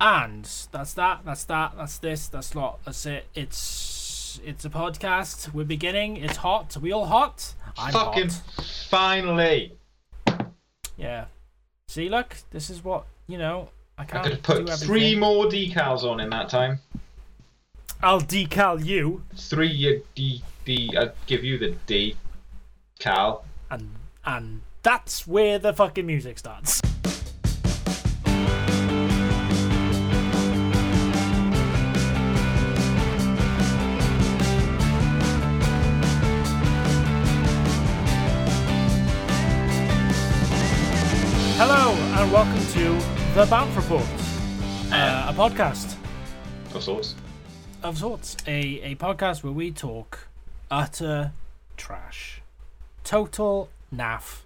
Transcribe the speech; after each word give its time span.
And 0.00 0.44
that's 0.72 0.94
that. 0.94 1.20
That's 1.24 1.44
that. 1.44 1.72
That's 1.76 1.98
this. 1.98 2.28
That's 2.28 2.54
lot. 2.54 2.78
That's 2.84 3.04
it. 3.06 3.26
It's 3.34 4.40
it's 4.44 4.64
a 4.64 4.70
podcast. 4.70 5.52
We're 5.52 5.64
beginning. 5.64 6.18
It's 6.18 6.36
hot. 6.36 6.76
Are 6.76 6.80
we 6.80 6.92
all 6.92 7.06
hot? 7.06 7.54
I'm 7.76 7.92
Fucking 7.92 8.30
hot. 8.30 8.64
finally. 8.88 9.72
Yeah. 10.96 11.26
See, 11.88 12.08
look. 12.08 12.36
This 12.50 12.70
is 12.70 12.84
what 12.84 13.06
you 13.26 13.38
know. 13.38 13.70
I 13.96 14.02
I 14.02 14.04
can't 14.04 14.22
could 14.24 14.32
have 14.32 14.42
put 14.42 14.70
three 14.78 15.16
more 15.16 15.46
decals 15.46 16.04
on 16.04 16.20
in 16.20 16.30
that 16.30 16.48
time. 16.48 16.78
I'll 18.00 18.20
decal 18.20 18.84
you, 18.84 19.24
Three 19.34 19.96
uh, 19.96 20.00
D 20.14 20.40
D. 20.64 20.94
I'd 20.96 21.12
give 21.26 21.42
you 21.42 21.58
the 21.58 21.74
D. 21.86 22.14
Cal. 23.00 23.44
and 23.70 23.90
and 24.24 24.60
that's 24.84 25.26
where 25.26 25.58
the 25.58 25.72
fucking 25.72 26.06
music 26.06 26.38
starts. 26.38 26.80
Welcome 42.38 42.66
to 42.68 42.90
the 43.34 43.44
Bounce 43.50 43.74
Report, 43.74 44.04
uh, 44.92 45.26
a 45.28 45.34
podcast 45.34 45.96
Of 46.72 46.84
sorts. 46.84 47.16
of 47.82 47.98
sorts, 47.98 48.36
a, 48.46 48.80
a 48.82 48.94
podcast 48.94 49.42
where 49.42 49.52
we 49.52 49.72
talk 49.72 50.28
utter 50.70 51.32
trash, 51.76 52.40
total 53.02 53.70
naff 53.92 54.42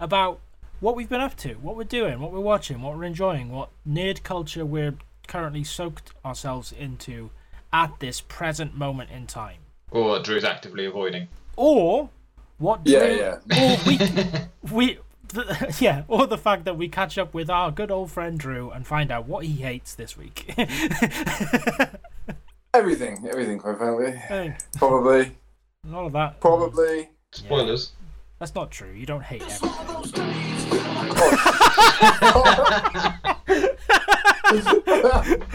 about 0.00 0.40
what 0.80 0.96
we've 0.96 1.10
been 1.10 1.20
up 1.20 1.36
to, 1.36 1.52
what 1.56 1.76
we're 1.76 1.84
doing, 1.84 2.18
what 2.20 2.32
we're 2.32 2.40
watching, 2.40 2.80
what 2.80 2.96
we're 2.96 3.04
enjoying, 3.04 3.50
what 3.50 3.68
nerd 3.86 4.22
culture 4.22 4.64
we're 4.64 4.94
currently 5.26 5.64
soaked 5.64 6.12
ourselves 6.24 6.72
into 6.72 7.28
at 7.74 7.92
this 8.00 8.22
present 8.22 8.74
moment 8.74 9.10
in 9.10 9.26
time, 9.26 9.58
Or 9.90 10.04
what 10.04 10.24
Drew's 10.24 10.44
actively 10.44 10.86
avoiding. 10.86 11.28
or 11.56 12.08
what 12.56 12.80
Yeah, 12.86 13.36
yeah. 13.50 13.60
or 13.60 13.76
we 13.86 13.98
we. 14.72 14.98
The, 15.28 15.76
yeah, 15.80 16.02
or 16.08 16.26
the 16.26 16.38
fact 16.38 16.64
that 16.64 16.76
we 16.76 16.88
catch 16.88 17.18
up 17.18 17.34
with 17.34 17.50
our 17.50 17.70
good 17.70 17.90
old 17.90 18.10
friend 18.10 18.38
Drew 18.38 18.70
and 18.70 18.86
find 18.86 19.10
out 19.10 19.26
what 19.26 19.44
he 19.44 19.52
hates 19.62 19.94
this 19.94 20.16
week. 20.16 20.54
Everything, 22.74 23.26
everything, 23.28 23.58
quite 23.58 23.78
frankly. 23.78 24.12
Hey, 24.12 24.54
Probably, 24.76 25.32
All 25.92 26.06
of 26.06 26.12
that. 26.12 26.38
probably. 26.38 27.08
Spoilers. 27.32 27.92
That's 28.38 28.54
not 28.54 28.70
true. 28.70 28.92
You 28.92 29.06
don't 29.06 29.22
hate 29.22 29.42
everything. 29.42 29.70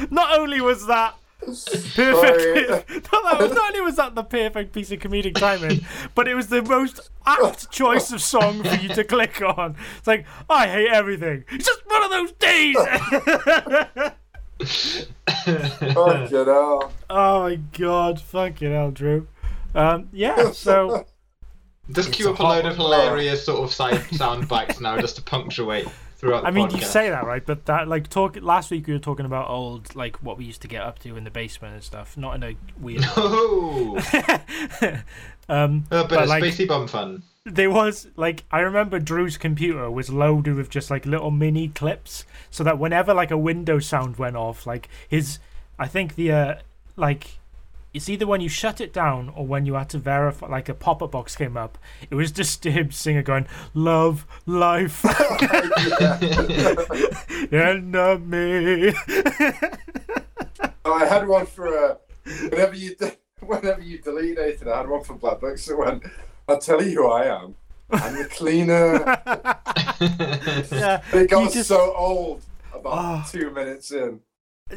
not 0.12 0.38
only 0.38 0.60
was 0.60 0.86
that 0.88 1.16
perfect, 1.45 2.89
not, 3.11 3.39
that, 3.39 3.39
not 3.39 3.69
only 3.69 3.81
was 3.81 3.95
that 3.97 4.16
the 4.16 4.23
perfect 4.23 4.73
piece 4.73 4.91
of 4.91 4.99
comedic 4.99 5.36
timing, 5.36 5.86
but 6.16 6.27
it 6.27 6.36
was 6.36 6.47
the 6.47 6.61
most 6.61 7.09
apt 7.25 7.72
choice 7.72 8.11
of 8.11 8.22
song 8.22 8.63
for 8.63 8.75
you 8.75 8.89
to 8.89 9.03
click 9.03 9.41
on. 9.41 9.75
It's 9.97 10.08
like 10.08 10.25
I 10.49 10.67
hate 10.67 10.89
everything. 10.89 11.45
It's 11.52 11.66
just 11.66 11.81
one 11.88 12.03
of 12.03 12.11
those 12.11 12.31
days. 12.33 12.75
Fuck 15.94 16.31
it 16.31 16.49
all. 16.49 16.91
oh 17.09 17.44
my 17.44 17.55
god, 17.55 18.21
fucking 18.21 18.71
hell, 18.71 18.91
Drew. 18.91 19.27
Um, 19.75 20.09
yeah. 20.11 20.52
So 20.52 21.05
Just 21.91 22.09
It's 22.09 22.17
cue 22.17 22.30
up 22.30 22.39
a 22.39 22.44
load 22.44 22.66
of 22.66 22.75
hilarious 22.75 23.45
sort 23.45 23.61
of 23.64 23.73
side 23.73 24.02
sound 24.16 24.47
bites 24.47 24.80
now 24.80 24.97
just 24.99 25.17
to 25.17 25.21
punctuate 25.21 25.88
throughout 26.24 26.46
I 26.46 26.52
mean, 26.52 26.70
podcast. 26.70 26.80
you 26.80 26.86
say 26.86 27.10
that 27.10 27.26
right, 27.26 27.46
but 27.46 27.66
that 27.66 27.88
like 27.88 28.10
talk 28.10 28.38
last 28.42 28.72
week 28.72 28.88
we 28.88 28.94
were 28.94 29.00
talking 29.00 29.26
about 29.26 29.50
old 29.50 29.94
like 29.96 30.24
what 30.24 30.38
we 30.38 30.46
used 30.46 30.62
to 30.62 30.68
get 30.68 30.82
up 30.82 31.00
to 31.00 31.16
in 31.18 31.24
the 31.26 31.30
basement 31.32 31.74
and 31.76 31.84
stuff. 31.84 32.16
Not 32.18 32.36
in 32.36 32.44
a 32.44 32.56
weird. 32.80 33.04
Oh, 33.16 33.98
um, 35.50 35.86
a 35.92 36.04
bit 36.04 36.10
But, 36.10 36.24
of 36.24 36.30
like- 36.30 36.44
spacey 36.44 36.68
bum 36.68 36.88
fun. 36.88 37.23
there 37.45 37.70
was 37.70 38.08
like 38.16 38.44
I 38.52 38.62
remember 38.62 39.00
Drew's 39.00 39.38
computer 39.38 39.92
was 39.92 40.10
loaded 40.10 40.56
with 40.56 40.70
just 40.70 40.89
like 40.89 41.06
little 41.06 41.32
mini 41.32 41.67
clips, 41.70 42.26
so 42.50 42.64
that 42.64 42.80
whenever 42.80 43.14
like 43.14 43.32
a 43.32 43.38
window 43.38 43.80
sound 43.80 44.17
went 44.17 44.36
off, 44.38 44.66
like 44.66 44.88
his, 45.08 45.39
I 45.78 45.88
think 45.88 46.16
the 46.16 46.32
uh 46.32 46.56
like. 46.95 47.39
It's 47.93 48.09
either 48.09 48.26
when 48.26 48.42
you 48.42 48.49
shut 48.49 48.81
it 48.81 48.92
down 48.92 49.30
or 49.36 49.45
when 49.45 49.65
you 49.67 49.76
had 49.76 49.89
to 49.89 49.99
verify, 49.99 50.48
like 50.48 50.67
a 50.67 50.73
pop-up 50.73 51.11
box 51.11 51.36
came 51.36 51.55
up. 51.55 51.77
It 52.09 52.15
was 52.15 52.31
Disturbed 52.31 52.93
singer 52.93 53.21
going, 53.21 53.45
"Love, 53.76 54.26
life, 54.48 55.05
enemy." 57.52 58.93
Oh, 60.86 60.93
I 60.95 61.05
had 61.05 61.26
one 61.30 61.45
for 61.45 61.67
uh, 61.92 61.95
whenever 62.49 62.76
you 62.76 62.93
de- 62.95 63.15
whenever 63.39 63.82
you 63.82 63.99
delete 63.99 64.37
anything. 64.37 64.67
I 64.67 64.77
had 64.80 64.89
one 64.89 65.02
for 65.02 65.14
Black 65.14 65.39
Book. 65.39 65.58
So 65.58 65.77
when 65.77 66.02
I'll 66.48 66.58
tell 66.59 66.83
you 66.83 66.92
who 67.03 67.08
I 67.09 67.23
am, 67.42 67.55
I'm 67.89 68.17
the 68.17 68.26
cleaner. 68.26 68.95
yeah, 70.77 71.02
It 71.14 71.30
got 71.30 71.53
just- 71.53 71.70
so 71.70 71.93
old 71.95 72.43
about 72.73 73.26
Oh. 73.26 73.32
two 73.32 73.49
minutes 73.52 73.92
in. 73.92 74.20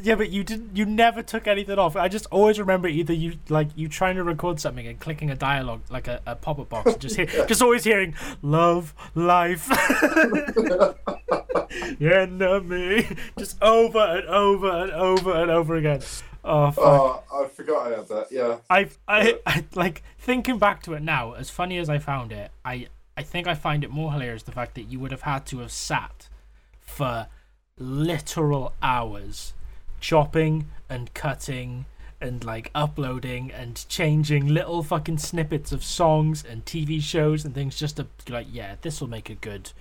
Yeah, 0.03 0.15
but 0.15 0.31
you 0.31 0.45
didn't. 0.45 0.77
You 0.77 0.87
never 0.87 1.23
took 1.23 1.47
anything 1.47 1.79
off. 1.79 1.97
I 1.97 2.09
just 2.09 2.27
always 2.31 2.59
remember 2.59 2.89
either 2.89 3.13
you 3.13 3.39
like 3.49 3.69
you 3.77 3.89
trying 3.89 4.17
to 4.17 4.25
record 4.25 4.61
something 4.61 4.87
and 4.87 4.99
clicking 4.99 5.31
a 5.31 5.37
dialogue 5.37 5.83
like 5.91 6.09
a, 6.09 6.21
a 6.27 6.37
pop 6.37 6.59
up 6.59 6.69
box, 6.69 6.93
and 6.93 7.01
just 7.01 7.17
hear, 7.17 7.27
just 7.47 7.63
always 7.63 7.85
hearing 7.85 8.15
love, 8.43 8.95
life, 9.15 9.71
enemy, 12.01 13.07
just 13.39 13.61
over 13.63 13.99
and 13.99 14.29
over 14.29 14.69
and 14.69 14.93
over 14.93 15.35
and 15.35 15.51
over 15.51 15.77
again. 15.77 16.01
Oh 16.45 16.71
fuck! 16.71 17.27
Oh, 17.33 17.45
I 17.45 17.49
forgot 17.49 17.93
I 17.93 17.97
had 17.97 18.09
that. 18.09 18.27
Yeah. 18.31 18.59
I, 18.71 18.89
I, 19.09 19.39
I 19.45 19.65
like 19.75 20.03
thinking 20.19 20.59
back 20.59 20.83
to 20.85 20.95
it 20.95 21.03
now. 21.03 21.33
As 21.33 21.51
funny 21.51 21.79
as 21.79 21.89
I 21.89 21.99
found 21.99 22.31
it, 22.31 22.53
I, 22.65 22.87
I 23.17 23.23
think 23.23 23.49
I 23.49 23.55
find 23.55 23.83
it 23.83 23.91
more 23.91 24.13
hilarious 24.13 24.45
the 24.45 24.53
fact 24.53 24.77
that 24.77 24.83
you 24.83 25.01
would 25.01 25.11
have 25.11 25.23
had 25.23 25.45
to 25.47 25.59
have 25.59 25.73
sat 25.73 26.29
for 26.81 27.27
literal 27.79 28.73
hours, 28.81 29.55
chopping 30.01 30.69
and 30.89 31.13
cutting 31.15 31.87
and 32.21 32.45
like 32.45 32.71
uploading 32.75 33.51
and 33.53 33.87
changing 33.89 34.47
little 34.47 34.83
fucking 34.83 35.19
snippets 35.19 35.71
of 35.73 35.85
songs 35.85 36.45
and 36.49 36.65
TV 36.65 37.01
shows 37.01 37.45
and 37.45 37.55
things 37.55 37.79
just 37.79 37.97
to 37.97 38.05
be 38.25 38.33
like, 38.33 38.47
yeah, 38.51 38.77
this 38.83 39.01
will 39.01 39.09
make 39.09 39.29
a 39.29 39.35
good 39.35 39.73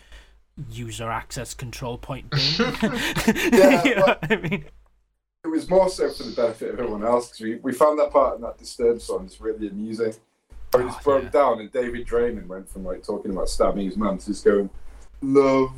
user 0.69 1.09
access 1.09 1.53
control 1.53 1.97
point. 1.97 2.25
Yeah, 2.59 3.83
you 3.85 3.95
know 3.95 4.15
I 4.21 4.35
mean? 4.35 4.65
It 5.43 5.47
was 5.49 5.69
more 5.69 5.89
so 5.89 6.09
for 6.09 6.23
the 6.23 6.31
benefit 6.35 6.73
of 6.73 6.79
everyone 6.79 7.03
else 7.05 7.27
because 7.29 7.41
we, 7.41 7.55
we 7.57 7.71
found 7.73 7.99
that 7.99 8.11
part 8.11 8.35
in 8.35 8.41
that 8.41 8.57
Disturbed 8.57 9.01
song 9.01 9.25
is 9.25 9.39
really 9.39 9.67
amusing. 9.67 10.07
It 10.09 10.17
just 10.73 10.99
Oh, 10.99 11.01
broke 11.03 11.23
yeah. 11.25 11.29
down 11.29 11.59
and 11.59 11.71
David 11.71 12.05
Draiman 12.07 12.47
went 12.47 12.67
from 12.67 12.83
like 12.83 13.03
talking 13.03 13.31
about 13.31 13.47
stabbing 13.47 13.85
his 13.85 13.95
mum 13.95 14.17
to 14.17 14.25
just 14.25 14.43
going, 14.43 14.69
love, 15.21 15.71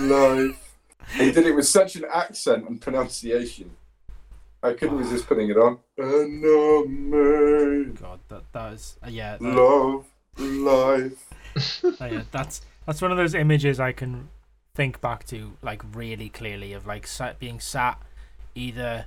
life. 0.00 0.66
He 1.16 1.32
did 1.32 1.46
it 1.46 1.56
with 1.56 1.66
such 1.66 1.96
an 1.96 2.04
accent 2.12 2.68
and 2.68 2.80
pronunciation. 2.80 3.72
I 4.62 4.74
couldn't 4.74 4.98
resist 4.98 5.26
putting 5.26 5.48
it 5.48 5.56
on. 5.56 5.78
Enemy, 5.98 7.84
God, 8.00 8.20
that 8.28 8.42
that 8.52 8.72
is 8.74 8.98
uh, 9.02 9.08
yeah. 9.08 9.38
that- 9.38 9.42
love, 9.42 10.06
life. 10.38 11.26
Oh, 12.00 12.06
yeah, 12.06 12.22
that's 12.30 12.60
that's 12.86 13.02
one 13.02 13.10
of 13.10 13.16
those 13.16 13.34
images 13.34 13.80
I 13.80 13.92
can 13.92 14.28
think 14.74 15.00
back 15.00 15.24
to 15.26 15.52
like 15.62 15.82
really 15.94 16.28
clearly 16.28 16.72
of 16.72 16.86
like 16.86 17.06
sat, 17.06 17.38
being 17.38 17.58
sat 17.60 17.98
either 18.54 19.06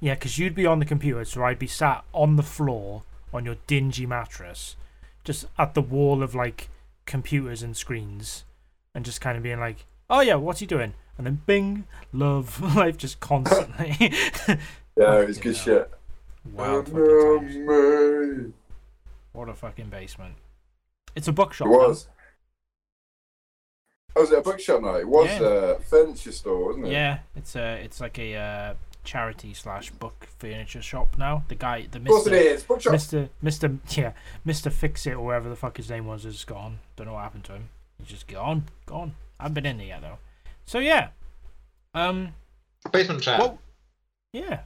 yeah 0.00 0.14
because 0.14 0.38
you'd 0.38 0.54
be 0.54 0.66
on 0.66 0.78
the 0.78 0.84
computer 0.84 1.24
so 1.24 1.44
I'd 1.44 1.58
be 1.58 1.66
sat 1.66 2.04
on 2.12 2.36
the 2.36 2.42
floor 2.42 3.02
on 3.32 3.44
your 3.44 3.56
dingy 3.66 4.06
mattress 4.06 4.76
just 5.22 5.46
at 5.58 5.74
the 5.74 5.82
wall 5.82 6.22
of 6.22 6.34
like 6.34 6.68
computers 7.04 7.62
and 7.62 7.76
screens 7.76 8.44
and 8.94 9.04
just 9.04 9.20
kind 9.20 9.36
of 9.36 9.42
being 9.42 9.60
like 9.60 9.84
oh 10.08 10.20
yeah 10.20 10.34
what's 10.34 10.60
he 10.60 10.66
doing 10.66 10.94
and 11.18 11.26
then 11.26 11.40
bing 11.46 11.84
love 12.12 12.60
life 12.76 12.96
just 12.96 13.20
constantly 13.20 13.94
Yeah, 14.96 15.20
it 15.20 15.28
was 15.28 15.38
good 15.38 15.56
hell. 15.56 15.64
shit. 15.64 15.90
wild 16.52 16.86
fucking 16.88 17.66
times 17.66 18.52
what 19.32 19.48
a 19.48 19.54
fucking 19.54 19.88
basement 19.90 20.34
it's 21.14 21.28
a 21.28 21.32
bookshop 21.32 21.68
It 21.68 21.70
now. 21.70 21.76
was. 21.88 22.08
Oh, 24.14 24.20
was 24.22 24.32
it 24.32 24.38
a 24.38 24.42
bookshop 24.42 24.82
night? 24.82 25.00
It 25.00 25.08
was 25.08 25.28
Yeah. 25.28 25.46
a 25.46 25.78
furniture 25.78 26.32
store, 26.32 26.66
wasn't 26.68 26.86
it? 26.86 26.92
Yeah, 26.92 27.18
it's 27.34 27.54
a 27.56 27.74
it's 27.82 28.00
like 28.00 28.18
a 28.18 28.34
uh, 28.34 28.74
charity 29.04 29.52
slash 29.52 29.90
book 29.90 30.26
furniture 30.38 30.80
shop 30.80 31.16
now. 31.18 31.44
The 31.48 31.54
guy, 31.54 31.86
the 31.90 32.00
course 32.00 32.26
it 32.26 32.32
Mister. 32.32 32.66
Bookshop. 32.66 32.92
Mister, 32.92 33.28
Mister, 33.42 33.78
yeah, 33.90 34.12
Mister 34.44 34.70
Fix 34.70 35.06
It 35.06 35.12
or 35.12 35.20
whatever 35.24 35.48
the 35.50 35.56
fuck 35.56 35.76
his 35.76 35.90
name 35.90 36.06
was 36.06 36.24
is 36.24 36.44
gone. 36.44 36.78
Don't 36.96 37.06
know 37.08 37.12
what 37.14 37.22
happened 37.24 37.44
to 37.44 37.52
him. 37.52 37.68
He's 37.98 38.08
just 38.08 38.26
gone, 38.26 38.64
gone. 38.86 39.14
I 39.38 39.44
haven't 39.44 39.54
been 39.54 39.66
in 39.66 39.76
there 39.78 39.86
yet 39.86 40.00
though. 40.02 40.18
So 40.64 40.78
yeah, 40.78 41.08
um, 41.96 42.28
Basement 42.92 43.22
chat. 43.22 43.40
what? 43.40 43.56
Yeah, 44.32 44.60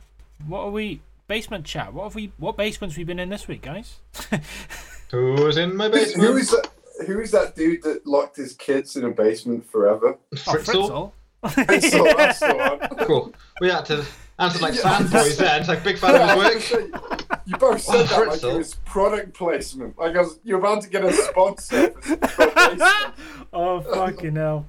what 0.47 0.61
are 0.61 0.71
we? 0.71 1.00
Basement 1.29 1.65
chat. 1.65 1.94
What 1.94 2.05
have 2.05 2.15
we? 2.15 2.32
What 2.38 2.56
basements 2.56 2.97
we 2.97 3.05
been 3.05 3.19
in 3.21 3.29
this 3.29 3.47
week, 3.49 3.62
guys? 3.62 3.97
Who's 5.11 5.56
in 5.56 5.77
my 5.77 5.88
Who's- 5.88 6.06
basement? 6.12 6.29
Who 6.31 6.37
is 6.37 6.50
that? 6.50 6.69
Who 7.06 7.21
is 7.21 7.31
that 7.31 7.56
dude 7.56 7.82
that 7.85 8.06
locked 8.06 8.37
his 8.37 8.53
kids 8.55 8.97
in 8.97 9.05
a 9.05 9.11
basement 9.11 9.65
forever? 9.71 10.19
Oh, 10.32 10.37
Fritzl? 10.37 11.12
Fritzl. 11.43 11.65
Fritzl, 11.65 12.17
that's 12.17 12.41
the 12.41 12.55
one. 12.55 12.79
Cool. 13.06 13.33
We 13.62 13.71
had 13.71 13.87
to 13.87 14.05
answer 14.38 14.59
like 14.59 14.75
Yeah. 14.75 14.99
fanboys 14.99 15.38
then. 15.38 15.61
It's 15.61 15.69
like 15.69 15.83
big 15.83 15.97
fan 15.97 16.17
of 16.17 16.53
his 16.53 16.71
work. 16.71 16.91
you 17.47 17.56
both 17.56 17.81
said 17.81 18.06
that 18.09 18.29
like 18.29 18.43
it 18.43 18.55
was 18.55 18.75
product 18.85 19.33
placement. 19.33 19.99
Like 19.99 20.15
I 20.17 20.21
was, 20.21 20.38
you're 20.44 20.59
about 20.59 20.83
to 20.83 20.91
get 20.91 21.03
a 21.03 21.11
sponsor 21.12 21.93
for 22.03 22.17
for 22.29 22.53
oh 23.55 23.81
fucking 23.81 24.37
hell! 24.37 24.67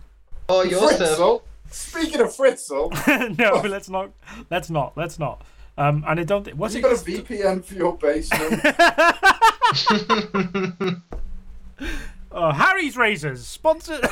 Oh, 0.47 0.63
yours, 0.63 0.95
sir. 0.97 1.05
Fritzl. 1.17 1.41
Speaking 1.71 2.21
of 2.21 2.27
Fritzl, 2.27 2.91
no, 3.39 3.61
let's 3.69 3.89
not. 3.89 4.11
Let's 4.49 4.69
not. 4.69 4.95
Let's 4.97 5.17
not. 5.19 5.43
Um, 5.77 6.03
and 6.07 6.19
I 6.19 6.23
don't 6.23 6.43
think. 6.43 6.57
Was 6.57 6.75
you 6.75 6.79
it? 6.79 6.83
got 6.83 6.91
a 6.91 6.95
VPN 6.95 7.63
for 7.63 7.73
your 7.75 7.97
basement? 7.97 8.61
Oh, 12.33 12.49
Harry's 12.51 12.95
Razors 12.95 13.45
sponsored. 13.45 14.05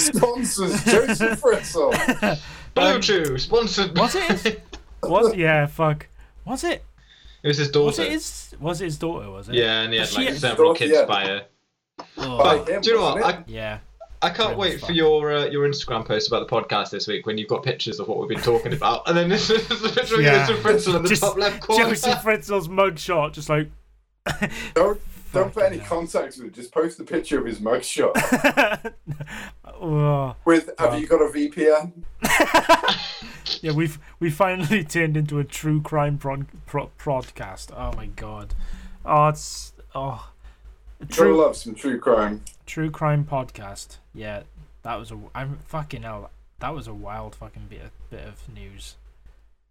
Sponsors 0.00 0.82
Joseph 0.84 1.42
Fritzl. 1.42 2.40
Blue 2.74 3.00
Chew, 3.00 3.36
sponsored. 3.36 3.98
was 3.98 4.14
it? 4.14 4.62
Was 5.02 5.34
yeah? 5.34 5.66
Fuck. 5.66 6.06
Was 6.46 6.64
it? 6.64 6.82
It 7.42 7.48
was 7.48 7.58
his 7.58 7.66
Was 7.68 7.72
daughter. 7.96 8.02
it 8.04 8.12
his? 8.12 8.54
Was 8.60 8.80
it 8.80 8.84
his 8.86 8.96
daughter? 8.98 9.28
Was 9.30 9.48
it? 9.50 9.56
Yeah, 9.56 9.82
and 9.82 9.92
he 9.92 9.98
had 9.98 10.08
She- 10.08 10.24
like 10.24 10.34
several 10.36 10.70
daughter, 10.72 10.78
kids 10.78 10.92
yeah. 10.94 11.04
by 11.04 11.26
her. 11.26 11.44
Oh, 12.16 12.38
By 12.38 12.72
him, 12.72 12.80
do 12.80 12.90
you 12.90 12.96
know 12.96 13.02
what? 13.02 13.22
I, 13.24 13.44
yeah. 13.46 13.78
I 14.22 14.30
can't 14.30 14.56
wait 14.56 14.74
as 14.76 14.84
for 14.84 14.92
your 14.92 15.32
uh, 15.32 15.44
your 15.46 15.66
Instagram 15.68 16.06
post 16.06 16.28
about 16.28 16.48
the 16.48 16.54
podcast 16.54 16.90
this 16.90 17.06
week 17.08 17.26
when 17.26 17.38
you've 17.38 17.48
got 17.48 17.62
pictures 17.62 17.98
of 17.98 18.08
what 18.08 18.18
we've 18.18 18.28
been 18.28 18.40
talking 18.40 18.72
about, 18.72 19.08
and 19.08 19.16
then 19.16 19.28
this 19.30 19.50
is 19.50 19.84
a 19.84 19.88
picture 19.88 20.14
of 20.16 20.20
Yeah. 20.22 20.46
Joseph 20.46 20.62
Fritzl 20.64 20.96
in 20.96 21.02
the 21.02 21.08
Just 21.08 21.22
top 21.22 21.36
left 21.36 21.60
corner. 21.66 21.84
Joseph 21.90 22.18
Fritzl's 22.22 22.68
mugshot, 22.68 23.32
just 23.32 23.48
like. 23.48 23.68
Don't 24.74 25.00
don't 25.32 25.52
put 25.52 25.62
any 25.64 25.78
Fucking 25.78 25.80
hell. 25.80 25.98
context 25.98 26.38
with 26.38 26.48
it. 26.48 26.54
Just 26.54 26.72
post 26.72 26.98
the 26.98 27.04
picture 27.04 27.38
of 27.38 27.46
his 27.46 27.58
mugshot 27.58 28.12
oh, 29.64 30.36
with. 30.44 30.66
Have 30.78 30.90
God. 30.90 31.00
you 31.00 31.06
got 31.06 31.22
a 31.22 31.28
VPN? 31.28 31.92
yeah, 33.62 33.72
we've 33.72 33.98
we 34.20 34.28
finally 34.30 34.84
turned 34.84 35.16
into 35.16 35.38
a 35.38 35.44
true 35.44 35.80
crime 35.80 36.18
pro- 36.18 36.44
pro- 36.66 36.90
podcast. 36.98 37.72
Oh 37.76 37.96
my 37.96 38.06
god. 38.06 38.54
Oh, 39.06 39.28
it's 39.28 39.72
oh. 39.94 40.31
A 41.02 41.06
Gotta 41.06 41.14
True 41.14 41.36
love 41.36 41.56
some 41.56 41.74
true 41.74 41.98
crime. 41.98 42.42
true 42.66 42.90
crime 42.90 43.24
podcast. 43.24 43.98
Yeah, 44.14 44.42
that 44.82 44.94
was 44.96 45.10
a. 45.10 45.18
I'm 45.34 45.58
fucking 45.66 46.02
hell. 46.02 46.30
That 46.60 46.74
was 46.74 46.86
a 46.86 46.94
wild 46.94 47.34
fucking 47.34 47.66
bit 47.68 47.82
of, 47.82 47.90
bit 48.10 48.24
of 48.26 48.48
news. 48.52 48.96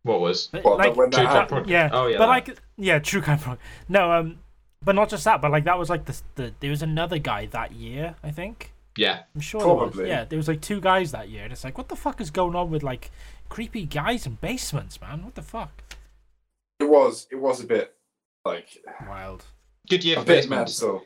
What 0.04 0.20
was? 0.20 0.48
But, 0.48 0.64
What, 0.66 0.78
like, 0.80 0.96
when 0.96 1.10
that 1.12 1.18
True 1.18 1.28
crime 1.28 1.48
podcast. 1.48 1.70
yeah, 1.70 1.90
Oh 1.94 2.08
yeah. 2.08 2.18
but 2.18 2.26
that. 2.26 2.48
like, 2.48 2.58
yeah, 2.78 3.00
true 3.00 3.22
crime. 3.22 3.40
Pro- 3.40 3.58
no, 3.88 4.12
um, 4.12 4.40
but 4.84 4.96
not 4.96 5.10
just 5.10 5.24
that. 5.26 5.42
But 5.42 5.52
like, 5.52 5.64
that 5.66 5.78
was 5.80 5.90
like 5.90 6.06
the 6.06 6.20
the. 6.36 6.54
There 6.60 6.70
was 6.72 6.82
another 6.82 7.18
guy 7.20 7.46
that 7.48 7.72
year, 7.74 8.16
I 8.24 8.32
think. 8.32 8.74
yeah. 8.98 9.24
I'm 9.36 9.42
sure. 9.42 9.62
There 9.62 9.70
was. 9.70 9.92
Probably. 9.94 10.10
Yeah, 10.10 10.26
there 10.26 10.38
was 10.38 10.48
like 10.48 10.60
two 10.62 10.82
guys 10.82 11.12
that 11.12 11.30
year, 11.30 11.44
and 11.44 11.54
it's 11.54 11.64
like, 11.64 11.78
what 11.78 11.88
the 11.88 11.96
fuck 11.96 12.20
is 12.20 12.30
going 12.32 12.56
on 12.56 12.70
with 12.72 12.84
like 12.84 13.10
creepy 13.48 13.86
guys 13.86 14.26
in 14.26 14.36
basements, 14.42 15.00
man? 15.00 15.24
What 15.24 15.36
the 15.36 15.42
fuck? 15.44 15.84
It 16.80 16.90
was. 16.90 17.28
It 17.32 17.36
was 17.38 17.62
a 17.62 17.66
bit 17.68 17.94
like 18.44 18.80
Wild. 19.08 19.46
Good 19.90 20.04
year 20.04 20.18
a 20.18 20.22
for 20.22 20.26
bit 20.26 20.36
basements. 20.50 20.82
mental. 20.82 21.04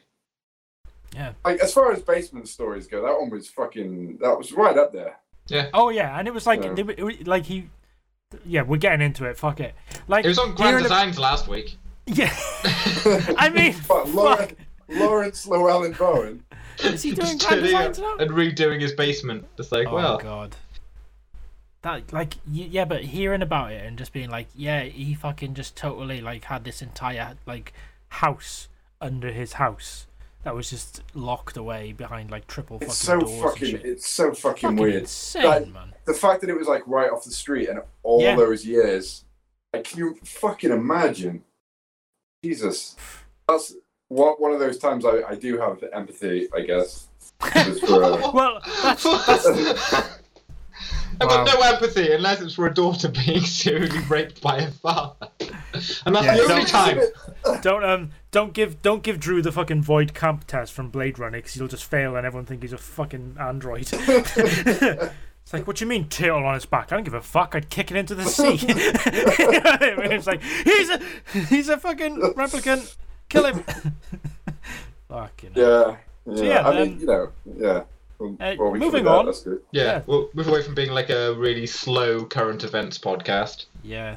Yeah. 1.13 1.33
Like 1.43 1.59
as 1.59 1.73
far 1.73 1.91
as 1.91 2.01
basement 2.01 2.47
stories 2.47 2.87
go, 2.87 3.01
that 3.03 3.17
one 3.19 3.29
was 3.29 3.47
fucking. 3.49 4.17
That 4.21 4.37
was 4.37 4.51
right 4.51 4.77
up 4.77 4.91
there. 4.93 5.17
Yeah. 5.47 5.69
Oh 5.73 5.89
yeah, 5.89 6.17
and 6.17 6.27
it 6.27 6.33
was 6.33 6.45
like 6.47 6.63
Yeah. 6.63 6.73
they 6.73 6.83
were, 6.83 6.93
it 7.09 7.27
like 7.27 7.45
he. 7.45 7.69
Yeah, 8.45 8.63
we're 8.63 8.77
getting 8.77 9.01
into 9.05 9.25
it. 9.25 9.37
Fuck 9.37 9.59
it. 9.59 9.75
Like 10.07 10.25
It 10.25 10.29
was 10.29 10.39
on 10.39 10.47
hearing 10.57 10.57
Grand 10.57 10.77
a- 10.77 10.81
Designs 10.83 11.19
last 11.19 11.47
week. 11.47 11.77
Yeah. 12.07 12.31
I 13.37 13.49
mean, 13.49 13.75
But 13.87 14.07
Laurence, 14.09 14.51
fuck. 14.51 14.57
Laurence 14.89 15.45
Llewelyn-Bowen. 15.47 16.43
Is 16.83 17.01
he 17.01 17.11
doing 17.15 17.37
grand 17.39 17.63
designs 17.63 17.97
now? 17.99 18.17
and 18.17 18.29
redoing 18.29 18.79
his 18.81 18.91
basement. 18.93 19.45
It's 19.57 19.71
like, 19.71 19.87
Oh 19.87 19.95
well, 19.95 20.17
god. 20.19 20.55
That 21.81 22.11
like 22.13 22.35
yeah, 22.51 22.85
but 22.85 23.03
hearing 23.03 23.41
about 23.41 23.71
it 23.71 23.85
and 23.85 23.97
just 23.97 24.11
being 24.13 24.29
like, 24.29 24.47
yeah, 24.55 24.83
he 24.83 25.13
fucking 25.15 25.53
just 25.55 25.75
totally 25.75 26.19
like 26.21 26.45
had 26.45 26.63
this 26.63 26.81
entire 26.81 27.37
like 27.45 27.73
house 28.09 28.67
under 29.01 29.31
his 29.31 29.53
house 29.53 30.05
that 30.45 30.53
was 30.55 30.69
just 30.69 31.01
locked 31.15 31.57
away 31.57 31.91
behind 31.91 32.29
like 32.29 32.45
triple 32.45 32.77
fucking 32.77 32.87
It's 32.89 32.97
so 32.97 33.19
doors 33.19 33.31
and 33.31 33.41
fucking. 33.41 33.67
shit. 33.71 33.85
It's 33.85 34.07
so 34.07 34.31
fucking, 34.31 34.61
Fucking 34.69 34.75
weird. 34.77 34.93
insane, 35.01 35.43
Like- 35.43 35.67
man. 35.73 35.93
The 36.05 36.13
fact 36.13 36.41
that 36.41 36.51
it 36.51 36.57
was 36.57 36.67
like 36.67 36.83
right 36.85 37.09
off 37.11 37.25
the 37.25 37.31
street 37.31 37.67
and 37.67 37.81
all 38.03 38.21
Yeah. 38.21 38.35
those 38.35 38.63
years. 38.63 39.25
Like, 39.73 39.85
can 39.85 39.97
you 39.97 40.15
fucking 40.23 40.69
imagine? 40.71 41.43
Jesus, 42.43 42.95
that's 43.47 43.73
one 44.09 44.35
one 44.37 44.51
of 44.53 44.59
those 44.59 44.77
times 44.77 45.03
I, 45.03 45.23
I 45.23 45.33
do 45.35 45.57
have 45.57 45.83
empathy. 45.91 46.47
I 46.55 46.61
guess. 46.61 47.07
For, 47.39 48.03
uh, 48.03 48.31
Well, 48.31 48.61
that's, 48.83 49.03
that's 49.03 50.09
I've 51.21 51.29
got 51.29 51.47
no 51.47 51.61
empathy 51.61 52.11
unless 52.13 52.41
it's 52.41 52.55
for 52.55 52.67
a 52.67 52.73
daughter 52.73 53.07
being 53.25 53.41
serially 53.41 53.99
raped 54.09 54.41
by 54.41 54.61
her 54.61 54.71
father. 54.71 55.27
And 56.05 56.15
that's 56.15 56.25
Yeah, 56.25 56.35
the 56.35 56.41
only 56.43 56.65
don't- 56.65 56.67
time. 56.67 56.99
don't 57.61 57.83
um 57.83 58.11
don't 58.31 58.53
give 58.53 58.81
don't 58.81 59.03
give 59.03 59.19
Drew 59.19 59.41
the 59.41 59.51
fucking 59.51 59.83
Voight-Kampff 59.83 60.45
test 60.45 60.73
from 60.73 60.89
Blade 60.89 61.19
Runner 61.19 61.37
because 61.37 61.53
he'll 61.53 61.67
just 61.67 61.85
fail 61.85 62.15
and 62.15 62.25
everyone 62.25 62.45
think 62.45 62.61
he's 62.61 62.73
a 62.73 62.77
fucking 62.77 63.37
android. 63.39 63.89
It's 65.45 65.53
like, 65.53 65.67
what 65.67 65.75
do 65.75 65.85
you 65.85 65.89
mean 65.89 66.09
turtle 66.09 66.43
on 66.43 66.55
its 66.55 66.65
back? 66.65 66.91
I 66.91 66.95
don't 66.95 67.03
give 67.03 67.13
a 67.13 67.21
fuck. 67.21 67.53
I'd 67.53 67.69
kick 67.69 67.91
it 67.91 67.97
into 67.97 68.15
the 68.15 68.23
sea. 68.25 68.57
it's 68.65 70.25
like 70.25 70.41
he's 70.41 70.89
a 70.89 70.99
he's 71.49 71.69
a 71.69 71.77
fucking 71.77 72.15
replicant. 72.35 72.95
Kill 73.29 73.45
him. 73.45 73.63
fucking. 75.07 75.51
hell. 75.53 75.99
yeah, 76.25 76.33
yeah. 76.33 76.43
yeah, 76.43 76.67
I 76.67 76.73
then- 76.73 76.87
mean, 76.89 76.99
you 76.99 77.05
know, 77.05 77.31
yeah. 77.59 77.83
Well, 78.19 78.35
Uh, 78.39 78.55
well, 78.57 78.71
we 78.71 78.79
moving 78.79 79.03
covered 79.03 79.05
that, 79.05 79.19
on. 79.19 79.25
That's 79.25 79.41
good. 79.43 79.61
Yeah, 79.71 79.83
Yeah. 79.83 80.01
we'll 80.05 80.29
move 80.33 80.47
away 80.47 80.61
from 80.63 80.75
being 80.75 80.91
like 80.91 81.09
a 81.09 81.33
really 81.33 81.65
slow 81.67 82.25
current 82.25 82.63
events 82.63 82.97
podcast. 82.97 83.65
Yeah. 83.83 84.15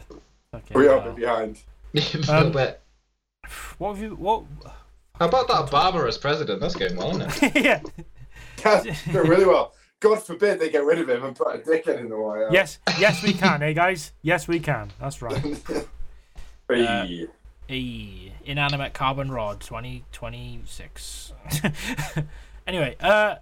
Fucking 0.52 0.76
We 0.78 0.86
are 0.88 0.98
a 0.98 1.02
bit 1.02 1.16
behind. 1.16 1.60
a 1.94 1.98
little 2.00 2.34
Um, 2.34 2.52
bit. 2.52 2.80
What 3.78 3.94
have 3.94 4.02
you? 4.02 4.10
What? 4.16 4.44
How 5.18 5.26
about 5.26 5.48
that 5.48 5.66
Obama 5.66 6.06
as 6.06 6.16
president? 6.18 6.60
That's 6.60 6.74
going 6.76 6.96
well, 6.96 7.10
isn't 7.20 7.42
it? 7.56 7.56
yeah. 7.64 7.80
Yeah, 8.64 8.94
doing 9.12 9.28
really 9.28 9.44
well. 9.46 9.72
God 10.00 10.22
forbid 10.22 10.60
they 10.60 10.68
get 10.70 10.84
rid 10.84 11.00
of 11.00 11.08
him 11.08 11.24
and 11.24 11.34
put 11.34 11.54
a 11.54 11.58
dickhead 11.58 11.98
in 11.98 12.08
the 12.08 12.16
White 12.16 12.42
House. 12.44 12.52
Yes. 12.52 12.78
Yes, 13.00 13.22
we 13.22 13.32
can. 13.32 13.60
Hey 13.60 13.74
guys. 13.74 14.12
Yes, 14.22 14.46
we 14.46 14.60
can. 14.60 14.92
That's 15.00 15.20
right. 15.22 15.42
Hey. 16.68 17.26
E 17.70 18.32
inanimate 18.44 18.94
carbon 18.94 19.30
rod 19.30 19.60
2026. 19.60 21.32
anyway, 22.66 22.96
uh 23.00 23.36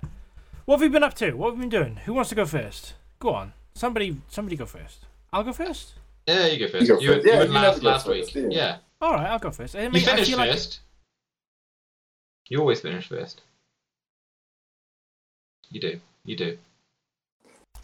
what 0.66 0.76
have 0.76 0.82
you 0.82 0.90
been 0.90 1.02
up 1.02 1.14
to? 1.14 1.32
What 1.32 1.50
have 1.50 1.56
you 1.56 1.60
been 1.62 1.80
doing? 1.80 1.96
Who 2.04 2.12
wants 2.14 2.28
to 2.30 2.34
go 2.36 2.44
first? 2.46 2.94
Go 3.18 3.30
on. 3.34 3.52
Somebody 3.74 4.18
somebody 4.28 4.56
go 4.56 4.66
first. 4.66 5.06
I'll 5.32 5.42
go 5.42 5.52
first. 5.52 5.94
Yeah, 6.28 6.46
you 6.46 6.58
go 6.58 6.68
first. 6.70 6.82
You 6.88 6.94
go 6.94 7.00
You, 7.00 7.12
first. 7.14 7.24
you 7.26 7.32
Yeah, 7.32 7.38
went 7.38 7.48
you 7.50 7.54
last 7.54 7.82
last 7.82 8.06
first, 8.06 8.34
week. 8.34 8.34
do 8.34 8.40
you? 8.54 8.58
Yeah. 8.58 8.76
All 9.00 9.14
right, 9.14 9.26
I'll 9.28 9.38
go 9.38 9.50
first. 9.50 9.74
I 9.76 9.88
mean, 9.88 9.94
You 9.94 10.00
I 10.00 10.10
finished 10.12 10.30
feel 10.30 10.38
like 10.38 10.50
first. 10.52 10.80
You 12.48 12.58
always 12.60 12.80
finish 12.80 13.08
first. 13.08 13.42
You 15.70 15.80
do. 15.80 16.00
You 16.24 16.36
do. 16.36 16.58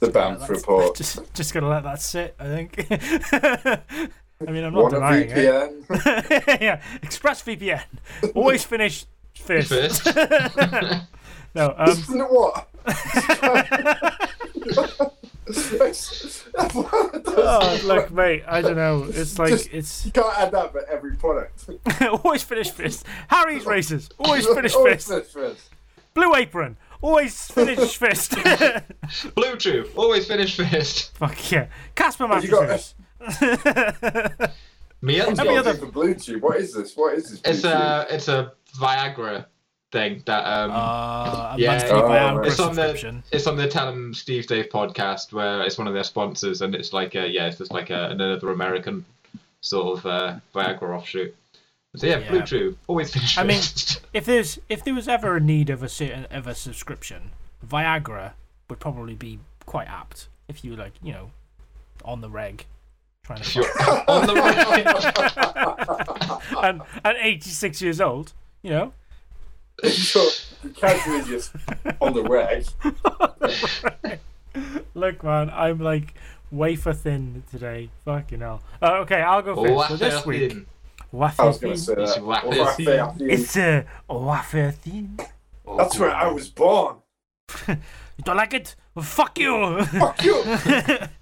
The 0.00 0.06
Yeah, 0.06 0.12
Banff 0.12 0.40
that's- 0.40 0.50
report. 0.60 0.96
Just 1.02 1.34
just 1.34 1.52
gonna 1.54 1.68
let 1.68 1.82
that 1.84 2.00
sit, 2.00 2.34
I 2.38 2.44
think. 2.44 2.86
I 4.46 4.50
mean 4.50 4.64
I'm 4.64 4.72
not 4.74 4.82
One 4.84 4.94
of 4.94 5.00
denying 5.02 5.30
it. 5.30 5.88
VPN. 5.88 6.60
yeah, 6.60 6.80
ExpressVPN. 7.02 7.82
Always 8.34 8.64
finish 8.64 9.04
first. 9.38 9.68
First. 9.68 10.06
no, 11.54 11.74
um 11.76 11.88
Isn't 11.90 12.18
what? 12.32 12.68
Oh, 16.54 17.80
look, 17.84 18.10
mate, 18.10 18.42
I 18.46 18.60
don't 18.62 18.76
know. 18.76 19.04
It's 19.08 19.38
like 19.38 19.50
Just- 19.50 19.68
it's 19.72 20.06
You 20.06 20.12
can't 20.12 20.38
add 20.38 20.52
that 20.52 20.72
for 20.72 20.84
every 20.86 21.16
product. 21.16 21.68
always 22.24 22.42
finish 22.42 22.70
first. 22.70 23.04
Harry's 23.28 23.64
Razors. 23.66 24.08
Always 24.18 24.46
finish 24.46 24.74
Always 24.74 25.06
first. 25.06 25.32
finish 25.32 25.50
first. 25.56 25.70
Blue 26.14 26.34
apron. 26.34 26.76
Always 27.00 27.48
finish 27.50 27.96
first. 27.96 28.34
Blue 29.34 29.56
Chew. 29.56 29.88
Always 29.96 30.26
finish 30.26 30.56
first. 30.56 31.16
Fuck 31.16 31.50
yeah. 31.50 31.66
Casper 31.94 32.26
Have 32.28 32.44
you 32.44 32.50
got- 32.50 32.62
mattresses. 32.68 32.94
Mia? 35.04 35.26
What's 35.26 35.40
Every 35.40 35.54
got 35.54 35.66
other- 35.66 35.74
to 35.74 35.80
do 35.80 35.86
for 35.86 35.92
Bluetooth? 35.92 36.40
What 36.40 36.56
is 36.58 36.74
this? 36.74 36.96
What 36.96 37.14
is 37.14 37.30
this? 37.30 37.40
It's 37.44 37.62
Bluetooth? 37.66 38.06
a 38.10 38.14
it's 38.14 38.28
a 38.28 38.52
Viagra 38.78 39.46
thing 39.92 40.22
that 40.26 40.44
um 40.44 40.70
uh, 40.72 41.54
Yeah, 41.56 41.80
oh, 41.92 42.40
it's 42.40 42.58
on 42.58 42.74
the 42.74 43.22
it's 43.30 43.46
on 43.46 43.56
the 43.56 43.68
Tell 43.68 43.88
'em 43.88 44.12
Steve 44.14 44.46
Dave 44.46 44.68
podcast 44.70 45.32
where 45.32 45.62
it's 45.62 45.78
one 45.78 45.86
of 45.86 45.94
their 45.94 46.02
sponsors 46.04 46.62
and 46.62 46.74
it's 46.74 46.92
like 46.92 47.14
a, 47.14 47.28
yeah 47.28 47.46
it's 47.46 47.58
just 47.58 47.72
like 47.72 47.90
a, 47.90 48.10
another 48.10 48.50
American 48.50 49.04
sort 49.60 49.98
of 49.98 50.06
uh, 50.06 50.36
Viagra 50.54 50.96
offshoot. 50.96 51.34
So 51.94 52.06
yeah, 52.06 52.18
Yeah. 52.18 52.30
Blue 52.30 52.42
Chew 52.42 52.78
always 52.88 53.12
finish 53.12 53.38
I 53.38 53.44
mean- 53.44 53.60
If 54.14 54.24
there's 54.24 54.58
if 54.68 54.82
there 54.82 54.94
was 54.94 55.08
ever 55.08 55.36
a 55.36 55.40
need 55.40 55.70
of 55.70 55.82
a 55.82 55.88
certain 55.88 56.26
of 56.30 56.46
a 56.46 56.54
subscription, 56.54 57.30
Viagra 57.66 58.32
would 58.68 58.80
probably 58.80 59.14
be 59.14 59.38
quite 59.66 59.88
apt. 59.88 60.28
If 60.48 60.64
you 60.64 60.74
like, 60.74 60.92
you 61.02 61.12
know, 61.12 61.30
on 62.04 62.20
the 62.20 62.30
reg, 62.30 62.66
trying 63.24 63.42
to 63.42 63.60
you're 63.60 63.64
on 64.08 64.26
the 64.26 64.34
right. 64.34 64.86
and 66.64 66.82
and 67.04 67.16
86 67.20 67.82
years 67.82 68.00
old, 68.00 68.32
you 68.62 68.70
know. 68.70 68.92
You're- 69.82 70.30
you 70.62 70.70
casually 70.70 71.22
just 71.24 71.52
on 72.00 72.12
the 72.14 72.22
reg. 72.22 72.64
Look, 74.94 75.24
man, 75.24 75.50
I'm 75.50 75.80
like 75.80 76.14
wafer 76.50 76.92
thin 76.92 77.42
today. 77.50 77.90
Fucking 78.04 78.40
hell. 78.40 78.62
Uh, 78.80 78.98
okay, 79.00 79.22
I'll 79.22 79.42
go 79.42 79.56
first. 79.56 79.88
So 79.88 79.96
this 79.96 80.24
week, 80.26 80.66
wafer 81.10 81.42
I 81.42 81.46
was 81.46 81.58
going 81.58 81.76
thin. 81.76 81.96
to 81.96 81.96
say 81.96 82.02
It's 82.02 82.14
that. 82.14 82.24
wafer 82.24 82.48
Wafer 82.48 82.72
thin. 82.74 83.10
thin. 83.18 83.30
It's 83.30 83.56
a 83.56 83.84
wafer 84.08 84.70
thin. 84.70 85.18
That's 85.76 85.98
where 85.98 86.14
I 86.14 86.26
was 86.30 86.48
born. 86.48 86.96
You 88.18 88.24
don't 88.24 88.36
like 88.36 88.52
it? 88.52 88.76
Well, 88.94 89.04
fuck 89.04 89.38
you. 89.38 89.82
Fuck 89.86 90.22
you. 90.22 90.44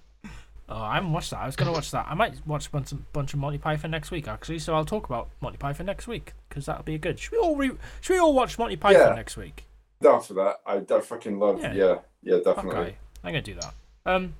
Oh, 0.72 0.76
I 0.80 0.94
haven't 0.94 1.12
watched 1.12 1.30
that. 1.30 1.38
I 1.40 1.46
was 1.46 1.56
gonna 1.56 1.72
watch 1.72 1.90
that. 1.90 2.06
I 2.08 2.14
might 2.14 2.34
watch 2.46 2.68
a 2.68 2.70
bunch 2.70 2.92
of, 2.92 3.12
bunch 3.12 3.34
of 3.34 3.40
Monty 3.40 3.58
Python 3.58 3.90
next 3.90 4.10
week, 4.12 4.28
actually. 4.28 4.60
So 4.60 4.74
I'll 4.74 4.84
talk 4.84 5.06
about 5.06 5.28
Monty 5.40 5.58
Python 5.58 5.86
next 5.86 6.06
week 6.06 6.32
because 6.48 6.66
that'll 6.66 6.84
be 6.84 6.94
a 6.94 6.98
good. 6.98 7.18
Should 7.18 7.32
we 7.32 7.38
all 7.38 7.56
re- 7.56 7.72
Should 8.00 8.14
we 8.14 8.18
all 8.20 8.32
watch 8.34 8.58
Monty 8.58 8.76
Python 8.76 9.08
Yeah. 9.08 9.14
next 9.14 9.36
week? 9.36 9.64
Down 10.00 10.20
for 10.22 10.34
that. 10.34 10.60
I, 10.64 10.76
I 10.94 11.00
fucking 11.00 11.38
love. 11.38 11.60
Yeah. 11.60 11.72
Yeah. 11.74 11.98
Yeah, 12.22 12.36
definitely. 12.44 12.80
Okay, 12.80 12.96
I'm 13.24 13.32
gonna 13.32 13.42
do 13.42 13.54
that. 13.56 13.74
Um, 14.06 14.34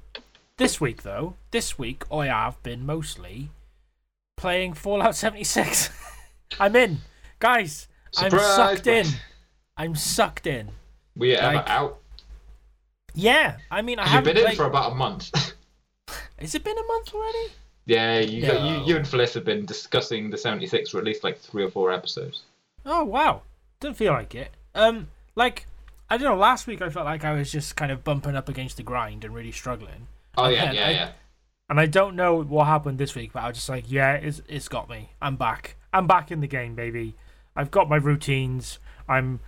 this 0.56 0.80
week 0.80 1.02
though, 1.02 1.34
this 1.50 1.78
week 1.78 2.04
I 2.12 2.26
have 2.26 2.62
been 2.62 2.86
mostly 2.86 3.50
playing 4.36 4.74
Fallout 4.74 5.16
76. 5.16 5.90
I'm 6.60 6.76
in, 6.76 6.98
guys. 7.40 7.88
I'm 8.18 8.30
Surprise! 8.30 8.54
sucked 8.56 8.86
in. 8.86 9.06
I'm 9.76 9.94
sucked 9.96 10.46
in. 10.46 10.68
Were 11.16 11.26
you 11.26 11.34
ever 11.34 11.56
Like, 11.56 11.68
out? 11.68 11.98
Yeah, 13.14 13.56
I 13.70 13.82
mean 13.82 13.98
I 13.98 14.02
You've 14.02 14.10
haven't. 14.12 14.34
been 14.34 14.36
in 14.38 14.44
played- 14.44 14.56
for 14.56 14.66
about 14.66 14.92
a 14.92 14.94
month. 14.94 15.30
Has 16.38 16.54
it 16.54 16.64
been 16.64 16.78
a 16.78 16.86
month 16.86 17.14
already? 17.14 17.52
yeah, 17.86 18.18
you, 18.20 18.46
got, 18.46 18.62
you 18.62 18.84
you 18.86 18.96
and 18.96 19.06
Felice 19.08 19.34
have 19.34 19.44
been 19.44 19.64
discussing 19.66 20.30
the 20.30 20.36
76 20.38 20.90
for 20.90 20.98
at 20.98 21.04
least 21.04 21.24
like 21.24 21.38
three 21.38 21.64
or 21.64 21.70
four 21.70 21.90
episodes. 21.92 22.42
Oh 22.86 23.04
wow, 23.04 23.42
didn't 23.80 23.96
feel 23.96 24.12
like 24.12 24.34
it. 24.34 24.50
Um, 24.74 25.08
like 25.34 25.66
I 26.08 26.16
don't 26.16 26.32
know. 26.34 26.40
Last 26.40 26.66
week 26.66 26.82
I 26.82 26.88
felt 26.90 27.04
like 27.06 27.24
I 27.24 27.32
was 27.32 27.50
just 27.50 27.76
kind 27.76 27.90
of 27.92 28.04
bumping 28.04 28.36
up 28.36 28.48
against 28.48 28.76
the 28.76 28.82
grind 28.82 29.24
and 29.24 29.34
really 29.34 29.52
struggling. 29.52 30.06
Oh 30.36 30.44
And 30.44 30.54
yeah, 30.54 30.72
yeah, 30.72 30.86
I- 30.86 30.90
yeah. 30.90 31.10
And 31.68 31.78
I 31.78 31.86
don't 31.86 32.16
know 32.16 32.42
what 32.42 32.66
happened 32.66 32.98
this 32.98 33.14
week, 33.14 33.32
but 33.32 33.44
I 33.44 33.46
was 33.48 33.56
just 33.58 33.68
like, 33.68 33.84
yeah, 33.88 34.14
it's 34.14 34.42
it's 34.48 34.66
got 34.68 34.88
me. 34.90 35.10
I'm 35.22 35.36
back. 35.36 35.76
I'm 35.92 36.06
back 36.08 36.30
in 36.32 36.40
the 36.40 36.48
game, 36.48 36.74
baby. 36.74 37.14
I've 37.54 37.70
got 37.70 37.88
my 37.88 37.96
routines. 37.96 38.78
I'm 39.08 39.38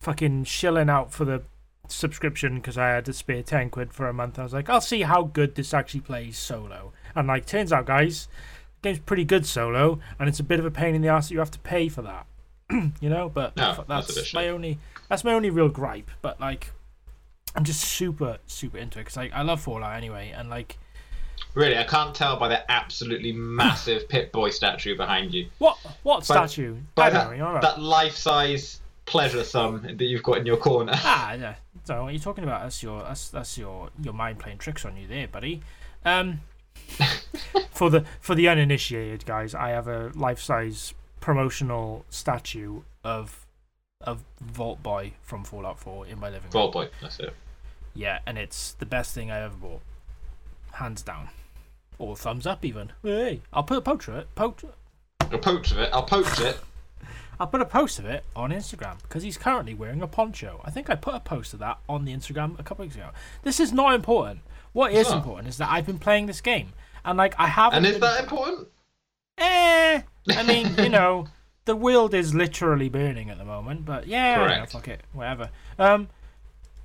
fucking 0.00 0.44
shilling 0.44 0.90
out 0.90 1.12
for 1.12 1.24
the 1.24 1.42
subscription 1.92 2.56
because 2.56 2.78
I 2.78 2.88
had 2.88 3.04
to 3.06 3.12
spare 3.12 3.42
ten 3.42 3.70
quid 3.70 3.92
for 3.92 4.08
a 4.08 4.12
month. 4.12 4.38
I 4.38 4.42
was 4.42 4.52
like, 4.52 4.68
I'll 4.68 4.80
see 4.80 5.02
how 5.02 5.22
good 5.22 5.54
this 5.54 5.72
actually 5.74 6.00
plays 6.00 6.38
solo. 6.38 6.92
And 7.14 7.28
like, 7.28 7.46
turns 7.46 7.72
out, 7.72 7.86
guys, 7.86 8.28
the 8.80 8.88
game's 8.88 8.98
pretty 9.00 9.24
good 9.24 9.46
solo, 9.46 10.00
and 10.18 10.28
it's 10.28 10.40
a 10.40 10.44
bit 10.44 10.58
of 10.58 10.66
a 10.66 10.70
pain 10.70 10.94
in 10.94 11.02
the 11.02 11.08
ass 11.08 11.28
that 11.28 11.34
you 11.34 11.40
have 11.40 11.50
to 11.52 11.58
pay 11.60 11.88
for 11.88 12.02
that. 12.02 12.26
you 13.00 13.08
know, 13.08 13.28
but 13.28 13.56
No, 13.56 13.84
that's 13.86 14.14
that's, 14.14 14.34
my 14.34 14.48
only 14.48 14.78
that's 15.08 15.24
my 15.24 15.32
only 15.32 15.50
real 15.50 15.68
gripe. 15.68 16.10
But 16.22 16.40
like, 16.40 16.72
I'm 17.54 17.64
just 17.64 17.80
super 17.82 18.38
super 18.46 18.78
into 18.78 18.98
it 18.98 19.02
because 19.02 19.16
like 19.16 19.32
I 19.32 19.42
love 19.42 19.60
Fallout 19.60 19.96
anyway, 19.96 20.32
and 20.36 20.50
like. 20.50 20.78
Really, 21.54 21.76
I 21.76 21.84
can't 21.84 22.14
tell 22.14 22.38
by 22.38 22.48
the 22.48 22.70
absolutely 22.70 23.32
massive 23.32 24.08
Pip-Boy 24.08 24.50
statue 24.50 24.96
behind 24.96 25.34
you. 25.34 25.48
What 25.58 25.76
what 26.02 26.26
By- 26.26 26.46
statue? 26.46 26.76
By 26.94 27.10
that. 27.10 27.60
That 27.60 27.80
life-size 27.80 28.80
pleasure 29.12 29.44
sum 29.44 29.82
that 29.82 30.04
you've 30.04 30.22
got 30.22 30.38
in 30.38 30.46
your 30.46 30.56
corner. 30.56 30.92
Ah, 30.94 31.32
yeah. 31.38 31.54
So 31.84 32.02
what 32.02 32.08
are 32.08 32.12
you 32.12 32.18
talking 32.18 32.44
about? 32.44 32.62
That's 32.62 32.82
your 32.82 33.02
that's 33.02 33.28
that's 33.28 33.58
your 33.58 33.90
your 34.02 34.14
mind 34.14 34.38
playing 34.38 34.58
tricks 34.58 34.86
on 34.86 34.96
you 34.96 35.06
there, 35.06 35.28
buddy. 35.28 35.62
Um, 36.04 36.40
for 37.70 37.90
the 37.90 38.04
for 38.20 38.34
the 38.34 38.48
uninitiated 38.48 39.26
guys, 39.26 39.54
I 39.54 39.68
have 39.68 39.86
a 39.86 40.10
life 40.14 40.40
size 40.40 40.94
promotional 41.20 42.06
statue 42.08 42.80
of 43.04 43.46
of 44.00 44.24
Vault 44.40 44.82
Boy 44.82 45.12
from 45.22 45.44
Fallout 45.44 45.78
4 45.78 46.06
in 46.06 46.18
my 46.18 46.28
living 46.28 46.44
room. 46.44 46.50
Vault 46.50 46.72
Boy, 46.72 46.88
that's 47.00 47.20
it. 47.20 47.34
Yeah, 47.94 48.18
and 48.26 48.38
it's 48.38 48.72
the 48.72 48.86
best 48.86 49.14
thing 49.14 49.30
I 49.30 49.40
ever 49.42 49.54
bought, 49.54 49.82
hands 50.72 51.02
down. 51.02 51.28
Or 51.98 52.16
thumbs 52.16 52.46
up 52.46 52.64
even. 52.64 52.90
Hey, 53.02 53.42
I'll 53.52 53.62
put 53.62 53.86
a 53.86 53.90
of 53.90 54.08
it. 54.16 54.34
Post. 54.34 54.64
I'll 55.20 55.38
poach 55.38 55.70
of 55.70 55.78
it. 55.78 55.90
I'll 55.92 56.02
poach 56.02 56.40
it. 56.40 56.58
I'll 57.40 57.46
put 57.46 57.60
a 57.60 57.64
post 57.66 57.98
of 57.98 58.04
it 58.04 58.24
on 58.36 58.50
Instagram 58.50 59.02
because 59.02 59.22
he's 59.22 59.36
currently 59.36 59.74
wearing 59.74 60.02
a 60.02 60.06
poncho. 60.06 60.60
I 60.64 60.70
think 60.70 60.88
I 60.90 60.94
put 60.94 61.14
a 61.14 61.20
post 61.20 61.52
of 61.54 61.58
that 61.60 61.78
on 61.88 62.04
the 62.04 62.12
Instagram 62.14 62.58
a 62.58 62.62
couple 62.62 62.84
weeks 62.84 62.94
ago. 62.94 63.10
This 63.42 63.58
is 63.60 63.72
not 63.72 63.94
important. 63.94 64.40
What 64.72 64.92
is 64.92 65.08
Huh. 65.08 65.16
important 65.16 65.48
is 65.48 65.56
that 65.58 65.70
I've 65.70 65.86
been 65.86 65.98
playing 65.98 66.26
this 66.26 66.40
game 66.40 66.72
and 67.04 67.18
like 67.18 67.34
I 67.38 67.48
haven't. 67.48 67.78
And 67.78 67.86
is 67.86 67.92
been- 67.92 68.00
that 68.02 68.20
important? 68.22 68.68
Eh. 69.38 70.02
I 70.36 70.42
mean, 70.44 70.74
you 70.78 70.88
know, 70.98 71.26
the 71.64 71.74
world 71.76 72.14
is 72.14 72.34
literally 72.34 72.88
burning 72.88 73.30
at 73.30 73.38
the 73.38 73.44
moment, 73.44 73.84
but 73.84 74.06
yeah, 74.06 74.42
you 74.54 74.60
know, 74.60 74.66
fuck 74.66 74.88
it, 74.88 75.00
whatever. 75.12 75.50
Um, 75.78 76.08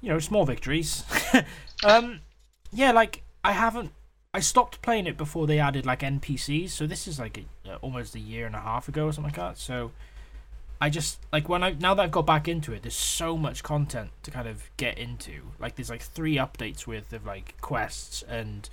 you 0.01 0.09
know, 0.09 0.19
small 0.19 0.45
victories. 0.45 1.03
um, 1.83 2.21
yeah, 2.71 2.91
like 2.91 3.23
I 3.43 3.51
haven't. 3.53 3.91
I 4.33 4.39
stopped 4.39 4.81
playing 4.81 5.07
it 5.07 5.17
before 5.17 5.47
they 5.47 5.57
added 5.59 5.85
like 5.85 6.01
NPCs, 6.01 6.69
so 6.69 6.85
this 6.85 7.07
is 7.07 7.19
like 7.19 7.39
a, 7.65 7.71
uh, 7.73 7.77
almost 7.81 8.13
a 8.15 8.19
year 8.19 8.45
and 8.45 8.55
a 8.55 8.59
half 8.59 8.87
ago 8.87 9.05
or 9.07 9.13
something 9.13 9.31
like 9.31 9.37
that. 9.37 9.57
So 9.57 9.91
I 10.79 10.89
just 10.89 11.19
like 11.31 11.49
when 11.49 11.63
I 11.63 11.71
now 11.71 11.93
that 11.95 12.03
I've 12.03 12.11
got 12.11 12.25
back 12.25 12.47
into 12.47 12.73
it, 12.73 12.83
there's 12.83 12.95
so 12.95 13.37
much 13.37 13.63
content 13.63 14.11
to 14.23 14.31
kind 14.31 14.47
of 14.47 14.69
get 14.77 14.97
into. 14.97 15.41
Like 15.59 15.75
there's 15.75 15.89
like 15.89 16.01
three 16.03 16.35
updates 16.35 16.85
worth 16.85 17.11
of 17.13 17.25
like 17.25 17.59
quests 17.61 18.23
and 18.27 18.69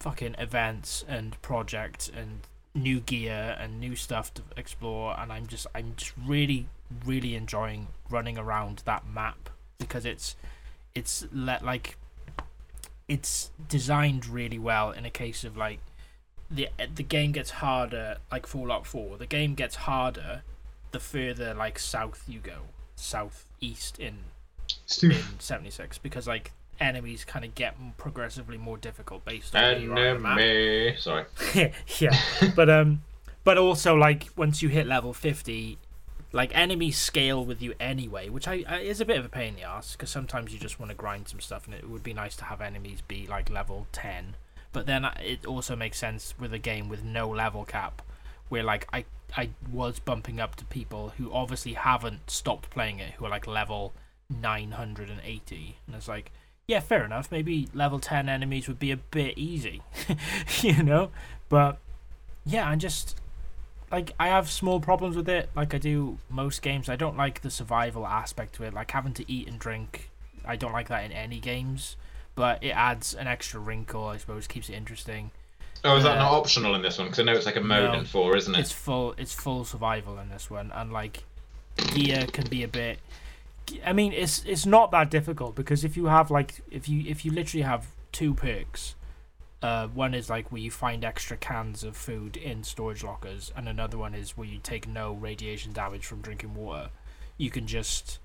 fucking 0.00 0.34
events 0.38 1.04
and 1.06 1.40
projects 1.42 2.10
and 2.14 2.40
new 2.74 3.00
gear 3.00 3.56
and 3.60 3.80
new 3.80 3.94
stuff 3.96 4.32
to 4.32 4.42
explore 4.56 5.18
and 5.18 5.32
I'm 5.32 5.46
just 5.46 5.66
I'm 5.74 5.94
just 5.96 6.12
really 6.24 6.68
really 7.04 7.34
enjoying 7.34 7.88
running 8.08 8.38
around 8.38 8.82
that 8.84 9.06
map 9.06 9.50
because 9.78 10.06
it's 10.06 10.36
it's 10.94 11.26
let 11.32 11.64
like 11.64 11.96
it's 13.08 13.50
designed 13.68 14.26
really 14.26 14.58
well 14.58 14.92
in 14.92 15.04
a 15.04 15.10
case 15.10 15.44
of 15.44 15.56
like 15.56 15.80
the 16.50 16.68
the 16.94 17.02
game 17.02 17.32
gets 17.32 17.50
harder 17.50 18.16
like 18.30 18.46
Fallout 18.46 18.86
4 18.86 19.18
the 19.18 19.26
game 19.26 19.54
gets 19.54 19.74
harder 19.74 20.42
the 20.90 21.00
further 21.00 21.54
like 21.54 21.78
south 21.78 22.24
you 22.26 22.40
go. 22.40 22.62
Southeast 22.96 23.98
in 23.98 24.18
in 25.02 25.16
76 25.38 25.98
because 25.98 26.26
like 26.26 26.52
enemies 26.78 27.24
kind 27.24 27.44
of 27.44 27.54
get 27.54 27.76
progressively 27.96 28.56
more 28.56 28.76
difficult 28.76 29.24
based 29.24 29.54
on 29.54 29.62
where 29.62 29.78
you 29.78 29.92
are 29.92 30.14
on 30.14 30.22
map. 30.22 30.38
Enemy. 30.38 30.96
Sorry. 30.98 31.24
yeah. 31.98 32.18
But 32.54 32.70
um 32.70 33.02
but 33.44 33.58
also 33.58 33.94
like 33.94 34.28
once 34.36 34.62
you 34.62 34.68
hit 34.68 34.86
level 34.86 35.12
50 35.12 35.78
like 36.32 36.56
enemies 36.56 36.96
scale 36.96 37.44
with 37.44 37.60
you 37.60 37.74
anyway 37.80 38.28
which 38.28 38.46
I, 38.46 38.64
I 38.68 38.78
is 38.80 39.00
a 39.00 39.04
bit 39.04 39.18
of 39.18 39.24
a 39.24 39.28
pain 39.28 39.48
in 39.48 39.56
the 39.56 39.62
ass 39.62 39.92
because 39.92 40.10
sometimes 40.10 40.52
you 40.52 40.58
just 40.58 40.78
want 40.78 40.90
to 40.90 40.96
grind 40.96 41.28
some 41.28 41.40
stuff 41.40 41.66
and 41.66 41.74
it 41.74 41.88
would 41.88 42.02
be 42.02 42.14
nice 42.14 42.36
to 42.36 42.44
have 42.44 42.60
enemies 42.60 43.00
be 43.06 43.26
like 43.26 43.50
level 43.50 43.86
10 43.92 44.36
but 44.72 44.86
then 44.86 45.04
uh, 45.04 45.14
it 45.20 45.44
also 45.44 45.74
makes 45.74 45.98
sense 45.98 46.34
with 46.38 46.54
a 46.54 46.58
game 46.58 46.88
with 46.88 47.02
no 47.02 47.28
level 47.28 47.64
cap 47.64 48.02
where 48.48 48.62
like 48.62 48.86
I 48.92 49.04
I 49.36 49.50
was 49.70 49.98
bumping 49.98 50.40
up 50.40 50.56
to 50.56 50.64
people 50.64 51.12
who 51.16 51.32
obviously 51.32 51.74
haven't 51.74 52.30
stopped 52.30 52.70
playing 52.70 52.98
it 52.98 53.14
who 53.14 53.24
are 53.26 53.30
like 53.30 53.46
level 53.46 53.92
980 54.28 55.76
and 55.86 55.96
it's 55.96 56.08
like 56.08 56.32
yeah 56.66 56.80
fair 56.80 57.04
enough. 57.04 57.30
Maybe 57.30 57.68
level 57.74 57.98
10 57.98 58.28
enemies 58.28 58.68
would 58.68 58.78
be 58.78 58.90
a 58.90 58.96
bit 58.96 59.36
easy 59.36 59.82
you 60.60 60.82
know? 60.82 61.10
But 61.48 61.78
yeah 62.44 62.68
I'm 62.68 62.78
just 62.78 63.16
like 63.92 64.14
i 64.20 64.28
have 64.28 64.48
small 64.48 64.78
problems 64.78 65.16
with 65.16 65.28
it 65.28 65.50
like 65.56 65.74
i 65.74 65.78
do 65.78 66.18
most 66.28 66.62
games. 66.62 66.88
I 66.88 66.96
don't 66.96 67.16
like 67.16 67.42
the 67.42 67.50
survival 67.50 68.06
aspect 68.06 68.54
to 68.56 68.64
it 68.64 68.74
like 68.74 68.90
having 68.90 69.14
to 69.14 69.30
eat 69.30 69.48
and 69.48 69.58
drink. 69.58 70.10
I 70.44 70.56
don't 70.56 70.72
like 70.72 70.88
that 70.88 71.04
in 71.04 71.12
any 71.12 71.38
games 71.38 71.96
but 72.34 72.62
it 72.62 72.70
adds 72.70 73.12
an 73.14 73.26
extra 73.26 73.60
wrinkle 73.60 74.04
i 74.04 74.16
suppose 74.16 74.46
keeps 74.46 74.70
it 74.70 74.74
interesting 74.74 75.30
Oh, 75.84 75.96
is 75.96 76.04
that 76.04 76.18
not 76.18 76.32
optional 76.32 76.74
in 76.74 76.82
this 76.82 76.98
one? 76.98 77.06
Because 77.06 77.20
I 77.20 77.22
know 77.22 77.32
it's 77.32 77.46
like 77.46 77.56
a 77.56 77.60
mode 77.60 77.92
no. 77.92 77.98
in 78.00 78.04
four, 78.04 78.36
isn't 78.36 78.54
it? 78.54 78.58
it's 78.58 78.72
full 78.72 79.14
it's 79.16 79.32
full 79.32 79.64
survival 79.64 80.18
in 80.18 80.28
this 80.28 80.50
one 80.50 80.70
and 80.74 80.92
like 80.92 81.24
gear 81.94 82.26
can 82.32 82.46
be 82.48 82.62
a 82.62 82.68
bit 82.68 82.98
i 83.84 83.92
mean 83.92 84.12
it's 84.12 84.44
it's 84.44 84.66
not 84.66 84.90
that 84.90 85.10
difficult 85.10 85.54
because 85.54 85.84
if 85.84 85.96
you 85.96 86.06
have 86.06 86.30
like 86.30 86.60
if 86.70 86.88
you 86.88 87.04
if 87.06 87.24
you 87.24 87.32
literally 87.32 87.62
have 87.62 87.86
two 88.12 88.34
perks 88.34 88.94
uh 89.62 89.86
one 89.88 90.14
is 90.14 90.28
like 90.28 90.50
where 90.50 90.60
you 90.60 90.70
find 90.70 91.04
extra 91.04 91.36
cans 91.36 91.84
of 91.84 91.96
food 91.96 92.36
in 92.36 92.62
storage 92.64 93.04
lockers 93.04 93.52
and 93.56 93.68
another 93.68 93.96
one 93.96 94.14
is 94.14 94.36
where 94.36 94.46
you 94.46 94.58
take 94.62 94.88
no 94.88 95.12
radiation 95.12 95.72
damage 95.72 96.04
from 96.04 96.20
drinking 96.20 96.54
water 96.54 96.88
you 97.38 97.50
can 97.50 97.66
just 97.66 98.18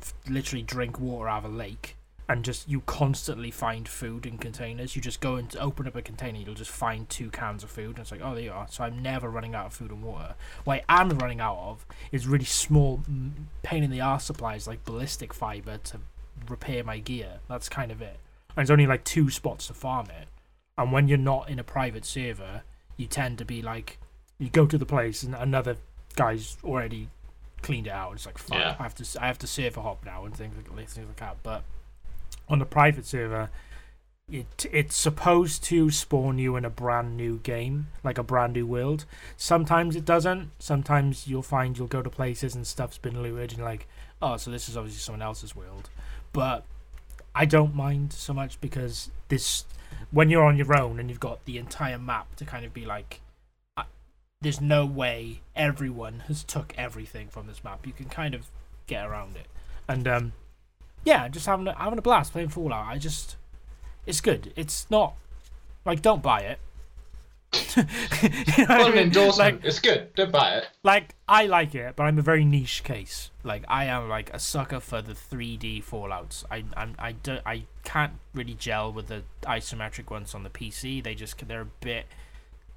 f- 0.00 0.14
literally 0.28 0.62
drink 0.62 0.98
water 0.98 1.28
out 1.28 1.44
of 1.44 1.52
a 1.52 1.54
lake 1.54 1.96
and 2.28 2.44
just 2.44 2.68
you 2.68 2.80
constantly 2.86 3.50
find 3.50 3.88
food 3.88 4.24
in 4.26 4.38
containers. 4.38 4.94
You 4.94 5.02
just 5.02 5.20
go 5.20 5.36
and 5.36 5.54
open 5.56 5.86
up 5.86 5.96
a 5.96 6.02
container, 6.02 6.38
you'll 6.38 6.54
just 6.54 6.70
find 6.70 7.08
two 7.08 7.30
cans 7.30 7.62
of 7.62 7.70
food, 7.70 7.90
and 7.90 7.98
it's 8.00 8.12
like, 8.12 8.20
oh, 8.22 8.34
there 8.34 8.44
you 8.44 8.52
are. 8.52 8.66
So 8.70 8.84
I'm 8.84 9.02
never 9.02 9.28
running 9.28 9.54
out 9.54 9.66
of 9.66 9.72
food 9.74 9.90
and 9.90 10.02
water. 10.02 10.34
What 10.64 10.84
I 10.88 11.00
am 11.00 11.10
running 11.18 11.40
out 11.40 11.56
of 11.58 11.86
is 12.10 12.26
really 12.26 12.44
small, 12.44 13.02
pain 13.62 13.82
in 13.82 13.90
the 13.90 14.00
arse 14.00 14.24
supplies 14.24 14.66
like 14.66 14.84
ballistic 14.84 15.34
fiber 15.34 15.78
to 15.78 15.98
repair 16.48 16.84
my 16.84 16.98
gear. 16.98 17.40
That's 17.48 17.68
kind 17.68 17.90
of 17.90 18.00
it. 18.00 18.18
And 18.48 18.56
there's 18.56 18.70
only 18.70 18.86
like 18.86 19.04
two 19.04 19.30
spots 19.30 19.66
to 19.66 19.74
farm 19.74 20.06
it. 20.06 20.28
And 20.78 20.92
when 20.92 21.08
you're 21.08 21.18
not 21.18 21.48
in 21.50 21.58
a 21.58 21.64
private 21.64 22.04
server, 22.04 22.62
you 22.96 23.06
tend 23.06 23.38
to 23.38 23.44
be 23.44 23.62
like, 23.62 23.98
you 24.38 24.48
go 24.48 24.66
to 24.66 24.78
the 24.78 24.86
place 24.86 25.22
and 25.22 25.34
another 25.34 25.76
guy's 26.16 26.56
already 26.64 27.08
cleaned 27.62 27.86
it 27.86 27.92
out. 27.92 28.12
It's 28.14 28.26
like, 28.26 28.38
fuck, 28.38 28.58
Yeah. 28.58 28.76
I 28.78 28.82
have 28.82 28.94
to, 28.96 29.22
I 29.22 29.26
have 29.26 29.38
to 29.38 29.46
server 29.46 29.80
hop 29.80 30.04
now 30.04 30.24
and 30.24 30.34
things 30.34 30.54
like, 30.56 30.88
things 30.88 31.06
like 31.06 31.16
that. 31.16 31.36
But 31.42 31.62
on 32.52 32.58
the 32.58 32.66
private 32.66 33.06
server, 33.06 33.50
it 34.30 34.66
it's 34.70 34.94
supposed 34.94 35.64
to 35.64 35.90
spawn 35.90 36.38
you 36.38 36.54
in 36.56 36.64
a 36.64 36.70
brand 36.70 37.16
new 37.16 37.38
game, 37.38 37.88
like 38.04 38.18
a 38.18 38.22
brand 38.22 38.52
new 38.52 38.66
world. 38.66 39.06
Sometimes 39.36 39.96
it 39.96 40.04
doesn't. 40.04 40.50
Sometimes 40.58 41.26
you'll 41.26 41.42
find 41.42 41.76
you'll 41.76 41.86
go 41.88 42.02
to 42.02 42.10
places 42.10 42.54
and 42.54 42.66
stuff's 42.66 42.98
been 42.98 43.22
looted 43.22 43.54
and 43.54 43.64
like, 43.64 43.88
oh, 44.20 44.36
so 44.36 44.50
this 44.50 44.68
is 44.68 44.76
obviously 44.76 45.00
someone 45.00 45.22
else's 45.22 45.56
world. 45.56 45.88
But 46.32 46.64
I 47.34 47.46
don't 47.46 47.74
mind 47.74 48.12
so 48.12 48.34
much 48.34 48.60
because 48.60 49.10
this, 49.28 49.64
when 50.10 50.28
you're 50.28 50.44
on 50.44 50.56
your 50.58 50.78
own 50.78 51.00
and 51.00 51.08
you've 51.08 51.20
got 51.20 51.44
the 51.46 51.58
entire 51.58 51.98
map 51.98 52.36
to 52.36 52.44
kind 52.44 52.64
of 52.64 52.74
be 52.74 52.84
like, 52.84 53.20
there's 54.42 54.60
no 54.60 54.84
way 54.84 55.40
everyone 55.56 56.24
has 56.26 56.44
took 56.44 56.74
everything 56.76 57.28
from 57.28 57.46
this 57.46 57.64
map. 57.64 57.86
You 57.86 57.92
can 57.92 58.06
kind 58.06 58.34
of 58.34 58.50
get 58.86 59.06
around 59.06 59.36
it, 59.36 59.46
and 59.88 60.06
um, 60.08 60.32
yeah, 61.04 61.28
just 61.28 61.46
having 61.46 61.66
a, 61.68 61.74
having 61.74 61.98
a 61.98 62.02
blast 62.02 62.32
playing 62.32 62.48
Fallout. 62.48 62.86
I 62.86 62.98
just, 62.98 63.36
it's 64.06 64.20
good. 64.20 64.52
It's 64.56 64.86
not 64.90 65.14
like 65.84 66.02
don't 66.02 66.22
buy 66.22 66.40
it. 66.40 66.58
You 68.56 68.66
know 68.66 68.76
what 68.76 68.80
I 68.80 68.88
an 68.88 68.94
mean? 68.94 69.02
endorsement. 69.04 69.56
Like, 69.56 69.64
it's 69.64 69.78
good. 69.80 70.14
Don't 70.14 70.30
buy 70.32 70.54
it. 70.56 70.68
like 70.82 71.14
I 71.28 71.46
like 71.46 71.74
it, 71.74 71.96
but 71.96 72.04
I'm 72.04 72.18
a 72.18 72.22
very 72.22 72.44
niche 72.44 72.82
case. 72.84 73.30
Like 73.42 73.64
I 73.68 73.86
am 73.86 74.08
like 74.08 74.32
a 74.32 74.38
sucker 74.38 74.80
for 74.80 75.02
the 75.02 75.12
3D 75.14 75.82
Fallout's. 75.82 76.44
I 76.50 76.64
I'm, 76.76 76.94
I 76.98 77.12
do, 77.12 77.38
I 77.44 77.64
can't 77.84 78.12
really 78.34 78.54
gel 78.54 78.92
with 78.92 79.08
the 79.08 79.22
isometric 79.42 80.10
ones 80.10 80.34
on 80.34 80.44
the 80.44 80.50
PC. 80.50 81.02
They 81.02 81.14
just 81.14 81.36
they're 81.46 81.62
a 81.62 81.66
bit 81.80 82.06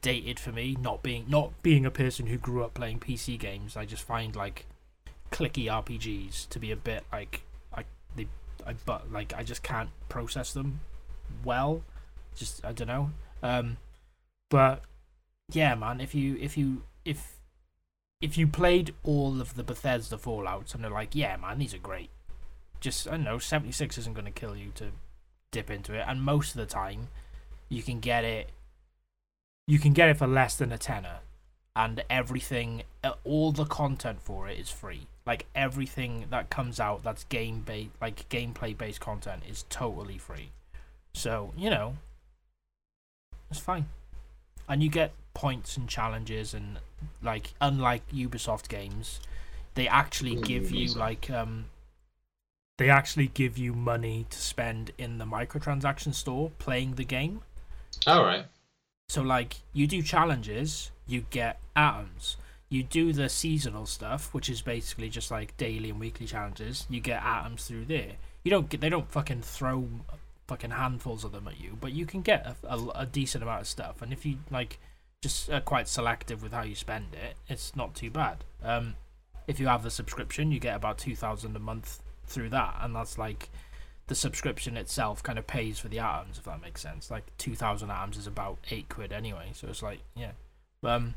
dated 0.01 0.39
for 0.39 0.51
me. 0.51 0.75
Not 0.79 1.03
being 1.03 1.25
not 1.27 1.61
being 1.61 1.85
a 1.85 1.91
person 1.91 2.27
who 2.27 2.37
grew 2.37 2.63
up 2.63 2.73
playing 2.73 2.99
PC 2.99 3.37
games, 3.39 3.77
I 3.77 3.85
just 3.85 4.03
find 4.03 4.35
like 4.35 4.65
clicky 5.31 5.65
RPGs 5.65 6.49
to 6.49 6.59
be 6.59 6.71
a 6.71 6.75
bit 6.75 7.03
like 7.11 7.43
I 8.65 8.73
but 8.85 9.11
like 9.11 9.33
I 9.35 9.43
just 9.43 9.63
can't 9.63 9.89
process 10.09 10.53
them 10.53 10.81
well. 11.43 11.83
Just 12.35 12.63
I 12.65 12.71
don't 12.71 12.87
know. 12.87 13.11
Um, 13.43 13.77
but 14.49 14.83
yeah, 15.51 15.75
man, 15.75 16.01
if 16.01 16.15
you 16.15 16.37
if 16.39 16.57
you 16.57 16.83
if 17.03 17.39
if 18.21 18.37
you 18.37 18.47
played 18.47 18.93
all 19.03 19.39
of 19.39 19.55
the 19.55 19.63
Bethesda 19.63 20.17
Fallouts 20.17 20.73
and 20.73 20.83
they're 20.83 20.91
like, 20.91 21.13
yeah, 21.13 21.37
man, 21.37 21.59
these 21.59 21.73
are 21.73 21.79
great. 21.79 22.09
Just 22.79 23.07
I 23.07 23.11
don't 23.11 23.23
know, 23.23 23.39
seventy 23.39 23.71
six 23.71 23.97
isn't 23.97 24.13
going 24.13 24.25
to 24.25 24.31
kill 24.31 24.55
you 24.55 24.71
to 24.75 24.91
dip 25.51 25.69
into 25.69 25.93
it, 25.93 26.05
and 26.07 26.21
most 26.21 26.51
of 26.51 26.57
the 26.57 26.65
time, 26.65 27.09
you 27.69 27.83
can 27.83 27.99
get 27.99 28.23
it. 28.23 28.49
You 29.67 29.79
can 29.79 29.93
get 29.93 30.09
it 30.09 30.17
for 30.17 30.27
less 30.27 30.55
than 30.55 30.71
a 30.71 30.77
tenner, 30.77 31.19
and 31.75 32.03
everything, 32.09 32.83
uh, 33.03 33.13
all 33.23 33.51
the 33.51 33.65
content 33.65 34.21
for 34.21 34.47
it 34.47 34.59
is 34.59 34.69
free. 34.69 35.07
Like 35.25 35.47
everything 35.55 36.25
that 36.29 36.49
comes 36.49 36.79
out 36.79 37.03
that's 37.03 37.23
game 37.25 37.61
based, 37.61 37.89
like 37.99 38.29
gameplay 38.29 38.77
based 38.77 38.99
content, 38.99 39.43
is 39.49 39.65
totally 39.69 40.17
free. 40.17 40.51
So 41.13 41.53
you 41.57 41.69
know, 41.69 41.95
it's 43.49 43.59
fine, 43.59 43.87
and 44.69 44.83
you 44.83 44.89
get 44.89 45.13
points 45.33 45.77
and 45.77 45.87
challenges 45.87 46.53
and 46.53 46.79
like 47.21 47.53
unlike 47.61 48.07
Ubisoft 48.11 48.67
games, 48.67 49.19
they 49.75 49.87
actually 49.87 50.35
give 50.35 50.71
you 50.71 50.93
like 50.93 51.29
um 51.29 51.65
they 52.77 52.89
actually 52.89 53.27
give 53.27 53.57
you 53.57 53.73
money 53.73 54.25
to 54.29 54.37
spend 54.37 54.91
in 54.97 55.17
the 55.17 55.25
microtransaction 55.25 56.13
store 56.13 56.51
playing 56.57 56.95
the 56.95 57.05
game. 57.05 57.41
All 58.05 58.23
right. 58.23 58.45
So 59.07 59.21
like 59.21 59.57
you 59.73 59.87
do 59.87 60.01
challenges, 60.01 60.91
you 61.07 61.25
get 61.29 61.59
atoms. 61.75 62.37
You 62.69 62.83
do 62.83 63.13
the 63.13 63.29
seasonal 63.29 63.85
stuff, 63.85 64.33
which 64.33 64.49
is 64.49 64.61
basically 64.61 65.09
just 65.09 65.31
like 65.31 65.55
daily 65.57 65.91
and 65.91 65.99
weekly 65.99 66.25
challenges. 66.25 66.85
You 66.89 66.99
get 66.99 67.23
atoms 67.23 67.65
through 67.65 67.85
there. 67.85 68.13
You 68.43 68.51
don't 68.51 68.69
get 68.69 68.81
they 68.81 68.89
don't 68.89 69.11
fucking 69.11 69.41
throw 69.41 69.87
fucking 70.47 70.71
handfuls 70.71 71.23
of 71.23 71.31
them 71.31 71.47
at 71.47 71.59
you, 71.59 71.77
but 71.79 71.91
you 71.91 72.05
can 72.05 72.21
get 72.21 72.45
a, 72.45 72.75
a, 72.75 72.87
a 72.95 73.05
decent 73.05 73.43
amount 73.43 73.61
of 73.61 73.67
stuff. 73.67 74.01
And 74.01 74.11
if 74.11 74.25
you 74.25 74.37
like 74.49 74.79
just 75.21 75.49
are 75.49 75.61
quite 75.61 75.87
selective 75.87 76.43
with 76.43 76.53
how 76.53 76.63
you 76.63 76.75
spend 76.75 77.13
it, 77.13 77.35
it's 77.47 77.75
not 77.75 77.95
too 77.95 78.09
bad. 78.09 78.43
Um, 78.63 78.95
if 79.47 79.59
you 79.59 79.67
have 79.67 79.83
the 79.83 79.91
subscription, 79.91 80.51
you 80.51 80.59
get 80.59 80.75
about 80.75 80.97
two 80.97 81.15
thousand 81.15 81.55
a 81.55 81.59
month 81.59 82.01
through 82.25 82.49
that, 82.49 82.77
and 82.81 82.95
that's 82.95 83.17
like 83.17 83.49
the 84.07 84.15
subscription 84.15 84.77
itself 84.77 85.23
kind 85.23 85.39
of 85.39 85.47
pays 85.47 85.79
for 85.79 85.87
the 85.87 85.99
atoms, 85.99 86.37
if 86.37 86.43
that 86.45 86.61
makes 86.61 86.81
sense. 86.81 87.09
Like 87.09 87.25
two 87.37 87.55
thousand 87.55 87.91
atoms 87.91 88.17
is 88.17 88.27
about 88.27 88.57
eight 88.69 88.89
quid 88.89 89.11
anyway, 89.11 89.49
so 89.53 89.67
it's 89.67 89.83
like 89.83 89.99
yeah. 90.15 90.31
Um, 90.83 91.15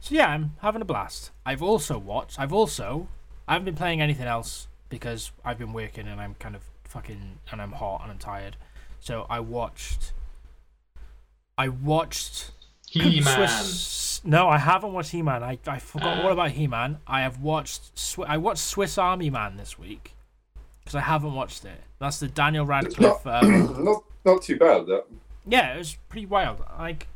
so 0.00 0.14
yeah, 0.14 0.28
I'm 0.28 0.52
having 0.60 0.82
a 0.82 0.84
blast. 0.84 1.30
I've 1.44 1.62
also 1.62 1.98
watched. 1.98 2.38
I've 2.38 2.52
also 2.52 3.08
I 3.46 3.54
haven't 3.54 3.66
been 3.66 3.76
playing 3.76 4.00
anything 4.00 4.26
else 4.26 4.68
because 4.88 5.32
I've 5.44 5.58
been 5.58 5.72
working 5.72 6.06
and 6.06 6.20
I'm 6.20 6.34
kind 6.34 6.54
of 6.54 6.62
fucking 6.84 7.38
and 7.50 7.62
I'm 7.62 7.72
hot 7.72 8.02
and 8.02 8.12
I'm 8.12 8.18
tired. 8.18 8.56
So 9.00 9.26
I 9.30 9.40
watched. 9.40 10.12
I 11.56 11.68
watched 11.68 12.52
He 12.86 13.20
Man. 13.20 13.48
Swiss. 13.48 14.20
No, 14.24 14.48
I 14.48 14.58
haven't 14.58 14.92
watched 14.92 15.10
He 15.10 15.22
Man. 15.22 15.42
I, 15.42 15.58
I 15.66 15.78
forgot 15.78 16.24
all 16.24 16.32
about 16.32 16.52
He 16.52 16.66
Man. 16.66 16.98
I 17.06 17.22
have 17.22 17.40
watched. 17.40 17.94
Swi- 17.96 18.28
I 18.28 18.36
watched 18.36 18.62
Swiss 18.62 18.98
Army 18.98 19.30
Man 19.30 19.56
this 19.56 19.78
week 19.78 20.14
because 20.84 20.94
I 20.94 21.00
haven't 21.00 21.34
watched 21.34 21.64
it. 21.64 21.82
That's 21.98 22.20
the 22.20 22.28
Daniel 22.28 22.64
Radcliffe. 22.66 23.26
Um, 23.26 23.84
not 23.84 24.04
not 24.24 24.42
too 24.42 24.58
bad. 24.58 24.86
That 24.86 25.04
yeah, 25.46 25.74
it 25.74 25.78
was 25.78 25.96
pretty 26.08 26.26
wild. 26.26 26.62
Like 26.78 27.08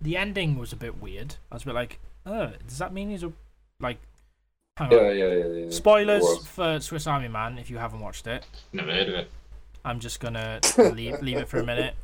the 0.00 0.16
ending 0.16 0.58
was 0.58 0.72
a 0.72 0.76
bit 0.76 1.00
weird. 1.00 1.36
I 1.50 1.56
was 1.56 1.62
a 1.62 1.66
bit 1.66 1.74
like, 1.74 1.98
oh, 2.26 2.50
does 2.66 2.78
that 2.78 2.92
mean 2.92 3.10
he's 3.10 3.22
a 3.22 3.32
like? 3.80 3.98
Hang 4.76 4.92
on. 4.92 4.98
yeah, 4.98 5.10
yeah, 5.12 5.26
yeah. 5.26 5.46
yeah. 5.64 5.70
Spoilers 5.70 6.46
for 6.46 6.80
Swiss 6.80 7.06
Army 7.06 7.28
Man 7.28 7.58
if 7.58 7.68
you 7.70 7.78
haven't 7.78 8.00
watched 8.00 8.26
it. 8.26 8.46
Never 8.72 8.90
heard 8.90 9.08
of 9.08 9.14
it. 9.14 9.30
I'm 9.84 10.00
just 10.00 10.20
gonna 10.20 10.60
leave 10.78 11.20
leave 11.20 11.38
it 11.38 11.48
for 11.48 11.58
a 11.58 11.64
minute. 11.64 11.94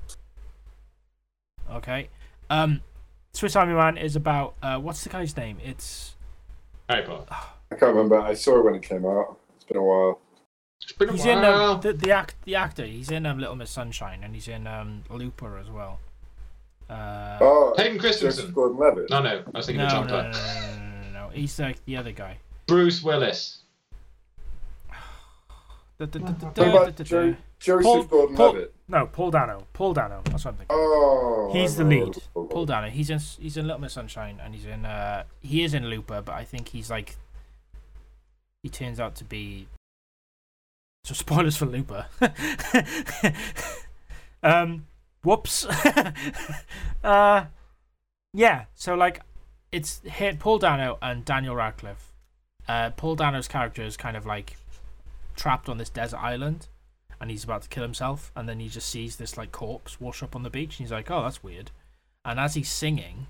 Okay. 1.70 2.08
Um, 2.50 2.80
Swiss 3.32 3.56
Army 3.56 3.74
Man 3.74 3.96
is 3.96 4.16
about 4.16 4.54
uh, 4.62 4.78
what's 4.78 5.02
the 5.02 5.10
guy's 5.10 5.36
name? 5.36 5.58
It's 5.64 6.16
Harry 6.88 7.04
Potter. 7.04 7.26
I 7.70 7.74
can't 7.74 7.94
remember. 7.94 8.18
I 8.18 8.34
saw 8.34 8.58
it 8.58 8.64
when 8.64 8.74
it 8.74 8.82
came 8.82 9.04
out. 9.04 9.38
It's 9.54 9.64
been 9.64 9.76
a 9.76 9.84
while. 9.84 10.20
It's 10.80 10.92
been 10.92 11.10
a 11.10 11.12
he's 11.12 11.24
while. 11.24 11.38
in 11.38 11.44
um, 11.44 11.80
the 11.80 11.92
the 11.92 12.10
act 12.10 12.34
the 12.44 12.54
actor. 12.54 12.84
He's 12.84 13.10
in 13.10 13.26
um, 13.26 13.38
Little 13.38 13.56
Miss 13.56 13.70
Sunshine 13.70 14.20
and 14.22 14.34
he's 14.34 14.48
in 14.48 14.66
um, 14.66 15.02
Looper 15.10 15.58
as 15.58 15.70
well. 15.70 16.00
Uh, 16.88 17.38
Oh, 17.40 17.74
Hayden 17.76 17.98
Christensen. 17.98 18.52
Gordon-Levitt. 18.52 19.10
No, 19.10 19.20
no. 19.22 19.42
I 19.54 19.58
was 19.58 19.66
thinking 19.66 19.80
no, 19.80 19.86
of 19.86 19.92
no, 19.92 19.98
John 19.98 20.06
no, 20.06 20.08
Platt. 20.08 20.32
no, 20.32 20.40
no, 20.40 20.90
no, 20.90 21.10
no, 21.20 21.26
no. 21.26 21.28
He's 21.34 21.58
like 21.58 21.84
the 21.84 21.96
other 21.96 22.12
guy. 22.12 22.38
Bruce 22.66 23.02
Willis. 23.02 23.58
Da- 25.98 26.06
da- 26.06 26.18
da- 26.20 26.90
Jo- 27.02 27.34
Joseph 27.58 28.08
Paul-? 28.08 28.66
No, 28.86 29.06
Paul 29.06 29.30
Dano. 29.32 29.66
Paul 29.72 29.92
Dano. 29.94 30.20
That's 30.24 30.44
what 30.44 30.52
I'm 30.52 30.58
thinking. 30.58 30.76
Oh, 30.76 31.50
He's 31.52 31.74
I 31.80 31.82
the 31.82 31.88
lead. 31.90 32.16
Paul 32.34 32.66
Dano. 32.66 32.88
He's 32.88 33.10
in 33.10 33.18
he's 33.40 33.56
in 33.56 33.66
Little 33.66 33.80
Miss 33.80 33.94
Sunshine 33.94 34.38
and 34.42 34.54
he's 34.54 34.64
in 34.66 34.86
uh 34.86 35.24
he 35.40 35.64
is 35.64 35.74
in 35.74 35.86
Looper, 35.90 36.22
but 36.22 36.34
I 36.36 36.44
think 36.44 36.68
he's 36.68 36.88
like 36.88 37.16
he 38.62 38.68
turns 38.68 39.00
out 39.00 39.16
to 39.16 39.24
be 39.24 39.66
so 41.04 41.14
spoilers 41.14 41.56
for 41.56 41.66
Looper. 41.66 42.06
um 44.42 44.86
whoops. 45.28 45.64
uh 47.04 47.44
yeah, 48.34 48.64
so 48.74 48.94
like 48.94 49.20
it's 49.72 50.00
hit 50.04 50.38
Paul 50.38 50.58
Dano 50.58 50.98
and 51.02 51.24
Daniel 51.24 51.54
Radcliffe. 51.56 52.12
Uh 52.66 52.90
Paul 52.90 53.14
Dano's 53.16 53.48
character 53.48 53.82
is 53.82 53.96
kind 53.96 54.16
of 54.16 54.26
like 54.26 54.56
trapped 55.36 55.68
on 55.68 55.78
this 55.78 55.88
desert 55.90 56.18
island 56.18 56.68
and 57.20 57.30
he's 57.30 57.44
about 57.44 57.62
to 57.62 57.68
kill 57.68 57.82
himself 57.82 58.32
and 58.34 58.48
then 58.48 58.58
he 58.60 58.68
just 58.68 58.88
sees 58.88 59.16
this 59.16 59.36
like 59.36 59.52
corpse 59.52 60.00
wash 60.00 60.22
up 60.22 60.34
on 60.34 60.42
the 60.42 60.50
beach 60.50 60.78
and 60.78 60.84
he's 60.86 60.92
like 60.92 61.10
oh 61.10 61.22
that's 61.22 61.42
weird 61.44 61.70
and 62.24 62.40
as 62.40 62.54
he's 62.54 62.68
singing 62.68 63.28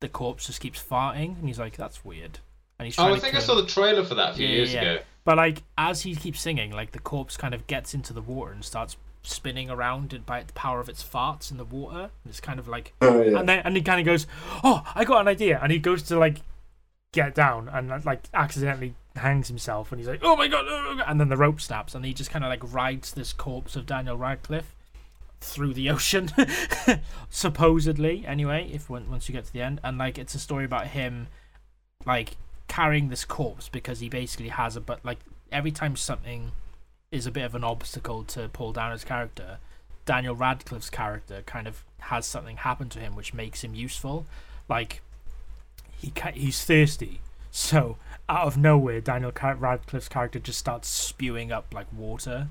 the 0.00 0.08
corpse 0.08 0.46
just 0.46 0.60
keeps 0.60 0.82
farting 0.82 1.38
and 1.38 1.46
he's 1.46 1.58
like 1.58 1.76
that's 1.76 2.02
weird 2.04 2.38
and 2.78 2.86
he's 2.86 2.98
Oh, 2.98 3.12
I 3.14 3.18
think 3.18 3.34
I 3.34 3.40
saw 3.40 3.58
him. 3.58 3.64
the 3.64 3.70
trailer 3.70 4.04
for 4.04 4.14
that 4.14 4.30
a 4.32 4.34
few 4.34 4.46
Yeah, 4.46 4.54
years 4.54 4.72
yeah, 4.74 4.82
ago. 4.82 5.02
but 5.24 5.36
like 5.36 5.62
as 5.76 6.00
he 6.02 6.14
keeps 6.14 6.40
singing 6.40 6.70
like 6.72 6.92
the 6.92 6.98
corpse 6.98 7.36
kind 7.36 7.52
of 7.52 7.66
gets 7.66 7.92
into 7.92 8.12
the 8.14 8.22
water 8.22 8.52
and 8.52 8.64
starts 8.64 8.96
spinning 9.26 9.70
around 9.70 10.12
it 10.12 10.24
by 10.26 10.42
the 10.42 10.52
power 10.52 10.80
of 10.80 10.88
its 10.88 11.02
farts 11.02 11.50
in 11.50 11.56
the 11.56 11.64
water. 11.64 11.98
And 12.22 12.30
it's 12.30 12.40
kind 12.40 12.58
of 12.60 12.68
like 12.68 12.92
Oh, 13.00 13.22
yeah. 13.22 13.38
and 13.40 13.48
then 13.48 13.62
and 13.64 13.76
he 13.76 13.82
kind 13.82 13.98
of 14.00 14.06
goes 14.06 14.26
oh 14.62 14.82
i 14.94 15.04
got 15.04 15.20
an 15.22 15.28
idea. 15.28 15.58
And 15.62 15.72
he 15.72 15.78
goes 15.78 16.02
to 16.04 16.18
like 16.18 16.42
get 17.12 17.34
down 17.34 17.68
and 17.68 17.90
uh, 17.92 18.00
like 18.04 18.24
accidentally 18.34 18.94
hangs 19.16 19.48
himself. 19.48 19.90
And 19.92 20.00
he's 20.00 20.08
like 20.08 20.20
oh 20.22 20.36
my 20.36 20.48
god 20.48 20.66
oh 20.68 20.94
my 20.94 21.02
God," 21.02 21.10
and 21.10 21.20
then 21.20 21.28
the 21.28 21.36
rope 21.36 21.60
snaps 21.60 21.94
and 21.94 22.04
he 22.04 22.12
just 22.12 22.30
kind 22.30 22.44
of 22.44 22.48
like 22.50 22.72
rides 22.72 23.12
this 23.12 23.32
corpse 23.32 23.76
of 23.76 23.86
daniel 23.86 24.16
radcliffe 24.16 24.74
through 25.40 25.74
the 25.74 25.90
ocean 25.90 26.30
supposedly 27.30 28.24
anyway 28.26 28.68
if 28.72 28.88
once 28.88 29.28
you 29.28 29.32
get 29.32 29.44
to 29.46 29.52
the 29.52 29.62
end. 29.62 29.80
And 29.84 29.98
like 29.98 30.18
it's 30.18 30.34
a 30.34 30.38
story 30.38 30.64
about 30.64 30.88
him 30.88 31.28
like 32.06 32.36
carrying 32.68 33.08
this 33.08 33.24
corpse 33.24 33.68
because 33.68 34.00
he 34.00 34.08
basically 34.08 34.48
has 34.48 34.76
a 34.76 34.80
but 34.80 35.04
like 35.04 35.18
every 35.52 35.70
time 35.70 35.96
something 35.96 36.52
is 37.14 37.26
a 37.26 37.30
bit 37.30 37.44
of 37.44 37.54
an 37.54 37.64
obstacle 37.64 38.24
to 38.24 38.48
Paul 38.48 38.72
Dano's 38.72 39.04
character, 39.04 39.58
Daniel 40.04 40.34
Radcliffe's 40.34 40.90
character 40.90 41.42
kind 41.46 41.66
of 41.66 41.84
has 42.00 42.26
something 42.26 42.58
happen 42.58 42.88
to 42.90 42.98
him 42.98 43.14
which 43.16 43.32
makes 43.32 43.62
him 43.64 43.74
useful. 43.74 44.26
Like 44.68 45.00
he 45.98 46.10
ca- 46.10 46.32
he's 46.32 46.62
thirsty, 46.64 47.20
so 47.50 47.96
out 48.28 48.46
of 48.46 48.56
nowhere, 48.56 49.00
Daniel 49.00 49.32
Radcliffe's 49.32 50.08
character 50.08 50.38
just 50.38 50.58
starts 50.58 50.88
spewing 50.88 51.52
up 51.52 51.72
like 51.72 51.86
water, 51.96 52.48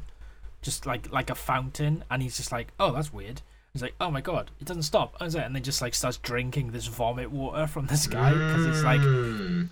just 0.62 0.86
like 0.86 1.12
like 1.12 1.30
a 1.30 1.36
fountain, 1.36 2.04
and 2.10 2.22
he's 2.24 2.38
just 2.38 2.52
like, 2.52 2.68
oh, 2.80 2.92
that's 2.92 3.14
weird. 3.14 3.42
He's 3.74 3.82
like, 3.82 3.96
oh 4.00 4.12
my 4.12 4.22
god, 4.22 4.52
it 4.62 4.66
doesn't 4.66 4.84
stop, 4.84 5.16
and 5.20 5.32
then 5.32 5.64
just 5.64 5.82
like 5.82 5.96
starts 5.96 6.18
drinking 6.18 6.72
this 6.72 6.86
vomit 6.88 7.32
water 7.32 7.66
from 7.68 7.88
this 7.88 8.08
guy 8.08 8.32
because 8.32 8.66
it's 8.68 8.84
like 8.84 9.02
Mm. 9.02 9.70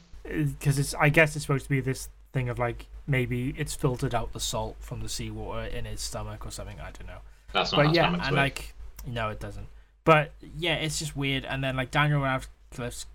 because 0.59 0.77
it's 0.79 0.93
I 0.95 1.09
guess 1.09 1.35
it's 1.35 1.45
supposed 1.45 1.63
to 1.65 1.69
be 1.69 1.81
this 1.81 2.09
thing 2.33 2.49
of 2.49 2.57
like 2.59 2.87
maybe 3.11 3.53
it's 3.57 3.75
filtered 3.75 4.15
out 4.15 4.33
the 4.33 4.39
salt 4.39 4.77
from 4.79 5.01
the 5.01 5.09
seawater 5.09 5.67
in 5.67 5.85
his 5.85 6.01
stomach 6.01 6.45
or 6.45 6.51
something. 6.51 6.79
I 6.79 6.91
don't 6.91 7.07
know. 7.07 7.19
That's 7.53 7.71
not 7.71 7.85
But 7.85 7.95
yeah, 7.95 8.27
and 8.27 8.35
like 8.35 8.73
no, 9.05 9.29
it 9.29 9.39
doesn't. 9.39 9.67
But 10.03 10.31
yeah, 10.57 10.75
it's 10.75 10.97
just 10.99 11.15
weird. 11.15 11.45
And 11.45 11.63
then 11.63 11.75
like 11.75 11.91
Daniel 11.91 12.21
Radcliffe's 12.21 13.05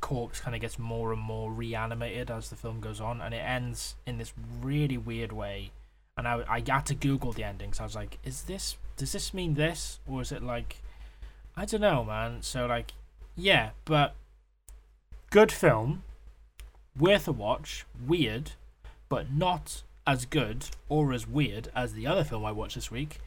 corpse 0.00 0.40
kind 0.40 0.54
of 0.54 0.60
gets 0.60 0.78
more 0.78 1.12
and 1.12 1.22
more 1.22 1.50
reanimated 1.50 2.30
as 2.30 2.50
the 2.50 2.56
film 2.56 2.80
goes 2.80 3.00
on, 3.00 3.20
and 3.20 3.34
it 3.34 3.38
ends 3.38 3.94
in 4.06 4.18
this 4.18 4.32
really 4.60 4.98
weird 4.98 5.32
way. 5.32 5.70
And 6.16 6.26
I 6.26 6.42
I 6.48 6.62
had 6.66 6.86
to 6.86 6.94
Google 6.94 7.32
the 7.32 7.44
endings. 7.44 7.78
I 7.80 7.84
was 7.84 7.94
like, 7.94 8.18
is 8.24 8.42
this 8.42 8.76
does 8.96 9.12
this 9.12 9.34
mean 9.34 9.54
this 9.54 10.00
or 10.08 10.22
is 10.22 10.32
it 10.32 10.42
like 10.42 10.76
I 11.56 11.64
don't 11.66 11.80
know, 11.80 12.04
man. 12.04 12.38
So 12.42 12.66
like 12.66 12.92
yeah, 13.36 13.70
but 13.84 14.14
good 15.30 15.52
film, 15.52 16.04
worth 16.98 17.26
a 17.28 17.32
watch. 17.32 17.84
Weird, 18.06 18.52
but 19.08 19.32
not 19.32 19.82
as 20.06 20.24
good 20.26 20.66
or 20.88 21.12
as 21.12 21.26
weird 21.26 21.68
as 21.74 21.92
the 21.94 22.06
other 22.06 22.24
film 22.24 22.44
I 22.44 22.52
watched 22.52 22.74
this 22.74 22.90
week, 22.90 23.20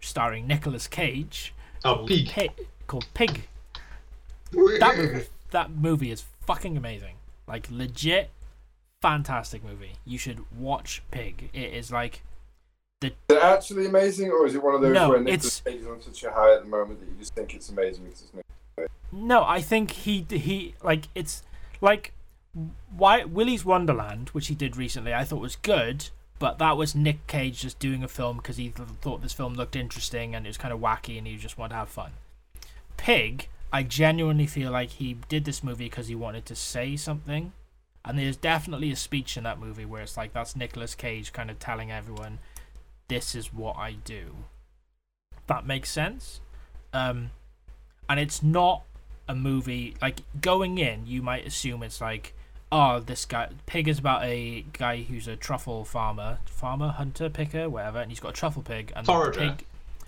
starring 0.00 0.46
Nicolas 0.46 0.86
Cage. 0.88 1.54
Oh, 1.84 1.94
called 1.96 2.08
Pig. 2.08 2.28
Pi- 2.28 2.48
called 2.86 3.06
Pig. 3.14 3.48
That 4.52 4.96
movie, 4.96 5.26
that 5.50 5.70
movie 5.70 6.10
is 6.10 6.24
fucking 6.46 6.76
amazing. 6.76 7.14
Like 7.46 7.68
legit, 7.70 8.30
fantastic 9.02 9.62
movie. 9.64 9.92
You 10.04 10.18
should 10.18 10.40
watch 10.58 11.02
Pig. 11.10 11.50
It 11.52 11.74
is 11.74 11.92
like 11.92 12.22
the. 13.00 13.08
Is 13.08 13.14
it 13.30 13.42
actually 13.42 13.86
amazing, 13.86 14.30
or 14.30 14.46
is 14.46 14.54
it 14.54 14.62
one 14.62 14.74
of 14.74 14.80
those 14.80 14.94
No, 14.94 15.10
where 15.10 15.18
it's- 15.22 15.34
Nicolas 15.34 15.60
Cage 15.64 15.80
is 15.82 15.86
on 15.86 16.02
such 16.02 16.24
a 16.24 16.32
high 16.32 16.54
at 16.54 16.62
the 16.64 16.68
moment 16.68 17.00
that 17.00 17.06
you 17.06 17.14
just 17.18 17.34
think 17.34 17.54
it's 17.54 17.68
amazing 17.68 18.04
because 18.04 18.22
it's 18.22 18.34
Nick? 18.34 18.44
no. 19.12 19.44
I 19.44 19.60
think 19.60 19.90
he 19.90 20.26
he 20.30 20.74
like 20.82 21.04
it's 21.14 21.42
like 21.80 22.12
why 22.96 23.24
Willy's 23.24 23.64
Wonderland, 23.64 24.30
which 24.30 24.48
he 24.48 24.54
did 24.54 24.76
recently. 24.76 25.14
I 25.14 25.24
thought 25.24 25.40
was 25.40 25.56
good. 25.56 26.10
But 26.38 26.58
that 26.58 26.76
was 26.76 26.94
Nick 26.94 27.26
Cage 27.26 27.62
just 27.62 27.78
doing 27.78 28.04
a 28.04 28.08
film 28.08 28.36
because 28.36 28.58
he 28.58 28.72
thought 29.00 29.22
this 29.22 29.32
film 29.32 29.54
looked 29.54 29.74
interesting 29.74 30.34
and 30.34 30.46
it 30.46 30.50
was 30.50 30.56
kind 30.56 30.72
of 30.72 30.80
wacky 30.80 31.18
and 31.18 31.26
he 31.26 31.36
just 31.36 31.58
wanted 31.58 31.70
to 31.70 31.76
have 31.76 31.88
fun. 31.88 32.12
Pig, 32.96 33.48
I 33.72 33.82
genuinely 33.82 34.46
feel 34.46 34.70
like 34.70 34.90
he 34.90 35.16
did 35.28 35.44
this 35.44 35.64
movie 35.64 35.86
because 35.86 36.06
he 36.06 36.14
wanted 36.14 36.46
to 36.46 36.54
say 36.54 36.96
something. 36.96 37.52
And 38.04 38.18
there's 38.18 38.36
definitely 38.36 38.92
a 38.92 38.96
speech 38.96 39.36
in 39.36 39.44
that 39.44 39.58
movie 39.58 39.84
where 39.84 40.02
it's 40.02 40.16
like 40.16 40.32
that's 40.32 40.54
Nicolas 40.54 40.94
Cage 40.94 41.32
kind 41.32 41.50
of 41.50 41.58
telling 41.58 41.90
everyone, 41.90 42.38
"This 43.08 43.34
is 43.34 43.52
what 43.52 43.76
I 43.76 43.92
do." 43.92 44.36
That 45.48 45.66
makes 45.66 45.90
sense. 45.90 46.40
Um, 46.92 47.32
and 48.08 48.18
it's 48.20 48.42
not 48.42 48.84
a 49.26 49.34
movie 49.34 49.96
like 50.00 50.20
going 50.40 50.78
in. 50.78 51.06
You 51.06 51.20
might 51.20 51.46
assume 51.46 51.82
it's 51.82 52.00
like, 52.00 52.34
oh, 52.70 53.00
this 53.00 53.24
guy 53.24 53.48
pig 53.66 53.88
is 53.88 53.98
about 53.98 54.24
a 54.24 54.64
guy 54.72 55.02
who's 55.02 55.26
a 55.28 55.36
truffle 55.36 55.84
farmer, 55.84 56.38
farmer, 56.46 56.88
hunter, 56.88 57.28
picker, 57.28 57.68
whatever, 57.68 58.00
and 58.00 58.10
he's 58.10 58.20
got 58.20 58.30
a 58.30 58.32
truffle 58.32 58.62
pig 58.62 58.92
and 58.94 59.06
Forager. 59.06 59.40
pig, 59.40 59.64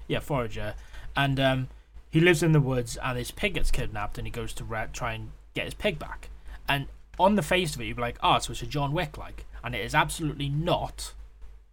yeah, 0.08 0.20
forager, 0.20 0.74
and 1.16 1.40
um, 1.40 1.68
he 2.10 2.20
lives 2.20 2.42
in 2.42 2.52
the 2.52 2.60
woods 2.60 2.98
and 3.02 3.16
his 3.16 3.30
pig 3.30 3.54
gets 3.54 3.70
kidnapped 3.70 4.18
and 4.18 4.26
he 4.26 4.30
goes 4.30 4.52
to 4.54 4.64
re- 4.64 4.88
try 4.92 5.12
and 5.12 5.30
get 5.54 5.64
his 5.64 5.74
pig 5.74 5.98
back. 5.98 6.28
And 6.68 6.88
on 7.18 7.36
the 7.36 7.42
face 7.42 7.74
of 7.74 7.80
it, 7.80 7.84
you'd 7.84 7.96
be 7.96 8.02
like, 8.02 8.18
oh, 8.22 8.38
so 8.38 8.52
it's 8.52 8.62
a 8.62 8.66
John 8.66 8.92
Wick 8.92 9.16
like. 9.16 9.46
And 9.62 9.74
it 9.74 9.84
is 9.84 9.94
absolutely 9.94 10.48
not 10.48 11.12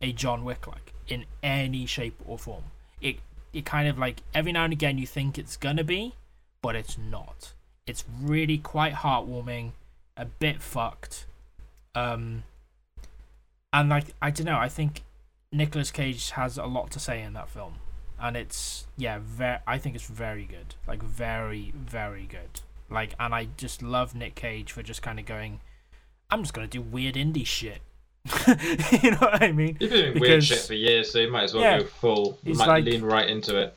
a 0.02 0.12
John 0.12 0.43
Wick 0.43 0.67
like 0.67 0.93
in 1.08 1.26
any 1.41 1.86
shape 1.86 2.19
or 2.26 2.38
form. 2.38 2.63
It 3.02 3.17
it 3.54 3.65
kind 3.65 3.88
of 3.88 3.97
like 3.97 4.21
every 4.34 4.52
now 4.52 4.65
and 4.65 4.73
again 4.73 4.97
you 4.97 5.08
think 5.08 5.38
it's 5.38 5.58
gonna 5.58 5.84
be, 5.84 6.15
but 6.62 6.76
it's 6.76 6.97
not. 6.97 7.54
It's 7.88 8.04
really 8.21 8.58
quite 8.58 8.93
heartwarming, 8.93 9.71
a 10.17 10.25
bit 10.25 10.62
fucked. 10.62 11.25
Um 11.95 12.43
and 13.73 13.89
like 13.89 14.06
I 14.21 14.32
don't 14.32 14.45
know, 14.45 14.58
I 14.58 14.69
think 14.69 15.03
Nicolas 15.51 15.91
Cage 15.91 16.32
has 16.32 16.58
a 16.58 16.65
lot 16.65 16.91
to 16.91 16.99
say 16.99 17.21
in 17.21 17.34
that 17.34 17.49
film. 17.49 17.75
And 18.19 18.36
it's 18.36 18.88
yeah, 18.97 19.19
very 19.21 19.60
I 19.67 19.77
think 19.77 19.95
it's 19.95 20.08
very 20.08 20.45
good. 20.45 20.75
Like 20.88 21.03
very, 21.03 21.71
very 21.75 22.25
good. 22.25 22.62
Like 22.89 23.13
and 23.19 23.34
I 23.34 23.47
just 23.58 23.82
love 23.82 24.15
Nick 24.15 24.36
Cage 24.36 24.71
for 24.71 24.82
just 24.82 25.01
kind 25.01 25.19
of 25.19 25.25
going, 25.25 25.60
I'm 26.30 26.41
just 26.41 26.53
gonna 26.53 26.67
do 26.67 26.82
weird 26.82 27.15
indie 27.15 27.45
shit. 27.45 27.82
you 29.03 29.12
know 29.12 29.17
what 29.17 29.41
I 29.41 29.51
mean? 29.51 29.77
You've 29.80 29.91
been 29.91 30.13
doing 30.13 30.19
weird 30.19 30.43
shit 30.43 30.60
for 30.60 30.73
years, 30.73 31.12
so 31.12 31.19
you 31.19 31.32
might 31.32 31.43
as 31.43 31.53
well 31.53 31.63
Yeah. 31.63 31.80
go 31.80 31.86
full. 31.86 32.39
Might 32.43 32.67
like- 32.67 32.84
lean 32.86 33.03
right 33.03 33.30
into 33.30 33.58
it. 33.58 33.75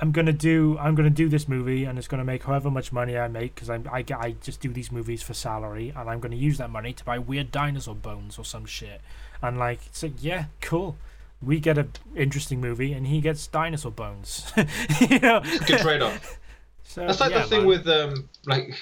I'm 0.00 0.10
gonna 0.10 0.32
do 0.32 0.76
I'm 0.78 0.96
gonna 0.96 1.08
do 1.08 1.28
this 1.28 1.46
movie 1.48 1.84
and 1.84 1.98
it's 1.98 2.08
gonna 2.08 2.24
make 2.24 2.42
however 2.42 2.68
much 2.68 2.92
money 2.92 3.16
I 3.16 3.28
make 3.28 3.54
because 3.54 3.70
I 3.70 3.76
I 3.92 4.04
I 4.18 4.34
just 4.42 4.60
do 4.60 4.72
these 4.72 4.90
movies 4.90 5.22
for 5.22 5.34
salary 5.34 5.92
and 5.94 6.10
I'm 6.10 6.18
gonna 6.18 6.34
use 6.34 6.58
that 6.58 6.70
money 6.70 6.92
to 6.92 7.04
buy 7.04 7.18
weird 7.18 7.52
dinosaur 7.52 7.94
bones 7.94 8.36
or 8.36 8.44
some 8.44 8.66
shit 8.66 9.00
and 9.40 9.56
like 9.56 9.86
it's 9.86 10.02
like 10.02 10.14
yeah 10.18 10.46
cool 10.60 10.96
we 11.40 11.60
get 11.60 11.78
a 11.78 11.86
interesting 12.16 12.60
movie 12.60 12.92
and 12.92 13.06
he 13.06 13.20
gets 13.20 13.46
dinosaur 13.46 13.92
bones 13.92 14.52
you 15.00 15.20
know 15.20 15.40
Good 15.66 15.78
trade 15.80 16.02
off. 16.02 16.40
so 16.82 17.06
That's 17.06 17.20
like 17.20 17.30
yeah, 17.30 17.42
the 17.42 17.48
thing 17.48 17.60
man. 17.60 17.68
with 17.68 17.86
um 17.86 18.28
like 18.46 18.74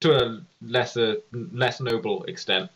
to 0.00 0.12
a 0.14 0.42
lesser 0.60 1.16
less 1.32 1.80
noble 1.80 2.24
extent. 2.24 2.70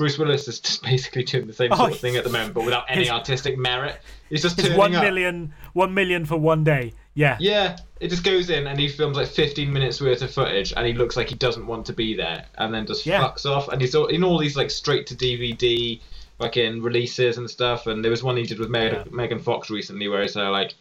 Bruce 0.00 0.18
Willis 0.18 0.48
is 0.48 0.58
just 0.60 0.82
basically 0.92 1.24
doing 1.24 1.46
the 1.46 1.52
same 1.52 1.72
Oh, 1.72 1.76
sort 1.76 1.92
of 1.92 1.98
thing 2.00 2.16
at 2.16 2.24
the 2.24 2.30
moment, 2.30 2.54
but 2.54 2.64
without 2.64 2.84
any 2.88 3.02
his- 3.02 3.10
artistic 3.10 3.58
merit. 3.58 4.00
He's 4.30 4.42
just 4.42 4.58
turning 4.58 4.78
one 4.78 4.94
up. 4.94 5.02
million 5.04 5.52
one 5.74 5.92
million 5.92 6.24
for 6.24 6.36
one 6.36 6.62
day 6.64 6.92
yeah 7.14 7.36
Yeah, 7.40 7.76
it 8.00 8.08
just 8.08 8.22
goes 8.24 8.48
in 8.48 8.66
and 8.68 8.78
he 8.78 8.88
films 8.88 9.16
like 9.16 9.26
15 9.28 9.72
minutes 9.72 10.00
worth 10.00 10.22
of 10.22 10.30
footage, 10.32 10.72
and 10.76 10.86
he 10.86 10.92
looks 10.94 11.16
like 11.16 11.28
he 11.28 11.34
doesn't 11.34 11.66
want 11.66 11.84
to 11.86 11.92
be 11.92 12.14
there, 12.14 12.46
and 12.56 12.72
then 12.72 12.86
just 12.86 13.04
Yeah. 13.04 13.20
fucks 13.22 13.44
off. 13.44 13.68
And 13.68 13.80
he's 13.80 13.94
all, 13.94 14.06
in 14.06 14.24
all 14.24 14.38
these 14.38 14.56
like 14.56 14.70
straight 14.70 15.06
to 15.08 15.14
DVD 15.14 16.00
fucking 16.38 16.80
releases 16.82 17.36
and 17.36 17.50
stuff. 17.50 17.86
And 17.86 18.02
there 18.02 18.10
was 18.10 18.22
one 18.22 18.36
he 18.38 18.44
did 18.44 18.58
with 18.58 18.70
Meg- 18.70 18.92
Yeah. 18.92 19.04
Megan 19.10 19.38
Fox 19.40 19.68
recently, 19.68 20.08
where 20.08 20.22
it's 20.22 20.36
uh, 20.36 20.50
like 20.50 20.74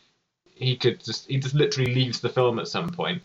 he 0.56 0.76
could 0.78 1.04
just 1.04 1.28
he 1.28 1.38
just 1.38 1.56
literally 1.56 1.94
leaves 1.94 2.20
the 2.22 2.30
film 2.30 2.60
at 2.60 2.68
some 2.68 2.90
point 2.90 3.22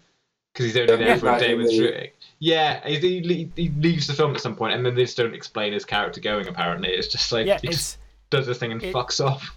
because 0.54 0.66
he's 0.66 0.76
only 0.76 0.96
there 0.96 1.08
Yeah, 1.08 1.16
for 1.18 1.28
a 1.34 1.38
day 1.38 1.54
with 1.54 1.66
the- 1.66 1.76
shooting. 1.76 2.10
Yeah, 2.38 2.86
he, 2.86 2.98
he, 3.20 3.50
he 3.56 3.68
leaves 3.70 4.06
the 4.06 4.12
film 4.14 4.34
at 4.34 4.40
some 4.40 4.54
point, 4.56 4.74
and 4.74 4.84
then 4.86 4.94
they 4.94 5.02
just 5.04 5.16
don't 5.16 5.34
explain 5.34 5.72
his 5.72 5.84
character 5.84 6.20
going. 6.20 6.46
Apparently, 6.48 6.88
it's 6.90 7.08
just 7.08 7.30
like 7.32 7.46
yeah 7.46 7.58
he 7.60 7.68
it's 7.68 7.76
just 7.76 7.98
does 8.30 8.46
this 8.46 8.58
thing 8.58 8.72
and 8.72 8.82
it- 8.82 8.94
fucks 8.94 9.24
off. 9.24 9.54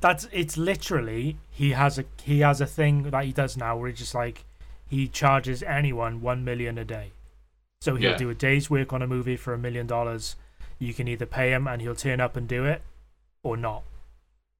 that's 0.00 0.28
it's 0.32 0.56
literally 0.56 1.36
he 1.50 1.70
has 1.72 1.98
a 1.98 2.04
he 2.22 2.40
has 2.40 2.60
a 2.60 2.66
thing 2.66 3.04
that 3.10 3.24
he 3.24 3.32
does 3.32 3.56
now 3.56 3.76
where 3.76 3.88
he 3.88 3.94
just 3.94 4.14
like 4.14 4.44
he 4.86 5.08
charges 5.08 5.62
anyone 5.62 6.20
one 6.20 6.44
million 6.44 6.76
a 6.78 6.84
day 6.84 7.12
so 7.80 7.94
he'll 7.96 8.10
Yeah. 8.10 8.16
do 8.18 8.28
a 8.28 8.34
day's 8.34 8.68
work 8.68 8.92
on 8.92 9.00
a 9.02 9.06
movie 9.06 9.36
for 9.36 9.54
a 9.54 9.58
million 9.58 9.86
dollars 9.86 10.36
you 10.78 10.92
can 10.92 11.08
either 11.08 11.24
pay 11.24 11.52
him 11.52 11.66
and 11.66 11.80
he'll 11.80 11.94
turn 11.94 12.20
up 12.20 12.36
and 12.36 12.46
do 12.46 12.66
it 12.66 12.82
or 13.42 13.56
not 13.56 13.82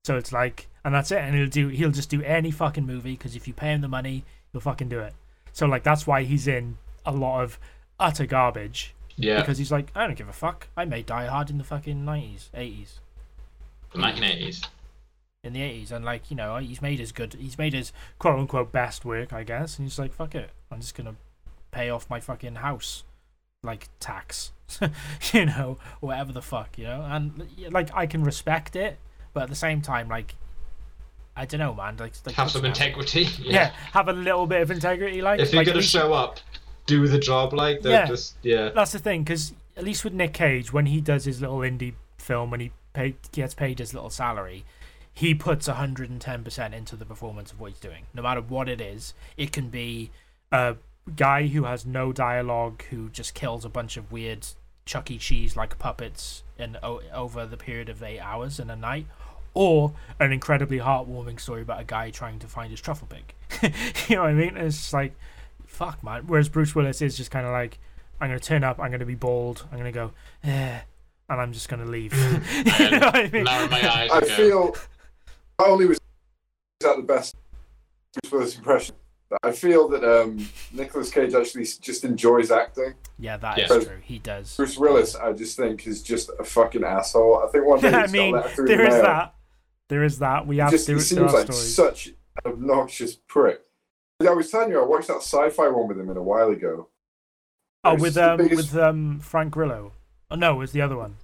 so 0.04 0.16
it's 0.16 0.32
like 0.32 0.66
and 0.82 0.94
that's 0.94 1.10
it 1.10 1.18
and 1.18 1.34
he'll 1.36 1.46
do 1.46 1.68
he'll 1.68 1.90
just 1.90 2.08
do 2.08 2.22
any 2.22 2.50
fucking 2.50 2.86
movie 2.86 3.12
because 3.16 3.36
if 3.36 3.46
you 3.46 3.52
pay 3.52 3.72
him 3.74 3.82
the 3.82 3.88
money 3.88 4.24
he'll 4.52 4.60
fucking 4.62 4.88
do 4.88 5.00
it 5.00 5.12
so 5.58 5.66
like 5.66 5.82
that's 5.82 6.06
why 6.06 6.22
he's 6.22 6.46
in 6.46 6.78
a 7.04 7.10
lot 7.10 7.42
of 7.42 7.58
utter 7.98 8.26
garbage. 8.26 8.94
Yeah, 9.16 9.40
because 9.40 9.58
he's 9.58 9.72
like 9.72 9.90
i 9.96 10.06
don't 10.06 10.16
give 10.16 10.28
a 10.28 10.32
fuck. 10.32 10.68
I 10.76 10.84
made 10.84 11.06
die 11.06 11.26
hard 11.26 11.50
in 11.50 11.58
the 11.58 11.64
fucking 11.64 12.04
90s 12.04 12.48
80s 12.56 13.00
the 13.92 13.98
1980s. 13.98 14.68
in 15.42 15.52
the 15.54 15.60
80s 15.60 15.90
and 15.90 16.04
like 16.04 16.30
you 16.30 16.36
know 16.36 16.58
he's 16.58 16.80
made 16.80 17.00
his 17.00 17.10
good 17.10 17.34
he's 17.34 17.58
made 17.58 17.72
his 17.72 17.92
quote 18.20 18.38
unquote 18.38 18.70
best 18.70 19.04
work 19.04 19.32
i 19.32 19.42
guess. 19.42 19.78
And 19.78 19.86
he's 19.86 19.98
like 19.98 20.12
fuck 20.12 20.36
it. 20.36 20.50
I'm 20.70 20.80
just 20.80 20.94
gonna 20.94 21.16
pay 21.72 21.90
off 21.90 22.08
my 22.08 22.20
fucking 22.20 22.56
house 22.56 23.02
like 23.64 23.88
tax. 23.98 24.52
You 25.32 25.46
know 25.46 25.78
whatever 25.98 26.30
the 26.30 26.42
fuck 26.42 26.78
you 26.78 26.84
know? 26.84 27.04
And 27.10 27.48
like 27.70 27.90
i 27.96 28.06
can 28.06 28.22
respect 28.22 28.76
it 28.76 28.98
but 29.32 29.42
at 29.42 29.48
the 29.48 29.56
same 29.56 29.80
time 29.80 30.08
like 30.08 30.36
i 31.38 31.44
don't 31.46 31.60
know 31.60 31.72
man 31.74 31.96
like, 31.98 32.12
like 32.26 32.34
Have 32.34 32.50
some 32.50 32.64
integrity. 32.64 33.28
yeah. 33.40 33.72
have 33.92 34.08
a 34.08 34.12
little 34.12 34.46
bit 34.46 34.60
of 34.62 34.70
integrity 34.70 35.22
like 35.22 35.40
if 35.40 35.52
you're 35.52 35.60
like, 35.60 35.66
gonna 35.66 35.78
least- 35.78 35.90
show 35.90 36.12
up, 36.12 36.40
do 36.86 37.06
the 37.08 37.18
job 37.18 37.52
like 37.52 37.80
Yeah. 37.82 38.06
just 38.06 38.34
yeah. 38.42 38.70
that's 38.70 38.92
the 38.92 38.98
thing 38.98 39.22
because 39.22 39.52
at 39.76 39.84
least 39.84 40.02
with 40.02 40.12
Nick 40.12 40.32
Cage, 40.34 40.72
when 40.72 40.86
he 40.86 41.00
does 41.00 41.24
his 41.24 41.40
little 41.40 41.58
indie 41.58 41.94
film, 42.18 42.50
when 42.50 42.58
he 42.58 42.72
pay, 42.94 43.14
gets 43.30 43.54
paid 43.54 43.78
his 43.78 43.94
little 43.94 44.10
salary, 44.10 44.64
he 45.14 45.34
puts 45.36 45.68
110% 45.68 46.72
into 46.72 46.96
the 46.96 47.04
performance 47.04 47.52
of 47.52 47.60
what 47.60 47.70
he's 47.70 47.78
doing. 47.80 48.04
No 48.12 48.22
matter 48.22 48.40
what 48.40 48.68
it 48.68 48.80
is, 48.80 49.14
it 49.36 49.52
can 49.52 49.68
be 49.68 50.10
a 50.50 50.74
guy 51.14 51.46
who 51.46 51.62
has 51.62 51.86
no 51.86 52.12
dialogue, 52.12 52.82
who 52.90 53.08
just 53.10 53.34
kills 53.34 53.64
a 53.64 53.68
bunch 53.68 53.96
of 53.96 54.10
weird 54.10 54.46
Chuck 54.84 55.10
E. 55.12 55.18
Cheese 55.18 55.56
like 55.56 55.78
puppets 55.78 56.42
in 56.58 56.76
o- 56.82 57.02
over 57.14 57.46
the 57.46 57.56
period 57.56 57.88
of 57.88 58.02
eight 58.02 58.18
hours 58.18 58.58
in 58.58 58.70
a 58.70 58.76
night. 58.76 59.06
Or 59.54 59.92
an 60.20 60.32
incredibly 60.32 60.78
heartwarming 60.78 61.40
story 61.40 61.62
about 61.62 61.80
a 61.80 61.84
guy 61.84 62.10
trying 62.10 62.38
to 62.40 62.46
find 62.46 62.70
his 62.70 62.80
truffle 62.80 63.08
pig. 63.08 63.34
you 64.08 64.16
know 64.16 64.22
what 64.22 64.30
I 64.30 64.34
mean? 64.34 64.56
It's 64.56 64.76
just 64.76 64.92
like, 64.92 65.14
fuck, 65.66 66.02
man. 66.04 66.24
Whereas 66.26 66.48
Bruce 66.48 66.74
Willis 66.74 67.02
is 67.02 67.16
just 67.16 67.30
kind 67.30 67.46
of 67.46 67.52
like, 67.52 67.78
I'm 68.20 68.28
gonna 68.28 68.40
turn 68.40 68.64
up. 68.64 68.78
I'm 68.80 68.90
gonna 68.90 69.04
be 69.06 69.14
bold. 69.14 69.64
I'm 69.72 69.78
gonna 69.78 69.92
go, 69.92 70.12
eh, 70.44 70.78
and 71.28 71.40
I'm 71.40 71.52
just 71.52 71.68
gonna 71.68 71.84
leave. 71.86 72.12
you 72.78 72.90
know 72.90 72.98
what 72.98 73.14
I 73.16 73.30
mean? 73.32 73.44
My 73.44 73.54
eyes 73.70 74.10
I 74.12 74.18
and 74.18 74.26
feel 74.28 74.76
not 75.58 75.68
only 75.68 75.86
was 75.86 75.98
that 76.80 76.96
the 76.96 77.02
best 77.02 77.34
Bruce 78.22 78.32
Willis 78.32 78.56
impression, 78.58 78.94
but 79.30 79.38
I 79.42 79.52
feel 79.52 79.88
that 79.88 80.02
um, 80.04 80.48
Nicolas 80.72 81.10
Cage 81.10 81.34
actually 81.34 81.64
just 81.80 82.04
enjoys 82.04 82.50
acting. 82.50 82.94
Yeah, 83.18 83.36
that 83.36 83.58
is 83.58 83.70
Yeah. 83.70 83.78
true. 83.80 83.98
He 84.02 84.18
does. 84.18 84.56
Bruce 84.56 84.78
Willis, 84.78 85.14
I 85.16 85.32
just 85.32 85.56
think, 85.56 85.86
is 85.86 86.02
just 86.02 86.30
a 86.40 86.44
fucking 86.44 86.82
asshole. 86.84 87.42
I 87.46 87.48
think 87.52 87.66
one 87.66 87.80
day 87.80 87.92
I 87.92 88.02
he's 88.02 88.12
mean, 88.12 88.34
got 88.34 88.44
that 88.44 88.54
through 88.54 88.66
there 88.68 88.78
the 88.78 88.86
is 88.88 88.94
mail. 88.94 89.02
that. 89.02 89.34
There 89.88 90.02
is 90.02 90.18
that. 90.18 90.46
We 90.46 90.58
have 90.58 90.70
just, 90.70 90.86
there, 90.86 90.96
he 90.96 91.14
there 91.14 91.24
are 91.24 91.28
seems 91.28 91.32
like 91.32 91.52
stories. 91.52 91.74
such 91.74 92.06
an 92.08 92.14
obnoxious 92.52 93.14
prick. 93.16 93.62
I 94.20 94.30
was 94.30 94.50
telling 94.50 94.70
you, 94.70 94.80
I 94.82 94.84
watched 94.84 95.08
that 95.08 95.18
sci-fi 95.22 95.68
one 95.68 95.88
with 95.88 95.98
him 95.98 96.10
in 96.10 96.16
a 96.16 96.22
while 96.22 96.48
ago. 96.50 96.88
oh, 97.84 97.92
it's 97.94 98.02
with 98.02 98.16
um 98.18 98.36
biggest- 98.38 98.72
with 98.72 98.82
um 98.82 99.20
Frank 99.20 99.52
Grillo. 99.52 99.92
Oh 100.30 100.36
no, 100.36 100.54
it 100.56 100.58
was 100.58 100.72
the 100.72 100.82
other 100.82 100.96
one. 100.96 101.16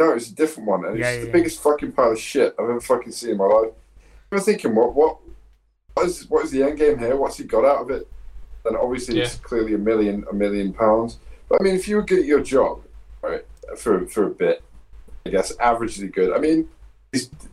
No, 0.00 0.12
it's 0.12 0.30
a 0.30 0.34
different 0.34 0.66
one, 0.68 0.84
and 0.86 0.94
it's 0.96 1.00
Yeah, 1.00 1.20
the 1.20 1.26
yeah, 1.26 1.32
biggest 1.32 1.62
fucking 1.62 1.92
pile 1.92 2.12
of 2.12 2.18
shit 2.18 2.54
I've 2.58 2.70
ever 2.70 2.80
fucking 2.80 3.12
seen 3.12 3.30
in 3.32 3.36
my 3.36 3.44
life. 3.44 3.72
I'm 4.32 4.40
thinking, 4.40 4.74
what, 4.74 4.94
what, 4.94 5.18
what 5.92 6.06
is, 6.06 6.30
what 6.30 6.44
is 6.44 6.50
the 6.52 6.62
end 6.62 6.78
game 6.78 6.98
here? 6.98 7.16
What's 7.16 7.36
he 7.36 7.44
got 7.44 7.66
out 7.66 7.82
of 7.82 7.90
it? 7.90 8.08
And 8.64 8.76
obviously, 8.78 9.20
it's 9.20 9.34
clearly 9.34 9.74
a 9.74 9.78
million, 9.78 10.24
a 10.30 10.32
million 10.34 10.72
pounds. 10.72 11.18
But 11.48 11.60
I 11.60 11.64
mean, 11.64 11.74
if 11.74 11.86
you 11.88 11.96
were 11.96 12.02
good 12.02 12.20
at 12.20 12.24
your 12.24 12.40
job, 12.42 12.82
right, 13.20 13.44
for 13.76 14.06
for 14.06 14.24
a 14.28 14.30
bit, 14.30 14.62
I 15.26 15.30
guess 15.30 15.54
averagely 15.56 16.10
good. 16.10 16.32
I 16.32 16.38
mean, 16.38 16.60
it's- 16.60 16.70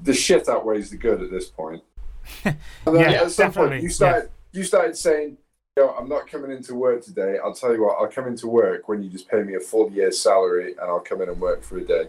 the 0.03 0.13
shit 0.13 0.47
outweighs 0.47 0.89
the 0.91 0.97
good 0.97 1.21
at 1.21 1.31
this 1.31 1.47
point. 1.49 1.83
And 2.45 2.55
then 2.85 3.11
Yeah, 3.11 3.23
at 3.23 3.31
some 3.31 3.47
definitely, 3.47 3.69
point, 3.77 3.83
you 3.83 3.89
started, 3.89 4.29
you 4.51 4.63
started 4.63 4.97
saying, 4.97 5.37
"Yo, 5.77 5.89
I'm 5.89 6.09
not 6.09 6.27
coming 6.27 6.51
into 6.51 6.75
work 6.75 7.03
today. 7.03 7.37
I'll 7.43 7.53
tell 7.53 7.73
you 7.73 7.83
what, 7.83 7.97
I'll 7.99 8.07
come 8.09 8.27
into 8.27 8.47
work 8.47 8.87
when 8.89 9.01
you 9.03 9.09
just 9.09 9.29
pay 9.29 9.43
me 9.43 9.55
a 9.55 9.59
full 9.59 9.89
year's 9.91 10.19
salary, 10.19 10.71
and 10.73 10.81
I'll 10.81 10.99
come 10.99 11.21
in 11.21 11.29
and 11.29 11.39
work 11.39 11.63
for 11.63 11.77
a 11.77 11.83
day." 11.83 12.07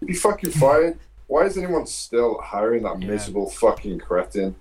You'd 0.00 0.06
be 0.08 0.14
fucking 0.14 0.50
fired. 0.62 0.98
Why 1.26 1.46
is 1.46 1.58
anyone 1.58 1.86
still 1.86 2.40
hiring 2.40 2.84
that 2.84 3.00
Yeah. 3.00 3.08
miserable 3.08 3.50
fucking 3.50 3.98
cretin? 3.98 4.54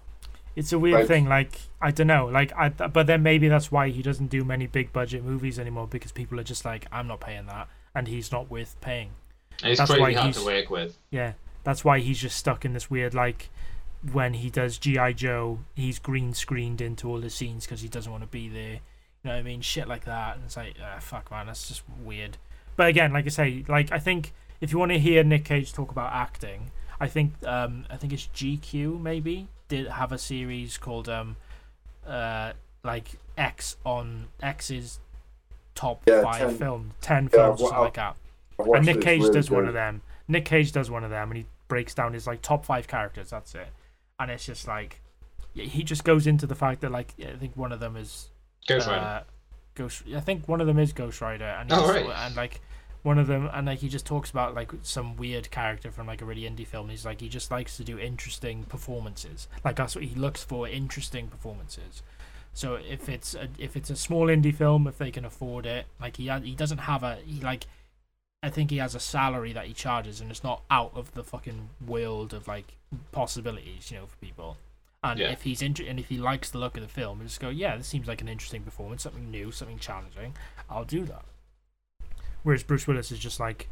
It's 0.55 0.71
a 0.73 0.79
weird 0.79 0.99
Like- 1.01 1.07
thing. 1.07 1.25
Like 1.27 1.59
I 1.81 1.91
don't 1.91 2.07
know. 2.07 2.25
Like 2.27 2.51
I. 2.55 2.69
But 2.69 3.05
then 3.07 3.21
maybe 3.21 3.47
that's 3.47 3.71
why 3.71 3.89
he 3.89 4.01
doesn't 4.01 4.27
do 4.27 4.43
many 4.43 4.65
big 4.65 4.91
budget 4.91 5.23
movies 5.23 5.59
anymore 5.59 5.87
because 5.87 6.11
people 6.11 6.39
are 6.39 6.43
just 6.43 6.65
like, 6.65 6.87
I'm 6.91 7.07
not 7.07 7.19
paying 7.19 7.45
that, 7.47 7.67
and 7.93 8.07
he's 8.07 8.31
not 8.31 8.49
worth 8.49 8.79
paying. 8.81 9.11
And 9.61 9.71
it's 9.71 9.79
That's 9.79 9.91
why 9.91 9.97
crazy 9.97 10.13
hard 10.15 10.25
he's- 10.33 10.39
to 10.39 10.45
work 10.45 10.69
with. 10.71 10.97
Yeah, 11.11 11.33
that's 11.65 11.83
why 11.83 11.99
he's 11.99 12.19
just 12.19 12.37
stuck 12.37 12.63
in 12.63 12.71
this 12.71 12.89
weird 12.89 13.13
like 13.13 13.49
when 14.13 14.35
he 14.35 14.49
does 14.49 14.77
GI 14.77 15.15
Joe, 15.15 15.59
he's 15.73 15.99
green 15.99 16.33
screened 16.33 16.79
into 16.79 17.09
all 17.09 17.19
the 17.19 17.29
scenes 17.29 17.65
because 17.65 17.81
he 17.81 17.87
doesn't 17.87 18.11
want 18.11 18.23
to 18.23 18.29
be 18.29 18.47
there. 18.47 18.73
You 18.73 18.79
know 19.23 19.31
what 19.31 19.39
I 19.39 19.41
mean? 19.41 19.61
Shit 19.61 19.87
like 19.87 20.05
that, 20.05 20.35
and 20.35 20.45
it's 20.45 20.55
like, 20.55 20.75
ah, 20.81 20.99
fuck, 20.99 21.31
man, 21.31 21.47
that's 21.47 21.67
just 21.67 21.81
weird. 22.03 22.37
But 22.75 22.87
again, 22.89 23.11
like 23.11 23.25
I 23.25 23.29
say, 23.29 23.65
like 23.67 23.91
I 23.91 23.97
think 23.99 24.33
if 24.61 24.71
you 24.71 24.77
want 24.77 24.91
to 24.91 24.99
hear 24.99 25.23
Nick 25.23 25.45
Cage 25.45 25.73
talk 25.73 25.91
about 25.91 26.13
acting, 26.13 26.71
I 26.99 27.07
think 27.07 27.33
um 27.45 27.85
I 27.89 27.97
think 27.97 28.13
it's 28.13 28.27
GQ 28.27 29.01
maybe 29.01 29.47
did 29.67 29.87
have 29.87 30.11
a 30.11 30.17
series 30.19 30.77
called 30.77 31.09
um 31.09 31.35
uh 32.05 32.53
like 32.83 33.07
X 33.37 33.77
on 33.83 34.27
X's 34.43 34.99
top 35.73 36.03
Yeah, 36.05 36.21
five 36.21 36.39
10 36.39 36.57
film, 36.57 36.91
ten 37.01 37.23
Yeah, 37.23 37.29
films 37.29 37.59
or 37.59 37.63
well, 37.63 37.69
something 37.71 37.83
like 37.85 37.93
that 37.95 38.15
and 38.57 38.85
Nick 38.85 39.01
Cage 39.01 39.21
really 39.21 39.33
does 39.33 39.51
one 39.51 39.67
of 39.67 39.73
them. 39.73 40.01
Nick 40.27 40.45
Cage 40.45 40.71
does 40.71 40.89
one 40.89 41.03
of 41.03 41.09
them, 41.09 41.29
and 41.31 41.37
he 41.37 41.45
breaks 41.67 41.93
down 41.93 42.13
his 42.13 42.27
like 42.27 42.41
top 42.41 42.65
five 42.65 42.87
characters. 42.87 43.29
That's 43.29 43.55
it, 43.55 43.67
and 44.19 44.29
it's 44.31 44.45
just 44.45 44.67
like 44.67 45.01
he 45.53 45.83
just 45.83 46.03
goes 46.03 46.27
into 46.27 46.45
the 46.47 46.55
fact 46.55 46.81
that 46.81 46.91
like 46.91 47.13
I 47.19 47.37
think 47.37 47.55
one 47.55 47.71
of 47.71 47.79
them 47.79 47.95
is 47.95 48.29
Ghost 48.67 48.87
Rider. 48.87 48.99
uh, 49.05 49.23
Ghost. 49.75 50.03
I 50.15 50.19
think 50.19 50.47
one 50.47 50.61
of 50.61 50.67
them 50.67 50.79
is 50.79 50.93
Ghost 50.93 51.21
Rider, 51.21 51.45
and 51.45 51.71
Oh, 51.71 51.87
right. 51.89 52.05
and 52.05 52.35
like 52.35 52.61
one 53.03 53.19
of 53.19 53.27
them, 53.27 53.49
and 53.53 53.67
like 53.67 53.79
he 53.79 53.87
just 53.89 54.05
talks 54.05 54.31
about 54.31 54.55
like 54.55 54.71
some 54.81 55.15
weird 55.15 55.51
character 55.51 55.91
from 55.91 56.07
like 56.07 56.21
a 56.21 56.25
really 56.25 56.41
indie 56.41 56.65
film. 56.67 56.89
He's 56.89 57.05
like 57.05 57.21
he 57.21 57.29
just 57.29 57.51
likes 57.51 57.77
to 57.77 57.83
do 57.83 57.99
interesting 57.99 58.63
performances. 58.63 59.47
Like 59.63 59.75
that's 59.75 59.95
what 59.95 60.03
he 60.03 60.15
looks 60.15 60.43
for, 60.43 60.67
interesting 60.67 61.27
performances. 61.27 62.01
So 62.53 62.75
if 62.75 63.09
it's 63.09 63.35
a, 63.35 63.49
if 63.59 63.75
it's 63.75 63.89
a 63.89 63.95
small 63.97 64.27
indie 64.27 64.55
film, 64.55 64.87
if 64.87 64.97
they 64.97 65.11
can 65.11 65.25
afford 65.25 65.65
it, 65.65 65.85
like 66.01 66.17
he 66.17 66.29
he 66.43 66.55
doesn't 66.55 66.79
have 66.79 67.03
a 67.03 67.17
he 67.25 67.41
like 67.41 67.65
I 68.45 68.49
think 68.51 68.69
he 68.69 68.77
has 68.77 68.93
a 68.95 68.99
salary 68.99 69.53
that 69.53 69.65
he 69.65 69.73
charges, 69.73 70.21
and 70.21 70.29
it's 70.29 70.43
not 70.43 70.61
out 70.69 70.91
of 70.95 71.13
the 71.13 71.23
fucking 71.23 71.69
world 71.85 72.33
of 72.33 72.47
like 72.47 72.75
possibilities, 73.11 73.89
you 73.91 73.97
know, 73.97 74.05
for 74.05 74.17
people. 74.17 74.57
And 75.03 75.19
Yeah. 75.19 75.31
if 75.31 75.41
he's 75.43 75.61
inter- 75.61 75.85
and 75.87 75.99
if 75.99 76.09
he 76.09 76.17
likes 76.17 76.49
the 76.51 76.57
look 76.59 76.77
of 76.77 76.83
the 76.83 76.89
film, 76.89 77.21
just 77.23 77.39
go, 77.39 77.49
yeah, 77.49 77.75
this 77.77 77.87
seems 77.87 78.07
like 78.07 78.21
an 78.21 78.27
interesting 78.27 78.63
performance, 78.63 79.03
something 79.03 79.29
new, 79.29 79.51
something 79.51 79.79
challenging. 79.79 80.35
I'll 80.69 80.85
do 80.85 81.05
that. 81.05 81.25
Whereas 82.43 82.63
Bruce 82.63 82.87
Willis 82.87 83.11
is 83.11 83.19
just 83.19 83.39
like, 83.39 83.67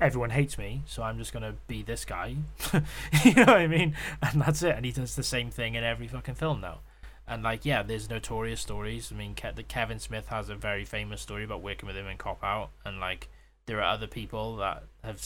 everyone 0.00 0.30
hates 0.30 0.58
me, 0.58 0.82
so 0.86 1.02
I'm 1.02 1.18
just 1.18 1.32
gonna 1.32 1.54
be 1.66 1.82
this 1.82 2.04
guy. 2.04 2.36
you 3.24 3.34
know 3.34 3.44
what 3.46 3.56
I 3.56 3.66
mean? 3.66 3.96
And 4.22 4.42
that's 4.42 4.62
it. 4.62 4.76
And 4.76 4.84
he 4.84 4.92
does 4.92 5.16
the 5.16 5.22
same 5.22 5.50
thing 5.50 5.74
in 5.74 5.84
every 5.84 6.08
fucking 6.08 6.34
film 6.34 6.60
now. 6.60 6.80
And 7.26 7.42
like, 7.42 7.64
yeah, 7.64 7.82
there's 7.82 8.08
notorious 8.08 8.60
stories. 8.60 9.10
I 9.12 9.16
mean, 9.16 9.34
Ke- 9.34 9.54
the 9.54 9.62
Kevin 9.62 9.98
Smith 9.98 10.28
has 10.28 10.48
a 10.48 10.54
very 10.54 10.84
famous 10.84 11.20
story 11.20 11.44
about 11.44 11.62
working 11.62 11.86
with 11.86 11.96
him 11.96 12.06
in 12.06 12.16
Cop 12.16 12.42
Out, 12.44 12.70
and 12.84 13.00
like, 13.00 13.28
there 13.68 13.78
are 13.80 13.92
other 13.94 14.06
people 14.08 14.56
that 14.56 14.82
have 15.04 15.22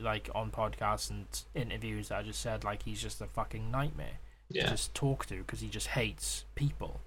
like 0.00 0.28
on 0.34 0.50
podcasts 0.50 1.08
and 1.10 1.26
interviews 1.54 2.08
that 2.08 2.18
I 2.18 2.22
just 2.22 2.40
said 2.40 2.64
like 2.64 2.82
he's 2.82 3.00
just 3.00 3.20
a 3.20 3.26
fucking 3.26 3.70
nightmare 3.70 4.18
Yeah. 4.50 4.64
to 4.64 4.70
just 4.70 4.94
talk 4.94 5.26
to 5.26 5.36
because 5.36 5.60
he 5.60 5.68
just 5.68 5.88
hates 5.88 6.44
people. 6.56 7.00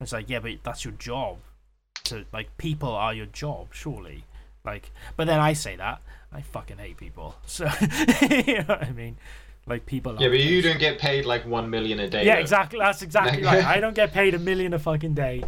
It's 0.00 0.12
like, 0.12 0.28
yeah, 0.28 0.40
but 0.40 0.52
that's 0.62 0.84
your 0.84 0.92
job. 0.92 1.38
To 2.04 2.24
like, 2.32 2.56
people 2.58 2.90
are 2.90 3.12
your 3.14 3.26
job, 3.26 3.68
surely. 3.72 4.24
Like, 4.64 4.90
but 5.16 5.26
then 5.26 5.40
I 5.40 5.54
say 5.54 5.76
that 5.76 6.00
I 6.32 6.42
fucking 6.42 6.78
hate 6.78 6.96
people. 6.98 7.36
So 7.46 7.64
you 8.30 8.58
know 8.58 8.64
what 8.66 8.82
I 8.84 8.92
mean? 8.92 9.16
Like 9.66 9.86
people. 9.86 10.16
Yeah, 10.20 10.28
but 10.28 10.40
you 10.40 10.62
don't 10.62 10.78
get 10.78 10.98
paid 10.98 11.24
like 11.26 11.46
one 11.46 11.68
million 11.70 11.98
a 12.00 12.08
day. 12.08 12.24
Yeah, 12.24 12.34
though. 12.36 12.40
exactly. 12.40 12.78
That's 12.78 13.02
exactly 13.02 13.42
right. 13.42 13.64
I 13.76 13.80
don't 13.80 13.94
get 13.94 14.12
paid 14.12 14.34
a 14.34 14.38
million 14.38 14.72
a 14.74 14.78
fucking 14.78 15.14
day. 15.14 15.42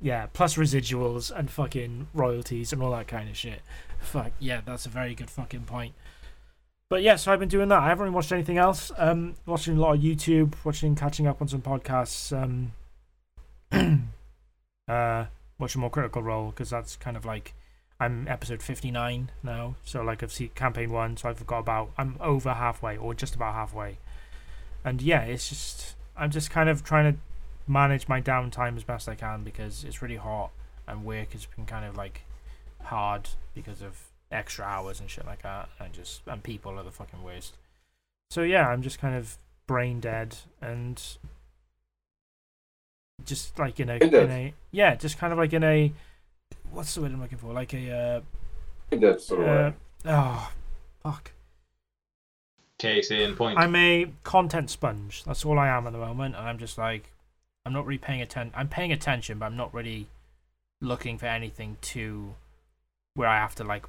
Yeah, 0.00 0.26
plus 0.32 0.56
residuals 0.56 1.30
and 1.34 1.50
fucking 1.50 2.08
royalties 2.14 2.72
and 2.72 2.82
all 2.82 2.90
that 2.92 3.08
kind 3.08 3.28
of 3.30 3.36
shit. 3.36 3.62
Fuck 4.06 4.32
yeah, 4.38 4.60
that's 4.64 4.86
a 4.86 4.88
very 4.88 5.14
good 5.14 5.30
fucking 5.30 5.62
point. 5.62 5.94
But 6.88 7.02
yeah, 7.02 7.16
so 7.16 7.32
I've 7.32 7.40
been 7.40 7.48
doing 7.48 7.68
that. 7.68 7.82
I 7.82 7.88
haven't 7.88 8.04
really 8.04 8.14
watched 8.14 8.30
anything 8.30 8.58
else. 8.58 8.92
Um, 8.96 9.34
watching 9.44 9.76
a 9.76 9.80
lot 9.80 9.96
of 9.96 10.00
YouTube, 10.00 10.54
watching, 10.64 10.94
catching 10.94 11.26
up 11.26 11.42
on 11.42 11.48
some 11.48 11.60
podcasts. 11.60 12.32
Um, 12.32 12.72
uh, 14.88 15.24
watching 15.58 15.80
more 15.80 15.90
Critical 15.90 16.22
Role 16.22 16.50
because 16.50 16.70
that's 16.70 16.94
kind 16.96 17.16
of 17.16 17.24
like 17.24 17.54
I'm 17.98 18.28
episode 18.28 18.62
59 18.62 19.32
now. 19.42 19.74
So 19.84 20.02
like 20.02 20.22
I've 20.22 20.32
seen 20.32 20.50
campaign 20.54 20.92
one, 20.92 21.16
so 21.16 21.28
I've 21.28 21.44
got 21.44 21.58
about 21.58 21.90
I'm 21.98 22.16
over 22.20 22.54
halfway 22.54 22.96
or 22.96 23.12
just 23.14 23.34
about 23.34 23.54
halfway. 23.54 23.98
And 24.84 25.02
yeah, 25.02 25.22
it's 25.22 25.48
just 25.48 25.96
I'm 26.16 26.30
just 26.30 26.50
kind 26.50 26.68
of 26.68 26.84
trying 26.84 27.12
to 27.12 27.18
manage 27.66 28.06
my 28.06 28.20
downtime 28.20 28.76
as 28.76 28.84
best 28.84 29.08
I 29.08 29.16
can 29.16 29.42
because 29.42 29.82
it's 29.82 30.00
really 30.00 30.16
hot 30.16 30.50
and 30.86 31.04
work 31.04 31.32
has 31.32 31.46
been 31.46 31.66
kind 31.66 31.84
of 31.84 31.96
like 31.96 32.22
hard 32.86 33.28
because 33.54 33.82
of 33.82 34.10
extra 34.30 34.64
hours 34.64 35.00
and 35.00 35.08
shit 35.08 35.24
like 35.24 35.42
that 35.42 35.68
and 35.78 35.92
just 35.92 36.22
and 36.26 36.42
people 36.42 36.78
are 36.78 36.82
the 36.82 36.90
fucking 36.90 37.22
worst. 37.22 37.56
So 38.30 38.42
yeah, 38.42 38.68
I'm 38.68 38.82
just 38.82 38.98
kind 38.98 39.14
of 39.14 39.38
brain 39.66 40.00
dead 40.00 40.36
and 40.60 41.02
just 43.24 43.58
like 43.58 43.80
in 43.80 43.88
a, 43.88 43.96
in 43.96 44.14
a 44.14 44.54
yeah, 44.70 44.94
just 44.94 45.18
kind 45.18 45.32
of 45.32 45.38
like 45.38 45.52
in 45.52 45.62
a 45.64 45.92
what's 46.70 46.94
the 46.94 47.02
word 47.02 47.12
I'm 47.12 47.20
looking 47.20 47.38
for? 47.38 47.52
Like 47.52 47.74
a 47.74 48.22
That's 48.90 49.24
sort 49.26 49.40
of 49.40 49.46
uh, 49.46 49.50
way. 49.50 49.74
uh 50.04 50.12
oh 50.12 50.52
fuck. 51.02 51.32
Case 52.78 53.10
in 53.10 53.36
point. 53.36 53.58
I'm 53.58 53.74
a 53.74 54.12
content 54.22 54.68
sponge. 54.68 55.24
That's 55.24 55.44
all 55.44 55.58
I 55.58 55.68
am 55.68 55.86
at 55.86 55.94
the 55.94 55.98
moment, 55.98 56.36
and 56.36 56.46
I'm 56.46 56.58
just 56.58 56.76
like, 56.76 57.10
I'm 57.64 57.72
not 57.72 57.86
really 57.86 57.98
paying 57.98 58.20
attention. 58.20 58.52
I'm 58.54 58.68
paying 58.68 58.92
attention, 58.92 59.38
but 59.38 59.46
I'm 59.46 59.56
not 59.56 59.72
really 59.72 60.08
looking 60.82 61.16
for 61.16 61.24
anything 61.24 61.78
to 61.80 62.34
where 63.16 63.28
I 63.28 63.36
have 63.38 63.56
to 63.56 63.64
like 63.64 63.86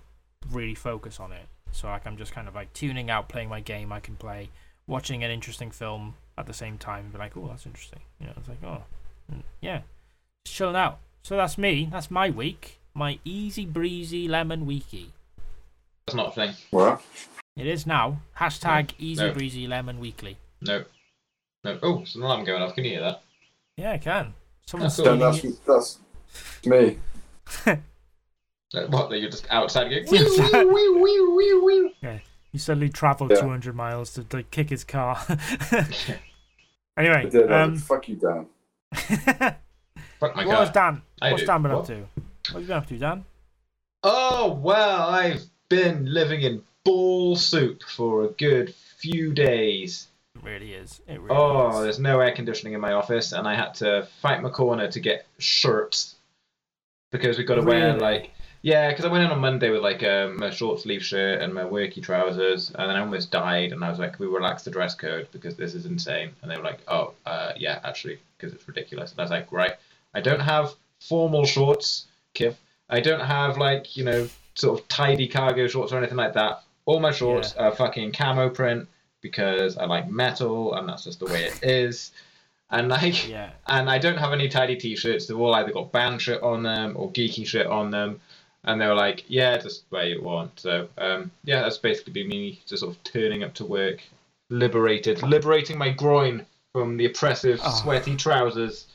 really 0.49 0.73
focus 0.73 1.19
on 1.19 1.31
it. 1.31 1.45
So 1.71 1.87
like, 1.87 2.07
I'm 2.07 2.17
just 2.17 2.31
kind 2.31 2.47
of 2.47 2.55
like 2.55 2.73
tuning 2.73 3.11
out, 3.11 3.29
playing 3.29 3.49
my 3.49 3.59
game 3.59 3.91
I 3.91 3.99
can 3.99 4.15
play, 4.15 4.49
watching 4.87 5.23
an 5.23 5.29
interesting 5.29 5.69
film 5.69 6.15
at 6.37 6.47
the 6.47 6.53
same 6.53 6.77
time, 6.79 7.03
and 7.05 7.13
be 7.13 7.19
like, 7.19 7.37
oh, 7.37 7.47
that's 7.49 7.65
interesting. 7.65 7.99
You 8.19 8.27
know, 8.27 8.33
it's 8.37 8.47
like, 8.49 8.63
oh, 8.63 8.83
mm, 9.31 9.43
yeah, 9.61 9.81
just 10.45 10.55
chilling 10.57 10.75
out. 10.75 10.99
So 11.23 11.35
that's 11.37 11.57
me. 11.57 11.87
That's 11.91 12.09
my 12.09 12.29
week. 12.31 12.79
My 12.93 13.19
easy 13.23 13.65
breezy 13.65 14.27
lemon 14.27 14.65
weeky. 14.65 15.07
That's 16.07 16.15
not 16.15 16.29
a 16.29 16.31
thing. 16.31 16.53
What? 16.71 17.01
It 17.57 17.67
is 17.67 17.85
now. 17.85 18.21
Hashtag 18.39 18.91
easy 18.97 19.23
No. 19.23 19.33
breezy 19.33 19.67
lemon 19.67 19.99
weekly. 19.99 20.37
No. 20.61 20.85
No. 21.63 21.77
Oh, 21.83 21.97
there's 21.97 22.15
an 22.15 22.21
alarm 22.23 22.45
going 22.45 22.61
off. 22.61 22.75
Can 22.75 22.85
you 22.85 22.91
hear 22.91 23.01
that? 23.01 23.23
Yeah, 23.75 23.91
I 23.91 23.97
can. 23.97 24.33
Someone's 24.65 24.95
cool. 24.95 25.05
Then 25.05 25.33
stealing 25.33 25.59
that's 25.65 25.99
it. 25.99 25.99
that's 27.65 27.75
me. 27.75 27.77
Uh, 28.73 28.85
What? 28.87 29.09
That 29.09 29.19
you're 29.19 29.29
just 29.31 29.47
outside 29.49 29.89
going. 29.89 30.05
Yes. 30.11 30.37
"Wee, 30.53 30.65
wee, 30.65 30.89
wee, 30.99 31.21
wee, 31.35 31.61
wee, 31.61 31.95
wee." 32.01 32.21
He 32.51 32.57
suddenly 32.57 32.89
travelled 32.89 33.31
Yeah. 33.31 33.41
200 33.41 33.75
miles 33.75 34.13
to, 34.13 34.23
to 34.25 34.43
kick 34.43 34.69
his 34.69 34.83
car. 34.83 35.17
I 35.29 36.17
anyway, 36.97 37.29
did. 37.29 37.51
I 37.51 37.61
um. 37.61 37.77
Fuck 37.77 38.09
you, 38.09 38.15
Dan. 38.15 38.45
Fuck 40.19 40.35
my 40.35 40.45
what 40.45 40.59
was 40.59 40.69
car. 40.71 40.91
Dan? 40.91 41.01
I 41.21 41.31
What's 41.31 41.43
do. 41.43 41.47
Dan 41.47 41.61
been 41.61 41.71
up 41.71 41.85
to? 41.87 41.93
What 41.95 42.07
have 42.53 42.61
you 42.61 42.67
been 42.67 42.77
up 42.77 42.87
to, 42.87 42.97
Dan? 42.97 43.25
Oh 44.03 44.53
well, 44.53 45.09
I've 45.09 45.43
been 45.69 46.11
living 46.11 46.41
in 46.41 46.63
ball 46.83 47.35
soup 47.35 47.83
for 47.83 48.23
a 48.25 48.29
good 48.29 48.73
few 48.73 49.33
days. 49.33 50.07
It 50.35 50.43
really 50.43 50.73
is. 50.73 51.01
It 51.07 51.19
really 51.19 51.35
Oh, 51.35 51.77
is. 51.79 51.83
there's 51.83 51.99
no 51.99 52.19
air 52.19 52.31
conditioning 52.31 52.73
in 52.73 52.79
my 52.81 52.93
office, 52.93 53.31
and 53.33 53.47
I 53.47 53.55
had 53.55 53.73
to 53.75 54.07
fight 54.21 54.41
my 54.41 54.49
corner 54.49 54.87
to 54.89 54.99
get 54.99 55.25
shirts 55.39 56.15
because 57.11 57.37
we've 57.37 57.47
got 57.47 57.55
to 57.55 57.61
wear 57.63 57.97
like 57.97 58.31
yeah, 58.61 58.89
because 58.89 59.05
I 59.05 59.09
went 59.09 59.23
in 59.23 59.31
on 59.31 59.39
Monday 59.39 59.69
with 59.69 59.81
like 59.81 60.03
um, 60.03 60.37
my 60.37 60.49
short 60.49 60.79
sleeve 60.79 61.03
shirt 61.03 61.41
and 61.41 61.53
my 61.53 61.63
worky 61.63 62.01
trousers, 62.01 62.69
and 62.75 62.89
then 62.89 62.95
I 62.95 62.99
almost 62.99 63.31
died, 63.31 63.71
and 63.71 63.83
I 63.83 63.89
was 63.89 63.99
like, 63.99 64.19
we 64.19 64.27
relaxed 64.27 64.65
the 64.65 64.71
dress 64.71 64.95
code 64.95 65.27
because 65.31 65.55
this 65.55 65.73
is 65.73 65.85
insane, 65.85 66.31
and 66.41 66.51
they 66.51 66.57
were 66.57 66.63
like, 66.63 66.79
oh, 66.87 67.13
uh, 67.25 67.53
yeah, 67.57 67.79
actually, 67.83 68.19
because 68.37 68.53
it's 68.53 68.67
ridiculous, 68.67 69.11
and 69.11 69.19
I 69.19 69.23
was 69.23 69.31
like, 69.31 69.51
right, 69.51 69.73
I 70.13 70.21
don't 70.21 70.39
have 70.41 70.73
formal 70.99 71.45
shorts, 71.45 72.07
Kiv, 72.35 72.55
I 72.89 72.99
don't 72.99 73.21
have 73.21 73.57
like 73.57 73.95
you 73.95 74.03
know 74.03 74.27
sort 74.55 74.79
of 74.79 74.87
tidy 74.87 75.27
cargo 75.27 75.67
shorts 75.67 75.91
or 75.91 75.97
anything 75.97 76.17
like 76.17 76.33
that. 76.33 76.63
All 76.85 76.99
my 76.99 77.11
shorts 77.11 77.53
are 77.55 77.71
fucking 77.75 78.13
camo 78.13 78.49
print 78.49 78.87
because 79.21 79.77
I 79.77 79.85
like 79.85 80.09
metal, 80.09 80.73
and 80.75 80.87
that's 80.87 81.03
just 81.03 81.19
the 81.19 81.25
way 81.25 81.43
it 81.45 81.59
is. 81.63 82.11
And 82.69 82.89
like, 82.89 83.27
Yeah. 83.27 83.51
and 83.67 83.89
I 83.89 83.97
don't 83.97 84.17
have 84.17 84.33
any 84.33 84.49
tidy 84.49 84.75
t-shirts. 84.75 85.25
They've 85.27 85.39
all 85.39 85.53
either 85.53 85.71
got 85.71 85.91
band 85.91 86.21
shit 86.21 86.41
on 86.41 86.63
them 86.63 86.93
or 86.97 87.11
geeky 87.11 87.45
shit 87.45 87.65
on 87.67 87.91
them. 87.91 88.19
And 88.67 88.79
they 88.79 88.85
were 88.87 88.93
like, 88.95 89.23
yeah, 89.27 89.57
just 89.57 89.85
wear 89.91 90.05
you 90.07 90.21
want. 90.21 90.59
So 90.59 90.87
um, 90.97 91.31
yeah, 91.43 91.61
that's 91.61 91.77
basically 91.77 92.13
been 92.13 92.27
me 92.27 92.61
just 92.67 92.81
sort 92.81 92.93
of 92.95 93.03
turning 93.03 93.43
up 93.43 93.53
to 93.55 93.65
work, 93.65 94.01
liberated, 94.49 95.23
liberating 95.23 95.77
my 95.77 95.89
groin 95.89 96.45
from 96.73 96.97
the 96.97 97.05
oppressive, 97.05 97.59
Ah. 97.63 97.71
sweaty 97.71 98.15
trousers. 98.15 98.87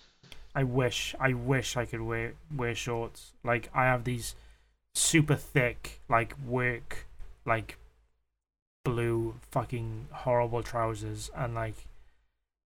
I 0.55 0.63
wish, 0.65 1.15
I 1.19 1.33
wish 1.33 1.77
I 1.77 1.87
could 1.87 2.03
wear 2.03 2.35
wear 2.55 2.75
shorts. 2.75 3.33
Like 3.43 3.71
I 3.75 3.85
have 3.85 4.05
these 4.05 4.35
super 4.95 5.37
thick, 5.37 6.01
like 6.09 6.35
work, 6.47 7.07
like 7.47 7.79
blue 8.85 9.37
fucking 9.51 10.09
horrible 10.13 10.63
trousers, 10.63 11.31
and 11.35 11.55
like 11.55 11.77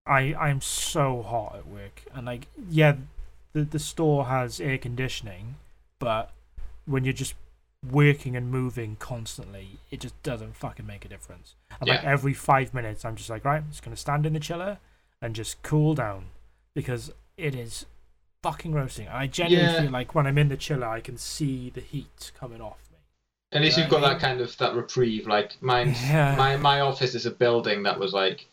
I 0.07 0.33
I'm 0.33 0.61
so 0.61 1.21
hot 1.21 1.55
at 1.57 1.67
work, 1.67 2.01
and 2.15 2.25
like 2.25 2.47
yeah, 2.69 2.95
the 3.53 3.61
the 3.61 3.79
store 3.79 4.25
has 4.25 4.59
air 4.59 4.79
conditioning, 4.79 5.55
but 5.99 6.31
when 6.85 7.03
you're 7.03 7.13
just 7.13 7.35
working 7.91 8.35
and 8.35 8.49
moving 8.49 8.95
constantly, 8.97 9.79
it 9.91 9.99
just 9.99 10.21
doesn't 10.23 10.55
fucking 10.55 10.85
make 10.87 11.05
a 11.05 11.07
difference. 11.07 11.55
And 11.79 11.89
like 11.89 12.03
every 12.03 12.33
five 12.33 12.73
minutes, 12.73 13.05
I'm 13.05 13.15
just 13.15 13.29
like 13.29 13.45
right, 13.45 13.57
I'm 13.57 13.69
just 13.69 13.83
gonna 13.83 13.95
stand 13.95 14.25
in 14.25 14.33
the 14.33 14.39
chiller 14.39 14.79
and 15.21 15.35
just 15.35 15.61
cool 15.63 15.93
down 15.93 16.25
because 16.73 17.11
it 17.37 17.55
is 17.55 17.85
fucking 18.43 18.73
roasting. 18.73 19.07
I 19.07 19.27
genuinely 19.27 19.73
Yeah. 19.73 19.81
feel 19.83 19.91
like 19.91 20.13
when 20.15 20.27
I'm 20.27 20.37
in 20.37 20.49
the 20.49 20.57
chiller, 20.57 20.87
I 20.87 20.99
can 21.01 21.17
see 21.17 21.69
the 21.69 21.81
heat 21.81 22.31
coming 22.39 22.61
off 22.61 22.79
me. 22.91 22.97
At 23.51 23.61
least 23.61 23.77
Yeah, 23.77 23.83
you've 23.85 23.91
got 23.91 24.03
I 24.03 24.09
mean- 24.09 24.13
that 24.13 24.21
kind 24.21 24.41
of 24.41 24.57
that 24.57 24.75
reprieve. 24.75 25.27
Like 25.27 25.61
mine, 25.61 25.89
Yeah. 26.05 26.35
my 26.35 26.57
my 26.57 26.79
office 26.81 27.15
is 27.15 27.25
a 27.25 27.31
building 27.31 27.83
that 27.83 27.99
was 27.99 28.13
like 28.13 28.47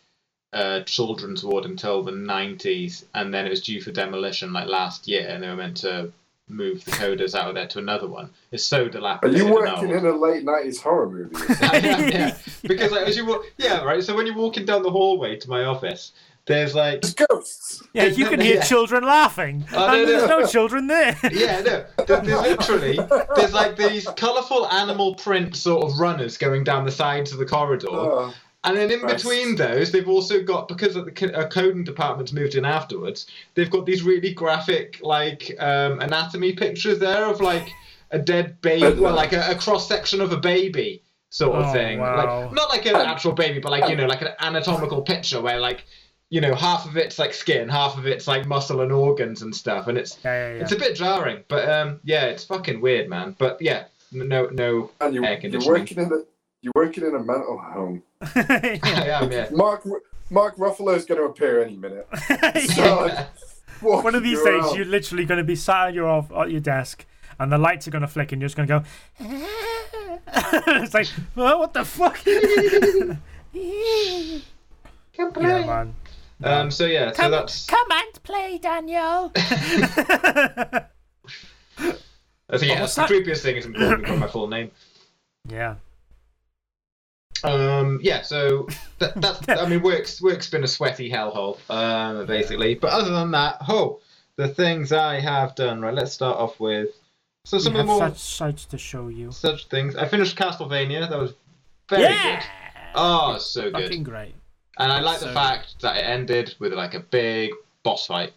a 0.51 0.83
children's 0.85 1.43
ward 1.43 1.65
until 1.65 2.03
the 2.03 2.11
nineties, 2.11 3.05
and 3.15 3.33
then 3.33 3.45
it 3.47 3.49
was 3.49 3.61
due 3.63 3.81
for 3.81 3.91
demolition 3.91 4.53
like 4.53 4.67
last 4.67 5.07
year, 5.07 5.27
and 5.27 5.41
they 5.43 5.47
were 5.49 5.55
meant 5.55 5.77
to 5.77 6.11
move 6.49 6.83
the 6.85 6.91
coders 6.91 7.33
out 7.35 7.47
of 7.49 7.55
there 7.55 7.67
to 7.67 7.79
another 7.79 8.07
one. 8.07 8.29
It's 8.51 8.65
so 8.65 8.87
dilapidated. 8.87 9.41
Are 9.41 9.43
dilapidated. 9.43 9.47
you 9.47 9.81
and 9.87 9.91
working 9.91 9.97
in 9.97 10.05
a 10.13 10.17
late 10.17 10.43
nineties 10.43 10.81
horror 10.81 11.09
movie? 11.09 11.35
I 11.61 11.77
am, 11.77 12.09
yeah. 12.09 12.37
Because 12.63 12.91
like, 12.91 13.07
as 13.07 13.15
you 13.17 13.25
walk, 13.25 13.45
yeah, 13.57 13.81
right. 13.83 14.03
So 14.03 14.15
when 14.15 14.25
you're 14.25 14.35
walking 14.35 14.65
down 14.65 14.83
the 14.83 14.91
hallway 14.91 15.37
to 15.37 15.49
my 15.49 15.63
office, 15.63 16.11
there's 16.45 16.75
like, 16.75 17.01
There's 17.01 17.13
ghosts. 17.13 17.83
Yeah, 17.93 18.05
you 18.05 18.25
can 18.25 18.41
hear 18.41 18.55
Yeah. 18.55 18.63
children 18.63 19.05
laughing, 19.05 19.63
Oh, 19.71 19.85
and 19.93 20.03
no, 20.03 20.05
there's 20.05 20.27
no. 20.29 20.39
no 20.41 20.45
children 20.47 20.87
there. 20.87 21.17
yeah, 21.31 21.61
no, 21.61 21.85
there- 22.05 22.19
there's 22.21 22.41
literally 22.41 22.99
there's 23.37 23.53
like 23.53 23.77
these 23.77 24.05
colourful 24.17 24.67
animal 24.67 25.15
print 25.15 25.55
sort 25.55 25.85
of 25.89 25.97
runners 25.99 26.37
going 26.37 26.65
down 26.65 26.83
the 26.83 26.91
sides 26.91 27.31
of 27.31 27.39
the 27.39 27.45
corridor, 27.45 27.87
Oh, 27.89 28.33
and 28.63 28.77
then 28.77 28.91
in 28.91 29.01
Nice. 29.01 29.21
between 29.23 29.55
those, 29.55 29.91
they've 29.91 30.07
also 30.07 30.41
got 30.43 30.67
because 30.67 30.93
the 30.93 31.31
uh, 31.35 31.47
coding 31.47 31.83
department's 31.83 32.31
moved 32.33 32.55
in 32.55 32.65
afterwards. 32.65 33.27
They've 33.55 33.69
got 33.69 33.85
these 33.85 34.03
really 34.03 34.33
graphic 34.33 34.99
like 35.01 35.55
um, 35.59 35.99
anatomy 35.99 36.53
pictures 36.53 36.99
there 36.99 37.25
of 37.25 37.41
like 37.41 37.69
a 38.11 38.19
dead 38.19 38.61
baby, 38.61 38.99
well, 38.99 39.15
like 39.15 39.33
a, 39.33 39.51
a 39.51 39.55
cross 39.55 39.87
section 39.87 40.21
of 40.21 40.31
a 40.31 40.37
baby 40.37 41.01
sort 41.29 41.55
of 41.55 41.65
Oh, 41.69 41.73
thing. 41.73 41.99
wow. 41.99 42.41
Like 42.45 42.53
not 42.53 42.69
like 42.69 42.85
an 42.85 42.95
actual 42.95 43.31
baby, 43.33 43.59
but 43.59 43.71
like 43.71 43.89
you 43.89 43.95
know, 43.95 44.05
like 44.05 44.21
an 44.21 44.29
anatomical 44.39 45.01
picture 45.01 45.41
where 45.41 45.59
like 45.59 45.83
you 46.29 46.39
know 46.41 46.53
half 46.55 46.85
of 46.87 46.95
it's 46.95 47.19
like 47.19 47.33
skin, 47.33 47.67
half 47.69 47.97
of 47.97 48.05
it's 48.07 48.27
like 48.27 48.45
muscle 48.45 48.81
and 48.81 48.91
organs 48.91 49.41
and 49.41 49.55
stuff, 49.55 49.87
and 49.87 49.97
it's 49.97 50.17
Yeah, 50.23 50.31
yeah, 50.49 50.55
yeah. 50.55 50.61
it's 50.61 50.71
a 50.71 50.75
bit 50.77 50.95
jarring. 50.95 51.43
But 51.47 51.67
um, 51.69 51.99
yeah, 52.03 52.25
it's 52.25 52.43
fucking 52.43 52.79
weird, 52.81 53.09
man. 53.09 53.35
But 53.37 53.61
yeah, 53.61 53.85
no, 54.11 54.45
no, 54.45 54.91
and 55.01 55.13
you, 55.15 55.23
Air 55.25 55.31
you're 55.33 55.41
conditioning. 55.41 55.79
working 55.81 55.97
in 55.99 56.11
a 56.13 56.23
you're 56.63 56.71
working 56.75 57.03
in 57.05 57.13
a 57.13 57.19
mental 57.19 57.59
home. 57.59 58.01
I 58.21 58.79
am, 59.21 59.31
yeah. 59.31 59.49
Mark 59.51 59.85
Mark 60.31 60.55
Ruffalo's 60.57 61.05
going 61.05 61.19
to 61.19 61.25
appear 61.27 61.61
any 61.63 61.75
minute. 61.75 62.07
So, 62.73 63.05
like, 63.05 63.27
One 64.03 64.15
of 64.15 64.23
these 64.23 64.39
you 64.39 64.45
days, 64.45 64.63
around. 64.63 64.75
you're 64.77 64.85
literally 64.85 65.25
going 65.25 65.39
to 65.39 65.43
be 65.43 65.57
sat 65.57 65.89
at 65.89 65.93
your 65.93 66.07
off 66.07 66.31
at 66.31 66.49
your 66.49 66.61
desk, 66.61 67.05
and 67.37 67.51
the 67.51 67.57
lights 67.57 67.85
are 67.87 67.91
going 67.91 68.01
to 68.03 68.07
flick, 68.07 68.31
and 68.31 68.41
you're 68.41 68.47
just 68.47 68.55
going 68.55 68.67
to 68.67 68.79
go. 68.79 68.85
it's 70.81 70.93
like, 70.93 71.07
well, 71.35 71.59
what 71.59 71.73
the 71.73 71.83
fuck? 71.83 72.15
Can 72.23 73.21
yeah, 73.53 74.39
man. 75.65 75.93
Um, 76.43 76.71
so 76.71 76.85
yeah, 76.85 77.11
so 77.11 77.23
Come, 77.23 77.31
that's 77.31 77.65
come 77.67 77.87
and 77.91 78.23
play, 78.23 78.57
Daniel. 78.57 79.31
I 79.35 80.85
think 82.57 82.71
yeah, 82.71 82.79
that's 82.79 82.95
the 82.95 83.01
creepiest 83.03 83.41
thing 83.41 83.57
is 83.57 83.65
calling 83.65 84.01
me 84.01 84.07
by 84.09 84.15
my 84.15 84.27
full 84.27 84.47
name. 84.47 84.71
yeah. 85.49 85.75
Um, 87.43 87.99
yeah, 88.01 88.21
so 88.21 88.67
that, 88.99 89.13
that's 89.21 89.47
I 89.49 89.67
mean, 89.67 89.81
work's 89.81 90.21
work's 90.21 90.49
been 90.49 90.63
a 90.63 90.67
sweaty 90.67 91.09
hellhole, 91.09 91.57
um, 91.69 92.25
basically. 92.25 92.75
But 92.75 92.91
other 92.91 93.11
than 93.11 93.31
that, 93.31 93.57
oh, 93.67 93.99
the 94.35 94.47
things 94.47 94.91
I 94.91 95.19
have 95.19 95.55
done. 95.55 95.81
Right, 95.81 95.93
let's 95.93 96.11
start 96.11 96.37
off 96.37 96.59
with 96.59 96.89
so 97.45 97.57
some 97.57 97.73
we 97.73 97.79
of 97.81 97.85
the 97.85 97.91
more 97.91 97.99
such 97.99 98.19
sights 98.19 98.65
to 98.65 98.77
show 98.77 99.09
you. 99.09 99.31
such 99.31 99.67
things. 99.67 99.95
I 99.95 100.07
finished 100.07 100.37
Castlevania. 100.37 101.09
That 101.09 101.19
was 101.19 101.33
very 101.89 102.03
yeah. 102.03 102.39
good. 102.39 102.45
Oh, 102.95 103.33
it's 103.35 103.45
so 103.45 103.71
good. 103.71 103.83
Fucking 103.83 104.03
great. 104.03 104.35
And 104.79 104.91
I 104.91 105.01
like 105.01 105.19
the 105.19 105.27
So 105.27 105.33
fact 105.33 105.81
that 105.81 105.97
it 105.97 106.01
ended 106.01 106.55
with 106.59 106.73
like 106.73 106.93
a 106.93 106.99
big 106.99 107.51
boss 107.83 108.07
fight, 108.07 108.33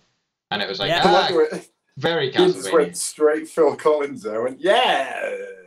and 0.50 0.60
it 0.60 0.68
was 0.68 0.78
like 0.78 0.88
Yeah. 0.88 1.02
Ah, 1.04 1.12
like 1.12 1.28
the 1.30 1.36
way 1.36 1.64
very 1.96 2.30
he 2.30 2.36
just 2.36 2.72
went 2.72 2.96
straight 2.96 3.48
Phil 3.48 3.74
Collins 3.76 4.22
there. 4.22 4.46
And 4.46 4.58
went 4.58 4.60
yeah. 4.60 5.36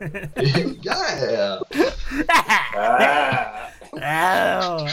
yeah. 0.82 1.60
ah. 2.28 3.72
Oh. 3.92 4.86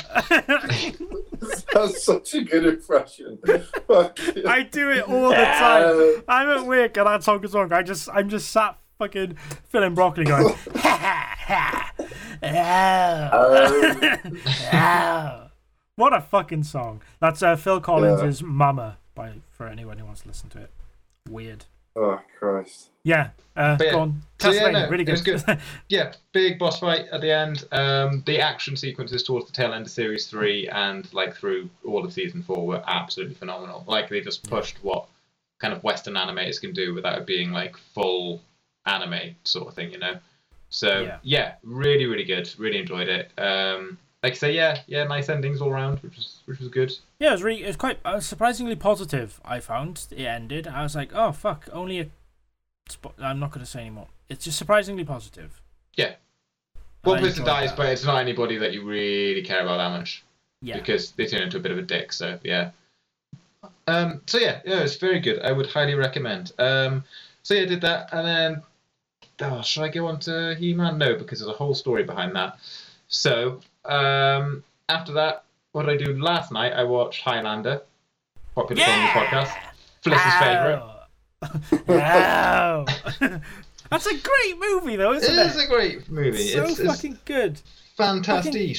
That's 1.72 2.04
such 2.04 2.34
a 2.34 2.42
good 2.42 2.66
impression. 2.66 3.38
I 3.48 4.68
do 4.72 4.90
it 4.90 5.08
all 5.08 5.30
the 5.30 5.36
time. 5.36 6.24
I'm 6.28 6.50
at 6.50 6.66
work 6.66 6.98
and 6.98 7.06
that 7.06 7.24
song 7.24 7.44
is 7.46 7.54
on. 7.54 7.72
I 7.72 7.84
just 7.84 8.10
I'm 8.12 8.28
just 8.28 8.50
sat 8.50 8.76
fucking 8.98 9.38
filling 9.70 9.94
broccoli 9.94 10.26
going. 10.26 10.56
oh. 13.32 13.70
oh. 14.74 15.48
What 15.96 16.14
a 16.14 16.22
fucking 16.22 16.64
song. 16.64 17.04
That's 17.20 17.44
uh, 17.44 17.56
Phil 17.56 17.80
Collins' 17.80 18.42
Mama 18.42 18.98
by 19.14 19.34
for 19.52 19.68
anyone 19.68 20.00
who 20.00 20.06
wants 20.06 20.22
to 20.22 20.28
listen 20.28 20.50
to 20.50 20.62
it. 20.62 20.72
Weird. 21.30 21.66
Oh 21.96 22.20
Christ. 22.40 22.90
Yeah. 23.04 23.30
Uh, 23.56 23.76
But 23.78 23.86
yeah. 23.88 23.92
go 23.94 24.00
on. 24.02 24.22
So, 24.40 24.52
yeah, 24.52 24.70
no, 24.70 24.90
really 24.90 25.04
it 25.04 25.10
was 25.10 25.22
good. 25.22 25.44
good. 25.46 25.58
yeah, 25.90 26.14
big 26.32 26.60
boss 26.60 26.80
fight 26.80 27.06
at 27.12 27.22
the 27.22 27.32
end. 27.32 27.66
Um, 27.72 28.22
the 28.28 28.40
action 28.40 28.76
sequences 28.78 29.24
towards 29.24 29.48
the 29.48 29.52
tail 29.52 29.74
end 29.74 29.86
of 29.88 29.92
series 29.92 30.28
three 30.28 30.68
and 30.68 31.12
like 31.14 31.36
through 31.36 31.70
all 31.84 32.06
of 32.06 32.14
season 32.14 32.44
four 32.44 32.68
were 32.68 32.84
absolutely 32.86 33.34
phenomenal. 33.36 33.84
Like 33.88 34.10
they 34.10 34.22
just 34.22 34.48
pushed 34.48 34.78
what 34.84 35.08
kind 35.60 35.74
of 35.74 35.84
Western 35.84 36.14
animators 36.14 36.62
can 36.62 36.72
do 36.74 36.94
without 36.94 37.18
it 37.18 37.26
being 37.26 37.52
like 37.52 37.76
full 37.78 38.42
anime 38.86 39.36
sort 39.44 39.68
of 39.68 39.74
thing, 39.74 39.92
you 39.92 39.98
know. 39.98 40.18
So 40.70 41.02
Yeah. 41.02 41.18
yeah, 41.24 41.54
really, 41.64 42.06
really 42.06 42.26
good. 42.26 42.54
Really 42.60 42.78
enjoyed 42.78 43.08
it. 43.08 43.32
Um, 43.40 43.98
like 44.24 44.34
I 44.34 44.36
say, 44.36 44.54
yeah, 44.54 44.80
yeah, 44.88 45.04
nice 45.04 45.30
endings 45.30 45.62
all 45.62 45.70
around, 45.70 46.00
which 46.00 46.16
was 46.16 46.42
which 46.46 46.60
was 46.60 46.70
good. 46.70 46.92
Yeah, 47.20 47.30
it 47.30 47.34
was 47.34 47.44
really, 47.44 47.64
it 47.64 47.68
was 47.68 47.76
quite 47.76 48.00
uh, 48.04 48.20
surprisingly 48.20 48.76
positive. 48.76 49.40
I 49.46 49.60
found 49.60 50.08
it 50.12 50.26
ended. 50.26 50.68
I 50.68 50.84
was 50.84 50.96
like, 50.96 51.12
oh 51.14 51.32
fuck, 51.32 51.70
only 51.72 52.00
a. 52.00 52.08
Sp- 52.90 53.14
I'm 53.20 53.40
not 53.40 53.52
going 53.52 53.66
to 53.66 53.70
say 53.70 53.82
anymore. 53.82 54.08
It's 54.30 54.46
just 54.46 54.58
surprisingly 54.58 55.04
positive. 55.04 55.62
Yeah. 55.96 56.14
One 57.04 57.20
person 57.20 57.46
dies, 57.46 57.70
that. 57.70 57.78
but 57.78 57.90
it's 57.90 58.04
not 58.04 58.18
anybody 58.18 58.58
that 58.58 58.74
you 58.74 58.84
really 58.84 59.44
care 59.44 59.62
about 59.62 59.78
that 59.78 59.98
much. 59.98 60.24
yeah, 60.62 60.78
because 60.78 61.12
they 61.12 61.28
turn 61.28 61.44
into 61.44 61.58
a 61.58 61.60
bit 61.60 61.72
of 61.72 61.78
a 61.78 61.84
dick. 61.84 62.12
So 62.12 62.40
yeah. 62.44 62.72
Um. 63.86 64.22
So 64.26 64.40
yeah, 64.40 64.62
yeah, 64.66 64.80
it's 64.80 64.96
very 64.96 65.20
good. 65.20 65.40
I 65.42 65.52
would 65.52 65.68
highly 65.68 65.94
recommend. 65.94 66.54
Um. 66.58 67.04
So 67.44 67.54
yeah, 67.54 67.62
I 67.62 67.66
did 67.66 67.82
that, 67.82 68.10
and 68.12 68.28
then. 68.28 68.64
Oh, 69.40 69.62
should 69.62 69.84
I 69.84 69.90
go 69.90 70.08
on 70.08 70.20
to 70.22 70.56
He-Man? 70.56 70.98
No, 70.98 71.16
because 71.16 71.40
there's 71.40 71.52
a 71.52 71.54
whole 71.54 71.76
story 71.76 72.04
behind 72.04 72.36
that. 72.36 72.58
So, 73.08 73.62
um, 73.88 74.64
after 74.90 75.14
that, 75.14 75.44
what 75.72 75.86
did 75.86 76.02
I 76.02 76.04
do 76.06 76.20
last 76.22 76.52
night? 76.52 76.74
I 76.74 76.84
watched 76.84 77.22
Highlander, 77.22 77.82
popular 78.56 78.82
song 78.84 78.94
on 78.94 79.02
the 79.06 79.12
podcast. 79.20 79.52
Fliss's 80.02 80.34
favourite. 80.36 80.84
Wow. 81.88 82.86
That's 83.90 84.06
a 84.06 84.18
great 84.18 84.60
movie, 84.60 84.96
though, 84.96 85.14
It 85.14 85.24
isn't 85.24 85.38
it? 85.40 85.46
is 85.48 85.64
a 85.64 85.68
great 85.68 86.10
movie. 86.10 86.48
so 86.50 86.64
it's, 86.64 86.80
it's 86.80 86.90
fucking 86.96 87.20
good. 87.26 87.62
fantastic. 87.96 88.78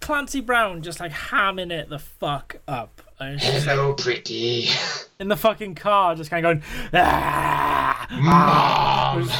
Clancy 0.00 0.40
Brown 0.40 0.82
just 0.82 0.98
like 1.00 1.12
hamming 1.12 1.70
it 1.70 1.88
the 1.88 1.98
fuck 1.98 2.56
up. 2.66 3.00
And 3.20 3.36
it's 3.36 3.44
just, 3.46 3.66
like, 3.66 3.76
Hello, 3.76 3.94
pretty. 3.94 4.68
in 5.20 5.28
the 5.28 5.36
fucking 5.36 5.76
car, 5.76 6.14
just 6.16 6.28
kind 6.28 6.44
of 6.44 6.52
going, 6.60 6.64
ah, 6.92 8.06
ah. 8.10 9.14
Mom. 9.20 9.30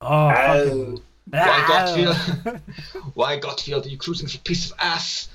oh, 0.00 0.30
fucking, 0.34 1.02
Why. 1.32 1.64
Gotfield? 1.66 2.60
Why 3.14 3.38
Gotfield? 3.40 3.86
Are 3.86 3.88
you 3.88 3.96
cruising 3.98 4.28
for 4.28 4.36
a 4.36 4.40
piece 4.40 4.70
of 4.70 4.76
ass? 4.78 5.28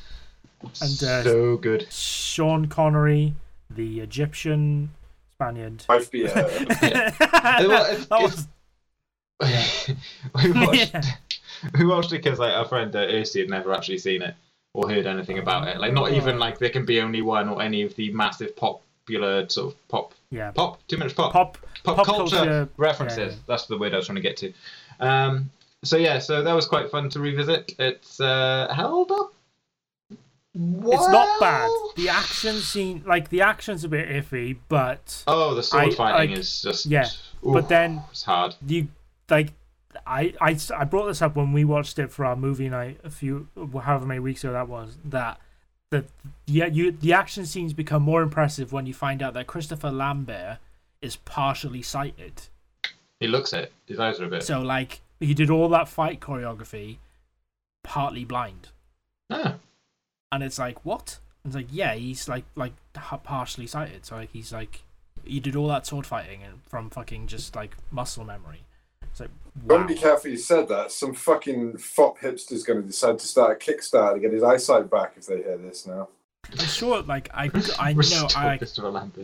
And, 0.61 1.03
uh, 1.03 1.23
so 1.23 1.57
good. 1.57 1.91
Sean 1.91 2.67
Connery, 2.67 3.33
the 3.69 3.99
Egyptian 4.01 4.91
Spaniard. 5.33 5.83
Might 5.89 6.09
be 6.11 6.23
well, 6.23 6.47
it's- 6.47 8.05
that 8.07 8.21
was, 8.21 8.47
we 10.43 10.51
watched. 10.51 10.93
Yeah. 10.93 11.01
We 11.79 11.85
watched 11.87 12.13
it 12.13 12.23
because 12.23 12.37
like 12.37 12.53
our 12.53 12.65
friend 12.65 12.95
uh, 12.95 12.99
Ursi 13.07 13.39
had 13.39 13.49
never 13.49 13.73
actually 13.73 13.97
seen 13.97 14.21
it 14.21 14.35
or 14.75 14.87
heard 14.87 15.07
anything 15.07 15.39
about 15.39 15.67
it. 15.67 15.79
Like 15.79 15.91
not 15.91 16.11
even 16.11 16.37
like 16.37 16.59
there 16.59 16.69
can 16.69 16.85
be 16.85 17.01
only 17.01 17.23
one 17.23 17.49
or 17.49 17.63
any 17.63 17.81
of 17.81 17.95
the 17.95 18.11
massive 18.13 18.55
popular 18.55 19.49
sort 19.49 19.73
of 19.73 19.87
pop 19.87 20.13
yeah, 20.29 20.51
pop 20.51 20.85
Too 20.87 20.97
much 20.97 21.15
pop 21.15 21.33
pop, 21.33 21.57
pop, 21.83 21.95
pop 21.97 22.05
culture, 22.05 22.35
culture, 22.35 22.69
references. 22.77 23.17
yeah, 23.17 23.25
yeah. 23.29 23.35
That's 23.47 23.65
the 23.65 23.77
word 23.77 23.93
I 23.95 23.97
was 23.97 24.05
trying 24.05 24.17
to 24.17 24.21
get 24.21 24.37
to. 24.37 24.53
Um, 24.99 25.49
so 25.83 25.97
yeah, 25.97 26.19
so 26.19 26.43
that 26.43 26.53
was 26.53 26.65
quite 26.65 26.89
fun 26.91 27.09
to 27.09 27.19
revisit. 27.19 27.73
It's 27.79 28.19
uh, 28.19 28.71
held 28.73 29.11
up. 29.11 29.33
It's 30.59 31.07
not 31.09 31.39
bad. 31.39 31.69
The 31.95 32.09
action 32.09 32.55
scene, 32.55 33.03
like 33.05 33.29
the 33.29 33.41
action's 33.41 33.83
a 33.83 33.87
bit 33.89 34.09
iffy, 34.09 34.57
but 34.69 35.23
Oh, 35.27 35.53
the 35.53 35.61
sword 35.61 35.89
I- 35.89 35.95
fighting 35.95 36.31
like- 36.31 36.39
is 36.39 36.61
just 36.63 36.87
yeah, 36.87 37.07
ooh, 37.45 37.53
but 37.53 37.69
then 37.69 38.01
it's 38.11 38.23
hard. 38.23 38.55
you 38.65 38.87
like 39.29 39.53
I, 40.05 40.33
I 40.41 40.57
I 40.75 40.83
brought 40.85 41.07
this 41.07 41.21
up 41.21 41.35
when 41.35 41.53
we 41.53 41.63
watched 41.63 41.99
it 41.99 42.11
for 42.11 42.25
our 42.25 42.35
movie 42.35 42.69
night 42.69 42.99
a 43.03 43.09
few 43.11 43.47
however 43.83 44.05
many 44.05 44.19
weeks 44.19 44.43
ago 44.43 44.53
that 44.53 44.67
was 44.67 44.97
that 45.05 45.39
the 45.91 46.05
yeah 46.47 46.65
you 46.65 46.91
the 46.91 47.13
action 47.13 47.45
scenes 47.45 47.73
become 47.73 48.01
more 48.01 48.21
impressive 48.23 48.71
when 48.73 48.85
you 48.87 48.93
find 48.95 49.21
out 49.21 49.33
that 49.35 49.45
Christopher 49.47 49.91
Lambert 49.91 50.57
is 51.03 51.17
partially 51.17 51.83
sighted. 51.83 52.43
He 53.19 53.27
looks 53.27 53.53
it. 53.53 53.71
His 53.85 53.99
eyes 53.99 54.19
are 54.19 54.25
a 54.25 54.29
bit. 54.29 54.43
So 54.43 54.61
like 54.61 55.01
he 55.19 55.33
did 55.33 55.49
all 55.49 55.69
that 55.69 55.87
fight 55.87 56.19
choreography 56.19 56.97
partly 57.83 58.25
blind. 58.25 58.69
Ah, 59.29 59.55
And 60.31 60.43
it's 60.43 60.59
like 60.59 60.85
what? 60.85 61.19
And 61.43 61.51
it's 61.51 61.55
like 61.55 61.67
yeah, 61.71 61.93
he's 61.95 62.27
like 62.27 62.45
like 62.55 62.73
partially 62.93 63.67
sighted. 63.67 64.05
So 64.05 64.15
like 64.17 64.31
he's 64.31 64.51
like 64.51 64.83
he 65.23 65.39
did 65.39 65.55
all 65.55 65.67
that 65.69 65.85
sword 65.85 66.05
fighting 66.05 66.41
and 66.43 66.61
from 66.67 66.89
fucking 66.89 67.27
just 67.27 67.55
like 67.55 67.75
muscle 67.91 68.23
memory. 68.23 68.63
It's 69.03 69.19
like 69.19 69.29
wow. 69.63 69.77
Gotta 69.77 69.87
be 69.87 69.95
careful 69.95 70.31
you 70.31 70.37
said 70.37 70.67
that. 70.69 70.91
Some 70.91 71.13
fucking 71.13 71.77
fop 71.77 72.19
hipster's 72.19 72.63
going 72.63 72.81
to 72.81 72.87
decide 72.87 73.19
to 73.19 73.27
start 73.27 73.51
a 73.51 73.71
Kickstarter 73.71 74.15
to 74.15 74.19
get 74.19 74.33
his 74.33 74.43
eyesight 74.43 74.89
back 74.89 75.13
if 75.17 75.25
they 75.25 75.37
hear 75.37 75.57
this 75.57 75.87
now. 75.87 76.09
I'm 76.51 76.65
sure 76.65 77.01
like 77.01 77.29
I 77.33 77.45
I 77.79 77.93
know 77.93 78.27
I 78.35 78.59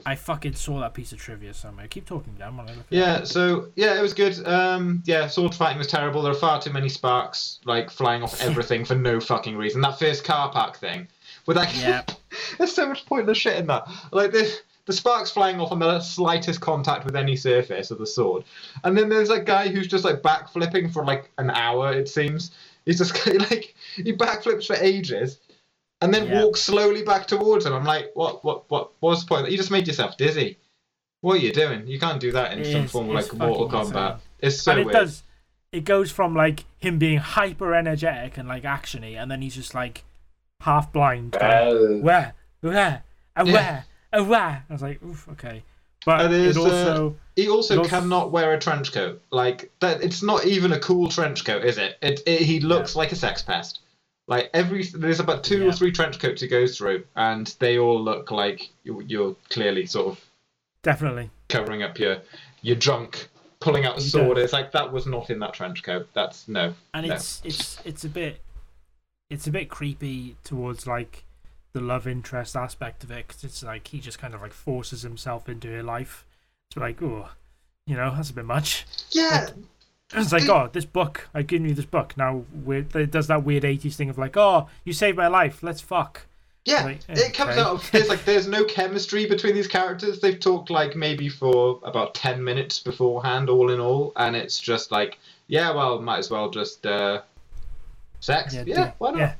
I 0.06 0.16
fucking 0.16 0.56
saw 0.56 0.80
that 0.82 0.94
piece 0.94 1.12
of 1.12 1.20
trivia 1.20 1.54
somewhere. 1.54 1.88
Keep 1.88 2.06
talking, 2.06 2.34
Dan. 2.38 2.58
While 2.58 2.68
I 2.68 2.72
look 2.72 2.80
at 2.80 2.92
Yeah, 2.92 3.24
so 3.24 3.68
yeah, 3.76 3.98
it 3.98 4.02
was 4.02 4.14
good. 4.14 4.46
Um, 4.48 5.02
yeah, 5.06 5.28
sword 5.28 5.56
fighting 5.56 5.78
was 5.78 5.88
terrible. 5.88 6.22
There 6.22 6.32
are 6.32 6.36
far 6.36 6.62
too 6.62 6.72
many 6.72 6.90
sparks 6.90 7.60
like 7.66 7.90
flying 7.90 8.24
off 8.24 8.42
everything 8.50 8.86
for 8.86 8.96
no 8.96 9.20
fucking 9.20 9.56
reason. 9.58 9.82
That 9.82 10.00
first 10.00 10.24
car 10.24 10.52
park 10.52 10.78
thing, 10.78 11.08
with 11.46 11.58
that, 11.58 11.74
Yep. 11.76 12.12
there's 12.58 12.74
so 12.74 12.88
much 12.88 13.06
pointless 13.06 13.38
shit 13.38 13.58
in 13.58 13.68
that. 13.68 13.88
Like 14.12 14.32
this. 14.32 14.62
the 14.86 14.94
sparks 14.94 15.32
flying 15.32 15.60
off 15.62 15.72
on 15.72 15.80
the 15.80 16.00
slightest 16.02 16.60
contact 16.60 17.06
with 17.06 17.16
any 17.16 17.36
surface 17.38 17.90
of 17.92 17.98
the 18.00 18.08
sword, 18.08 18.44
and 18.84 18.98
then 18.98 19.08
there's 19.10 19.30
a 19.30 19.40
guy 19.40 19.70
who's 19.70 19.88
just 19.88 20.04
like 20.04 20.22
backflipping 20.22 20.92
for 20.92 21.06
like 21.06 21.32
an 21.38 21.50
hour. 21.52 21.94
It 21.94 22.10
seems 22.10 22.52
he's 22.86 22.98
just 22.98 23.26
like 23.50 23.76
he 23.96 24.12
backflips 24.14 24.68
for 24.68 24.76
ages. 24.76 25.38
And 26.04 26.14
then 26.14 26.28
Yeah. 26.28 26.44
walks 26.44 26.62
slowly 26.62 27.02
back 27.04 27.28
towards 27.28 27.66
him. 27.66 27.74
I'm 27.74 27.86
like, 27.86 28.12
what, 28.14 28.44
what, 28.44 28.70
what? 28.70 28.92
What's 29.00 29.24
the 29.24 29.28
point? 29.30 29.50
You 29.50 29.58
just 29.58 29.72
made 29.72 29.88
yourself 29.88 30.18
dizzy. 30.18 30.58
What 31.22 31.36
are 31.36 31.40
you 31.40 31.54
doing? 31.54 31.88
You 31.88 32.00
can't 32.00 32.20
do 32.20 32.32
that 32.34 32.52
in 32.54 32.60
It 32.60 32.72
some 32.72 32.84
is- 32.84 32.92
form 32.92 33.10
of 33.10 33.16
like 33.16 33.34
Mortal 33.34 33.70
fucking 33.70 33.92
Kombat. 33.94 34.12
insane. 34.12 34.20
It's 34.40 34.62
so 34.62 34.72
and 34.72 34.82
it 34.82 34.86
weird. 34.88 34.94
does. 34.98 35.24
It 35.72 35.86
goes 35.86 36.12
from 36.12 36.36
like 36.36 36.66
him 36.80 37.00
being 37.00 37.20
hyper 37.20 37.74
energetic 37.74 38.38
and 38.38 38.48
like 38.50 38.64
actiony, 38.64 39.16
and 39.16 39.32
then 39.32 39.42
he's 39.42 39.56
just 39.56 39.74
like 39.74 40.04
half 40.60 40.92
blind. 40.92 41.32
going, 41.32 41.44
Uh, 41.44 42.02
where, 42.04 42.34
where, 42.62 43.04
and 43.38 43.48
Yeah. 43.48 43.54
where, 43.54 43.86
and 44.12 44.30
where? 44.30 44.66
I 44.70 44.74
was 44.74 44.82
like, 44.82 45.02
oof, 45.04 45.28
okay. 45.30 45.64
But 46.06 46.26
And 46.26 46.34
it 46.34 46.38
there's, 46.38 46.58
also, 46.58 47.16
He 47.38 47.48
also 47.48 47.82
It 47.82 47.90
cannot 47.90 48.32
wear 48.32 48.54
a 48.54 48.60
trench 48.60 48.92
coat. 48.92 49.22
Like 49.32 49.72
that, 49.80 50.04
it's 50.04 50.22
not 50.22 50.46
even 50.46 50.74
a 50.74 50.80
cool 50.80 51.08
trench 51.08 51.46
coat, 51.46 51.64
is 51.64 51.78
it? 51.78 51.98
It, 52.02 52.22
it 52.28 52.42
he 52.42 52.60
looks 52.60 52.96
like 52.96 53.12
a 53.14 53.16
sex 53.16 53.42
pest. 53.42 53.80
Like 54.28 54.50
every 54.54 54.84
there's 54.84 55.20
about 55.20 55.44
two 55.44 55.62
Yeah. 55.62 55.68
or 55.70 55.72
three 55.74 55.92
trench 55.92 56.20
coats 56.20 56.42
he 56.42 56.48
goes 56.48 56.78
through, 56.78 57.04
and 57.16 57.48
they 57.60 57.78
all 57.78 58.02
look 58.02 58.32
like 58.32 58.70
you're, 58.84 59.02
you're 59.04 59.36
clearly 59.50 59.86
sort 59.86 60.08
of 60.08 60.26
definitely. 60.82 61.30
covering 61.50 61.84
up 61.84 62.00
your 62.00 62.18
your 62.62 62.78
junk, 62.78 63.30
pulling 63.60 63.86
out 63.86 63.98
a 63.98 64.02
sword. 64.02 64.38
It's 64.38 64.54
like 64.54 64.72
that 64.72 64.92
was 64.94 65.06
not 65.06 65.30
in 65.30 65.40
that 65.40 65.54
trench 65.54 65.84
coat. 65.84 66.08
That's 66.14 66.48
no. 66.48 66.74
and 66.94 67.08
No. 67.08 67.14
it's 67.16 67.42
it's 67.44 67.80
it's 67.84 68.04
a 68.06 68.10
bit 68.10 68.42
it's 69.30 69.48
a 69.48 69.52
bit 69.52 69.68
creepy 69.70 70.36
towards 70.44 70.88
like 70.88 71.26
the 71.74 71.82
love 71.82 72.08
interest 72.08 72.56
aspect 72.56 73.04
of 73.04 73.12
it 73.12 73.28
because 73.28 73.44
it's 73.44 73.64
like 73.64 73.88
he 73.88 74.00
just 74.00 74.20
kind 74.20 74.34
of 74.36 74.42
like 74.42 74.54
forces 74.54 75.02
himself 75.02 75.50
into 75.50 75.68
her 75.70 75.82
life 75.82 76.24
it's 76.70 76.78
like 76.78 77.02
oh 77.02 77.30
you 77.88 77.96
know 77.96 78.14
that's 78.16 78.30
a 78.30 78.34
bit 78.34 78.46
much 78.46 78.86
Yeah, 79.12 79.50
it's 80.16 80.32
like 80.32 80.48
oh 80.50 80.70
this 80.72 80.86
book 80.86 81.28
i've 81.34 81.48
given 81.48 81.68
you 81.68 81.74
this 81.74 81.86
book 81.86 82.16
now 82.18 82.44
it 82.68 83.12
does 83.12 83.28
that 83.28 83.44
weird 83.44 83.64
80s 83.64 83.96
thing 83.96 84.10
of 84.10 84.18
like 84.18 84.38
oh 84.38 84.68
you 84.84 84.94
saved 84.94 85.18
my 85.18 85.28
life 85.28 85.64
let's 85.64 85.82
fuck 85.82 86.26
Yeah, 86.66 86.86
Like, 86.86 87.00
it 87.10 87.34
comes 87.34 87.58
out 87.58 87.68
of 87.68 87.92
there's 87.92 88.08
like 88.08 88.24
there's 88.24 88.48
no 88.48 88.64
chemistry 88.64 89.26
between 89.26 89.54
these 89.54 89.68
characters. 89.68 90.22
They've 90.22 90.40
talked 90.40 90.70
like 90.70 90.96
maybe 90.96 91.28
for 91.28 91.80
about 91.84 92.14
ten 92.14 92.42
minutes 92.42 92.80
beforehand, 92.80 93.50
all 93.50 93.70
in 93.70 93.82
all, 93.82 94.14
and 94.16 94.34
it's 94.34 94.60
just 94.62 94.90
like, 94.90 95.20
yeah, 95.48 95.72
well, 95.76 96.02
might 96.02 96.20
as 96.20 96.30
well 96.32 96.50
just 96.50 96.86
uh, 96.86 97.22
sex. 98.22 98.54
Yeah, 98.54 98.64
do- 98.64 98.94
why 98.98 99.12
not? 99.12 99.18
yeah 99.20 99.34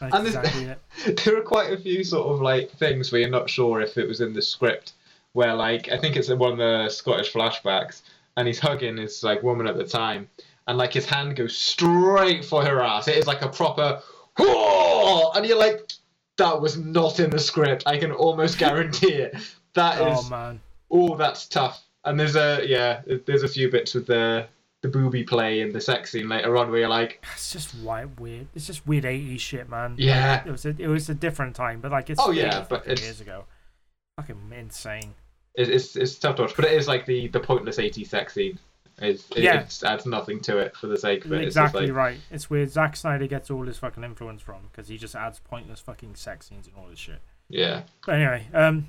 like, 0.00 0.14
And 0.14 0.26
exactly 0.26 0.74
there 1.24 1.36
are 1.36 1.42
quite 1.42 1.72
a 1.72 1.76
few 1.76 2.02
sort 2.04 2.26
of 2.34 2.40
like 2.40 2.70
things 2.72 3.12
where 3.12 3.20
you're 3.20 3.30
not 3.30 3.48
sure 3.48 3.80
if 3.80 3.96
it 3.96 4.08
was 4.08 4.20
in 4.20 4.32
the 4.32 4.42
script. 4.42 4.92
Where 5.32 5.54
like 5.54 5.90
I 5.90 5.98
think 5.98 6.16
it's 6.16 6.28
in 6.28 6.38
one 6.38 6.52
of 6.52 6.58
the 6.58 6.88
Scottish 6.88 7.32
flashbacks, 7.32 8.02
and 8.36 8.46
he's 8.46 8.58
hugging 8.58 8.96
his 8.96 9.22
like 9.22 9.42
woman 9.42 9.66
at 9.66 9.76
the 9.76 9.84
time, 9.84 10.28
and 10.66 10.78
like 10.78 10.92
his 10.92 11.06
hand 11.06 11.36
goes 11.36 11.56
straight 11.56 12.44
for 12.44 12.64
her 12.64 12.82
ass. 12.82 13.08
It 13.08 13.16
is 13.16 13.26
like 13.26 13.42
a 13.42 13.48
proper, 13.48 14.00
"Whoa!" 14.38 15.32
and 15.32 15.46
you're 15.46 15.58
like, 15.58 15.92
that 16.38 16.60
was 16.60 16.76
not 16.76 17.20
in 17.20 17.30
the 17.30 17.38
script. 17.38 17.84
I 17.86 17.98
can 17.98 18.12
almost 18.12 18.58
guarantee 18.64 19.12
it. 19.14 19.36
That 19.74 20.00
oh, 20.00 20.12
is 20.12 20.26
oh 20.26 20.30
man 20.30 20.60
oh, 20.94 21.16
that's 21.16 21.46
tough. 21.46 21.82
And 22.04 22.18
there's 22.18 22.36
a 22.36 22.62
yeah, 22.66 23.02
there's 23.26 23.42
a 23.42 23.48
few 23.48 23.70
bits 23.70 23.94
with 23.94 24.06
the 24.06 24.46
the 24.82 24.88
booby 24.88 25.24
play 25.24 25.62
and 25.62 25.72
the 25.72 25.80
sex 25.80 26.12
scene 26.12 26.28
later 26.28 26.58
on 26.58 26.70
where 26.70 26.80
you're 26.80 26.88
like, 26.90 27.24
it's 27.32 27.50
just 27.50 27.74
white 27.76 28.20
weird 28.20 28.46
it's 28.54 28.66
just 28.66 28.86
weird 28.86 29.04
80s 29.04 29.40
shit 29.40 29.66
man 29.70 29.94
Yeah. 29.96 30.42
it 30.44 30.50
was 30.50 30.66
a, 30.66 30.74
it 30.78 30.88
was 30.88 31.08
a 31.08 31.14
different 31.14 31.56
time 31.56 31.80
but 31.80 31.90
like 31.90 32.10
it's 32.10 32.20
Oh, 32.22 32.30
yeah, 32.30 32.66
but 32.68 32.86
years 32.86 33.22
ago 33.22 33.46
fucking 34.18 34.36
insane 34.54 35.14
it, 35.54 35.68
it's 35.68 35.96
it's 35.96 36.18
tough 36.18 36.36
to 36.36 36.42
watch, 36.42 36.56
but 36.56 36.64
it 36.64 36.72
is 36.72 36.88
like 36.88 37.06
the 37.06 37.28
the 37.28 37.40
pointless 37.40 37.78
80s 37.78 38.08
sex 38.08 38.34
scene. 38.34 38.58
Is 39.02 39.26
it, 39.34 39.42
Yeah. 39.42 39.60
it 39.62 39.82
adds 39.84 40.06
nothing 40.06 40.38
to 40.42 40.58
it 40.58 40.76
for 40.76 40.86
the 40.86 40.96
sake 40.96 41.24
of 41.24 41.32
it. 41.32 41.38
It's 41.42 41.56
exactly 41.56 41.86
like, 41.88 41.96
right. 41.96 42.18
It's 42.30 42.48
where 42.48 42.64
Zack 42.66 42.94
Snyder 42.96 43.26
gets 43.26 43.50
all 43.50 43.64
his 43.66 43.76
fucking 43.78 44.04
influence 44.04 44.40
from 44.40 44.58
because 44.70 44.86
he 44.88 44.96
just 44.98 45.16
adds 45.16 45.40
pointless 45.40 45.80
fucking 45.80 46.14
sex 46.14 46.46
scenes 46.46 46.68
and 46.68 46.76
all 46.76 46.86
this 46.88 47.00
shit. 47.00 47.18
Yeah. 47.48 47.82
But 48.06 48.14
anyway, 48.14 48.46
um, 48.54 48.88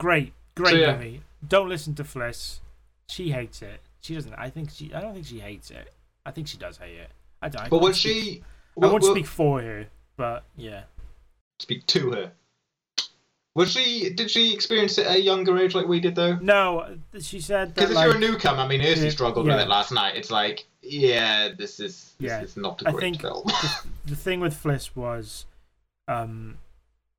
great, 0.00 0.32
great 0.54 0.70
So, 0.70 0.76
yeah. 0.78 0.92
movie. 0.96 1.20
Don't 1.46 1.68
listen 1.68 1.94
to 1.96 2.02
Fliss. 2.02 2.60
She 3.10 3.30
hates 3.30 3.60
it. 3.60 3.80
She 4.00 4.14
doesn't. 4.14 4.32
I 4.34 4.48
think 4.48 4.70
she. 4.70 4.92
I 4.94 5.00
don't 5.02 5.12
think 5.12 5.26
she 5.26 5.38
hates 5.40 5.70
it. 5.70 5.92
I 6.24 6.30
think 6.30 6.48
she 6.48 6.56
does 6.56 6.78
hate 6.78 6.96
it. 6.96 7.10
I 7.42 7.50
don't. 7.50 7.62
I 7.66 7.68
But 7.68 7.94
speak- 7.94 7.94
she? 7.94 8.44
I 8.82 8.86
won't 8.86 9.02
will- 9.02 9.10
speak 9.14 9.26
for 9.26 9.60
her, 9.60 9.86
but 10.16 10.44
yeah. 10.56 10.84
speak 11.58 11.86
to 11.88 12.10
her. 12.12 12.32
Was 13.56 13.72
she? 13.72 14.10
Did 14.10 14.30
she 14.30 14.52
experience 14.52 14.98
it 14.98 15.06
at 15.06 15.16
a 15.16 15.20
younger 15.20 15.56
age 15.56 15.74
like 15.74 15.88
we 15.88 15.98
did 15.98 16.14
though? 16.14 16.36
No, 16.36 16.96
she 17.20 17.40
said. 17.40 17.74
Because 17.74 17.90
if 17.90 17.96
like, 17.96 18.06
you're 18.06 18.16
a 18.16 18.18
newcomer, 18.20 18.58
I 18.60 18.68
mean, 18.68 18.82
Ursi 18.82 19.04
Yeah, 19.04 19.08
struggled 19.10 19.46
yeah. 19.46 19.54
with 19.56 19.64
it 19.64 19.68
last 19.68 19.92
night. 19.92 20.14
It's 20.14 20.30
like, 20.30 20.66
yeah, 20.82 21.48
this 21.56 21.80
is 21.80 22.14
this 22.20 22.28
Yeah. 22.28 22.42
is 22.42 22.56
not 22.58 22.82
a 22.82 22.88
I 22.88 22.92
great 22.92 23.00
think 23.00 23.20
film. 23.22 23.44
the, 23.46 23.80
the 24.10 24.16
thing 24.16 24.40
with 24.40 24.54
Fliss 24.62 24.94
was, 24.94 25.46
um, 26.06 26.58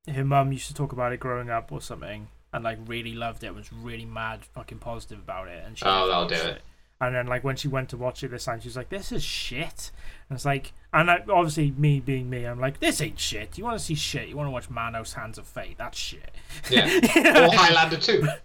her 0.08 0.24
mum 0.24 0.52
used 0.52 0.68
to 0.68 0.74
talk 0.74 0.92
about 0.92 1.12
it 1.12 1.18
growing 1.18 1.50
up 1.50 1.72
or 1.72 1.80
something, 1.82 2.28
and 2.52 2.62
like 2.62 2.78
really 2.86 3.14
loved 3.14 3.42
it. 3.42 3.52
Was 3.54 3.72
really 3.72 4.04
mad, 4.06 4.44
fucking 4.44 4.78
positive 4.78 5.18
about 5.18 5.48
it, 5.48 5.64
and 5.66 5.76
she 5.76 5.84
Oh, 5.84 6.06
that'll 6.06 6.28
do 6.28 6.34
watched 6.36 6.46
it. 6.46 6.62
And 7.00 7.14
then 7.14 7.26
like 7.28 7.44
when 7.44 7.54
she 7.56 7.68
went 7.68 7.88
to 7.90 7.96
watch 7.96 8.24
it 8.24 8.30
this 8.32 8.44
time, 8.44 8.60
she 8.60 8.68
was 8.68 8.76
like, 8.76 8.88
"This 8.88 9.12
is 9.12 9.22
shit." 9.22 9.90
And 10.28 10.36
it's 10.36 10.44
like, 10.44 10.72
and 10.92 11.08
I, 11.10 11.22
obviously 11.28 11.70
me 11.70 12.00
being 12.00 12.28
me, 12.28 12.44
I'm 12.44 12.58
like, 12.60 12.80
"This 12.80 13.00
ain't 13.00 13.20
shit. 13.20 13.56
You 13.56 13.64
want 13.64 13.78
to 13.78 13.84
see 13.84 13.94
shit? 13.94 14.28
You 14.28 14.36
want 14.36 14.48
to 14.48 14.50
watch 14.50 14.68
Manos 14.68 15.12
Hands 15.12 15.38
of 15.38 15.46
Fate? 15.46 15.76
That's 15.78 15.96
shit." 15.98 16.32
Yeah. 16.70 16.86
Or 17.46 17.54
Highlander 17.54 17.96
2. 17.98 18.26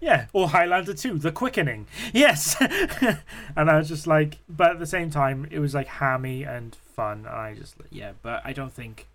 Yeah, 0.00 0.26
or 0.32 0.48
Highlander 0.48 0.92
2, 0.94 1.18
The 1.18 1.30
Quickening. 1.32 1.86
Yes. 2.12 2.56
and 2.60 3.70
I 3.70 3.78
was 3.78 3.88
just 3.88 4.06
like, 4.06 4.38
but 4.48 4.72
at 4.72 4.78
the 4.78 4.86
same 4.86 5.10
time, 5.10 5.46
it 5.50 5.58
was 5.58 5.74
like 5.74 5.86
hammy 5.86 6.42
and 6.42 6.74
fun. 6.74 7.18
And 7.20 7.28
I 7.28 7.54
just, 7.54 7.76
yeah, 7.90 8.12
but 8.22 8.42
I 8.44 8.52
don't 8.52 8.72
think, 8.72 9.06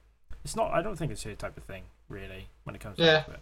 it's 0.44 0.56
not, 0.56 0.72
I 0.72 0.82
don't 0.82 0.96
think 0.96 1.12
it's 1.12 1.24
her 1.24 1.36
type 1.36 1.58
of 1.58 1.64
thing, 1.64 1.84
really, 2.08 2.48
when 2.64 2.76
it 2.76 2.82
comes 2.82 2.98
Yeah. 2.98 3.22
to 3.22 3.32
it. 3.32 3.40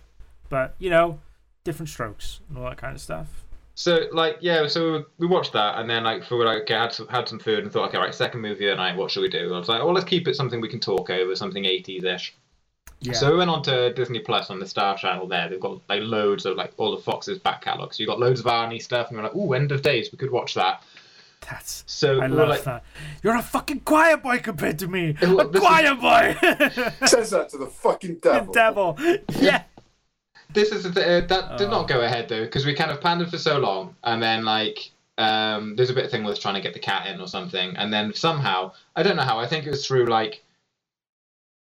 But, 0.50 0.76
you 0.80 0.90
know, 0.90 1.20
different 1.64 1.90
strokes 1.90 2.40
and 2.50 2.58
all 2.58 2.66
that 2.66 2.78
kind 2.78 2.96
of 2.96 3.02
stuff. 3.02 3.46
So 3.78 4.08
like 4.12 4.38
yeah, 4.42 4.66
so 4.66 5.06
we 5.20 5.28
watched 5.28 5.54
that, 5.54 5.78
and 5.78 5.88
then 5.88 6.04
like 6.04 6.24
for 6.24 6.44
like 6.44 6.64
okay, 6.64 6.74
had 6.74 6.92
some, 6.92 7.08
had 7.10 7.30
some 7.30 7.38
food, 7.38 7.60
and 7.60 7.72
thought 7.72 7.90
okay, 7.90 8.00
right, 8.00 8.14
second 8.14 8.42
movie 8.42 8.68
of 8.68 8.76
the 8.76 8.84
night, 8.84 8.98
what 8.98 9.12
should 9.12 9.22
we 9.22 9.30
do? 9.30 9.54
I 9.54 9.60
was 9.60 9.70
like, 9.70 9.84
well, 9.84 9.94
let's 9.94 10.04
keep 10.10 10.28
it 10.28 10.36
something 10.36 10.60
we 10.60 10.68
can 10.68 10.80
talk 10.80 11.12
over, 11.12 11.36
something 11.36 11.64
80s 11.64 12.04
ish. 12.04 12.36
Yeah. 13.02 13.14
So 13.14 13.32
we 13.32 13.38
went 13.38 13.52
on 13.52 13.62
to 13.64 13.94
Disney 13.94 14.18
Plus 14.18 14.50
on 14.50 14.58
the 14.58 14.66
Star 14.66 14.98
Channel. 14.98 15.28
There, 15.28 15.48
they've 15.48 15.60
got 15.60 15.80
like 15.90 16.02
loads 16.02 16.48
of 16.48 16.58
like 16.58 16.74
all 16.78 16.92
of 16.92 17.04
Fox's 17.04 17.38
back 17.38 17.62
catalogue. 17.62 17.94
So 17.94 18.02
you 18.02 18.08
got 18.08 18.20
loads 18.20 18.40
of 18.40 18.48
Arnie 18.48 18.82
stuff, 18.82 19.10
and 19.10 19.18
we 19.18 19.22
we're 19.22 19.30
like, 19.30 19.36
ooh, 19.38 19.54
End 19.54 19.72
of 19.72 19.84
Days, 19.84 20.12
we 20.12 20.18
could 20.18 20.32
watch 20.32 20.56
that. 20.56 20.82
That's, 21.48 21.84
So 21.86 22.20
I 22.20 22.28
we 22.28 22.34
love 22.34 22.50
like, 22.50 22.64
that. 22.64 22.84
You're 23.22 23.36
a 23.36 23.44
fucking 23.44 23.82
choir 23.82 24.18
boy 24.18 24.40
compared 24.40 24.80
to 24.80 24.88
me. 24.88 25.16
Well, 25.22 25.42
A 25.42 25.48
this 25.48 25.62
is- 25.62 25.68
choir 25.68 25.94
boy. 25.94 26.36
Says 27.06 27.30
that 27.30 27.50
to 27.50 27.60
the 27.60 27.68
fucking 27.68 28.16
devil. 28.24 28.48
The 28.48 28.54
devil. 28.54 28.98
Yeah. 29.40 29.64
This 30.54 30.72
is 30.72 30.84
the 30.84 30.90
uh, 30.90 31.22
that 31.28 31.58
did 31.58 31.68
Oh. 31.68 31.72
not 31.72 31.88
go 31.88 32.02
ahead 32.02 32.30
though 32.30 32.44
because 32.44 32.66
we 32.66 32.74
kind 32.74 32.92
of 32.92 33.02
planned 33.02 33.22
it 33.22 33.30
for 33.30 33.38
so 33.38 33.58
long 33.60 33.96
and 34.04 34.22
then 34.22 34.46
like 34.46 34.92
um 35.18 35.76
there's 35.76 35.90
a 35.90 35.94
bit 35.94 36.06
of 36.06 36.12
thing 36.12 36.24
with 36.24 36.40
trying 36.40 36.56
to 36.56 36.62
get 36.62 36.74
the 36.74 36.80
cat 36.80 37.08
in 37.08 37.20
or 37.20 37.28
something 37.28 37.76
and 37.76 37.92
then 37.92 38.14
somehow 38.14 38.72
i 38.96 39.04
don't 39.04 39.16
know 39.16 39.24
how 39.24 39.40
i 39.40 39.48
think 39.48 39.66
it 39.66 39.72
was 39.72 39.86
through 39.86 40.06
like 40.06 40.44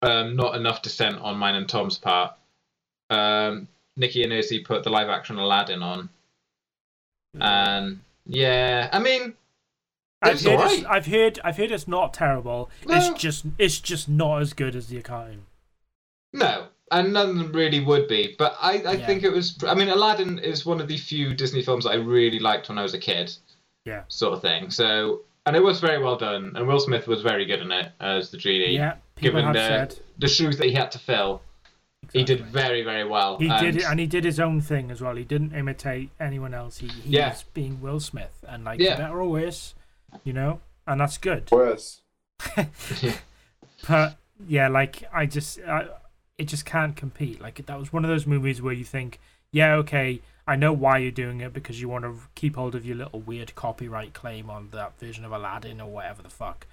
um 0.02 0.36
not 0.36 0.56
enough 0.56 0.82
dissent 0.82 1.18
on 1.20 1.38
mine 1.38 1.56
and 1.56 1.70
tom's 1.70 1.98
part 1.98 2.34
um 3.12 3.68
nikki 3.98 4.24
and 4.24 4.34
Izzy 4.34 4.60
put 4.60 4.84
the 4.84 4.90
live 4.90 5.10
action 5.10 5.38
aladdin 5.38 5.82
on 5.84 6.10
and 7.40 8.00
yeah 8.26 8.90
i 8.92 9.00
mean 9.00 9.34
I've 10.22 10.42
heard, 10.42 10.56
alright. 10.56 10.78
it's, 10.80 10.86
I've 10.88 11.06
heard 11.06 11.40
I've 11.44 11.58
heard 11.58 11.72
it's 11.72 11.88
not 11.88 12.12
terrible. 12.12 12.72
No. 12.88 12.96
It's 12.96 13.22
just 13.22 13.46
it's 13.60 13.80
just 13.80 14.10
not 14.10 14.42
as 14.42 14.54
good 14.54 14.76
as 14.76 14.88
the 14.88 14.98
Accounting. 14.98 15.46
No, 16.34 16.68
and 16.92 17.14
none 17.14 17.30
of 17.30 17.36
them 17.38 17.52
really 17.52 17.80
would 17.80 18.08
be. 18.08 18.36
But 18.38 18.56
I, 18.62 18.74
I 18.80 18.94
Yeah. 18.94 19.06
think 19.06 19.24
it 19.24 19.32
was. 19.32 19.58
I 19.68 19.74
mean, 19.74 19.90
Aladdin 19.90 20.40
is 20.40 20.66
one 20.66 20.80
of 20.82 20.88
the 20.88 20.98
few 20.98 21.34
Disney 21.34 21.62
films 21.64 21.84
that 21.86 21.92
I 21.92 21.96
really 21.96 22.40
liked 22.40 22.70
when 22.70 22.78
I 22.78 22.84
was 22.84 22.94
a 22.94 23.00
kid. 23.00 23.34
Yeah. 23.86 24.04
Sort 24.08 24.34
of 24.34 24.42
thing. 24.42 24.72
So, 24.72 25.22
and 25.46 25.56
it 25.56 25.64
was 25.64 25.80
very 25.80 26.02
well 26.04 26.16
done, 26.16 26.52
and 26.56 26.68
Will 26.68 26.80
Smith 26.80 27.08
was 27.08 27.22
very 27.22 27.46
good 27.46 27.60
in 27.62 27.72
it 27.72 27.92
as 28.00 28.32
the 28.32 28.38
genie. 28.38 28.76
Yeah, 28.76 28.96
given 29.20 29.46
the 29.52 29.60
said 29.60 30.00
the 30.18 30.28
shoes 30.28 30.58
that 30.58 30.66
he 30.68 30.74
had 30.74 30.92
to 30.94 31.00
fill, 31.00 31.42
he 32.14 32.24
did 32.24 32.42
very 32.46 32.82
very 32.84 33.04
well. 33.08 33.38
He 33.38 33.48
and 33.50 33.60
did 33.60 33.76
it, 33.78 33.84
and 33.90 34.00
he 34.00 34.08
did 34.08 34.24
his 34.24 34.40
own 34.40 34.60
thing 34.62 34.90
as 34.92 35.02
well. 35.02 35.16
He 35.16 35.24
didn't 35.24 35.54
imitate 35.54 36.10
anyone 36.20 36.54
else. 36.54 36.78
He, 36.80 36.88
he 36.88 37.12
Yeah. 37.12 37.30
was 37.30 37.44
being 37.54 37.80
Will 37.82 38.00
Smith, 38.00 38.44
and 38.48 38.64
like 38.64 38.80
Yeah. 38.80 38.96
better 38.98 39.20
or 39.22 39.30
worse, 39.30 39.76
you 40.24 40.34
know, 40.34 40.62
and 40.88 41.00
that's 41.02 41.18
good. 41.18 41.50
Worse. 41.52 42.02
But 43.88 44.18
yeah, 44.48 44.68
like 44.68 45.04
I 45.14 45.26
just, 45.28 45.60
I, 45.62 45.88
it 46.38 46.46
just 46.46 46.66
can't 46.66 46.96
compete. 46.96 47.42
Like 47.42 47.66
that 47.66 47.80
was 47.80 47.94
one 47.94 48.04
of 48.04 48.10
those 48.10 48.26
movies 48.28 48.62
where 48.62 48.74
you 48.74 48.84
think, 48.86 49.20
yeah, 49.52 49.74
okay, 49.76 50.22
I 50.48 50.56
know 50.56 50.74
why 50.74 50.98
you're 51.00 51.12
doing 51.12 51.42
it 51.42 51.54
because 51.54 51.80
you 51.82 51.90
want 51.90 52.04
to 52.06 52.18
keep 52.36 52.56
hold 52.56 52.76
of 52.76 52.86
your 52.86 52.98
little 52.98 53.22
weird 53.22 53.56
copyright 53.56 54.14
claim 54.14 54.50
on 54.50 54.70
that 54.72 55.00
version 55.00 55.26
of 55.26 55.32
Aladdin 55.32 55.82
or 55.82 55.90
whatever 55.90 56.22
the 56.22 56.30
fuck. 56.30 56.68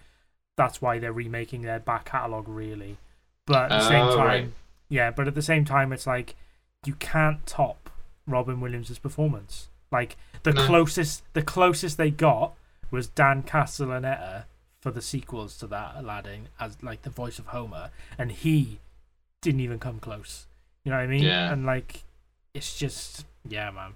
That's 0.57 0.83
why 0.83 0.99
they're 0.99 1.13
remaking 1.13 1.63
their 1.63 1.81
back 1.81 2.05
catalog, 2.07 2.49
really. 2.49 2.99
But 3.47 3.73
at 3.73 3.79
the 3.81 3.89
same 3.89 4.05
Oh, 4.07 4.17
time, 4.17 4.27
right. 4.27 4.49
yeah, 4.89 5.11
but 5.11 5.27
at 5.27 5.35
the 5.35 5.43
same 5.43 5.65
time, 5.65 5.93
it's 5.93 6.07
like 6.07 6.35
you 6.85 6.95
can't 6.95 7.47
top 7.47 7.89
Robin 8.27 8.61
Williams' 8.61 8.99
performance. 8.99 9.69
Like 9.91 10.17
the 10.43 10.53
No. 10.53 10.67
closest, 10.67 11.23
the 11.33 11.43
closest 11.43 11.97
they 11.97 12.11
got 12.11 12.55
was 12.91 13.07
Dan 13.07 13.43
Castellaneta 13.43 14.45
for 14.81 14.91
the 14.91 15.01
sequels 15.03 15.57
to 15.59 15.67
that 15.69 15.95
Aladdin 15.97 16.49
as 16.61 16.83
like 16.83 17.03
the 17.03 17.11
voice 17.11 17.39
of 17.39 17.47
Homer, 17.47 17.91
and 18.19 18.33
he 18.33 18.81
didn't 19.43 19.61
even 19.61 19.79
come 19.79 19.99
close. 20.01 20.47
You 20.85 20.91
know 20.91 20.97
what 20.97 21.05
I 21.05 21.07
mean? 21.09 21.23
Yeah. 21.23 21.53
And 21.53 21.67
like, 21.67 22.03
it's 22.55 22.79
just 22.79 23.27
yeah, 23.49 23.71
man. 23.71 23.93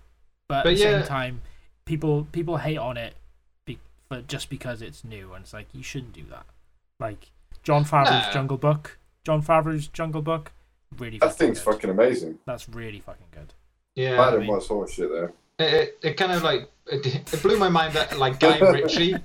But, 0.49 0.65
But 0.65 0.73
at 0.73 0.77
the 0.77 0.83
yeah. 0.85 0.99
same 1.01 1.09
time, 1.09 1.41
people 1.87 2.29
people 2.33 2.59
hate 2.59 2.77
on 2.79 2.97
it, 2.97 3.15
be, 3.65 3.79
but 4.09 4.29
just 4.29 4.51
because 4.51 4.83
it's 4.83 5.03
new, 5.05 5.33
and 5.33 5.43
it's 5.45 5.53
like 5.55 5.67
you 5.73 5.83
shouldn't 5.83 6.13
do 6.13 6.25
that. 6.31 6.45
Like 7.01 7.31
Jon 7.63 7.85
Favreau's 7.85 8.27
No. 8.29 8.33
Jungle 8.33 8.57
Book, 8.59 8.99
Jon 9.25 9.43
Favreau's 9.43 9.89
Jungle 9.89 10.23
Book, 10.23 10.53
really. 10.99 11.19
That 11.19 11.35
thing's 11.37 11.59
good. 11.61 11.73
fucking 11.75 11.91
amazing. 11.91 12.39
That's 12.47 12.69
really 12.69 13.01
fucking 13.01 13.27
good. 13.33 13.55
yeah. 13.97 14.17
Aladdin 14.17 14.41
mean- 14.43 14.51
was 14.51 14.67
horse 14.69 14.93
shit 14.93 15.11
there. 15.11 15.33
It, 15.59 15.73
it, 15.75 15.99
it 16.03 16.15
kind 16.19 16.33
of 16.33 16.43
like 16.43 16.71
it, 16.87 17.07
it 17.33 17.43
blew 17.43 17.57
my 17.59 17.71
mind 17.71 17.95
that 17.95 18.19
like 18.19 18.39
Guy 18.39 18.59
Ritchie, 18.73 19.17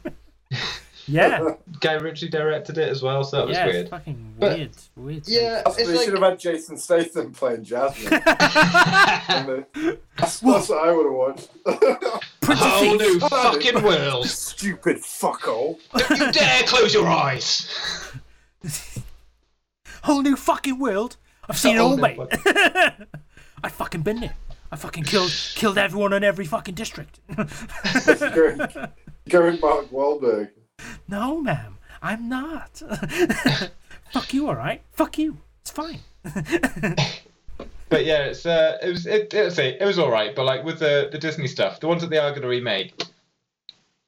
Yeah, 1.12 1.56
Guy 1.80 1.94
Ritchie 1.94 2.30
directed 2.30 2.78
it 2.78 2.88
as 2.90 3.04
well, 3.04 3.24
so 3.24 3.38
that 3.38 3.48
was 3.48 3.58
yeah, 3.58 3.66
weird. 3.66 3.76
it's 3.78 3.90
fucking 3.90 4.34
But- 4.40 4.58
weird, 4.58 4.72
weird. 4.96 5.28
Yeah, 5.28 5.62
That's 5.66 5.78
it's 5.78 5.88
they 5.90 5.96
like 5.98 6.06
should 6.06 6.14
have 6.14 6.24
had 6.24 6.40
Jason 6.40 6.78
Statham 6.78 7.32
playing 7.34 7.64
Jasmine. 7.64 8.14
And 8.24 9.48
the- 9.48 9.66
that's, 10.18 10.40
that's 10.40 10.70
what 10.70 10.88
I 10.88 10.92
would 10.92 11.06
have 11.06 11.14
watched. 11.14 11.50
a 11.66 12.56
whole 12.56 12.96
new 12.98 13.18
Aladdin. 13.18 13.30
fucking 13.30 13.84
world. 13.84 14.26
Stupid 14.28 14.98
fuckhole. 14.98 15.78
Don't 15.96 16.20
you 16.20 16.32
dare 16.32 16.64
close 16.64 16.94
your 16.94 17.08
eyes. 17.08 17.68
whole 20.04 20.22
new 20.22 20.36
fucking 20.36 20.80
world. 20.80 21.18
I've 21.50 21.58
seen 21.58 21.76
it 21.76 21.80
all, 21.80 21.98
mate. 21.98 22.18
fucking- 22.18 23.08
I 23.64 23.70
fucking 23.70 24.02
been 24.02 24.22
there. 24.22 24.34
I 24.72 24.76
fucking 24.78 25.04
killed 25.04 25.32
killed 25.56 25.78
everyone 25.78 26.14
in 26.14 26.24
every 26.24 26.46
fucking 26.46 26.76
district. 26.76 27.20
going, 27.36 28.58
going 29.30 29.60
Mark 29.60 29.90
Wahlberg. 29.92 30.50
No, 31.08 31.42
ma'am, 31.42 31.78
I'm 32.02 32.30
not. 32.30 32.82
Fuck 34.12 34.34
you, 34.34 34.48
all 34.48 34.56
right. 34.56 34.82
Fuck 34.92 35.18
you. 35.18 35.38
It's 35.62 35.72
fine. 35.72 36.00
But 37.92 38.06
yeah, 38.06 38.24
it's 38.24 38.46
uh, 38.46 38.78
it 38.82 38.90
was 38.90 39.06
it, 39.06 39.34
it, 39.34 39.44
was 39.44 39.60
it 39.60 39.82
was 39.82 40.00
all 40.00 40.10
right. 40.10 40.34
But 40.34 40.46
like 40.46 40.64
with 40.64 40.80
the 40.80 41.10
the 41.12 41.18
Disney 41.18 41.48
stuff, 41.48 41.82
the 41.82 41.90
ones 41.90 42.02
that 42.02 42.10
they 42.10 42.18
are 42.18 42.30
going 42.30 42.42
to 42.42 42.48
remake, 42.48 43.04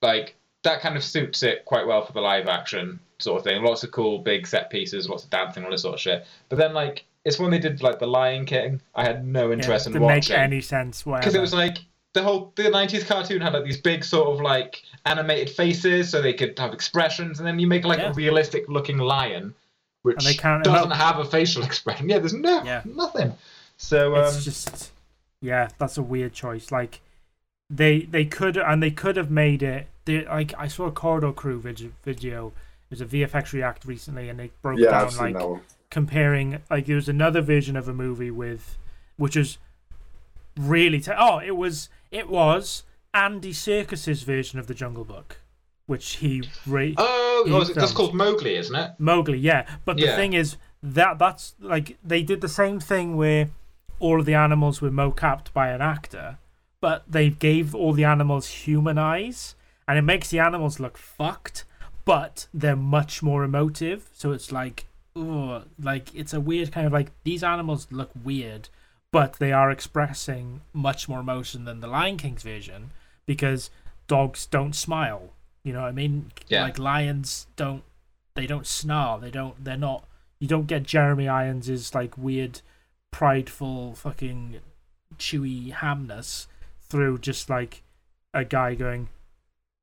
like 0.02 0.36
that 0.64 0.80
kind 0.80 0.96
of 0.96 1.04
suits 1.04 1.44
it 1.44 1.66
quite 1.66 1.86
well 1.86 2.06
for 2.06 2.14
the 2.14 2.22
live 2.22 2.48
action 2.48 2.98
sort 3.20 3.40
of 3.40 3.44
thing. 3.44 3.62
Lots 3.62 3.84
of 3.84 3.92
cool 3.92 4.20
big 4.20 4.48
set 4.48 4.70
pieces, 4.70 5.10
lots 5.10 5.26
of 5.26 5.30
dancing, 5.32 5.66
all 5.66 5.72
this 5.72 5.82
sort 5.82 5.96
of 5.96 6.00
shit. 6.00 6.26
But 6.48 6.60
then 6.60 6.74
like 6.74 7.04
it's 7.26 7.38
when 7.38 7.52
they 7.52 7.60
did 7.60 7.84
like 7.84 8.00
the 8.00 8.08
Lion 8.08 8.46
King, 8.46 8.80
I 8.96 9.04
had 9.04 9.28
no 9.28 9.52
interest 9.52 9.86
yeah, 9.86 9.90
in 9.90 9.94
to 9.96 10.00
make 10.00 10.10
watching 10.16 10.38
any 10.38 10.62
sense. 10.62 11.04
Because 11.04 11.36
it 11.36 11.42
was 11.42 11.54
like 11.54 11.80
the 12.14 12.24
whole 12.24 12.54
the 12.56 12.64
90s 12.64 13.06
cartoon 13.06 13.42
had 13.42 13.52
like 13.52 13.66
these 13.66 13.82
big 13.82 14.06
sort 14.06 14.30
of 14.30 14.40
like 14.40 14.82
animated 15.06 15.50
faces 15.50 16.10
so 16.10 16.22
they 16.22 16.34
could 16.34 16.58
have 16.58 16.74
expressions 16.74 17.40
and 17.40 17.48
then 17.48 17.60
you 17.60 17.68
make 17.68 17.84
like 17.86 18.00
Yeah. 18.00 18.12
a 18.12 18.14
realistic 18.14 18.68
looking 18.70 18.98
lion 18.98 19.54
which 20.04 20.18
And 20.18 20.26
they 20.26 20.34
can't 20.34 20.64
doesn't 20.64 20.92
have 20.92 21.20
a 21.20 21.26
facial 21.26 21.64
expression. 21.70 22.10
Yeah 22.10 22.20
there's 22.20 22.34
no 22.34 22.64
Yeah. 22.64 22.82
nothing. 22.86 23.34
So 23.78 24.16
um, 24.16 24.24
it's 24.26 24.44
just 24.44 24.92
yeah 25.42 25.68
that's 25.78 25.98
a 25.98 26.02
weird 26.04 26.34
choice. 26.34 26.72
Like 26.72 27.02
they 27.70 28.02
they 28.02 28.26
could 28.26 28.56
and 28.58 28.82
they 28.84 28.92
could 28.92 29.16
have 29.18 29.32
made 29.32 29.64
it 29.64 29.88
they, 30.06 30.26
like 30.26 30.54
i 30.58 30.68
saw 30.68 30.86
a 30.86 30.92
corridor 30.92 31.32
crew 31.32 31.60
video, 31.60 31.90
video. 32.04 32.48
It 32.92 33.00
was 33.00 33.02
a 33.02 33.06
vfx 33.06 33.52
react 33.54 33.86
recently 33.86 34.30
and 34.30 34.38
they 34.40 34.52
broke 34.62 34.78
Yeah, 34.80 34.92
down 35.10 35.16
like 35.18 35.62
comparing 35.90 36.60
like 36.70 36.86
there 36.86 36.96
was 36.96 37.10
another 37.10 37.42
version 37.42 37.76
of 37.76 37.88
a 37.88 37.94
movie 37.94 38.32
with 38.32 38.78
which 39.18 39.36
was 39.36 39.58
really 40.58 41.00
te- 41.00 41.12
oh 41.18 41.40
it 41.40 41.56
was 41.56 41.90
it 42.12 42.30
was 42.30 42.84
andy 43.14 43.52
Serkis's 43.54 44.24
version 44.24 44.60
of 44.60 44.68
the 44.68 44.74
jungle 44.74 45.04
book 45.04 45.38
which 45.86 46.16
he 46.18 46.42
re- 46.66 46.96
oh, 46.98 47.44
he 47.46 47.52
oh, 47.52 47.62
it- 47.62 47.76
that's 47.76 47.92
called 47.92 48.14
Mowgli 48.14 48.56
isn't 48.56 48.76
it 48.76 48.92
Mowgli, 49.00 49.38
yeah. 49.38 49.68
But 49.86 49.98
the 49.98 50.04
Yeah. 50.06 50.16
thing 50.16 50.34
is 50.34 50.56
that 50.82 51.20
that's 51.20 51.56
like 51.60 51.98
they 52.04 52.24
did 52.24 52.40
the 52.42 52.48
same 52.48 52.80
thing 52.80 53.18
where 53.18 53.50
all 54.00 54.20
of 54.22 54.26
the 54.26 54.34
animals 54.34 54.82
were 54.82 54.90
mocapped 54.92 55.52
by 55.54 55.70
an 55.70 55.82
actor, 55.82 56.38
but 56.80 57.04
they 57.08 57.30
gave 57.30 57.76
all 57.76 57.92
the 57.94 58.06
animals 58.06 58.48
human 58.66 58.98
eyes, 58.98 59.56
and 59.88 59.98
it 59.98 60.04
makes 60.04 60.30
the 60.30 60.40
animals 60.40 60.80
look 60.80 60.98
fucked, 60.98 61.66
but 62.06 62.48
they're 62.54 62.76
much 62.78 63.22
more 63.22 63.44
emotive. 63.44 64.10
So 64.14 64.32
it's 64.32 64.52
like, 64.54 64.86
oh, 65.18 65.64
like 65.78 66.16
it's 66.16 66.34
a 66.34 66.40
weird 66.42 66.72
kind 66.72 66.88
of 66.88 66.94
like 66.94 67.12
these 67.26 67.44
animals 67.44 67.88
look 67.92 68.12
weird, 68.24 68.70
but 69.12 69.34
they 69.34 69.52
are 69.52 69.70
expressing 69.70 70.62
much 70.72 71.10
more 71.10 71.20
emotion 71.20 71.66
than 71.66 71.82
the 71.82 71.88
Lion 71.88 72.16
King's 72.18 72.44
version 72.44 72.92
because 73.26 73.70
dogs 74.08 74.46
don't 74.46 74.76
smile. 74.76 75.30
You 75.64 75.74
know 75.74 75.82
what 75.82 75.90
I 75.90 75.92
mean? 75.92 76.32
Yeah. 76.48 76.64
Like 76.64 76.80
lions 76.80 77.48
don't 77.56 77.84
they 78.36 78.48
don't 78.48 78.68
snarl. 78.68 79.20
They 79.20 79.32
don't 79.32 79.64
they're 79.64 79.78
not 79.78 80.06
you 80.40 80.48
don't 80.48 80.68
get 80.68 80.84
Jeremy 80.84 81.28
Irons's 81.28 81.96
like 81.96 82.18
weird 82.18 82.62
prideful 83.12 83.94
fucking 83.94 84.60
chewy 85.18 85.72
hamness 85.72 86.48
through 86.82 87.20
just 87.20 87.50
like 87.50 87.84
a 88.34 88.44
guy 88.44 88.74
going 88.76 89.10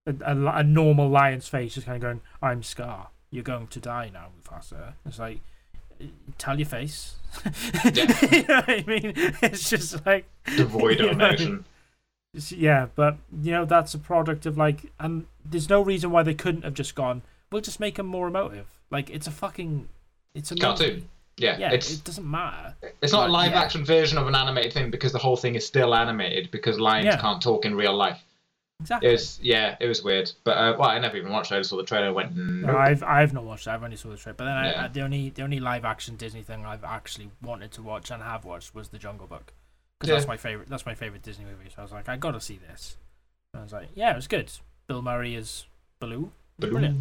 a, 0.07 0.15
a, 0.27 0.47
a 0.59 0.65
normal 0.65 1.09
lion's 1.09 1.47
face 1.47 1.75
just 1.75 1.87
kind 1.87 1.97
of 1.97 2.03
going 2.03 2.21
I'm 2.43 2.63
Scar 2.65 3.09
you're 3.31 3.45
going 3.45 3.69
to 3.69 3.79
die 3.79 4.11
now 4.13 4.27
Mufasa 4.43 4.95
it's 5.07 5.21
like 5.21 5.41
tell 6.39 6.59
your 6.59 6.69
face. 6.69 7.17
Yeah. 7.85 8.07
you 8.31 8.43
know 8.47 8.57
what 8.57 8.69
I 8.69 8.85
mean? 8.87 9.13
It's 9.43 9.71
just 9.71 10.05
like 10.05 10.27
Devoid 10.57 11.01
of 11.01 11.11
emotion. 11.13 11.65
Yeah, 12.51 12.87
but 12.95 13.17
you 13.43 13.53
know 13.53 13.65
that's 13.65 13.95
a 13.95 13.99
product 13.99 14.47
of 14.47 14.57
like, 14.57 14.93
and 14.99 15.27
there's 15.45 15.69
no 15.69 15.83
reason 15.83 16.11
why 16.11 16.23
they 16.23 16.35
couldn't 16.35 16.63
have 16.65 16.75
just 16.75 16.95
gone. 16.95 17.23
We'll 17.51 17.63
just 17.63 17.81
make 17.81 17.97
them 17.97 18.07
more 18.07 18.29
emotive. 18.29 18.67
Like 18.91 19.11
it's 19.11 19.27
a 19.27 19.31
fucking, 19.33 19.89
it's 20.35 20.51
a 20.51 20.55
movie. 20.55 20.61
Cartoon. 20.63 21.09
Yeah, 21.37 21.57
Yeah, 21.59 21.73
it's 21.73 21.91
it 21.93 22.05
doesn't 22.05 22.29
matter. 22.31 22.75
it's 23.01 23.13
not 23.13 23.29
a 23.29 23.33
live 23.33 23.53
yeah. 23.53 23.63
action 23.63 23.85
version 23.85 24.19
of 24.19 24.27
an 24.29 24.35
animated 24.35 24.75
thing 24.75 24.91
because 24.91 25.13
the 25.13 25.19
whole 25.19 25.37
thing 25.37 25.55
is 25.55 25.67
still 25.67 25.95
animated 25.95 26.51
because 26.51 26.79
lions 26.79 27.07
Yeah. 27.07 27.17
can't 27.17 27.41
talk 27.43 27.65
in 27.65 27.75
real 27.75 27.95
life. 27.97 28.23
Exactly. 28.81 29.09
It 29.09 29.13
was 29.13 29.39
yeah, 29.43 29.77
it 29.81 29.87
was 29.87 30.03
weird. 30.03 30.31
But 30.45 30.53
uh, 30.59 30.77
well, 30.79 30.89
I 30.91 30.99
never 30.99 31.17
even 31.17 31.33
watched 31.33 31.51
it. 31.51 31.57
I 31.57 31.59
just 31.61 31.71
saw 31.71 31.77
the 31.79 31.83
trailer 31.83 32.07
and 32.07 32.15
went, 32.15 32.37
No. 32.37 32.77
I've 32.77 33.03
I've 33.03 33.33
not 33.33 33.45
watched 33.45 33.67
it. 33.67 33.71
I've 33.71 33.83
only 33.83 33.97
saw 33.97 34.11
the 34.11 34.17
trailer. 34.17 34.35
But 34.37 34.45
then 34.45 34.57
I, 34.57 34.85
I, 34.85 34.89
the 34.89 35.01
only 35.03 35.31
the 35.31 35.43
only 35.43 35.61
live 35.61 35.85
action 35.85 36.17
Disney 36.17 36.43
thing 36.43 36.65
I've 36.65 36.85
actually 36.85 37.31
wanted 37.43 37.73
to 37.73 37.83
watch 37.83 38.11
and 38.11 38.23
have 38.23 38.45
watched 38.45 38.75
was 38.75 38.89
The 38.91 38.99
Jungle 38.99 39.27
Book 39.27 39.53
because 40.01 40.09
Yeah. 40.09 40.15
that's 40.17 40.27
my 40.29 40.37
favorite. 40.37 40.69
That's 40.69 40.87
my 40.87 40.95
favorite 40.95 41.23
Disney 41.23 41.45
movie. 41.45 41.69
So 41.71 41.77
I 41.79 41.83
was 41.83 41.93
like, 41.93 42.09
I 42.09 42.17
got 42.17 42.33
to 42.33 42.41
see 42.41 42.59
this. 42.69 42.97
And 43.55 43.61
I 43.61 43.63
was 43.65 43.73
like, 43.73 43.89
yeah, 43.95 44.13
it 44.13 44.17
was 44.17 44.27
good. 44.27 44.51
Bill 44.89 45.03
Murray 45.03 45.35
is 45.37 45.67
Baloo. 46.01 46.33
Brilliant. 46.59 46.97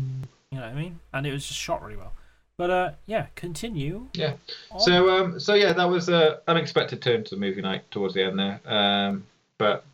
You 0.51 0.57
know 0.59 0.65
what 0.65 0.71
I 0.71 0.73
mean? 0.73 0.99
And 1.13 1.25
it 1.27 1.31
was 1.31 1.45
just 1.47 1.59
shot 1.59 1.81
really 1.83 1.95
well. 1.97 2.13
But 2.57 2.69
uh, 2.69 2.91
yeah, 3.05 3.27
continue. 3.35 4.07
Yeah. 4.13 4.33
on. 4.71 4.79
So 4.81 5.09
um, 5.23 5.39
so 5.39 5.53
yeah, 5.53 5.71
that 5.73 5.85
was 5.85 6.09
a 6.09 6.41
unexpected 6.47 7.01
turn 7.01 7.23
to 7.25 7.35
the 7.35 7.39
movie 7.39 7.61
night 7.61 7.89
towards 7.91 8.13
the 8.15 8.23
end 8.23 8.37
there. 8.37 8.59
Um, 8.65 9.25
but 9.57 9.85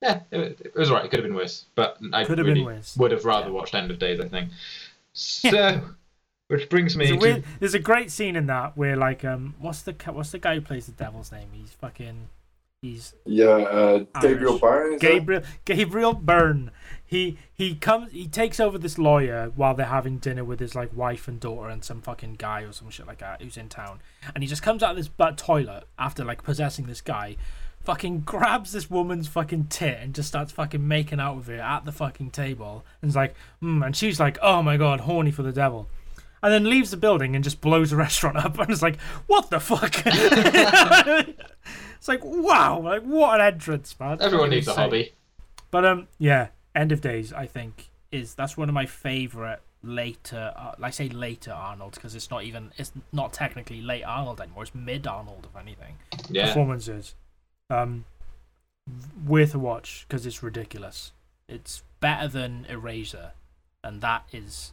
yeah, 0.00 0.20
it, 0.30 0.58
it 0.64 0.74
was 0.74 0.88
alright. 0.90 1.04
It 1.04 1.10
could 1.10 1.18
have 1.20 1.26
been 1.28 1.34
worse, 1.36 1.66
but 1.74 1.98
I 2.12 2.24
Could 2.24 2.38
have 2.38 2.46
really 2.46 2.60
been 2.60 2.64
worse. 2.66 2.96
would 2.96 3.10
have 3.12 3.24
rather 3.24 3.48
Yeah. 3.48 3.52
watched 3.52 3.74
End 3.74 3.90
of 3.90 3.98
Days. 3.98 4.20
I 4.20 4.28
think. 4.28 4.50
So, 5.12 5.80
which 6.48 6.68
brings 6.68 6.96
me 6.96 7.06
There's 7.16 7.22
a, 7.24 7.40
to 7.40 7.48
there's 7.60 7.74
a 7.74 7.78
great 7.78 8.10
scene 8.10 8.36
in 8.36 8.46
that 8.46 8.76
where 8.76 8.96
like 8.96 9.24
um, 9.24 9.54
what's 9.58 9.82
the 9.82 9.94
what's 10.12 10.30
the 10.32 10.38
guy 10.38 10.54
who 10.54 10.60
plays 10.60 10.86
the 10.86 10.92
devil's 10.92 11.30
name? 11.32 11.48
He's 11.52 11.70
fucking, 11.72 12.28
he's 12.84 13.14
Yeah, 13.24 13.46
uh, 13.46 14.04
Gabriel 14.20 14.58
Byrne. 14.58 14.94
Is 14.94 15.00
that? 15.00 15.06
Gabriel 15.06 15.42
Gabriel 15.64 16.12
Byrne. 16.12 16.70
He 17.06 17.38
he 17.52 17.74
comes 17.74 18.12
he 18.12 18.28
takes 18.28 18.60
over 18.60 18.76
this 18.78 18.98
lawyer 18.98 19.52
while 19.56 19.74
they're 19.74 19.86
having 19.86 20.18
dinner 20.18 20.44
with 20.44 20.60
his 20.60 20.74
like 20.74 20.94
wife 20.94 21.26
and 21.26 21.40
daughter 21.40 21.68
and 21.68 21.82
some 21.82 22.02
fucking 22.02 22.34
guy 22.34 22.62
or 22.62 22.72
some 22.72 22.90
shit 22.90 23.06
like 23.06 23.18
that 23.18 23.40
who's 23.40 23.56
in 23.56 23.68
town. 23.68 24.00
And 24.34 24.42
he 24.42 24.48
just 24.48 24.62
comes 24.62 24.82
out 24.82 24.90
of 24.90 24.96
this 24.96 25.08
butt 25.08 25.38
toilet 25.38 25.84
after 25.98 26.24
like 26.24 26.42
possessing 26.42 26.86
this 26.86 27.00
guy, 27.00 27.36
fucking 27.82 28.20
grabs 28.20 28.72
this 28.72 28.90
woman's 28.90 29.28
fucking 29.28 29.66
tit 29.66 29.98
and 30.00 30.14
just 30.14 30.28
starts 30.28 30.52
fucking 30.52 30.86
making 30.86 31.20
out 31.20 31.36
with 31.36 31.46
her 31.46 31.60
at 31.60 31.84
the 31.84 31.92
fucking 31.92 32.30
table. 32.30 32.84
And 33.00 33.08
is 33.08 33.16
like, 33.16 33.34
mm, 33.62 33.84
and 33.84 33.96
she's 33.96 34.20
like, 34.20 34.38
oh 34.42 34.62
my 34.62 34.76
god, 34.76 35.00
horny 35.00 35.30
for 35.30 35.42
the 35.42 35.52
devil. 35.52 35.88
And 36.44 36.52
then 36.52 36.68
leaves 36.68 36.90
the 36.90 36.98
building 36.98 37.34
and 37.34 37.42
just 37.42 37.62
blows 37.62 37.90
the 37.90 37.96
restaurant 37.96 38.36
up. 38.36 38.58
And 38.58 38.70
it's 38.70 38.82
like, 38.82 39.00
what 39.26 39.48
the 39.48 39.58
fuck? 39.58 40.02
it's 40.06 42.06
like, 42.06 42.20
wow, 42.22 42.80
like 42.80 43.02
what 43.02 43.40
an 43.40 43.54
entrance, 43.54 43.98
man. 43.98 44.18
everyone 44.20 44.48
Fucking 44.48 44.50
needs 44.50 44.68
a 44.68 44.74
hobby. 44.74 45.12
But 45.70 45.86
um, 45.86 46.08
yeah, 46.18 46.48
End 46.74 46.92
of 46.92 47.00
Days. 47.00 47.32
I 47.32 47.46
think 47.46 47.90
is 48.12 48.34
that's 48.34 48.56
one 48.56 48.68
of 48.68 48.74
my 48.74 48.86
favorite 48.86 49.60
later. 49.82 50.52
Uh, 50.56 50.72
I 50.82 50.90
say 50.90 51.08
later 51.08 51.52
Arnold 51.52 51.94
because 51.94 52.14
it's 52.14 52.30
not 52.30 52.44
even. 52.44 52.72
It's 52.76 52.92
not 53.12 53.32
technically 53.32 53.80
late 53.80 54.04
Arnold 54.04 54.40
anymore. 54.40 54.64
It's 54.64 54.74
mid 54.74 55.06
Arnold, 55.06 55.48
if 55.50 55.60
anything. 55.60 55.96
Yeah. 56.28 56.48
Performances, 56.48 57.14
um, 57.70 58.04
worth 59.26 59.54
a 59.54 59.58
watch 59.58 60.04
because 60.06 60.26
it's 60.26 60.42
ridiculous. 60.42 61.12
It's 61.48 61.82
better 62.00 62.28
than 62.28 62.66
Eraser, 62.68 63.32
and 63.82 64.00
that 64.00 64.24
is. 64.32 64.72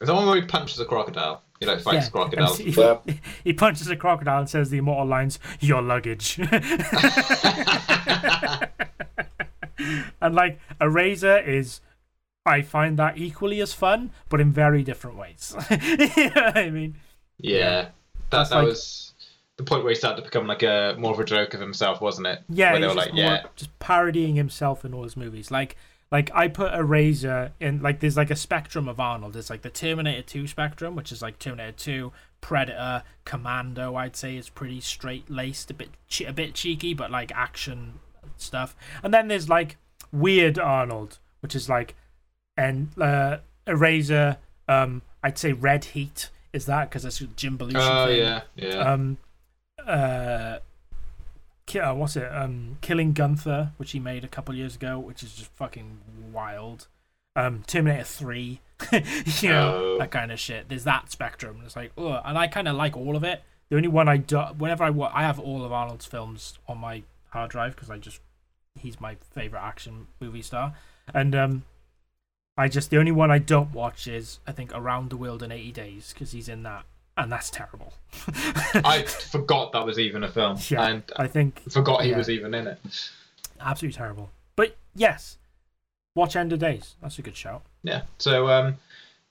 Is 0.00 0.08
that 0.08 0.14
one 0.14 0.26
where 0.26 0.36
he 0.36 0.42
punches 0.46 0.78
a 0.80 0.84
crocodile? 0.84 1.42
He 1.60 1.66
like 1.66 1.80
fights 1.80 2.06
yeah, 2.06 2.10
crocodiles. 2.10 2.58
and 2.60 2.68
He, 2.74 2.80
Yeah. 2.80 2.98
he 3.44 3.52
punches 3.52 3.88
a 3.88 3.96
crocodile 3.96 4.40
and 4.40 4.48
says 4.50 4.68
the 4.70 4.78
immortal 4.78 5.06
lines, 5.06 5.38
"Your 5.60 5.80
luggage." 5.82 6.38
and 10.20 10.34
like 10.34 10.58
Eraser 10.80 11.38
is 11.38 11.80
I 12.44 12.62
find 12.62 12.96
that 12.98 13.18
equally 13.18 13.60
as 13.60 13.72
fun, 13.72 14.10
but 14.28 14.40
in 14.40 14.52
very 14.52 14.82
different 14.82 15.16
ways. 15.16 15.54
you 15.70 16.30
know 16.30 16.42
what 16.42 16.56
I 16.56 16.70
mean? 16.70 16.96
Yeah, 17.38 17.82
that 17.82 17.92
That's 18.30 18.50
that 18.50 18.56
like- 18.56 18.66
was 18.68 19.12
the 19.56 19.64
point 19.64 19.82
where 19.84 19.90
he 19.90 19.96
started 19.96 20.16
to 20.18 20.22
become 20.22 20.46
like 20.46 20.62
a 20.62 20.94
more 20.98 21.12
of 21.12 21.18
a 21.18 21.24
joke 21.24 21.54
of 21.54 21.60
himself, 21.60 22.00
wasn't 22.00 22.26
it? 22.26 22.40
Yeah, 22.48 22.72
where 22.72 22.80
they 22.80 22.86
were 22.86 22.94
like, 22.94 23.14
more- 23.14 23.24
yeah, 23.24 23.42
just 23.56 23.76
parodying 23.78 24.34
himself 24.36 24.84
in 24.84 24.92
all 24.94 25.02
his 25.04 25.16
movies. 25.16 25.50
Like 25.50 25.76
like 26.10 26.30
I 26.34 26.48
put 26.48 26.72
Eraser 26.72 27.52
in 27.58 27.82
like 27.82 28.00
there's 28.00 28.16
like 28.16 28.30
a 28.30 28.36
spectrum 28.36 28.88
of 28.88 29.00
Arnold. 29.00 29.32
There's 29.32 29.50
like 29.50 29.62
the 29.62 29.70
Terminator 29.70 30.22
2 30.22 30.46
spectrum, 30.46 30.94
which 30.94 31.10
is 31.10 31.20
like 31.20 31.38
Terminator 31.38 31.72
2, 31.72 32.12
Predator, 32.40 33.02
Commando. 33.24 33.96
I'd 33.96 34.14
say 34.14 34.36
is 34.36 34.48
pretty 34.48 34.80
straight 34.80 35.28
laced, 35.28 35.70
a 35.70 35.74
bit 35.74 35.90
a 36.26 36.32
bit 36.32 36.54
cheeky, 36.54 36.94
but 36.94 37.10
like 37.10 37.32
action 37.34 37.94
stuff. 38.36 38.76
And 39.02 39.12
then 39.12 39.28
there's 39.28 39.48
like 39.48 39.78
weird 40.12 40.58
Arnold, 40.58 41.18
which 41.40 41.54
is 41.54 41.68
like 41.68 41.96
and 42.56 42.90
uh, 43.00 43.38
Eraser. 43.66 44.38
Um, 44.68 45.02
I'd 45.22 45.38
say 45.38 45.52
Red 45.52 45.86
Heat 45.86 46.30
is 46.52 46.66
that 46.66 46.88
because 46.88 47.04
it's 47.04 47.18
Jim 47.36 47.58
Belushi. 47.58 47.76
oh 47.76 48.06
thing. 48.06 48.18
yeah, 48.18 48.42
yeah. 48.54 48.92
Um, 48.92 49.18
uh, 49.84 50.58
ki- 51.66 51.80
uh, 51.80 51.94
what's 51.94 52.16
it? 52.16 52.30
Um, 52.32 52.78
Killing 52.80 53.12
Gunther, 53.12 53.72
which 53.76 53.92
he 53.92 53.98
made 54.00 54.24
a 54.24 54.28
couple 54.28 54.54
years 54.54 54.76
ago, 54.76 54.98
which 54.98 55.22
is 55.22 55.34
just 55.34 55.50
fucking 55.52 55.98
wild. 56.32 56.88
Um, 57.34 57.64
Terminator 57.66 58.04
Three, 58.04 58.60
you 58.92 59.48
know 59.50 59.74
Oh. 59.74 59.98
that 59.98 60.10
kind 60.10 60.32
of 60.32 60.40
shit. 60.40 60.68
There's 60.68 60.84
that 60.84 61.10
spectrum. 61.10 61.60
It's 61.64 61.76
like, 61.76 61.92
ugh, 61.98 62.22
and 62.24 62.38
I 62.38 62.46
kind 62.46 62.66
of 62.68 62.76
like 62.76 62.96
all 62.96 63.14
of 63.16 63.24
it. 63.24 63.42
The 63.68 63.76
only 63.76 63.88
one 63.88 64.08
I 64.08 64.16
do, 64.16 64.38
whenever 64.56 64.84
I 64.84 64.90
wa- 64.90 65.10
I 65.12 65.22
have 65.22 65.38
all 65.38 65.64
of 65.64 65.72
Arnold's 65.72 66.06
films 66.06 66.58
on 66.68 66.78
my 66.78 67.02
hard 67.30 67.50
drive 67.50 67.74
because 67.74 67.90
I 67.90 67.98
just 67.98 68.20
he's 68.78 69.00
my 69.00 69.16
favorite 69.32 69.60
action 69.60 70.06
movie 70.20 70.40
star, 70.42 70.74
and 71.12 71.34
um, 71.34 71.64
I 72.56 72.68
just 72.68 72.88
the 72.90 72.98
only 72.98 73.12
one 73.12 73.30
I 73.30 73.38
don't 73.38 73.72
watch 73.74 74.06
is 74.06 74.38
I 74.46 74.52
think 74.52 74.70
Around 74.74 75.10
the 75.10 75.16
World 75.16 75.42
in 75.42 75.50
80 75.52 75.72
Days 75.72 76.12
because 76.14 76.32
he's 76.32 76.48
in 76.48 76.62
that, 76.62 76.84
and 77.16 77.30
that's 77.32 77.50
terrible. 77.50 77.92
I 78.84 79.04
forgot 79.06 79.72
that 79.72 79.84
was 79.84 79.98
even 79.98 80.24
a 80.24 80.28
film, 80.30 80.58
Yeah, 80.68 80.86
and 80.88 81.02
I 81.16 81.26
think 81.26 81.60
forgot 81.70 82.02
he 82.04 82.10
yeah. 82.10 82.16
was 82.18 82.30
even 82.30 82.54
in 82.54 82.66
it. 82.66 82.78
absolutely 83.60 83.96
terrible. 83.96 84.30
But 84.56 84.76
yes, 84.94 85.38
watch 86.14 86.36
End 86.36 86.52
of 86.52 86.58
Days. 86.58 86.94
That's 87.02 87.18
a 87.18 87.22
good 87.22 87.36
shout. 87.36 87.62
Yeah. 87.82 88.02
So 88.18 88.48
um, 88.48 88.76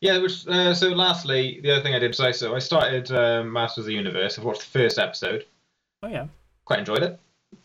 yeah. 0.01 0.17
Which 0.19 0.47
uh, 0.47 0.73
so 0.73 0.89
lastly, 0.89 1.59
the 1.63 1.71
other 1.73 1.81
thing 1.83 1.95
I 1.95 1.99
did 1.99 2.19
I 2.19 2.31
so 2.31 2.55
I 2.55 2.59
started 2.59 3.11
um, 3.11 3.51
Masters 3.51 3.83
of 3.83 3.85
the 3.87 3.93
Universe. 3.93 4.37
I've 4.37 4.45
watched 4.45 4.61
the 4.71 4.79
first 4.79 4.99
episode. 4.99 5.45
Oh 6.03 6.07
yeah, 6.07 6.27
Quite 6.65 6.79
enjoyed 6.79 7.03
it. 7.03 7.19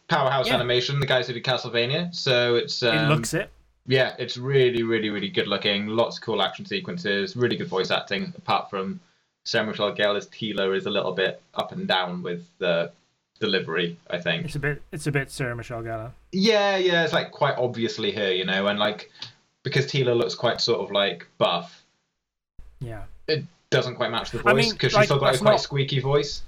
Powerhouse 0.09 0.49
Yeah. 0.49 0.55
Animation, 0.55 0.99
the 1.01 1.07
guys 1.07 1.27
who 1.27 1.35
did 1.35 1.45
Castlevania. 1.45 2.15
So 2.15 2.57
it's 2.57 2.83
um, 2.83 2.97
it 2.97 3.09
looks 3.15 3.35
it. 3.35 3.51
yeah, 3.87 4.15
it's 4.19 4.37
really, 4.37 4.83
really, 4.83 5.11
really 5.11 5.29
good 5.29 5.47
looking. 5.47 5.87
Lots 5.87 6.17
of 6.17 6.23
cool 6.23 6.43
action 6.43 6.65
sequences. 6.67 7.37
Really 7.37 7.57
good 7.57 7.69
voice 7.69 7.91
acting. 7.91 8.33
Apart 8.37 8.71
from 8.71 8.99
Sarah 9.45 9.67
Michelle 9.67 9.95
Gellar 9.95 10.17
as 10.17 10.27
Teela 10.29 10.77
is 10.77 10.87
a 10.87 10.91
little 10.91 11.13
bit 11.13 11.41
up 11.55 11.73
and 11.73 11.87
down 11.89 12.23
with 12.23 12.47
the 12.59 12.93
delivery. 13.41 13.97
I 14.11 14.19
think. 14.19 14.45
It's 14.47 14.57
a 14.57 14.59
bit. 14.61 14.83
It's 14.93 15.07
a 15.07 15.13
bit 15.13 15.31
Sarah 15.31 15.57
Michelle 15.57 15.83
Gellar. 15.83 16.13
Yeah, 16.33 16.77
yeah, 16.77 17.05
it's 17.05 17.13
like 17.13 17.31
quite 17.33 17.57
obviously 17.57 18.13
her, 18.13 18.33
you 18.33 18.45
know, 18.45 18.67
and 18.67 18.79
like 18.79 19.11
because 19.63 19.87
Teela 19.87 20.17
looks 20.17 20.35
quite 20.35 20.61
sort 20.61 20.81
of 20.81 20.91
like 20.91 21.27
buff, 21.39 21.83
Yeah, 22.81 23.05
it 23.29 23.45
doesn't 23.71 23.97
quite 23.97 24.11
match 24.11 24.31
the 24.31 24.39
I 24.41 24.53
voice 24.53 24.65
mean, 24.67 24.73
because 24.73 24.95
like, 24.95 25.03
she's 25.03 25.09
still 25.09 25.19
got 25.21 25.35
a 25.35 25.39
quite 25.39 25.53
not- 25.53 25.61
squeaky 25.61 26.01
voice. 26.01 26.43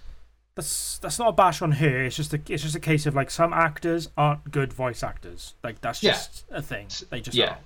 that's 0.54 0.98
that's 0.98 1.18
not 1.18 1.28
a 1.28 1.32
bash 1.32 1.62
on 1.62 1.72
her. 1.72 2.04
It's 2.04 2.16
just 2.16 2.32
a 2.34 2.40
it's 2.48 2.62
just 2.62 2.74
a 2.76 2.80
case 2.80 3.06
of 3.06 3.14
like 3.14 3.30
some 3.30 3.52
actors 3.52 4.08
aren't 4.16 4.50
good 4.50 4.72
voice 4.72 5.02
actors. 5.02 5.54
Like 5.64 5.80
that's 5.80 6.02
Yeah. 6.02 6.12
just 6.12 6.44
a 6.50 6.62
thing. 6.62 6.88
They 7.10 7.20
just 7.20 7.36
Yeah. 7.36 7.46
aren't. 7.50 7.60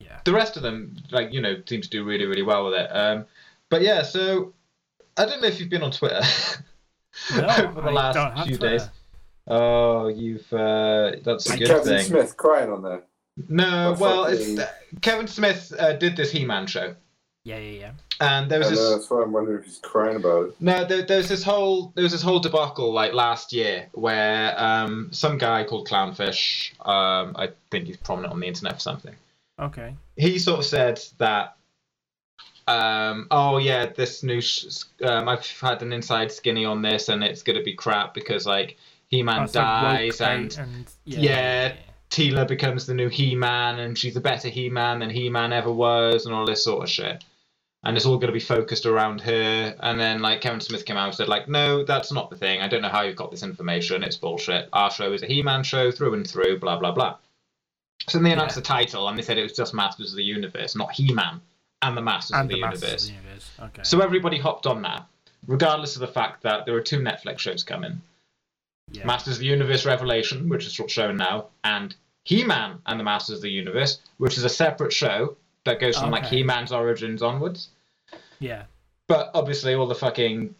Yeah. 0.00 0.18
The 0.24 0.32
rest 0.32 0.56
of 0.56 0.62
them, 0.62 0.96
like 1.10 1.32
you 1.32 1.40
know, 1.40 1.62
seem 1.66 1.80
to 1.82 1.88
do 1.88 2.04
really, 2.04 2.24
really 2.26 2.42
well 2.42 2.64
with 2.64 2.74
it. 2.74 2.88
Um, 2.90 3.26
but 3.70 3.82
yeah, 3.82 4.02
so 4.02 4.52
I 5.16 5.24
don't 5.26 5.40
know 5.42 5.48
if 5.48 5.60
you've 5.60 5.68
been 5.70 5.82
on 5.82 5.90
Twitter 5.90 6.20
No, 7.36 7.46
over 7.46 7.80
the 7.82 7.88
I 7.88 7.92
last 7.92 8.46
few 8.48 8.56
Twitter. 8.56 8.78
days. 8.78 8.88
Oh, 9.48 10.08
you've 10.08 10.52
uh, 10.52 11.12
that's 11.24 11.50
a 11.50 11.58
good 11.58 11.66
Kevin 11.68 11.84
thing. 11.84 12.04
Smith 12.04 12.36
crying 12.36 12.70
on 12.70 12.82
there. 12.82 13.02
No, 13.48 13.96
well, 13.98 14.24
fucking- 14.26 14.58
it's, 14.58 14.70
Kevin 15.00 15.26
Smith 15.26 15.72
uh, 15.78 15.94
did 15.94 16.16
this 16.16 16.30
He-Man 16.30 16.66
show, 16.66 16.94
Yeah, 17.44 17.56
yeah, 17.58 17.78
yeah. 17.80 17.90
and 18.20 18.50
there 18.50 18.62
I 18.62 18.68
was 18.68 18.78
know, 18.78 18.84
this. 18.90 18.90
that's 18.98 19.10
why 19.10 19.22
I'm 19.22 19.32
wondering 19.32 19.58
if 19.60 19.64
he's 19.64 19.78
crying 19.78 20.16
about 20.16 20.48
it. 20.50 20.54
No, 20.60 20.84
there, 20.84 21.02
there 21.02 21.16
was 21.16 21.28
this 21.30 21.42
whole 21.42 21.92
there 21.94 22.02
was 22.02 22.12
this 22.12 22.22
whole 22.22 22.40
debacle 22.40 22.92
like 22.92 23.14
last 23.14 23.52
year 23.52 23.88
where 23.94 24.54
um, 24.62 25.08
some 25.12 25.38
guy 25.38 25.64
called 25.64 25.88
Clownfish, 25.88 26.72
um, 26.86 27.34
I 27.36 27.50
think 27.70 27.86
he's 27.86 27.96
prominent 27.96 28.32
on 28.32 28.40
the 28.40 28.46
internet 28.46 28.74
for 28.74 28.80
something. 28.80 29.14
Okay. 29.58 29.94
He 30.16 30.38
sort 30.38 30.58
of 30.60 30.66
said 30.66 31.00
that, 31.18 31.56
um, 32.68 33.26
oh 33.30 33.58
yeah, 33.58 33.86
this 33.86 34.22
new 34.22 34.40
sh- 34.40 34.66
um, 35.04 35.28
I've 35.28 35.46
had 35.60 35.82
an 35.82 35.92
inside 35.92 36.30
skinny 36.32 36.64
on 36.64 36.82
this 36.82 37.08
and 37.08 37.22
it's 37.24 37.42
gonna 37.42 37.62
be 37.62 37.74
crap 37.74 38.14
because 38.14 38.46
like 38.46 38.76
He-Man 39.08 39.40
That's 39.40 39.54
like 39.54 39.82
woke 39.82 39.92
dies 39.98 40.20
and 40.20 40.48
bait 40.48 40.58
and 40.58 40.86
yeah, 41.04 41.20
Yeah. 41.20 41.74
Teela 42.10 42.46
becomes 42.46 42.86
the 42.86 42.94
new 42.94 43.08
He-Man 43.08 43.78
and 43.78 43.96
she's 43.96 44.16
a 44.16 44.20
better 44.20 44.48
He-Man 44.48 44.98
than 45.00 45.10
He-Man 45.10 45.52
ever 45.52 45.72
was 45.72 46.26
and 46.26 46.34
all 46.34 46.44
this 46.46 46.62
sort 46.64 46.82
of 46.84 46.90
shit. 46.90 47.24
and 47.84 47.96
it's 47.96 48.06
all 48.06 48.16
going 48.18 48.28
to 48.28 48.32
be 48.32 48.38
focused 48.38 48.86
around 48.86 49.20
her. 49.22 49.74
And 49.80 49.98
then 49.98 50.20
like 50.20 50.40
Kevin 50.40 50.60
Smith 50.60 50.84
came 50.84 50.96
out 50.96 51.06
and 51.06 51.14
said 51.16 51.28
like, 51.28 51.48
no, 51.48 51.82
that's 51.84 52.12
not 52.12 52.30
the 52.30 52.36
thing. 52.36 52.60
I 52.60 52.68
don't 52.68 52.82
know 52.82 52.88
how 52.88 53.00
you've 53.02 53.16
got 53.16 53.30
this 53.32 53.42
information. 53.42 54.02
It's 54.04 54.16
bullshit. 54.16 54.68
Our 54.72 54.90
show 54.90 55.12
is 55.12 55.22
a 55.22 55.26
He-Man 55.26 55.62
show 55.64 55.90
through 55.90 56.14
and 56.14 56.28
through. 56.28 56.58
Blah 56.60 56.78
blah 56.78 56.92
blah. 56.92 57.16
So 58.08 58.18
then 58.18 58.24
they 58.24 58.32
announced 58.32 58.56
Yeah. 58.56 58.60
the 58.60 58.66
title 58.66 59.08
and 59.08 59.16
they 59.18 59.22
said 59.22 59.38
it 59.38 59.42
was 59.42 59.52
just 59.52 59.74
Masters 59.74 60.10
of 60.12 60.16
the 60.16 60.22
Universe, 60.24 60.76
not 60.76 60.92
He-Man 60.92 61.40
and 61.82 61.96
the 61.96 62.02
Masters 62.02 62.36
and 62.36 62.42
of 62.44 62.48
the, 62.48 62.54
the 62.54 62.60
Masters 62.60 62.82
Universe. 62.82 63.02
of 63.02 63.08
the 63.08 63.14
Universe. 63.14 63.50
Okay. 63.60 63.82
So 63.84 64.00
everybody 64.00 64.38
hopped 64.38 64.66
on 64.66 64.82
that, 64.82 65.06
regardless 65.46 65.96
of 65.96 66.00
the 66.00 66.08
fact 66.08 66.42
that 66.42 66.64
there 66.66 66.74
are 66.76 66.80
two 66.80 67.00
Netflix 67.00 67.40
shows 67.40 67.62
coming: 67.64 68.00
yeah. 68.92 69.04
Masters 69.04 69.34
of 69.34 69.40
the 69.40 69.46
Universe 69.46 69.84
Revelation, 69.84 70.48
which 70.48 70.64
is 70.66 70.72
shown 70.88 71.16
now, 71.16 71.46
and 71.64 71.94
He-Man 72.24 72.78
and 72.86 72.98
the 73.00 73.04
Masters 73.04 73.36
of 73.36 73.42
the 73.42 73.50
Universe, 73.50 74.00
which 74.18 74.38
is 74.38 74.44
a 74.44 74.48
separate 74.48 74.92
show 74.92 75.36
that 75.64 75.80
goes 75.80 75.98
from 75.98 76.10
like 76.10 76.24
He-Man's 76.26 76.72
origins 76.72 77.22
onwards. 77.22 77.68
yeah. 78.38 78.64
But 79.08 79.30
obviously, 79.34 79.74
all 79.74 79.86
the 79.86 79.94
fucking 79.94 80.54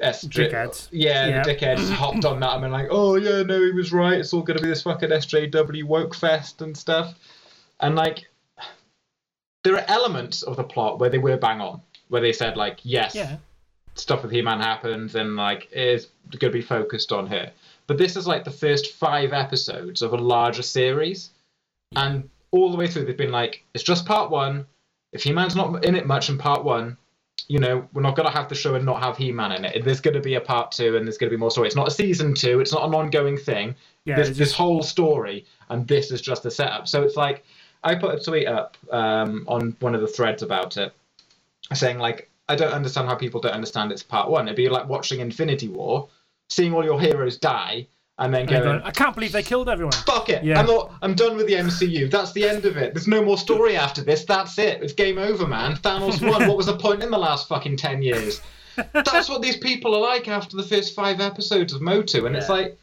Dickheads. 0.00 0.88
yeah, 0.92 1.26
Yeah. 1.26 1.42
the 1.42 1.54
dickheads 1.54 1.90
hopped 2.02 2.24
on 2.24 2.38
that 2.40 2.52
and 2.52 2.62
been 2.62 2.70
like, 2.72 2.88
"Oh 2.90 3.16
yeah, 3.16 3.42
no, 3.42 3.60
he 3.60 3.72
was 3.72 3.92
right. 3.92 4.18
It's 4.18 4.32
all 4.32 4.42
going 4.42 4.56
to 4.56 4.62
be 4.62 4.68
this 4.68 4.82
fucking 4.82 5.08
SJW 5.10 5.84
woke 5.84 6.14
fest 6.14 6.60
and 6.62 6.76
stuff." 6.76 7.14
And 7.80 7.94
like, 7.96 8.28
there 9.64 9.74
are 9.74 9.84
elements 9.88 10.42
of 10.42 10.56
the 10.56 10.64
plot 10.64 10.98
where 10.98 11.10
they 11.10 11.18
were 11.18 11.36
bang 11.36 11.60
on, 11.60 11.80
where 12.08 12.20
they 12.20 12.32
said 12.32 12.56
like, 12.56 12.80
"Yes, 12.82 13.14
Yeah. 13.14 13.36
stuff 13.94 14.22
with 14.22 14.30
He-Man 14.30 14.60
happens 14.60 15.14
and 15.14 15.36
like 15.36 15.68
is 15.72 16.08
going 16.30 16.52
to 16.52 16.58
be 16.58 16.62
focused 16.62 17.12
on 17.12 17.26
her. 17.26 17.50
But 17.88 17.98
this 17.98 18.16
is 18.16 18.26
like 18.26 18.44
the 18.44 18.50
first 18.50 18.92
five 18.92 19.32
episodes 19.32 20.02
of 20.02 20.12
a 20.12 20.16
larger 20.16 20.62
series, 20.62 21.30
and 21.96 22.28
all 22.50 22.70
the 22.70 22.76
way 22.76 22.86
through 22.86 23.04
they've 23.04 23.16
been 23.16 23.32
like, 23.32 23.64
it's 23.74 23.84
just 23.84 24.06
part 24.06 24.30
one. 24.30 24.66
If 25.12 25.22
He-Man's 25.22 25.56
not 25.56 25.84
in 25.84 25.94
it 25.96 26.06
much 26.06 26.28
in 26.28 26.38
part 26.38 26.64
one, 26.64 26.96
you 27.48 27.58
know, 27.58 27.88
we're 27.94 28.02
not 28.02 28.14
going 28.14 28.28
to 28.28 28.34
have 28.34 28.48
the 28.48 28.54
show 28.54 28.74
and 28.74 28.84
not 28.84 29.02
have 29.02 29.16
He-Man 29.16 29.52
in 29.52 29.64
it. 29.64 29.84
There's 29.84 30.00
going 30.00 30.14
to 30.14 30.20
be 30.20 30.34
a 30.34 30.40
part 30.40 30.70
two 30.70 30.96
and 30.96 31.06
there's 31.06 31.16
going 31.16 31.30
to 31.30 31.36
be 31.36 31.40
more 31.40 31.50
story. 31.50 31.66
It's 31.66 31.76
not 31.76 31.88
a 31.88 31.90
season 31.90 32.34
two. 32.34 32.60
It's 32.60 32.72
not 32.72 32.84
an 32.86 32.94
ongoing 32.94 33.38
thing. 33.38 33.74
Yeah. 34.04 34.16
this, 34.16 34.28
it's 34.28 34.38
this 34.38 34.52
whole 34.52 34.82
story, 34.82 35.46
and 35.70 35.86
this 35.88 36.10
is 36.10 36.20
just 36.20 36.44
a 36.44 36.50
setup. 36.50 36.88
So 36.88 37.02
it's 37.02 37.16
like 37.16 37.44
I 37.82 37.94
put 37.94 38.14
a 38.14 38.22
tweet 38.22 38.46
up 38.46 38.76
um, 38.90 39.44
on 39.46 39.76
one 39.80 39.94
of 39.94 40.00
the 40.00 40.08
threads 40.08 40.42
about 40.42 40.76
it, 40.76 40.92
saying 41.72 41.98
like 41.98 42.30
I 42.48 42.56
don't 42.56 42.72
understand 42.72 43.08
how 43.08 43.14
people 43.14 43.40
don't 43.40 43.52
understand 43.52 43.92
it's 43.92 44.02
part 44.02 44.30
one. 44.30 44.46
It'd 44.46 44.56
be 44.56 44.68
like 44.68 44.88
watching 44.88 45.20
Infinity 45.20 45.68
War, 45.68 46.08
seeing 46.48 46.72
all 46.72 46.84
your 46.84 47.00
heroes 47.00 47.36
die, 47.36 47.86
and 48.18 48.34
then 48.34 48.46
going. 48.46 48.62
going, 48.62 48.82
I 48.82 48.90
can't 48.90 49.14
believe 49.14 49.32
they 49.32 49.42
killed 49.42 49.68
everyone. 49.68 49.92
Fuck 49.92 50.28
it! 50.28 50.42
Yeah. 50.42 50.58
I'm 50.58 50.66
not. 50.66 50.92
I'm 51.02 51.14
done 51.14 51.36
with 51.36 51.46
the 51.46 51.54
MCU. 51.54 52.10
That's 52.10 52.32
the 52.32 52.48
end 52.48 52.64
of 52.64 52.76
it. 52.76 52.94
There's 52.94 53.06
no 53.06 53.22
more 53.22 53.38
story 53.38 53.76
after 53.76 54.02
this. 54.02 54.24
That's 54.24 54.58
it. 54.58 54.82
It's 54.82 54.92
game 54.92 55.18
over, 55.18 55.46
man. 55.46 55.76
Thanos 55.76 56.20
won. 56.28 56.48
what 56.48 56.56
was 56.56 56.66
the 56.66 56.76
point 56.76 57.02
in 57.02 57.10
the 57.10 57.18
last 57.18 57.48
fucking 57.48 57.76
ten 57.76 58.02
years? 58.02 58.40
That's 58.92 59.28
what 59.28 59.42
these 59.42 59.56
people 59.56 59.94
are 59.94 60.00
like 60.00 60.28
after 60.28 60.56
the 60.56 60.62
first 60.62 60.94
five 60.94 61.20
episodes 61.20 61.72
of 61.72 61.82
Motu, 61.82 62.26
and 62.26 62.36
it's 62.36 62.48
like, 62.48 62.78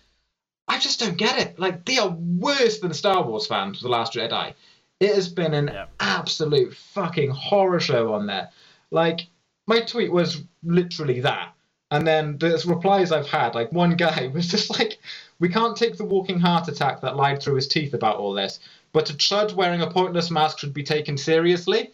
I 0.68 0.80
just 0.80 1.00
don't 1.00 1.18
get 1.18 1.39
it. 1.39 1.60
Like 1.60 1.86
they 1.86 1.98
are 1.98 2.10
worse 2.10 2.80
than 2.80 2.93
Star 2.93 3.24
Wars 3.24 3.48
fans 3.48 3.78
for 3.78 3.84
the 3.84 3.89
Last 3.89 4.14
Jedi. 4.14 4.54
It 5.00 5.14
has 5.14 5.28
been 5.28 5.54
an 5.54 5.68
Yeah. 5.74 5.86
absolute 6.00 6.74
fucking 6.76 7.32
horror 7.32 7.80
show 7.80 8.14
on 8.14 8.28
there. 8.28 8.50
Like 8.91 9.28
my 9.68 9.82
tweet 9.82 10.12
was 10.12 10.43
literally 10.64 11.20
that, 11.22 11.54
and 11.91 12.06
then 12.08 12.38
the 12.38 12.62
replies 12.68 13.12
I've 13.12 13.28
had, 13.28 13.56
like 13.56 13.72
one 13.72 13.96
guy 13.96 14.28
was 14.34 14.48
just 14.48 14.70
like, 14.80 15.00
"We 15.39 15.50
can't 15.50 15.76
take 15.76 15.98
the 15.98 16.06
walking 16.06 16.39
heart 16.39 16.68
attack 16.68 17.02
that 17.02 17.16
lied 17.18 17.41
through 17.41 17.56
his 17.56 17.68
teeth 17.68 17.93
about 17.93 18.18
all 18.18 18.34
this, 18.34 18.60
but 18.93 19.10
a 19.10 19.14
chud 19.14 19.54
wearing 19.54 19.82
a 19.82 19.89
pointless 19.89 20.32
mask 20.32 20.60
should 20.60 20.74
be 20.74 20.84
taken 20.84 21.18
seriously." 21.18 21.91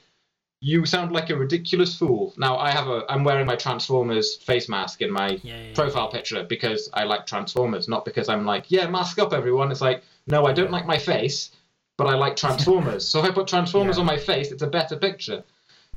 You 0.63 0.85
sound 0.85 1.11
like 1.11 1.31
a 1.31 1.35
ridiculous 1.35 1.97
fool. 1.97 2.35
Now 2.37 2.55
I 2.57 2.69
have 2.69 2.87
a 2.87 3.03
I'm 3.09 3.23
wearing 3.23 3.47
my 3.47 3.55
Transformers 3.55 4.35
face 4.35 4.69
mask 4.69 5.01
in 5.01 5.11
my 5.11 5.29
Yeah, 5.29 5.39
yeah, 5.43 5.61
yeah. 5.69 5.73
profile 5.73 6.09
picture 6.09 6.43
because 6.43 6.87
I 6.93 7.05
like 7.05 7.25
Transformers, 7.25 7.87
not 7.87 8.05
because 8.05 8.29
I'm 8.29 8.45
like, 8.45 8.69
yeah, 8.69 8.87
mask 8.87 9.17
up 9.17 9.33
everyone. 9.33 9.71
It's 9.71 9.81
like, 9.81 10.03
no, 10.27 10.45
I 10.45 10.53
don't 10.53 10.69
like 10.69 10.85
my 10.85 10.99
face, 10.99 11.49
but 11.97 12.07
I 12.07 12.15
like 12.15 12.35
Transformers. 12.35 13.07
so 13.07 13.19
if 13.19 13.25
I 13.25 13.31
put 13.31 13.47
Transformers 13.47 13.97
Yeah. 13.97 14.01
on 14.01 14.05
my 14.07 14.17
face, 14.17 14.51
it's 14.51 14.61
a 14.63 14.67
better 14.67 14.95
picture. 14.97 15.43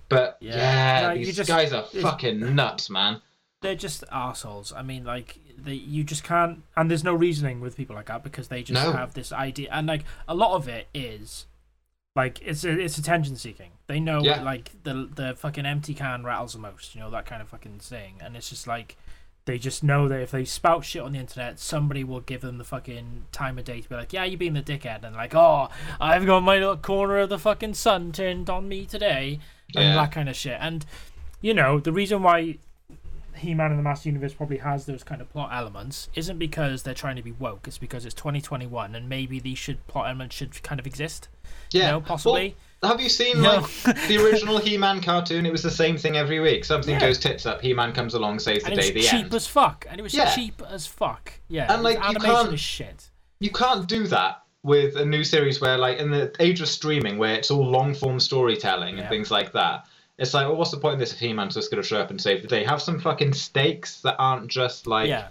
But 0.08 0.36
Yeah. 0.40 0.56
yeah, 0.56 1.00
No, 1.08 1.12
you 1.14 1.24
these 1.26 1.36
just- 1.36 1.48
guys 1.48 1.72
are 1.72 1.84
fucking 1.84 2.54
nuts, 2.54 2.90
man. 2.90 3.20
They're 3.62 3.74
just 3.74 4.04
assholes. 4.12 4.72
I 4.72 4.82
mean, 4.82 5.04
like 5.04 5.38
they, 5.56 5.72
you 5.72 6.04
just 6.04 6.22
can't. 6.24 6.62
And 6.76 6.90
there's 6.90 7.04
no 7.04 7.14
reasoning 7.14 7.60
with 7.62 7.76
people 7.76 7.96
like 7.96 8.06
that 8.06 8.22
because 8.22 8.48
they 8.48 8.62
just 8.62 8.84
No. 8.84 8.92
have 8.92 9.14
this 9.14 9.32
idea. 9.32 9.68
And 9.72 9.86
like 9.86 10.04
a 10.28 10.34
lot 10.34 10.52
of 10.56 10.68
it 10.68 10.88
is, 10.92 11.46
like 12.14 12.42
it's 12.42 12.62
it's 12.64 12.98
attention 12.98 13.36
seeking. 13.36 13.70
They 13.86 14.00
know 14.00 14.20
Yeah. 14.22 14.42
like 14.42 14.72
the 14.82 15.08
the 15.14 15.34
fucking 15.36 15.64
empty 15.64 15.94
can 15.94 16.22
rattles 16.24 16.52
the 16.52 16.58
most. 16.58 16.94
You 16.94 17.00
know 17.00 17.10
that 17.10 17.24
kind 17.24 17.40
of 17.40 17.48
fucking 17.48 17.78
thing. 17.78 18.16
And 18.20 18.36
it's 18.36 18.50
just 18.50 18.66
like. 18.66 18.96
They 19.46 19.58
just 19.58 19.84
know 19.84 20.08
that 20.08 20.20
if 20.20 20.30
they 20.30 20.44
spout 20.46 20.84
shit 20.86 21.02
on 21.02 21.12
the 21.12 21.18
internet, 21.18 21.58
somebody 21.60 22.02
will 22.02 22.20
give 22.20 22.40
them 22.40 22.56
the 22.56 22.64
fucking 22.64 23.24
time 23.30 23.58
of 23.58 23.64
day 23.66 23.80
to 23.82 23.88
be 23.88 23.94
like, 23.94 24.12
"Yeah, 24.12 24.24
you 24.24 24.38
being 24.38 24.54
the 24.54 24.62
dickhead," 24.62 25.04
and 25.04 25.14
like, 25.14 25.34
"Oh, 25.34 25.68
I've 26.00 26.24
got 26.24 26.40
my 26.42 26.54
little 26.54 26.78
corner 26.78 27.18
of 27.18 27.28
the 27.28 27.38
fucking 27.38 27.74
sun 27.74 28.10
turned 28.12 28.48
on 28.48 28.68
me 28.68 28.86
today," 28.86 29.40
and 29.76 29.84
Yeah. 29.84 29.94
that 29.96 30.12
kind 30.12 30.28
of 30.30 30.36
shit. 30.36 30.56
And 30.60 30.86
you 31.42 31.52
know, 31.52 31.78
the 31.78 31.92
reason 31.92 32.22
why 32.22 32.56
He-Man 33.36 33.70
and 33.70 33.78
the 33.78 33.82
Master 33.82 34.08
Universe 34.08 34.32
probably 34.32 34.58
has 34.58 34.86
those 34.86 35.02
kind 35.04 35.20
of 35.20 35.28
plot 35.28 35.50
elements 35.52 36.08
isn't 36.14 36.38
because 36.38 36.84
they're 36.84 36.94
trying 36.94 37.16
to 37.16 37.22
be 37.22 37.32
woke. 37.32 37.66
It's 37.68 37.76
because 37.78 38.06
it's 38.06 38.14
2021 38.14 38.94
and 38.94 39.08
maybe 39.08 39.40
these 39.40 39.58
should 39.58 39.84
plot 39.88 40.06
elements 40.06 40.36
should 40.36 40.62
kind 40.62 40.78
of 40.80 40.86
exist. 40.86 41.28
Yeah, 41.70 41.80
You 41.82 41.90
know, 41.92 42.00
possibly. 42.00 42.48
Well, 42.50 42.54
have 42.86 43.00
you 43.00 43.08
seen 43.08 43.42
No. 43.42 43.66
like 43.84 44.06
the 44.08 44.18
original 44.24 44.58
He-Man 44.58 45.00
cartoon? 45.00 45.46
It 45.46 45.52
was 45.52 45.62
the 45.62 45.70
same 45.70 45.96
thing 45.96 46.16
every 46.16 46.40
week. 46.40 46.64
Something 46.64 46.94
Yeah. 46.94 47.00
goes 47.00 47.18
tits 47.18 47.46
up. 47.46 47.60
He-Man 47.60 47.92
comes 47.92 48.14
along, 48.14 48.38
saves 48.38 48.64
the 48.64 48.70
and 48.70 48.78
it 48.78 48.82
day. 48.82 48.92
was 48.94 49.04
The 49.04 49.10
cheap 49.10 49.24
end. 49.26 49.34
as 49.34 49.46
fuck. 49.46 49.86
And 49.90 49.98
it 49.98 50.02
was 50.02 50.14
Yeah. 50.14 50.34
cheap 50.34 50.62
as 50.68 50.86
fuck. 50.86 51.32
Yeah. 51.48 51.72
And, 51.72 51.82
like, 51.82 51.98
you 52.10 52.18
can't- 52.18 52.52
is 52.52 52.60
shit. 52.60 53.10
you 53.40 53.50
can't 53.50 53.86
do 53.88 54.06
that 54.08 54.42
with 54.62 54.96
a 54.96 55.04
new 55.04 55.22
series 55.24 55.60
where 55.60 55.76
like 55.76 55.98
in 55.98 56.10
the 56.10 56.32
age 56.40 56.60
of 56.62 56.68
streaming 56.68 57.18
where 57.18 57.34
it's 57.34 57.50
all 57.50 57.66
long 57.66 57.94
form 57.94 58.18
storytelling 58.18 58.94
Yeah. 58.96 59.00
and 59.02 59.10
things 59.10 59.30
like 59.30 59.52
that 59.52 59.84
it's 60.16 60.32
like 60.32 60.46
well 60.46 60.56
what's 60.56 60.70
the 60.70 60.78
point 60.78 60.94
of 60.94 60.98
this 61.00 61.12
if 61.12 61.18
he-man's 61.18 61.52
just 61.54 61.70
going 61.70 61.82
to 61.82 61.86
show 61.86 61.98
up 62.00 62.08
and 62.08 62.18
save 62.18 62.40
the 62.40 62.48
day 62.48 62.64
have 62.64 62.80
some 62.80 62.98
fucking 62.98 63.34
stakes 63.34 64.00
that 64.00 64.16
aren't 64.18 64.48
just 64.48 64.86
like 64.86 65.08
yeah. 65.08 65.26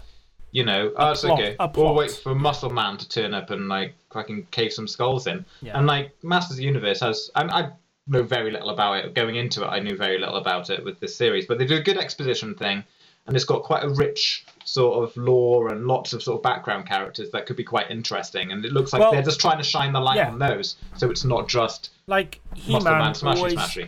You 0.54 0.64
know 0.64 0.92
oh 0.96 1.10
it's 1.10 1.20
plot- 1.22 1.40
okay 1.40 1.56
we'll 1.74 1.94
wait 1.94 2.10
for 2.12 2.34
muscle 2.34 2.70
man 2.70 2.96
to 2.96 3.06
turn 3.08 3.34
up 3.34 3.50
and 3.50 3.68
like 3.68 3.94
fucking 4.12 4.46
cave 4.52 4.72
some 4.72 4.86
skulls 4.88 5.26
in 5.26 5.44
Yeah. 5.60 5.76
and 5.76 5.86
like 5.86 6.12
masters 6.22 6.52
of 6.52 6.56
the 6.58 6.64
universe 6.64 7.00
has 7.00 7.30
and 7.34 7.50
i 7.50 7.70
know 8.06 8.22
very 8.22 8.50
little 8.50 8.70
about 8.70 9.04
it 9.04 9.14
going 9.14 9.34
into 9.36 9.64
it 9.64 9.66
i 9.66 9.80
knew 9.80 9.96
very 9.96 10.18
little 10.18 10.36
about 10.36 10.70
it 10.70 10.84
with 10.84 11.00
this 11.00 11.16
series 11.16 11.46
but 11.46 11.58
they 11.58 11.66
do 11.66 11.76
a 11.76 11.82
good 11.82 11.98
exposition 11.98 12.54
thing 12.54 12.84
and 13.26 13.34
it's 13.34 13.44
got 13.46 13.62
quite 13.62 13.82
a 13.82 13.88
rich 13.88 14.44
sort 14.64 15.02
of 15.02 15.16
lore 15.16 15.72
and 15.72 15.86
lots 15.86 16.12
of 16.12 16.22
sort 16.22 16.36
of 16.38 16.42
background 16.42 16.86
characters 16.86 17.30
that 17.30 17.46
could 17.46 17.56
be 17.56 17.64
quite 17.64 17.90
interesting. 17.90 18.52
And 18.52 18.62
it 18.66 18.72
looks 18.72 18.92
like 18.92 19.00
Well, 19.00 19.12
they're 19.12 19.22
just 19.22 19.40
trying 19.40 19.56
to 19.56 19.64
shine 19.64 19.94
the 19.94 20.00
light 20.00 20.16
yeah. 20.16 20.28
on 20.30 20.38
those, 20.38 20.76
so 20.98 21.10
it's 21.10 21.24
not 21.24 21.48
just 21.48 21.88
Like 22.06 22.40
Muscle 22.68 22.80
Man 22.90 23.00
He-Man 23.00 23.12
smashy 23.14 23.36
always. 23.56 23.78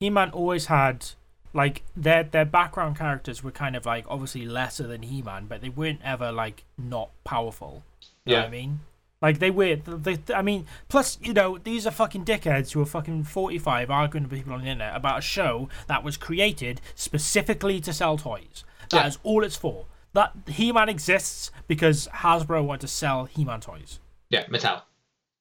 He-Man 0.00 0.30
always 0.32 0.66
had 0.66 1.06
like 1.54 1.82
their 1.96 2.22
their 2.24 2.44
background 2.44 2.96
characters 2.96 3.42
were 3.42 3.50
kind 3.50 3.74
of 3.76 3.86
like 3.86 4.04
obviously 4.08 4.44
lesser 4.46 4.86
than 4.86 5.02
He-Man, 5.02 5.46
but 5.46 5.60
they 5.60 5.68
weren't 5.68 6.00
ever 6.04 6.30
like 6.32 6.64
not 6.76 7.10
powerful. 7.24 7.82
You 8.24 8.32
know 8.34 8.38
Yeah. 8.38 8.44
what 8.44 8.48
I 8.48 8.50
mean? 8.50 8.80
Like 9.20 9.38
they 9.40 9.50
were. 9.50 9.74
They, 9.76 10.14
they- 10.14 10.34
I 10.34 10.42
mean, 10.42 10.66
plus 10.88 11.18
you 11.20 11.32
know 11.32 11.58
these 11.58 11.86
are 11.86 11.90
fucking 11.90 12.24
dickheads 12.24 12.72
who 12.72 12.80
are 12.82 12.86
fucking 12.86 13.24
forty-five 13.24 13.90
arguing 13.90 14.24
with 14.28 14.32
people 14.38 14.52
on 14.52 14.60
the 14.62 14.68
internet 14.68 14.94
about 14.94 15.18
a 15.18 15.22
show 15.22 15.68
that 15.88 16.04
was 16.04 16.16
created 16.16 16.80
specifically 16.94 17.80
to 17.80 17.92
sell 17.92 18.16
toys. 18.16 18.64
That 18.90 19.06
is 19.06 19.14
Yeah. 19.14 19.30
all 19.30 19.42
it's 19.44 19.56
for. 19.56 19.86
That 20.12 20.32
He-Man 20.46 20.88
exists 20.88 21.50
because 21.66 22.08
Hasbro 22.14 22.64
wanted 22.64 22.82
to 22.82 22.88
sell 22.88 23.24
He-Man 23.24 23.60
toys. 23.60 23.98
Yeah, 24.30 24.46
Mattel. 24.46 24.82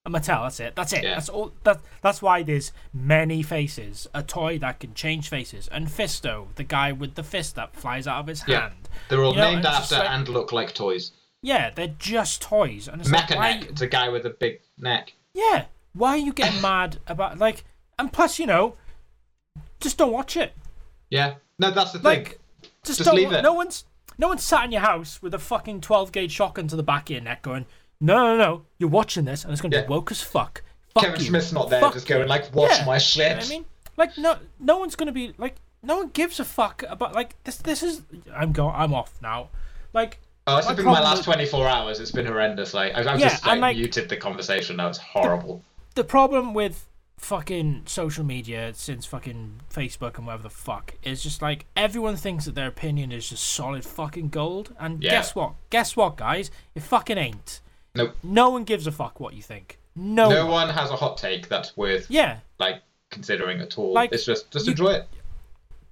A 0.07 0.09
Mattel, 0.09 0.43
that's 0.45 0.59
it. 0.61 0.73
That's 0.73 0.93
it. 0.93 1.03
Yeah. 1.03 1.15
That's 1.15 1.27
all. 1.27 1.51
That 1.65 1.81
that's 2.01 2.21
why 2.21 2.41
there's 2.41 2.71
Man-E-Faces. 2.93 4.07
A 4.13 4.23
toy 4.23 4.57
that 4.59 4.79
can 4.79 4.93
change 4.93 5.27
faces, 5.29 5.67
and 5.67 5.87
Fisto, 5.87 6.47
the 6.55 6.63
guy 6.63 6.93
with 6.93 7.15
the 7.15 7.23
fist 7.23 7.55
that 7.55 7.75
flies 7.75 8.07
out 8.07 8.21
of 8.21 8.27
his 8.27 8.43
Yeah. 8.47 8.61
hand. 8.61 8.89
They're 9.09 9.21
all 9.23 9.35
You 9.35 9.41
named 9.41 9.65
after 9.65 9.97
like- 9.97 10.09
and 10.09 10.29
look 10.29 10.51
like 10.53 10.73
toys. 10.73 11.11
Yeah, 11.41 11.71
they're 11.71 11.93
just 11.99 12.41
toys, 12.41 12.87
and 12.87 13.01
it's 13.01 13.11
like, 13.11 13.25
Mecha 13.27 13.35
why? 13.35 13.51
neck. 13.57 13.69
It's 13.69 13.81
a 13.81 13.87
guy 13.87 14.07
with 14.09 14.25
a 14.25 14.29
big 14.29 14.61
neck. 14.77 15.13
Yeah, 15.33 15.65
why 15.93 16.11
are 16.11 16.17
you 16.17 16.31
getting 16.33 16.61
mad 16.61 16.99
about 17.05 17.37
like? 17.37 17.65
And 17.99 18.13
plus, 18.13 18.39
you 18.39 18.45
know, 18.45 18.75
just 19.81 19.97
don't 19.97 20.11
watch 20.13 20.37
it. 20.37 20.53
Yeah. 21.09 21.35
No, 21.59 21.71
that's 21.71 21.91
the 21.91 21.99
thing. 21.99 22.25
Just, 22.83 22.99
Just 22.99 23.03
don't. 23.03 23.15
leave 23.15 23.31
it. 23.33 23.41
No 23.41 23.53
one's 23.53 23.83
no 24.17 24.29
one's 24.29 24.43
sat 24.43 24.63
in 24.65 24.71
your 24.71 24.81
house 24.81 25.21
with 25.21 25.33
a 25.33 25.39
fucking 25.39 25.81
twelve 25.81 26.11
gauge 26.13 26.31
shotgun 26.31 26.67
to 26.69 26.75
the 26.77 26.83
back 26.83 27.09
of 27.09 27.13
your 27.15 27.21
neck, 27.21 27.41
going, 27.41 27.65
"No, 27.99 28.15
no, 28.35 28.37
no, 28.37 28.61
you're 28.77 28.89
watching 28.89 29.25
this, 29.25 29.43
and 29.43 29.51
it's 29.53 29.61
gonna 29.61 29.75
Yeah. 29.75 29.83
be 29.83 29.87
woke 29.89 30.11
as 30.11 30.21
fuck." 30.21 30.63
Fuck 30.93 31.03
Kevin 31.03 31.19
you. 31.19 31.27
Smith's 31.27 31.51
not 31.51 31.69
there, 31.69 31.81
Fuck 31.81 31.93
just 31.93 32.09
you. 32.09 32.15
going 32.15 32.27
like, 32.27 32.53
"Watch 32.55 32.71
Yeah. 32.79 32.85
my 32.85 32.95
You 32.95 32.99
shit." 32.99 33.29
know 33.31 33.35
what 33.37 33.45
I 33.45 33.49
mean, 33.49 33.65
like 33.97 34.17
no, 34.17 34.37
no 34.59 34.77
one's 34.77 34.95
gonna 34.95 35.11
be 35.11 35.33
like, 35.37 35.55
no 35.83 35.97
one 35.97 36.09
gives 36.09 36.39
a 36.39 36.45
fuck 36.45 36.83
about 36.89 37.13
like 37.13 37.41
this. 37.43 37.57
This 37.57 37.83
is 37.83 38.01
I'm 38.35 38.51
go. 38.51 38.69
I'm 38.69 38.93
off 38.93 39.13
now. 39.21 39.49
Like 39.93 40.19
Oh, 40.49 40.57
it's 40.57 40.67
My 40.67 40.73
been 40.75 40.85
my 40.85 40.91
problem 40.93 41.09
last 41.09 41.17
with- 41.17 41.25
24 41.25 41.67
hours. 41.67 41.99
It's 41.99 42.11
been 42.11 42.25
horrendous. 42.25 42.73
Like 42.73 42.95
I've, 42.95 43.05
I've 43.05 43.19
Yeah, 43.19 43.29
just 43.29 43.43
like, 43.45 43.51
and, 43.53 43.61
like- 43.61 43.75
muted 43.75 44.07
the 44.07 44.15
conversation 44.15 44.77
now. 44.77 44.87
It's 44.87 44.97
horrible. 44.97 45.61
the 45.95 46.03
problem 46.05 46.53
with 46.53 46.87
fucking 47.17 47.81
social 47.87 48.23
media 48.23 48.71
since 48.75 49.05
fucking 49.05 49.59
Facebook 49.73 50.17
and 50.17 50.25
whatever 50.27 50.43
the 50.43 50.49
fuck 50.51 50.93
is 51.03 51.21
just 51.23 51.41
like 51.41 51.65
everyone 51.75 52.15
thinks 52.15 52.45
that 52.45 52.53
their 52.55 52.67
opinion 52.67 53.11
is 53.11 53.27
just 53.29 53.43
solid 53.43 53.83
fucking 53.83 54.29
gold. 54.29 54.73
And 54.79 55.03
Yeah. 55.03 55.11
guess 55.11 55.35
what? 55.35 55.53
Guess 55.69 55.95
what, 55.95 56.15
guys? 56.15 56.49
It 56.75 56.83
fucking 56.83 57.17
ain't. 57.17 57.59
Nope. 57.97 58.15
No 58.23 58.49
one 58.49 58.63
gives 58.63 58.87
a 58.87 58.91
fuck 58.91 59.19
what 59.19 59.33
you 59.33 59.41
think. 59.41 59.79
No. 59.95 60.29
No 60.29 60.43
one. 60.45 60.67
one 60.67 60.69
has 60.69 60.89
a 60.91 60.95
hot 60.95 61.17
take 61.17 61.47
that's 61.49 61.75
worth 61.75 62.05
Yeah. 62.09 62.39
like 62.59 62.81
considering 63.09 63.59
at 63.61 63.77
all. 63.77 63.93
Like, 63.93 64.11
it's 64.11 64.25
just 64.25 64.51
just 64.51 64.65
you- 64.65 64.71
enjoy 64.71 64.91
it. 64.93 65.07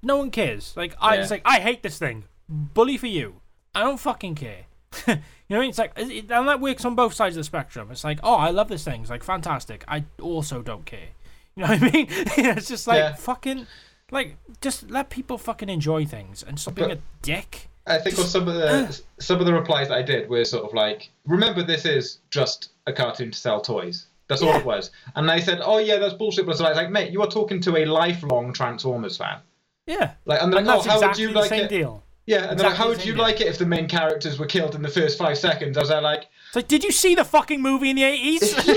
No 0.02 0.18
one 0.18 0.30
cares. 0.32 0.74
Like 0.78 0.96
I, 1.00 1.16
Yeah. 1.16 1.22
it's 1.22 1.32
like 1.32 1.42
I 1.46 1.60
hate 1.60 1.82
this 1.84 1.98
thing. 1.98 2.26
Bully 2.48 2.98
for 2.98 3.08
you. 3.08 3.42
I 3.74 3.82
don't 3.82 4.00
fucking 4.00 4.36
care. 4.36 4.66
you 5.08 5.16
know 5.16 5.20
what 5.48 5.58
I 5.58 5.60
mean? 5.60 5.70
It's 5.70 5.80
like, 5.80 5.92
and 5.98 6.30
that 6.30 6.62
works 6.62 6.86
on 6.86 6.96
both 6.96 7.14
sides 7.14 7.36
of 7.36 7.40
the 7.42 7.44
spectrum. 7.44 7.90
It's 7.92 8.04
like, 8.04 8.20
oh, 8.24 8.36
I 8.36 8.52
love 8.52 8.70
this 8.70 8.84
thing. 8.84 9.02
It's 9.02 9.10
like 9.10 9.24
fantastic. 9.24 9.84
I 9.88 10.06
also 10.22 10.62
don't 10.62 10.86
care. 10.86 11.10
You 11.56 11.64
know 11.64 11.70
what 11.70 11.82
I 11.84 11.92
mean? 11.92 12.06
it's 12.10 12.68
just 12.68 12.88
like 12.88 13.00
Yeah. 13.00 13.16
fucking, 13.16 13.66
like 14.12 14.38
just 14.62 14.90
let 14.92 15.10
people 15.10 15.38
fucking 15.38 15.70
enjoy 15.70 16.06
things 16.06 16.44
and 16.44 16.60
stop 16.60 16.76
being 16.76 16.92
a 16.92 17.00
dick. 17.22 17.70
I 17.88 18.00
think 18.00 18.16
Just- 18.16 18.32
some 18.32 18.48
of 18.48 18.56
the 18.56 18.88
ah. 18.90 18.96
some 19.20 19.40
of 19.40 19.46
the 19.46 19.54
replies 19.54 19.90
that 19.90 19.98
I 19.98 20.02
did 20.02 20.30
were 20.30 20.44
sort 20.46 20.66
of 20.66 20.74
like, 20.74 21.12
remember 21.26 21.64
this 21.64 21.86
is 21.86 22.20
just 22.32 22.70
a 22.88 22.94
cartoon 22.94 23.32
to 23.32 23.38
sell 23.38 23.62
toys. 23.62 24.08
That's 24.28 24.42
all 24.42 24.56
it 24.56 24.66
was. 24.66 24.90
And 25.16 25.30
I 25.30 25.40
said, 25.40 25.60
oh 25.64 25.78
yeah, 25.78 25.98
that's 25.98 26.16
bullshit. 26.16 26.48
But 26.48 26.58
so 26.58 26.66
I 26.66 26.70
was 26.70 26.78
like, 26.78 26.90
mate, 26.90 27.12
you 27.12 27.22
are 27.22 27.28
talking 27.28 27.62
to 27.62 27.78
a 27.78 27.86
lifelong 27.86 28.54
Transformers 28.54 29.18
fan. 29.18 29.38
Yeah. 29.86 30.14
Like, 30.26 30.42
and 30.42 30.52
like, 30.52 30.66
that's 30.66 30.88
oh, 30.88 30.90
how 30.90 30.96
exactly 30.98 31.28
would 31.28 31.36
you 31.36 31.42
the 31.42 31.48
same 31.48 31.66
it? 31.66 31.70
deal. 31.70 32.04
Yeah, 32.28 32.50
and 32.50 32.60
they're 32.60 32.70
like, 32.70 32.76
how 32.76 32.88
would 32.88 33.06
you 33.06 33.14
like 33.14 33.40
it 33.40 33.48
if 33.48 33.60
the 33.60 33.68
main 33.68 33.88
characters 33.88 34.40
were 34.40 34.48
killed 34.48 34.74
in 34.74 34.82
the 34.82 34.90
first 34.90 35.18
five 35.18 35.38
seconds? 35.38 35.78
I 35.78 35.82
was 35.82 35.92
like, 35.92 36.28
It's 36.48 36.56
like, 36.56 36.68
did 36.68 36.84
you 36.84 36.92
see 36.92 37.14
the 37.14 37.24
fucking 37.24 37.62
movie 37.62 37.92
in 37.92 37.96
the 37.98 38.04
eighties? 38.04 38.42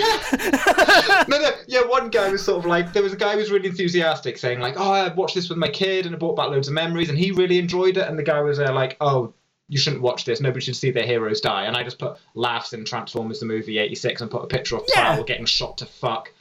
no, 1.28 1.38
no, 1.38 1.50
yeah. 1.66 1.80
One 1.86 2.10
guy 2.10 2.28
was 2.28 2.44
sort 2.44 2.58
of 2.58 2.66
like, 2.66 2.92
there 2.92 3.02
was 3.02 3.14
a 3.14 3.16
guy 3.16 3.32
who 3.32 3.38
was 3.38 3.50
really 3.50 3.68
enthusiastic, 3.68 4.36
saying 4.36 4.60
like, 4.60 4.74
"Oh, 4.76 4.92
I 4.92 5.12
watched 5.14 5.34
this 5.34 5.48
with 5.48 5.56
my 5.56 5.68
kid, 5.68 6.04
and 6.04 6.14
it 6.14 6.18
brought 6.18 6.36
back 6.36 6.50
loads 6.50 6.68
of 6.68 6.74
memories, 6.74 7.08
and 7.08 7.18
he 7.18 7.30
really 7.30 7.58
enjoyed 7.58 7.96
it." 7.96 8.06
And 8.06 8.18
the 8.18 8.22
guy 8.22 8.40
was 8.42 8.58
there 8.58 8.72
like, 8.72 8.98
"Oh, 9.00 9.32
you 9.68 9.78
shouldn't 9.78 10.02
watch 10.02 10.26
this. 10.26 10.40
Nobody 10.42 10.62
should 10.62 10.76
see 10.76 10.90
their 10.90 11.06
heroes 11.06 11.40
die." 11.40 11.64
And 11.64 11.74
I 11.74 11.82
just 11.84 11.98
put 11.98 12.18
laughs 12.34 12.74
in 12.74 12.84
Transformers 12.84 13.40
the 13.40 13.46
movie 13.46 13.78
'86 13.78 14.20
and 14.20 14.30
put 14.30 14.42
a 14.42 14.46
picture 14.46 14.76
of 14.76 14.84
Yeah. 14.94 15.22
Getting 15.22 15.46
shot 15.46 15.78
to 15.78 15.86
fuck. 15.86 16.32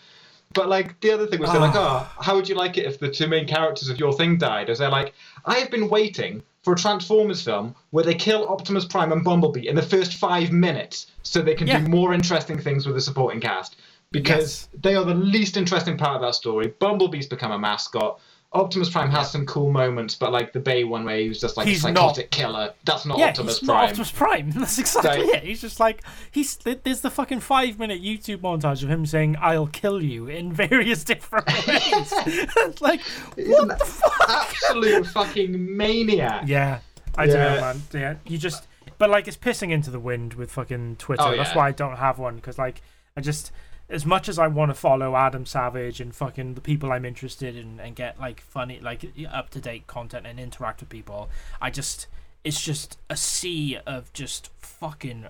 But 0.54 0.68
like 0.68 1.00
the 1.02 1.12
other 1.12 1.28
thing 1.28 1.40
was 1.40 1.52
they're 1.52 1.62
like, 1.62 1.76
ah. 1.76 2.14
"Oh, 2.18 2.22
how 2.24 2.36
would 2.36 2.50
you 2.50 2.56
like 2.56 2.78
it 2.78 2.86
if 2.86 3.00
the 3.00 3.10
two 3.10 3.28
main 3.28 3.48
characters 3.48 3.88
of 3.90 3.98
your 3.98 4.12
thing 4.12 4.38
died?" 4.38 4.70
As 4.70 4.80
they're 4.80 4.90
like, 4.90 5.14
"I 5.46 5.56
have 5.60 5.72
been 5.72 5.88
waiting." 5.88 6.44
For 6.68 6.74
a 6.74 6.76
Transformers 6.76 7.42
film 7.42 7.74
where 7.92 8.04
they 8.04 8.14
kill 8.14 8.46
Optimus 8.50 8.84
Prime 8.84 9.14
and 9.14 9.24
Bumblebee 9.24 9.70
in 9.70 9.76
the 9.78 9.82
first 9.82 10.16
five 10.16 10.52
minutes 10.52 11.08
so 11.24 11.42
they 11.42 11.56
can 11.56 11.66
Yeah. 11.66 11.80
do 11.80 11.88
more 11.88 12.14
interesting 12.14 12.60
things 12.60 12.86
with 12.86 12.94
the 12.96 13.00
supporting 13.00 13.40
cast 13.40 13.78
because 14.12 14.68
they 14.78 14.94
are 14.94 15.06
the 15.06 15.14
least 15.14 15.56
interesting 15.56 15.98
part 15.98 16.18
of 16.18 16.22
that 16.24 16.36
story. 16.36 16.74
Bumblebee's 16.78 17.26
become 17.26 17.54
a 17.54 17.58
mascot. 17.58 18.20
Optimus 18.54 18.90
Prime 18.90 19.12
has 19.12 19.30
some 19.30 19.46
cool 19.46 19.72
moments, 19.72 20.16
but 20.16 20.32
like 20.32 20.54
the 20.54 20.60
Bay 20.60 20.86
one 20.86 21.04
where 21.04 21.18
he 21.20 21.28
was 21.28 21.40
just 21.40 21.58
like 21.58 21.68
He's 21.68 21.84
a 21.84 21.92
not- 21.92 22.16
psychotic 22.16 22.32
killer. 22.32 22.74
That's 22.86 23.06
not 23.06 23.20
yeah, 23.20 23.28
Optimus 23.28 23.60
he's 23.60 23.68
Prime. 23.68 23.78
not 23.82 23.90
Optimus 23.90 24.12
Prime. 24.12 24.52
That's 24.56 24.80
exactly 24.80 25.26
Like- 25.26 25.36
it. 25.36 25.44
He's 25.44 25.62
just 25.62 25.80
like 25.82 26.02
he's. 26.32 26.56
There's 26.58 27.02
the 27.02 27.10
fucking 27.12 27.42
five 27.42 27.78
minute 27.78 28.02
YouTube 28.02 28.38
montage 28.38 28.84
of 28.84 28.90
him 28.90 29.06
saying 29.06 29.36
"I'll 29.42 29.68
kill 29.68 30.02
you" 30.02 30.28
in 30.28 30.54
various 30.54 31.04
different 31.04 31.46
ways. 31.68 32.14
it's 32.26 32.82
like 32.82 33.02
what 33.36 33.68
the 33.80 33.86
fuck? 33.86 34.30
Absolute 34.30 35.06
fucking 35.08 35.76
maniac. 35.78 36.44
Yeah, 36.48 36.80
I 37.18 37.26
don't 37.28 37.36
know, 37.36 37.62
man. 37.62 37.82
Yeah, 37.94 38.16
you 38.26 38.38
just. 38.38 38.66
But 38.98 39.10
like, 39.12 39.28
it's 39.28 39.38
pissing 39.38 39.72
into 39.72 39.92
the 39.92 40.00
wind 40.00 40.34
with 40.36 40.50
fucking 40.52 40.96
Twitter. 40.96 41.22
Oh, 41.24 41.36
That's 41.38 41.54
why 41.54 41.68
I 41.68 41.72
don't 41.72 41.98
have 41.98 42.18
one 42.18 42.38
because 42.38 42.58
like 42.58 42.82
I 43.18 43.22
just. 43.22 43.52
As 43.90 44.06
much 44.06 44.28
as 44.28 44.38
I 44.38 44.48
want 44.48 44.70
to 44.70 44.76
follow 44.76 45.16
Adam 45.16 45.46
Savage 45.46 46.02
and 46.02 46.14
fucking 46.14 46.56
the 46.56 46.62
people 46.62 46.92
I'm 46.92 47.06
interested 47.06 47.56
in 47.56 47.80
and 47.80 47.96
get 47.96 48.20
like 48.20 48.42
funny, 48.42 48.80
like 48.82 49.06
up 49.32 49.50
to 49.52 49.62
date 49.62 49.88
content 49.88 50.26
and 50.28 50.40
interact 50.40 50.82
with 50.82 50.90
people, 50.90 51.30
I 51.62 51.70
just 51.70 52.08
it's 52.44 52.62
just 52.62 52.98
a 53.10 53.16
sea 53.16 53.78
of 53.86 54.12
just 54.14 54.50
fucking 54.60 55.28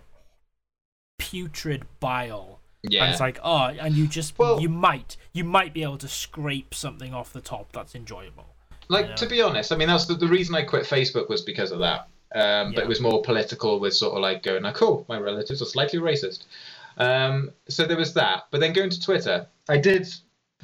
putrid 1.19 1.83
bile. 1.99 2.59
And 2.83 2.93
Yeah. 2.93 3.11
it's 3.11 3.19
like, 3.19 3.39
oh, 3.43 3.65
and 3.79 3.95
you 3.95 4.07
just 4.07 4.37
Well- 4.37 4.59
you 4.61 4.69
might 4.69 5.17
you 5.33 5.43
might 5.43 5.73
be 5.73 5.83
able 5.83 5.97
to 5.99 6.07
scrape 6.07 6.73
something 6.73 7.13
off 7.13 7.31
the 7.33 7.41
top 7.41 7.71
that's 7.71 7.93
enjoyable. 7.93 8.47
Like 8.87 9.07
Yeah. 9.09 9.15
to 9.15 9.25
be 9.27 9.41
honest, 9.41 9.71
I 9.71 9.75
mean 9.75 9.87
that's 9.87 10.05
the, 10.05 10.15
the 10.15 10.27
reason 10.27 10.55
I 10.55 10.63
quit 10.63 10.85
Facebook 10.85 11.29
was 11.29 11.41
because 11.41 11.71
of 11.71 11.79
that. 11.79 12.07
Um, 12.35 12.73
But 12.73 12.83
it 12.83 12.87
was 12.87 12.99
more 12.99 13.21
political, 13.21 13.79
with 13.79 13.93
sort 13.95 14.13
of 14.15 14.21
like 14.21 14.43
going, 14.43 14.65
"Oh, 14.65 14.71
cool, 14.73 15.05
my 15.07 15.17
relatives 15.17 15.61
are 15.61 15.65
slightly 15.65 15.99
racist." 15.99 16.43
Um, 16.97 17.51
so 17.69 17.85
there 17.85 17.97
was 17.97 18.13
that. 18.15 18.45
But 18.51 18.59
then 18.61 18.73
going 18.73 18.89
to 18.89 18.99
Twitter, 18.99 19.47
I 19.69 19.77
did 19.77 20.07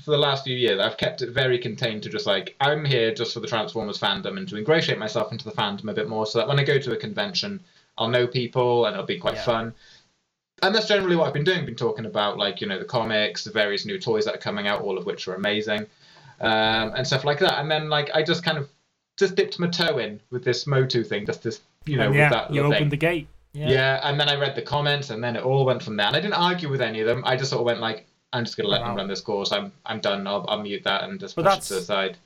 for 0.03 0.11
the 0.11 0.17
last 0.17 0.43
few 0.43 0.55
years. 0.57 0.79
I've 0.79 0.97
kept 0.97 1.21
it 1.21 1.29
very 1.29 1.59
contained 1.59 2.03
to 2.03 2.09
just 2.09 2.25
like 2.25 2.55
I'm 2.59 2.84
here 2.84 3.13
just 3.13 3.34
for 3.34 3.39
the 3.39 3.47
Transformers 3.47 3.99
fandom 3.99 4.38
and 4.38 4.47
to 4.49 4.57
ingratiate 4.57 4.97
myself 4.97 5.31
into 5.31 5.45
the 5.45 5.51
fandom 5.51 5.89
a 5.89 5.93
bit 5.93 6.09
more, 6.09 6.25
so 6.25 6.39
that 6.39 6.47
when 6.47 6.59
I 6.59 6.63
go 6.63 6.79
to 6.79 6.91
a 6.93 6.97
convention, 6.97 7.61
I'll 7.97 8.09
know 8.09 8.25
people 8.27 8.86
and 8.86 8.95
it'll 8.95 9.05
be 9.05 9.17
quite 9.19 9.36
Yeah. 9.36 9.43
fun. 9.43 9.73
And 10.61 10.73
that's 10.73 10.88
generally 10.88 11.15
what 11.15 11.27
I've 11.27 11.34
been 11.34 11.43
doing. 11.43 11.65
Been 11.65 11.75
talking 11.75 12.05
about 12.05 12.38
like 12.38 12.61
you 12.61 12.67
know 12.67 12.79
the 12.79 12.86
comics, 12.86 13.43
the 13.43 13.51
various 13.51 13.86
new 13.86 13.99
toys 13.99 14.25
that 14.25 14.34
are 14.36 14.39
coming 14.39 14.65
out, 14.67 14.81
all 14.81 14.97
of 14.97 15.05
which 15.05 15.27
are 15.27 15.36
amazing, 15.36 15.86
um, 16.41 16.93
and 16.95 17.05
stuff 17.05 17.23
like 17.23 17.39
that. 17.39 17.59
And 17.59 17.69
then 17.69 17.89
like 17.89 18.09
I 18.15 18.23
just 18.23 18.43
kind 18.43 18.57
of 18.57 18.67
just 19.17 19.36
dipped 19.36 19.59
my 19.59 19.67
toe 19.67 19.99
in 19.99 20.19
with 20.31 20.43
this 20.43 20.65
Motu 20.65 21.03
thing, 21.03 21.25
just 21.25 21.43
this 21.43 21.59
you 21.86 21.97
know 21.97 22.03
And 22.05 22.11
with 22.11 22.19
yeah, 22.19 22.29
that 22.29 22.53
you 22.53 22.61
opened 22.63 22.79
thing. 22.79 22.89
the 22.89 22.97
gate. 22.97 23.27
Yeah. 23.54 23.70
Yeah. 23.70 23.99
and 24.04 24.20
then 24.20 24.30
I 24.30 24.36
read 24.36 24.56
the 24.56 24.62
comments, 24.62 25.10
and 25.12 25.24
then 25.24 25.36
it 25.36 25.43
all 25.43 25.66
went 25.66 25.84
from 25.84 25.95
there. 25.97 26.08
And 26.08 26.16
I 26.16 26.20
didn't 26.20 26.34
argue 26.34 26.70
with 26.70 26.82
any 26.82 26.99
of 27.01 27.08
them. 27.08 27.24
I 27.26 27.36
just 27.36 27.51
sort 27.51 27.60
of 27.62 27.66
went 27.66 27.80
like, 27.80 28.08
I'm 28.34 28.43
just 28.45 28.58
gonna 28.58 28.70
let 28.70 28.82
them 28.82 28.95
run 28.95 29.08
this 29.08 29.22
course. 29.22 29.51
I'm 29.51 29.72
I'm 29.86 29.99
done. 29.99 30.26
I'll, 30.26 30.43
I'll 30.47 30.62
mute 30.62 30.84
that 30.86 31.04
and 31.04 31.20
just 31.20 31.36
But 31.36 31.45
push 31.45 31.58
it 31.58 31.62
to 31.64 31.74
the 31.76 31.82
side. 31.82 32.18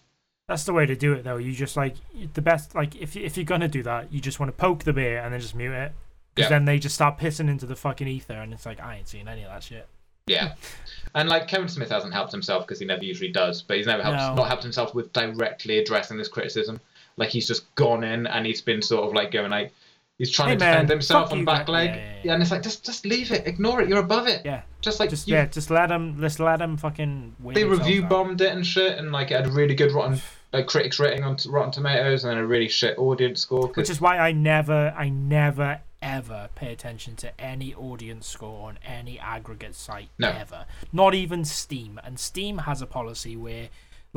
That's 0.47 0.63
the 0.63 0.71
way 0.71 0.85
to 0.85 0.95
do 0.95 1.11
it, 1.11 1.23
though. 1.25 1.35
You 1.35 1.51
just 1.51 1.75
like 1.75 1.95
the 2.33 2.41
best. 2.41 2.73
Like 2.75 2.95
if 2.95 3.15
you- 3.15 3.25
if 3.25 3.35
you're 3.35 3.43
gonna 3.43 3.67
do 3.67 3.83
that, 3.83 4.13
you 4.13 4.21
just 4.21 4.39
want 4.39 4.49
to 4.49 4.57
poke 4.57 4.85
the 4.85 4.93
bear 4.93 5.21
and 5.21 5.33
then 5.33 5.41
just 5.41 5.53
mute 5.55 5.73
it, 5.73 5.91
because 6.33 6.49
Yeah. 6.49 6.55
then 6.57 6.63
they 6.65 6.79
just 6.79 6.95
start 6.95 7.17
pissing 7.19 7.49
into 7.49 7.65
the 7.65 7.75
fucking 7.75 8.07
ether, 8.07 8.35
and 8.35 8.53
it's 8.53 8.65
like 8.65 8.79
I 8.79 8.95
ain't 8.95 9.09
seen 9.09 9.27
any 9.27 9.43
of 9.43 9.49
that 9.49 9.63
shit. 9.63 9.85
Yeah, 10.27 10.53
and 11.15 11.27
like 11.29 11.47
Kevin 11.49 11.67
Smith 11.69 11.89
hasn't 11.89 12.13
helped 12.13 12.31
himself 12.33 12.65
because 12.65 12.79
he 12.79 12.85
never 12.85 13.03
usually 13.03 13.31
does, 13.31 13.61
but 13.61 13.75
he's 13.77 13.85
never 13.87 14.03
helped 14.03 14.17
No. 14.19 14.35
not 14.35 14.47
helped 14.47 14.63
himself 14.63 14.93
with 14.95 15.11
directly 15.13 15.79
addressing 15.79 16.17
this 16.17 16.27
criticism. 16.29 16.79
Like 17.17 17.29
he's 17.29 17.47
just 17.47 17.73
gone 17.75 18.03
in 18.05 18.27
and 18.27 18.45
he's 18.45 18.61
been 18.61 18.81
sort 18.81 19.05
of 19.07 19.13
like 19.13 19.31
going 19.31 19.51
like 19.51 19.73
he's 20.17 20.31
trying 20.31 20.49
Hey, 20.49 20.55
to 20.55 20.59
man, 20.59 20.71
defend 20.73 20.89
himself 20.89 21.31
on 21.31 21.39
you, 21.39 21.45
back 21.45 21.67
leg. 21.67 21.89
yeah, 21.89 21.95
yeah, 21.95 22.11
Yeah, 22.23 22.33
and 22.33 22.41
it's 22.41 22.51
like 22.51 22.63
just 22.63 22.85
just 22.85 23.05
leave 23.05 23.31
it, 23.31 23.45
ignore 23.47 23.81
it. 23.81 23.89
You're 23.89 23.99
above 23.99 24.27
it. 24.27 24.41
Yeah, 24.45 24.61
Just 24.81 24.99
like 24.99 25.09
just 25.09 25.27
you, 25.27 25.35
yeah, 25.35 25.45
just 25.45 25.69
let 25.69 25.87
them, 25.89 26.19
just 26.19 26.39
let 26.39 26.57
them 26.59 26.77
fucking. 26.77 27.35
they 27.53 27.63
review 27.63 28.03
bombed 28.03 28.41
it 28.41 28.51
and 28.51 28.65
shit, 28.65 28.97
and 28.97 29.11
like 29.11 29.31
it 29.31 29.35
had 29.35 29.47
a 29.47 29.51
really 29.51 29.75
good 29.75 29.91
rotten 29.91 30.19
like 30.53 30.65
critics 30.67 30.97
rating 30.99 31.23
on 31.23 31.37
Rotten 31.49 31.71
Tomatoes 31.71 32.23
and 32.23 32.31
then 32.31 32.37
a 32.37 32.47
really 32.47 32.69
shit 32.69 32.97
audience 32.97 33.41
score. 33.41 33.67
'cause- 33.67 33.75
Which 33.75 33.89
is 33.89 33.99
why 33.99 34.17
I 34.17 34.31
never, 34.31 34.93
I 34.97 35.09
never, 35.09 35.81
ever 36.01 36.47
pay 36.55 36.71
attention 36.71 37.17
to 37.17 37.41
any 37.41 37.73
audience 37.73 38.27
score 38.27 38.69
on 38.69 38.79
any 38.85 39.19
aggregate 39.19 39.75
site 39.75 40.07
No. 40.17 40.29
ever. 40.29 40.65
Not 40.93 41.13
even 41.15 41.43
Steam. 41.43 41.99
And 42.01 42.17
Steam 42.17 42.59
has 42.59 42.81
a 42.81 42.85
policy 42.85 43.35
where, 43.35 43.67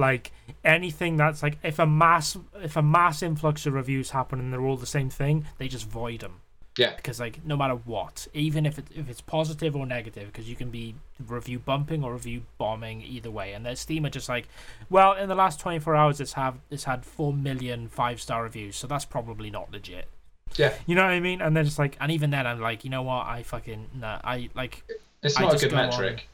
like, 0.01 0.33
anything 0.65 1.17
that's 1.17 1.43
like, 1.43 1.59
if 1.63 1.79
a 1.79 1.87
mass, 1.87 2.37
if 2.63 2.77
a 2.77 2.83
mass 2.83 3.23
influx 3.23 3.67
of 3.67 3.75
reviews 3.75 4.11
happen 4.11 4.41
and 4.41 4.53
they're 4.53 4.61
all 4.67 4.77
the 4.77 4.87
same 4.87 5.11
thing, 5.11 5.47
they 5.59 5.69
just 5.69 5.87
void 5.89 6.21
them. 6.21 6.41
yeah, 6.77 6.95
Because 6.97 7.21
like, 7.21 7.45
no 7.45 7.57
matter 7.57 7.75
what, 7.75 8.27
even 8.35 8.67
if 8.67 8.79
it, 8.79 8.87
if 8.95 9.09
it's 9.09 9.21
positive 9.21 9.77
or 9.77 9.87
negative, 9.87 10.27
because 10.27 10.49
you 10.49 10.57
can 10.57 10.71
be 10.71 10.95
review 11.29 11.59
bumping 11.59 12.03
or 12.03 12.13
review 12.15 12.43
bombing 12.59 13.03
either 13.03 13.31
way. 13.31 13.53
And 13.53 13.65
their 13.65 13.77
Steam 13.77 14.07
are 14.07 14.11
just 14.11 14.29
like, 14.29 14.49
well, 14.89 15.13
in 15.13 15.29
the 15.29 15.35
last 15.35 15.61
24 15.61 15.95
hours, 15.95 16.21
it's 16.21 16.33
have 16.35 16.57
it's 16.71 16.85
had 16.85 17.05
four 17.05 17.33
million 17.33 17.89
five 17.89 18.21
star 18.21 18.43
reviews, 18.43 18.77
so 18.77 18.87
that's 18.87 19.05
probably 19.05 19.51
not 19.51 19.71
legit. 19.71 20.09
yeah, 20.57 20.75
You 20.87 20.95
know 20.95 21.03
what 21.03 21.11
I 21.13 21.21
mean? 21.21 21.41
And 21.43 21.57
then 21.57 21.67
it's 21.67 21.79
like, 21.79 21.97
and 22.01 22.11
even 22.11 22.31
then, 22.31 22.47
I'm 22.47 22.61
like, 22.61 22.83
you 22.85 22.91
know 22.91 23.03
what? 23.03 23.27
I 23.27 23.43
fucking 23.43 23.89
nah. 23.95 24.21
I 24.25 24.49
like, 24.55 24.83
it's 25.23 25.39
I 25.39 25.43
not 25.43 25.55
a 25.55 25.59
good 25.59 25.71
go 25.71 25.77
on- 25.77 25.91
metric. 25.91 26.29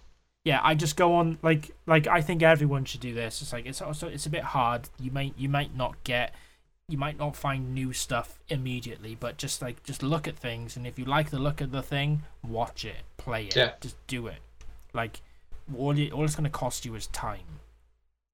Yeah. 0.47 0.61
I 0.63 0.75
just 0.77 0.97
go 0.97 1.17
on 1.17 1.39
like, 1.43 1.73
like 1.87 2.07
I 2.07 2.21
think 2.23 2.43
everyone 2.43 2.85
should 2.85 3.01
do 3.01 3.13
this. 3.13 3.43
It's 3.43 3.53
like 3.53 3.67
it's 3.67 3.83
also 3.83 4.07
it's 4.09 4.27
a 4.27 4.31
bit 4.31 4.43
hard. 4.43 4.89
You 5.01 5.11
might 5.11 5.35
you 5.37 5.49
might 5.49 5.75
not 5.77 6.03
get, 6.05 6.33
you 6.89 6.97
might 6.97 7.19
not 7.19 7.35
find 7.35 7.75
new 7.75 7.93
stuff 7.93 8.39
immediately, 8.49 9.17
but 9.19 9.37
just 9.39 9.61
like 9.61 9.83
just 9.83 10.03
look 10.03 10.29
at 10.29 10.37
things, 10.39 10.77
and 10.77 10.87
if 10.87 10.99
you 10.99 11.05
like 11.05 11.31
the 11.31 11.39
look 11.41 11.61
of 11.61 11.73
the 11.73 11.83
thing, 11.83 12.23
watch 12.47 12.85
it, 12.85 13.03
play 13.17 13.47
it, 13.47 13.57
Yeah. 13.57 13.73
just 13.81 13.97
do 14.07 14.29
it. 14.29 14.39
Like, 14.95 15.21
all 15.77 15.99
you, 15.99 16.11
all 16.13 16.25
it's 16.25 16.37
gonna 16.37 16.49
cost 16.49 16.85
you 16.85 16.95
is 16.95 17.09
time. 17.09 17.61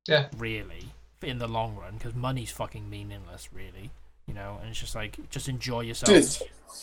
Yeah. 0.07 0.27
Really, 0.37 0.91
in 1.23 1.39
the 1.39 1.49
long 1.49 1.77
run, 1.77 1.95
because 1.95 2.15
money's 2.15 2.51
fucking 2.51 2.91
meaningless, 2.91 3.49
really. 3.55 3.91
You 4.27 4.35
know, 4.35 4.59
and 4.61 4.71
it's 4.71 4.81
just 4.81 4.95
like 4.95 5.19
just 5.31 5.49
enjoy 5.49 5.81
yourself. 5.81 6.17
It's 6.17 6.43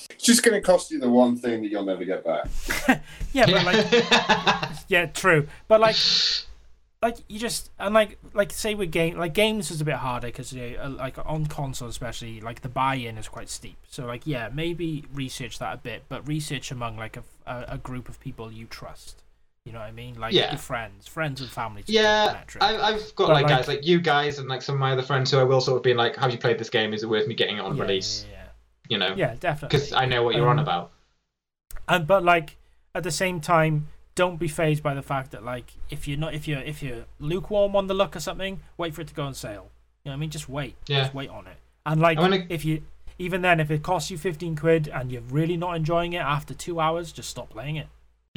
it's 0.09 0.23
just 0.23 0.43
going 0.43 0.59
to 0.59 0.61
cost 0.61 0.91
you 0.91 0.99
the 0.99 1.09
one 1.09 1.37
thing 1.37 1.61
that 1.61 1.69
you'll 1.69 1.85
never 1.85 2.05
get 2.05 2.23
back. 2.23 2.47
Yeah, 3.31 3.45
but 3.45 3.63
like, 3.63 4.79
yeah, 4.87 5.05
true. 5.05 5.47
But 5.67 5.79
like, 5.79 5.95
like 7.01 7.17
you 7.27 7.37
just 7.37 7.69
and 7.77 7.93
like 7.93 8.17
like 8.33 8.51
say 8.51 8.73
with 8.73 8.91
game 8.91 9.17
like 9.17 9.33
games 9.33 9.69
is 9.69 9.81
a 9.81 9.85
bit 9.85 9.95
harder 9.95 10.27
because 10.27 10.51
you 10.51 10.71
know, 10.71 10.83
uh, 10.83 10.89
like 10.89 11.17
on 11.25 11.45
console 11.45 11.87
especially 11.87 12.41
like 12.41 12.61
the 12.61 12.69
buy-in 12.69 13.17
is 13.17 13.27
quite 13.27 13.49
steep. 13.49 13.77
So 13.87 14.05
like 14.05 14.25
yeah, 14.25 14.49
maybe 14.51 15.05
research 15.13 15.59
that 15.59 15.73
a 15.75 15.77
bit, 15.77 16.03
but 16.09 16.27
research 16.27 16.71
among 16.71 16.97
like 16.97 17.17
a, 17.17 17.23
a, 17.45 17.65
a 17.69 17.77
group 17.77 18.09
of 18.09 18.19
people 18.19 18.51
you 18.51 18.65
trust. 18.65 19.21
You 19.69 19.73
know 19.73 19.81
what 19.81 19.87
I 19.87 19.91
mean? 19.91 20.19
Like 20.19 20.33
Yeah. 20.33 20.49
your 20.49 20.57
friends, 20.57 21.05
friends 21.07 21.41
and 21.41 21.49
family. 21.51 21.83
Yeah. 21.85 22.41
I, 22.59 22.75
I've 22.75 23.15
got 23.15 23.27
But, 23.27 23.33
like, 23.33 23.47
guys 23.47 23.67
like 23.67 23.85
you 23.85 24.01
guys 24.01 24.39
and 24.39 24.49
like 24.49 24.63
some 24.63 24.73
of 24.73 24.79
my 24.79 24.93
other 24.93 25.03
friends 25.03 25.29
who 25.29 25.37
I 25.37 25.43
will 25.43 25.61
sort 25.61 25.77
of 25.77 25.83
be 25.83 25.93
like, 25.93 26.15
"Have 26.15 26.31
you 26.31 26.39
played 26.39 26.57
this 26.57 26.71
game? 26.71 26.91
Is 26.91 27.03
it 27.03 27.07
worth 27.07 27.27
me 27.27 27.35
getting 27.35 27.57
it 27.57 27.59
on 27.59 27.75
yeah, 27.77 27.83
release?" 27.83 28.25
Yeah, 28.31 28.45
You 28.89 28.97
know, 28.97 29.13
yeah, 29.15 29.35
definitely. 29.39 29.77
because 29.77 29.93
I 29.93 30.05
know 30.05 30.23
what 30.23 30.33
you're 30.33 30.49
on 30.49 30.57
Um, 30.57 30.63
about. 30.63 30.91
and 31.87 32.07
but 32.07 32.23
like 32.23 32.57
at 32.95 33.03
the 33.03 33.11
same 33.11 33.39
time 33.41 33.89
don't 34.15 34.37
be 34.39 34.47
phased 34.47 34.81
by 34.81 34.95
the 34.95 35.03
fact 35.03 35.29
that 35.33 35.43
like 35.45 35.73
if 35.91 36.07
you're 36.07 36.17
not 36.17 36.33
if 36.33 36.47
you're 36.47 36.61
if 36.61 36.81
you're 36.81 37.05
lukewarm 37.19 37.75
on 37.75 37.85
the 37.85 37.93
look 37.93 38.15
or 38.15 38.19
something 38.19 38.61
wait 38.75 38.95
for 38.95 39.01
it 39.01 39.07
to 39.09 39.13
go 39.13 39.23
on 39.23 39.35
sale 39.35 39.69
you 40.03 40.09
know 40.09 40.11
what 40.11 40.13
i 40.13 40.15
mean 40.17 40.31
just 40.31 40.49
wait 40.49 40.75
Yeah. 40.87 41.03
just 41.03 41.13
wait 41.13 41.29
on 41.29 41.45
it 41.45 41.57
and 41.85 42.01
like 42.01 42.17
I 42.17 42.21
wanna- 42.21 42.47
if 42.49 42.65
you 42.65 42.81
even 43.19 43.43
then 43.43 43.59
if 43.59 43.69
it 43.69 43.83
costs 43.83 44.09
you 44.09 44.17
15 44.17 44.55
quid 44.55 44.87
and 44.87 45.11
you're 45.11 45.21
really 45.21 45.55
not 45.57 45.75
enjoying 45.75 46.13
it 46.13 46.21
after 46.21 46.53
two 46.55 46.79
hours 46.79 47.11
just 47.11 47.29
stop 47.29 47.49
playing 47.51 47.75
it 47.75 47.87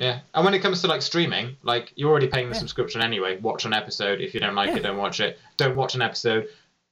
Yeah, 0.03 0.19
and 0.35 0.45
when 0.45 0.53
it 0.53 0.59
comes 0.59 0.81
to 0.83 0.89
like 0.89 1.01
streaming, 1.01 1.57
like 1.63 1.93
you're 1.95 2.11
already 2.11 2.27
paying 2.27 2.49
the 2.49 2.55
Yeah. 2.55 2.59
subscription 2.61 3.01
anyway. 3.03 3.39
Watch 3.39 3.65
an 3.65 3.73
episode. 3.73 4.21
If 4.21 4.35
you 4.35 4.41
don't 4.41 4.57
like 4.57 4.71
Yeah. 4.71 4.77
it, 4.79 4.83
don't 4.83 4.97
watch 4.99 5.21
it. 5.21 5.39
Don't 5.57 5.77
watch 5.77 5.95
an 5.95 6.03
episode. 6.03 6.49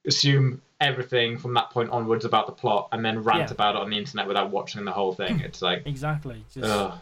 Assume 0.07 0.63
everything 0.81 1.37
from 1.37 1.53
that 1.55 1.71
point 1.71 1.91
onwards 1.91 2.25
about 2.25 2.47
the 2.47 2.53
plot, 2.53 2.89
and 2.93 3.05
then 3.05 3.23
rant 3.23 3.49
Yeah. 3.49 3.53
about 3.53 3.75
it 3.75 3.83
on 3.83 3.91
the 3.91 3.99
internet 3.99 4.27
without 4.29 4.51
watching 4.51 4.85
the 4.85 4.93
whole 4.93 5.13
thing. 5.13 5.41
It's 5.45 5.61
like, 5.61 5.83
exactly 5.87 6.45
just 6.55 6.65
ugh. 6.67 6.99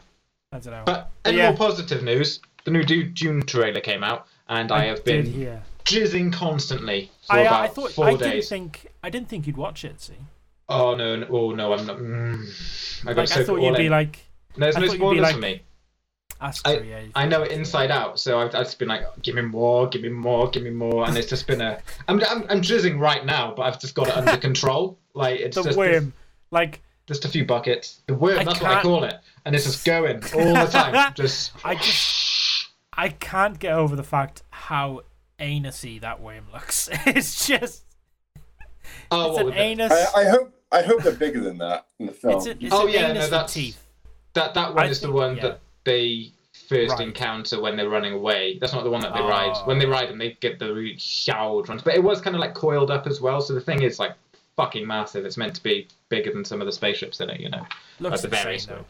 i 0.52 0.58
don't 0.58 0.72
know 0.72 0.82
But 0.86 1.10
in 1.26 1.34
Yeah. 1.36 1.48
more 1.50 1.56
positive 1.58 2.02
news, 2.02 2.40
the 2.64 2.70
new 2.70 2.82
Du- 2.84 3.04
Dune 3.04 3.42
trailer 3.42 3.80
came 3.80 4.02
out, 4.02 4.26
and 4.48 4.72
I, 4.72 4.86
have 4.86 5.04
been 5.04 5.60
jizzing 5.84 6.32
constantly 6.32 7.10
for 7.26 7.34
I, 7.36 7.40
about 7.40 7.60
I 7.64 7.68
thought 7.68 7.92
four 7.92 8.06
I 8.08 8.14
didn't 8.14 8.42
think 8.46 8.86
I 9.04 9.10
didn't 9.10 9.28
think 9.28 9.46
you'd 9.46 9.56
watch 9.58 9.84
it. 9.84 10.00
See, 10.00 10.14
Oh 10.70 10.94
no, 10.94 11.16
no, 11.16 11.26
oh 11.30 11.50
no, 11.52 11.72
I'm 11.74 11.86
not. 11.86 11.98
Mm, 11.98 13.02
I 13.06 13.12
got 13.12 13.16
like 13.18 13.28
so 13.28 13.40
I 13.40 13.44
thought 13.44 13.60
you'd 13.60 13.76
be 13.76 13.88
like 13.90 14.18
There's 14.56 14.74
I 14.76 14.80
no 14.80 14.86
thought 14.86 14.92
you'd 14.94 14.98
spoilers 15.00 15.22
like- 15.22 15.34
for 15.34 15.40
me. 15.40 15.62
Astro. 16.40 16.72
yeah, 16.82 17.00
you 17.00 17.10
I 17.14 17.26
know 17.26 17.42
it 17.42 17.50
inside 17.52 17.90
out, 17.90 18.20
so 18.20 18.38
I've, 18.38 18.54
I've 18.54 18.64
just 18.66 18.78
been 18.78 18.88
like, 18.88 19.02
give 19.22 19.34
me 19.34 19.42
more, 19.42 19.88
give 19.88 20.02
me 20.02 20.08
more, 20.08 20.48
give 20.48 20.62
me 20.62 20.70
more, 20.70 21.06
and 21.06 21.16
it's 21.16 21.28
just 21.28 21.46
been 21.46 21.60
a. 21.60 21.80
I'm, 22.06 22.20
I'm, 22.28 22.44
I'm 22.48 22.62
jizzing 22.62 22.98
right 23.00 23.24
now, 23.26 23.52
but 23.56 23.62
I've 23.62 23.80
just 23.80 23.94
got 23.94 24.08
it 24.08 24.16
under 24.16 24.36
control. 24.36 24.98
Like 25.14 25.40
it's 25.40 25.56
The 25.56 25.64
just 25.64 25.76
worm, 25.78 26.12
like 26.52 26.80
just 27.06 27.24
a 27.24 27.28
few 27.28 27.44
buckets. 27.44 28.02
The 28.06 28.14
worm, 28.14 28.38
I 28.38 28.44
that's 28.44 28.60
what 28.60 28.70
I 28.70 28.82
call 28.82 29.02
it, 29.04 29.14
and 29.44 29.54
it's 29.54 29.64
just 29.64 29.84
going 29.84 30.16
all 30.34 30.54
the 30.54 30.66
time. 30.70 31.12
Just 31.14 31.52
I 31.64 31.74
just 31.74 32.68
I 32.92 33.08
can't 33.08 33.58
get 33.58 33.72
over 33.72 33.96
the 33.96 34.04
fact 34.04 34.42
how 34.50 35.02
anusy 35.40 36.00
that 36.02 36.20
worm 36.20 36.46
looks. 36.52 36.88
It's 37.06 37.46
just 37.48 37.84
oh, 39.10 39.26
it's 39.26 39.32
what 39.34 39.40
an 39.40 39.46
with 39.46 39.54
the- 39.54 39.60
anus. 39.60 39.92
I, 39.92 40.20
I 40.20 40.28
hope 40.28 40.54
I 40.70 40.82
hope 40.82 41.02
they're 41.02 41.12
bigger 41.14 41.40
than 41.40 41.58
that 41.58 41.86
in 41.98 42.06
the 42.06 42.12
film. 42.12 42.36
it's 42.36 42.46
a, 42.46 42.50
it's 42.64 42.72
Oh, 42.74 42.86
an 42.86 42.92
yeah, 42.92 43.00
no, 43.02 43.08
anus 43.08 43.22
with 43.24 43.30
that's- 43.30 43.54
teeth. 43.54 43.82
that 44.34 44.54
that 44.54 44.74
one 44.74 44.84
I 44.86 44.88
is 44.88 45.00
the 45.00 45.10
one 45.10 45.36
yeah. 45.36 45.42
that 45.42 45.60
they 45.88 46.30
first 46.68 46.92
Right. 46.98 47.08
encounter 47.08 47.60
when 47.60 47.76
they're 47.76 47.88
running 47.88 48.12
away. 48.12 48.58
That's 48.60 48.72
not 48.74 48.84
the 48.84 48.90
one 48.90 49.00
that 49.00 49.14
they 49.14 49.20
ride. 49.20 49.52
Oh. 49.54 49.64
When 49.66 49.78
they 49.78 49.86
ride 49.86 50.08
them, 50.10 50.18
they 50.18 50.32
get 50.40 50.58
the 50.58 50.72
really 50.74 50.98
showered 50.98 51.66
ones. 51.68 51.82
But 51.82 51.94
it 51.94 52.02
was 52.02 52.20
kind 52.20 52.36
of 52.36 52.40
like 52.40 52.54
coiled 52.54 52.90
up 52.90 53.06
as 53.06 53.20
well. 53.20 53.40
So 53.40 53.54
the 53.54 53.60
thing 53.60 53.82
is 53.82 53.98
like 53.98 54.12
fucking 54.56 54.86
massive. 54.86 55.24
It's 55.24 55.36
meant 55.38 55.54
to 55.54 55.62
be 55.62 55.88
bigger 56.10 56.30
than 56.32 56.44
some 56.44 56.60
of 56.60 56.66
the 56.66 56.72
spaceships 56.72 57.20
in 57.20 57.30
it. 57.30 57.40
You 57.40 57.48
know, 57.50 57.64
Looks 58.00 58.12
like 58.12 58.20
the 58.22 58.28
various 58.28 58.66
though. 58.66 58.84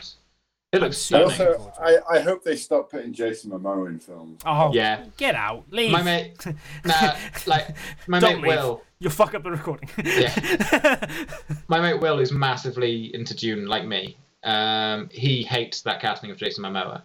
It 0.73 0.83
looks 0.83 0.99
super 0.99 1.23
And 1.23 1.31
also, 1.31 1.73
I, 1.81 1.97
I 2.17 2.21
hope 2.21 2.45
they 2.45 2.57
stop 2.57 2.91
putting 2.91 3.13
Jason 3.15 3.51
Momoa 3.53 3.89
in 3.89 3.99
films. 3.99 4.43
Oh 4.45 4.71
Yeah. 4.75 5.05
get 5.17 5.35
out, 5.35 5.65
leave. 5.71 5.93
My 5.93 6.03
mate, 6.03 6.45
nah, 6.85 7.15
like 7.47 7.75
my 8.07 8.19
Don't 8.19 8.43
mate 8.43 8.49
leave. 8.51 8.59
Will, 8.59 8.83
You'll 8.99 9.13
fuck 9.13 9.35
up 9.35 9.45
the 9.45 9.51
recording. 9.53 9.89
Yeah. 10.05 11.07
my 11.69 11.81
mate 11.81 12.01
Will 12.01 12.19
is 12.19 12.33
massively 12.33 13.15
into 13.15 13.33
Dune, 13.35 13.67
like 13.67 13.87
me. 13.87 14.17
Um, 14.45 15.09
he 15.13 15.43
hates 15.43 15.83
that 15.83 16.01
casting 16.01 16.31
of 16.31 16.37
Jason 16.37 16.65
Momoa, 16.65 17.03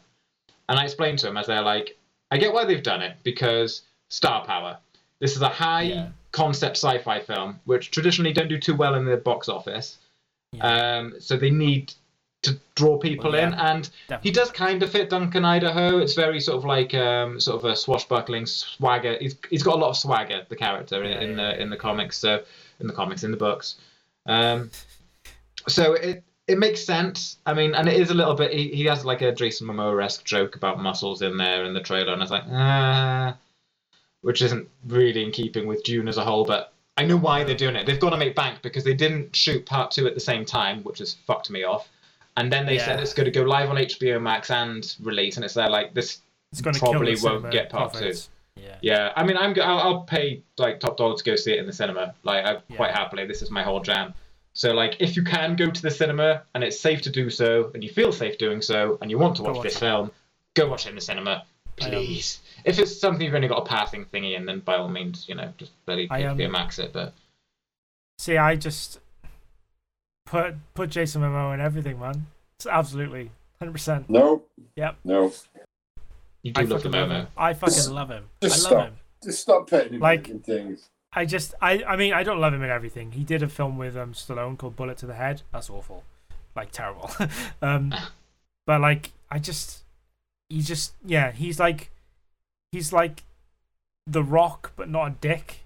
and 0.69 0.79
I 0.79 0.83
explained 0.83 1.19
to 1.19 1.27
him 1.27 1.37
as 1.37 1.47
they're 1.47 1.61
like, 1.61 1.97
I 2.31 2.37
get 2.37 2.53
why 2.53 2.65
they've 2.65 2.83
done 2.83 3.01
it 3.01 3.17
because 3.23 3.81
star 4.09 4.45
power. 4.45 4.77
This 5.19 5.35
is 5.35 5.41
a 5.41 5.49
high 5.49 5.83
Yeah. 5.83 6.09
concept 6.31 6.77
sci-fi 6.77 7.19
film, 7.21 7.59
which 7.65 7.91
traditionally 7.91 8.33
don't 8.33 8.47
do 8.49 8.59
too 8.59 8.75
well 8.75 8.95
in 8.95 9.05
the 9.05 9.17
box 9.17 9.49
office. 9.49 9.97
Yeah. 10.51 10.97
Um, 10.97 11.13
so 11.19 11.37
they 11.37 11.49
need 11.49 11.93
to 12.43 12.59
draw 12.75 12.97
people 12.97 13.31
Well, 13.31 13.39
yeah, 13.39 13.47
in, 13.47 13.53
and 13.53 13.89
definitely. 14.09 14.29
he 14.29 14.33
does 14.33 14.51
kind 14.51 14.83
of 14.83 14.91
fit 14.91 15.09
Duncan 15.09 15.45
Idaho. 15.45 15.99
It's 15.99 16.13
very 16.13 16.39
sort 16.41 16.57
of 16.57 16.65
like 16.65 16.93
um, 16.93 17.39
sort 17.39 17.63
of 17.63 17.71
a 17.71 17.75
swashbuckling 17.75 18.45
swagger. 18.45 19.17
He's 19.19 19.35
he's 19.49 19.63
got 19.63 19.75
a 19.75 19.77
lot 19.79 19.89
of 19.91 19.97
swagger, 19.97 20.45
the 20.49 20.55
character 20.55 21.03
in, 21.03 21.11
in 21.23 21.35
the 21.37 21.59
in 21.61 21.69
the 21.69 21.77
comics. 21.77 22.17
So 22.17 22.43
in 22.79 22.87
the 22.87 22.93
comics, 22.93 23.23
in 23.23 23.31
the 23.31 23.37
books. 23.37 23.75
Um, 24.25 24.69
so 25.67 25.93
it 25.93 26.23
it 26.47 26.57
makes 26.57 26.83
sense. 26.83 27.37
I 27.45 27.53
mean, 27.53 27.73
and 27.75 27.87
it 27.87 27.99
is 27.99 28.09
a 28.09 28.13
little 28.13 28.35
bit. 28.35 28.51
He, 28.51 28.69
he 28.69 28.85
has 28.85 29.05
like 29.05 29.21
a 29.21 29.31
Jason 29.31 29.67
Momoa 29.67 30.03
esque 30.03 30.23
joke 30.25 30.55
about 30.55 30.79
muscles 30.79 31.21
in 31.21 31.37
there 31.37 31.63
in 31.65 31.73
the 31.73 31.81
trailer, 31.81 32.11
and 32.13 32.21
I 32.21 32.23
was 32.23 32.31
like, 32.31 32.43
ah, 32.49 33.37
which 34.21 34.41
isn't 34.41 34.67
really 34.87 35.23
in 35.23 35.31
keeping 35.31 35.67
with 35.67 35.83
Dune 35.83 36.07
as 36.07 36.17
a 36.17 36.23
whole. 36.23 36.45
But 36.45 36.73
I 36.97 37.05
know 37.05 37.17
why 37.17 37.43
they're 37.43 37.55
doing 37.55 37.75
it. 37.75 37.85
They've 37.85 37.99
got 37.99 38.11
to 38.11 38.17
make 38.17 38.35
bank 38.35 38.59
because 38.61 38.83
they 38.83 38.93
didn't 38.93 39.35
shoot 39.35 39.65
part 39.65 39.91
two 39.91 40.05
at 40.07 40.13
the 40.13 40.19
same 40.19 40.45
time, 40.45 40.83
which 40.83 40.99
has 40.99 41.13
fucked 41.13 41.49
me 41.49 41.63
off. 41.63 41.89
And 42.35 42.51
then 42.51 42.65
they 42.65 42.79
said 42.79 42.99
it's 42.99 43.13
going 43.13 43.25
to 43.25 43.31
go 43.31 43.43
live 43.43 43.69
on 43.69 43.75
HBO 43.75 44.19
Max 44.21 44.49
and 44.49 44.95
release, 45.01 45.35
and 45.37 45.45
it's 45.45 45.53
there 45.53 45.69
like 45.69 45.93
this. 45.93 46.21
it's 46.51 46.61
going 46.61 46.73
to 46.73 46.79
probably 46.79 47.15
kill 47.15 47.35
the 47.35 47.39
won't 47.41 47.51
get 47.51 47.69
part 47.69 47.91
profits. 47.91 48.29
Yeah. 48.55 48.75
Yeah, 48.81 49.13
I 49.15 49.23
mean, 49.23 49.37
I'm 49.37 49.53
go- 49.53 49.63
I'll, 49.63 49.79
I'll 49.79 50.01
pay 50.01 50.43
like 50.57 50.79
top 50.79 50.97
dollar 50.97 51.15
to 51.17 51.23
go 51.23 51.35
see 51.35 51.53
it 51.53 51.59
in 51.59 51.65
the 51.67 51.73
cinema. 51.73 52.13
Like, 52.23 52.45
I 52.45 52.53
Yeah. 52.69 52.75
quite 52.75 52.91
happily. 52.91 53.25
This 53.25 53.41
is 53.41 53.49
my 53.51 53.63
whole 53.63 53.79
jam. 53.81 54.13
So, 54.53 54.71
like, 54.71 54.97
if 54.99 55.15
you 55.15 55.23
can 55.23 55.55
go 55.55 55.69
to 55.71 55.81
the 55.81 55.89
cinema 55.89 56.43
and 56.53 56.63
it's 56.63 56.79
safe 56.79 57.01
to 57.03 57.09
do 57.09 57.29
so, 57.29 57.71
and 57.73 57.83
you 57.83 57.89
feel 57.89 58.11
safe 58.11 58.37
doing 58.37 58.61
so, 58.61 58.99
and 59.01 59.09
you 59.09 59.17
want 59.17 59.35
to 59.37 59.41
watch 59.43 59.55
watch 59.55 59.63
this 59.63 59.75
it. 59.75 59.79
film, 59.79 60.11
go 60.55 60.69
watch 60.69 60.85
it 60.85 60.89
in 60.89 60.95
the 60.95 61.01
cinema, 61.01 61.43
please. 61.75 62.39
If 62.63 62.77
it's 62.77 62.97
something 62.99 63.25
you've 63.25 63.33
only 63.33 63.47
got 63.47 63.63
a 63.63 63.65
passing 63.65 64.05
thingy 64.05 64.35
in, 64.37 64.45
then 64.45 64.59
by 64.59 64.75
all 64.75 64.89
means, 64.89 65.25
you 65.27 65.33
know, 65.35 65.51
just 65.57 65.71
bloody 65.85 66.07
I, 66.11 66.23
um, 66.25 66.37
Max 66.51 66.77
it. 66.77 66.93
But 66.93 67.13
See, 68.19 68.37
I 68.37 68.55
just 68.55 68.99
put 70.25 70.55
put 70.75 70.89
Jason 70.91 71.21
Momoa 71.23 71.55
in 71.55 71.59
everything, 71.61 71.99
man. 71.99 72.27
It's 72.55 72.67
absolutely 72.67 73.31
hundred 73.59 73.73
percent. 73.73 74.09
No. 74.09 74.43
Yep. 74.75 74.97
No. 75.03 75.33
you 76.43 76.51
do 76.53 76.61
I 76.61 76.63
love 76.65 76.83
the 76.83 76.89
fucking 76.91 77.09
love 77.09 77.27
I 77.35 77.53
fucking 77.53 77.91
love 77.91 78.09
him. 78.09 78.23
I 78.41 78.45
Just 78.45 78.63
love 78.63 78.71
stop. 78.71 78.85
him. 78.87 78.93
Just 79.23 79.41
stop 79.41 79.69
putting 79.69 79.93
him 79.95 79.99
Like- 79.99 80.29
in 80.29 80.39
things. 80.39 80.89
I 81.15 81.25
just, 81.25 81.53
I, 81.61 81.83
I 81.83 81.95
mean, 81.95 82.13
I 82.13 82.23
don't 82.23 82.39
love 82.39 82.53
him 82.53 82.63
in 82.63 82.69
everything. 82.69 83.11
He 83.11 83.23
did 83.23 83.43
a 83.43 83.47
film 83.47 83.77
with 83.77 83.95
um 83.95 84.13
Stallone 84.13 84.57
called 84.57 84.75
Bullet 84.75 84.97
to 84.99 85.05
the 85.05 85.13
Head. 85.13 85.43
That's 85.51 85.69
awful, 85.69 86.03
like 86.55 86.71
terrible. 86.71 87.11
um, 87.61 87.93
but 88.65 88.81
like, 88.81 89.11
I 89.29 89.39
just, 89.39 89.83
he 90.49 90.61
just, 90.61 90.93
yeah, 91.05 91.31
he's 91.31 91.59
like, 91.59 91.91
he's 92.71 92.91
like, 92.91 93.23
the 94.07 94.23
Rock, 94.23 94.73
but 94.75 94.89
not 94.89 95.07
a 95.07 95.11
dick. 95.21 95.59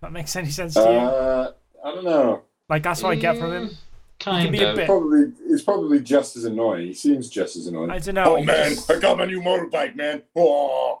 That 0.00 0.12
makes 0.12 0.34
any 0.34 0.50
sense 0.50 0.74
to 0.74 0.80
you? 0.80 0.86
Uh, 0.86 1.52
I 1.84 1.94
don't 1.94 2.04
know. 2.04 2.42
Like 2.68 2.82
that's 2.82 3.02
what 3.02 3.10
I 3.10 3.14
get 3.16 3.36
from 3.38 3.52
him. 3.52 3.68
Mm, 3.68 3.76
Kind 4.18 4.54
of. 4.54 4.76
bit- 4.76 4.86
Probably 4.86 5.32
it's 5.46 5.62
probably 5.62 6.00
just 6.00 6.36
as 6.36 6.44
annoying. 6.44 6.86
He 6.88 6.94
seems 6.94 7.28
just 7.28 7.56
as 7.56 7.66
annoying. 7.66 7.90
I 7.90 7.98
don't 7.98 8.14
know. 8.14 8.24
oh 8.34 8.36
he 8.36 8.44
man, 8.44 8.70
just- 8.70 8.90
I 8.90 8.98
got 8.98 9.18
my 9.18 9.24
new 9.26 9.40
motorbike, 9.40 9.94
man. 9.94 10.22
Oh. 10.36 11.00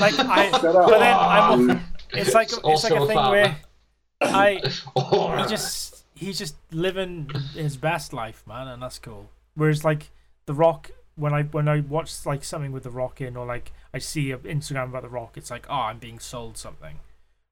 Like, 0.00 0.18
I- 0.18 0.50
but 0.50 0.98
then 0.98 1.14
I'm- 1.16 1.80
it's 2.16 2.34
like 2.34 2.48
It's 2.48 2.60
it's 2.64 2.84
like 2.84 2.92
a 2.92 3.02
a 3.02 3.06
thing 3.06 3.16
father. 3.16 3.36
where 3.36 3.56
I 4.20 4.60
he 4.62 5.48
just 5.48 6.04
he's 6.14 6.38
just 6.38 6.56
living 6.70 7.30
his 7.54 7.76
best 7.76 8.12
life, 8.12 8.42
man, 8.46 8.68
and 8.68 8.82
that's 8.82 8.98
cool. 8.98 9.28
Whereas 9.54 9.84
like 9.84 10.10
The 10.46 10.54
Rock, 10.54 10.90
when 11.16 11.32
I 11.34 11.42
when 11.42 11.68
I 11.68 11.80
watch 11.80 12.24
like 12.26 12.44
something 12.44 12.72
with 12.72 12.84
The 12.84 12.90
Rock 12.90 13.20
in, 13.20 13.36
or 13.36 13.44
like 13.46 13.72
I 13.92 13.98
see 13.98 14.30
an 14.32 14.40
Instagram 14.40 14.84
about 14.90 15.02
The 15.02 15.08
Rock, 15.08 15.36
it's 15.36 15.50
like 15.50 15.66
oh 15.68 15.74
I'm 15.74 15.98
being 15.98 16.18
sold 16.18 16.56
something. 16.56 16.98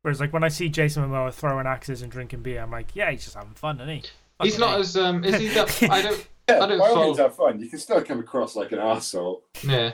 Whereas 0.02 0.20
like 0.20 0.32
when 0.32 0.42
I 0.44 0.48
see 0.48 0.68
Jason 0.68 1.04
Momoa 1.04 1.32
throwing 1.32 1.66
axes 1.66 2.02
and 2.02 2.10
drinking 2.10 2.42
beer, 2.42 2.62
I'm 2.62 2.70
like 2.70 2.94
yeah 2.94 3.10
he's 3.10 3.24
just 3.24 3.36
having 3.36 3.54
fun, 3.54 3.76
isn't 3.80 3.88
he? 3.88 4.02
He's 4.42 4.58
not 4.58 4.76
A. 4.76 4.80
as 4.80 4.96
um. 4.96 5.24
Is 5.24 5.36
he 5.38 5.48
that? 5.48 5.82
I 5.90 6.02
don't. 6.02 6.26
Yeah, 6.48 6.64
I 6.64 6.66
don't 6.66 6.78
by 6.78 6.88
all 6.88 6.94
follow- 6.94 7.06
means 7.06 7.18
have 7.18 7.36
fun. 7.36 7.60
You 7.60 7.68
can 7.68 7.78
still 7.78 8.02
come 8.02 8.18
across 8.18 8.56
like 8.56 8.72
an 8.72 8.78
asshole. 8.80 9.42
Yeah. 9.62 9.92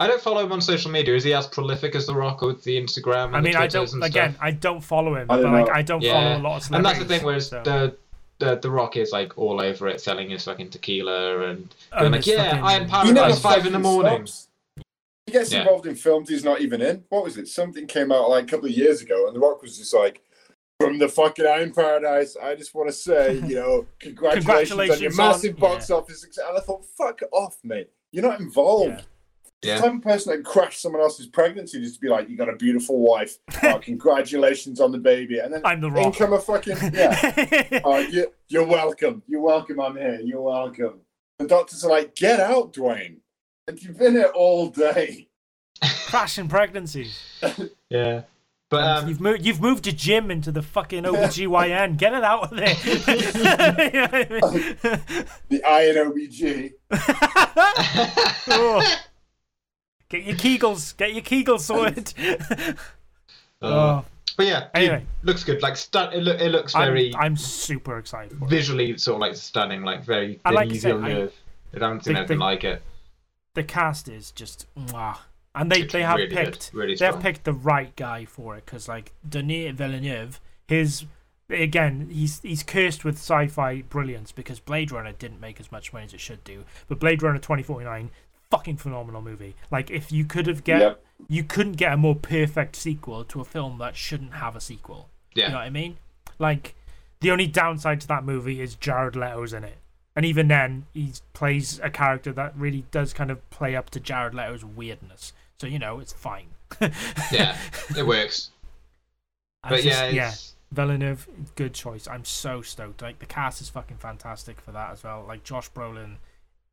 I 0.00 0.06
don't 0.06 0.20
follow 0.20 0.44
him 0.44 0.52
on 0.52 0.60
social 0.60 0.90
media. 0.90 1.14
Is 1.14 1.24
he 1.24 1.34
as 1.34 1.46
prolific 1.46 1.94
as 1.96 2.06
The 2.06 2.14
Rock 2.14 2.40
with 2.40 2.62
the 2.62 2.80
Instagram? 2.80 3.26
And 3.26 3.36
I 3.36 3.40
mean 3.40 3.52
the 3.52 3.58
I 3.58 3.66
Twitters 3.68 3.92
don't 3.92 4.02
again? 4.04 4.34
I 4.40 4.52
don't 4.52 4.80
follow 4.80 5.14
him, 5.16 5.22
I 5.30 5.36
but 5.36 5.42
don't 5.42 5.52
like. 5.52 5.70
I 5.70 5.82
don't 5.82 6.02
Yeah. 6.02 6.12
follow 6.12 6.36
a 6.36 6.42
lot 6.42 6.64
of 6.66 6.72
And 6.72 6.84
that's 6.84 6.98
the 7.00 7.04
thing, 7.04 7.24
whereas 7.24 7.48
so- 7.48 7.62
the, 7.64 7.96
the 8.38 8.56
the 8.56 8.70
Rock 8.70 8.96
is 8.96 9.10
like 9.10 9.36
all 9.36 9.60
over 9.60 9.88
it, 9.88 10.00
selling 10.00 10.30
his 10.30 10.44
fucking 10.44 10.70
tequila 10.70 11.40
and 11.50 11.74
Oh, 11.92 12.06
like, 12.06 12.24
yeah, 12.26 12.50
fucking- 12.50 12.64
Iron 12.64 12.82
He 12.84 13.12
never 13.12 13.14
Paradise, 13.14 13.40
five 13.40 13.66
in 13.66 13.72
the 13.72 13.78
morning. 13.80 14.26
stops. 14.26 14.48
He 15.26 15.32
gets 15.32 15.52
Yeah. 15.52 15.60
involved 15.62 15.86
in 15.86 15.94
films 15.96 16.28
he's 16.28 16.44
not 16.44 16.60
even 16.60 16.80
in. 16.80 17.04
What 17.08 17.24
was 17.24 17.36
it? 17.36 17.48
Something 17.48 17.86
came 17.88 18.12
out 18.12 18.30
like 18.30 18.44
a 18.44 18.46
couple 18.46 18.66
of 18.66 18.72
years 18.72 19.02
ago, 19.02 19.26
and 19.26 19.34
The 19.36 19.40
Rock 19.40 19.60
was 19.62 19.76
just 19.76 19.92
like, 19.92 20.22
"From 20.80 20.98
the 20.98 21.08
fucking 21.08 21.44
Iron 21.44 21.72
Paradise, 21.72 22.36
I 22.40 22.54
just 22.54 22.72
want 22.74 22.88
to 22.88 22.92
say, 22.94 23.34
you 23.34 23.56
know, 23.56 23.86
congratulations, 23.98 24.46
on 24.48 24.78
your 25.00 25.10
Congratulations 25.10 25.18
on- 25.18 25.26
massive 25.26 25.56
box 25.58 25.90
office. 25.90 26.22
And 26.24 26.56
I 26.56 26.60
thought, 26.60 26.84
"Fuck 26.96 27.20
off, 27.32 27.58
mate. 27.64 27.90
You're 28.12 28.22
not 28.24 28.38
involved." 28.40 28.90
Yeah. 28.90 29.00
The 29.62 29.68
Yeah. 29.68 29.78
type 29.80 29.92
of 29.94 30.02
person 30.02 30.36
that 30.36 30.44
crashed 30.44 30.80
someone 30.80 31.00
else's 31.02 31.26
pregnancy 31.26 31.80
just 31.80 31.94
to 31.96 32.00
be 32.00 32.08
like, 32.08 32.28
"You 32.28 32.36
got 32.36 32.48
a 32.48 32.54
beautiful 32.54 32.98
wife. 33.00 33.38
Oh, 33.64 33.78
congratulations 33.82 34.80
on 34.80 34.92
the 34.92 34.98
baby," 34.98 35.38
and 35.40 35.52
then 35.52 35.62
I'm 35.64 35.80
the 35.80 35.88
in 35.88 35.94
Rock. 35.94 36.16
come 36.16 36.32
a 36.32 36.38
fucking 36.40 36.76
yeah. 36.92 37.80
Oh, 37.84 37.98
you, 37.98 38.32
you're 38.46 38.66
welcome. 38.66 39.22
You're 39.26 39.40
welcome. 39.40 39.80
I'm 39.80 39.96
here. 39.96 40.20
You're 40.22 40.42
welcome. 40.42 41.00
The 41.40 41.46
doctors 41.48 41.84
are 41.84 41.90
like, 41.90 42.14
get 42.14 42.38
out, 42.40 42.72
Dwayne. 42.72 43.16
And 43.66 43.80
you've 43.82 43.98
been 43.98 44.12
here 44.14 44.30
all 44.34 44.68
day. 44.70 45.28
Crashing 46.06 46.48
pregnancies. 46.48 47.20
Yeah. 47.90 48.22
But 48.70 48.84
um, 48.84 49.08
you've 49.08 49.20
moved. 49.20 49.46
You've 49.46 49.60
moved 49.62 49.86
your 49.86 49.94
gym 49.94 50.30
into 50.30 50.52
the 50.52 50.60
fucking 50.62 51.04
OBGYN. 51.04 51.96
Get 51.96 52.12
it 52.12 52.22
out 52.22 52.52
of 52.52 52.56
there. 52.58 52.76
You 52.84 53.92
know 53.92 54.08
I 54.12 54.26
mean? 54.28 54.40
The 55.48 55.64
Iron 55.64 56.12
OBG. 56.12 56.72
Oh. 58.50 58.96
Get 60.10 60.24
your 60.24 60.36
Kegels. 60.36 60.96
Get 60.96 61.12
your 61.12 61.22
Kegels 61.22 61.60
sorted. 61.60 62.14
uh, 63.62 63.62
oh, 63.62 64.04
but 64.36 64.46
yeah, 64.46 64.64
it 64.64 64.70
Anyway. 64.74 65.06
looks 65.22 65.44
good. 65.44 65.60
Like 65.62 65.76
stu- 65.76 65.98
it, 66.12 66.22
look, 66.22 66.40
it 66.40 66.50
looks 66.50 66.74
I'm, 66.74 66.88
very 66.88 67.14
I'm 67.16 67.36
super 67.36 67.98
excited. 67.98 68.38
For 68.38 68.44
it. 68.44 68.48
visually 68.50 68.96
sort 68.98 69.16
of 69.16 69.20
like 69.20 69.36
stunning, 69.36 69.82
like 69.82 70.04
very, 70.04 70.40
I 70.44 70.50
like 70.50 70.68
to 70.68 70.74
easy 70.74 70.80
say, 70.82 70.90
on 70.92 71.04
I- 71.04 71.08
the 71.08 71.14
nerve. 71.14 71.32
I 71.74 71.78
haven't 71.80 72.04
seen 72.04 72.14
the- 72.14 72.20
anything 72.20 72.38
the- 72.38 72.44
like 72.44 72.64
it. 72.64 72.82
The 73.54 73.64
cast 73.64 74.08
is 74.08 74.30
just 74.30 74.66
mwah. 74.76 75.18
and 75.54 75.70
they 75.72 75.80
It's 75.80 75.92
they 75.92 76.02
have 76.02 76.16
really 76.16 76.28
good, 76.28 76.44
picked 76.52 76.70
really 76.72 76.94
they 76.94 77.04
have 77.06 77.20
picked 77.20 77.42
the 77.44 77.52
right 77.52 77.94
guy 77.96 78.24
for 78.24 78.56
it 78.56 78.64
because 78.64 78.86
like 78.88 79.12
Denis 79.28 79.74
Villeneuve, 79.74 80.40
his 80.68 81.04
again 81.50 82.08
he's 82.12 82.40
he's 82.42 82.62
cursed 82.62 83.04
with 83.04 83.16
sci-fi 83.16 83.82
brilliance 83.82 84.30
because 84.30 84.60
Blade 84.60 84.92
Runner 84.92 85.12
didn't 85.12 85.40
make 85.40 85.58
as 85.58 85.72
much 85.72 85.92
money 85.92 86.04
as 86.04 86.14
it 86.14 86.20
should 86.20 86.44
do, 86.44 86.64
but 86.86 87.00
Blade 87.00 87.20
Runner 87.22 87.38
2049 87.38 88.10
fucking 88.50 88.76
phenomenal 88.78 89.20
movie. 89.22 89.54
Like 89.70 89.90
if 89.90 90.10
you 90.12 90.24
could 90.24 90.46
have 90.46 90.64
get 90.64 90.80
Yep. 90.80 91.04
you 91.28 91.44
couldn't 91.44 91.72
get 91.76 91.92
a 91.92 91.96
more 91.96 92.14
perfect 92.14 92.76
sequel 92.76 93.24
to 93.24 93.40
a 93.40 93.44
film 93.44 93.78
that 93.78 93.96
shouldn't 93.96 94.34
have 94.34 94.56
a 94.56 94.60
sequel. 94.60 95.08
Yeah. 95.34 95.46
You 95.46 95.50
know 95.52 95.58
what 95.58 95.64
I 95.66 95.70
mean? 95.70 95.96
Like 96.38 96.74
the 97.20 97.30
only 97.30 97.46
downside 97.46 98.00
to 98.02 98.08
that 98.08 98.24
movie 98.24 98.60
is 98.60 98.74
Jared 98.74 99.16
Leto's 99.16 99.52
in 99.52 99.64
it. 99.64 99.78
And 100.16 100.24
even 100.24 100.48
then, 100.48 100.86
he 100.94 101.12
plays 101.32 101.78
a 101.80 101.90
character 101.90 102.32
that 102.32 102.52
really 102.56 102.84
does 102.90 103.12
kind 103.12 103.30
of 103.30 103.48
play 103.50 103.76
up 103.76 103.90
to 103.90 104.00
Jared 104.00 104.34
Leto's 104.34 104.64
weirdness. 104.64 105.32
So, 105.60 105.68
you 105.68 105.78
know, 105.78 106.00
it's 106.00 106.12
fine. 106.12 106.48
yeah, 107.32 107.56
it 107.96 108.04
works. 108.06 108.50
But 109.62 109.82
just- 109.82 109.86
yeah, 109.86 110.08
yeah, 110.08 110.32
Villeneuve, 110.72 111.28
good 111.56 111.74
choice. 111.74 112.06
I'm 112.08 112.24
so 112.24 112.62
stoked. 112.62 113.02
Like, 113.02 113.18
the 113.18 113.26
cast 113.26 113.60
is 113.60 113.68
fucking 113.68 113.98
fantastic 113.98 114.60
for 114.60 114.72
that 114.72 114.92
as 114.92 115.02
well. 115.04 115.24
Like, 115.26 115.44
Josh 115.44 115.70
Brolin 115.72 116.16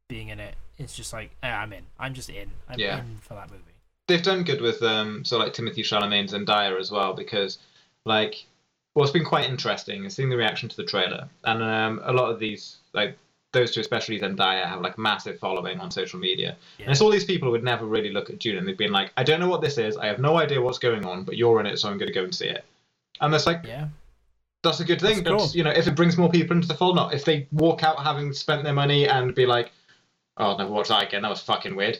being 0.07 0.29
in 0.29 0.39
it, 0.39 0.55
it's 0.77 0.95
just 0.95 1.13
like, 1.13 1.31
eh, 1.43 1.49
I'm 1.49 1.73
in. 1.73 1.83
I'm 1.99 2.13
just 2.13 2.29
in. 2.29 2.51
I'm 2.69 2.79
Yeah. 2.79 2.99
in 2.99 3.17
for 3.21 3.33
that 3.35 3.49
movie. 3.49 3.61
they've 4.07 4.21
done 4.21 4.43
good 4.43 4.61
with 4.61 4.83
um, 4.83 5.25
so 5.25 5.39
like 5.39 5.51
Timothée 5.51 5.79
Chalamet 5.79 6.31
and 6.31 6.47
Zendaya 6.47 6.79
as 6.79 6.91
well 6.91 7.13
because 7.15 7.57
like 8.05 8.45
what's 8.93 9.09
been 9.09 9.25
quite 9.25 9.49
interesting 9.49 10.05
is 10.05 10.13
seeing 10.15 10.29
the 10.29 10.37
reaction 10.37 10.69
to 10.69 10.75
the 10.77 10.83
trailer 10.83 11.27
and 11.45 11.63
um, 11.63 11.99
a 12.03 12.13
lot 12.13 12.29
of 12.29 12.37
these 12.37 12.77
like 12.93 13.17
those 13.51 13.71
two 13.73 13.79
especially 13.81 14.19
Zendaya 14.19 14.65
have 14.67 14.81
like 14.81 14.99
massive 14.99 15.39
following 15.39 15.79
on 15.79 15.89
social 15.89 16.19
media 16.19 16.55
Yeah. 16.77 16.83
and 16.85 16.91
it's 16.91 17.01
all 17.01 17.09
these 17.09 17.25
people 17.25 17.47
who 17.47 17.53
would 17.53 17.63
never 17.63 17.87
really 17.87 18.11
look 18.11 18.29
at 18.29 18.37
Dune 18.37 18.57
and 18.59 18.67
they've 18.67 18.77
been 18.77 18.91
like 18.91 19.11
I 19.17 19.23
don't 19.23 19.39
know 19.39 19.49
what 19.49 19.61
this 19.61 19.79
is 19.79 19.97
I 19.97 20.05
have 20.05 20.19
no 20.19 20.37
idea 20.37 20.61
what's 20.61 20.77
going 20.77 21.03
on 21.03 21.23
but 21.23 21.35
you're 21.35 21.59
in 21.59 21.65
it 21.65 21.79
so 21.79 21.89
I'm 21.89 21.97
going 21.97 22.09
to 22.09 22.13
go 22.13 22.25
and 22.25 22.35
see 22.35 22.45
it 22.49 22.63
and 23.21 23.33
that's 23.33 23.47
like 23.47 23.61
Yeah. 23.65 23.87
that's 24.61 24.81
a 24.81 24.85
good 24.85 25.01
thing. 25.01 25.23
Cool. 25.23 25.47
You 25.53 25.63
know, 25.63 25.71
if 25.71 25.87
it 25.87 25.95
brings 25.95 26.15
more 26.15 26.29
people 26.29 26.55
into 26.55 26.67
the 26.67 26.75
fold, 26.75 26.95
not 26.95 27.11
if 27.15 27.25
they 27.25 27.47
walk 27.51 27.83
out 27.83 27.97
having 28.03 28.33
spent 28.33 28.63
their 28.63 28.73
money 28.73 29.07
and 29.07 29.33
be 29.33 29.47
like, 29.47 29.71
"Oh, 30.37 30.51
I'll 30.51 30.57
never 30.57 30.71
watch 30.71 30.89
that 30.89 31.03
again. 31.03 31.21
That 31.23 31.29
was 31.29 31.41
fucking 31.41 31.75
weird." 31.75 31.99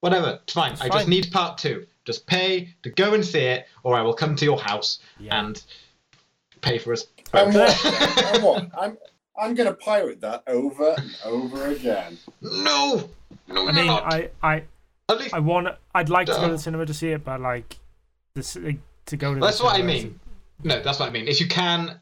Whatever, 0.00 0.40
it's 0.42 0.52
fine. 0.52 0.72
It's 0.72 0.82
I 0.82 0.88
just 0.88 1.08
need 1.08 1.30
part 1.32 1.56
two. 1.58 1.86
Just 2.04 2.26
pay 2.26 2.74
to 2.82 2.90
go 2.90 3.14
and 3.14 3.24
see 3.24 3.40
it, 3.40 3.66
or 3.82 3.96
I 3.96 4.02
will 4.02 4.12
come 4.12 4.36
to 4.36 4.44
your 4.44 4.60
house 4.60 4.98
Yeah. 5.18 5.40
and 5.40 5.62
pay 6.60 6.76
for 6.78 6.92
us. 6.92 7.06
And 7.32 7.54
what? 7.54 7.84
and 8.34 8.42
what? 8.44 8.70
I'm 8.78 8.98
I'm 9.40 9.54
gonna 9.54 9.72
pirate 9.72 10.20
that 10.20 10.42
over 10.46 10.94
and 10.98 11.16
over 11.24 11.68
again. 11.68 12.18
No, 12.42 13.08
no, 13.48 13.68
I 13.68 13.72
mean, 13.72 13.86
not. 13.86 14.12
I, 14.12 14.30
I, 14.42 14.62
At 15.08 15.18
least 15.18 15.34
I 15.34 15.38
want. 15.40 15.68
I'd 15.94 16.10
like 16.10 16.26
to 16.26 16.32
go 16.34 16.46
to 16.46 16.52
the 16.52 16.58
cinema 16.58 16.86
to 16.86 16.94
see 16.94 17.08
it, 17.10 17.24
but 17.24 17.40
like, 17.40 17.78
this 18.34 18.56
like, 18.56 18.78
to 19.06 19.16
go 19.16 19.34
to. 19.34 19.40
that's 19.40 19.58
the 19.58 19.64
what 19.64 19.74
I 19.74 19.76
cinema 19.78 19.92
is- 19.94 20.04
mean. 20.04 20.20
No, 20.62 20.82
that's 20.82 20.98
what 21.00 21.08
I 21.08 21.12
mean. 21.12 21.26
If 21.28 21.40
you 21.40 21.48
can 21.48 21.98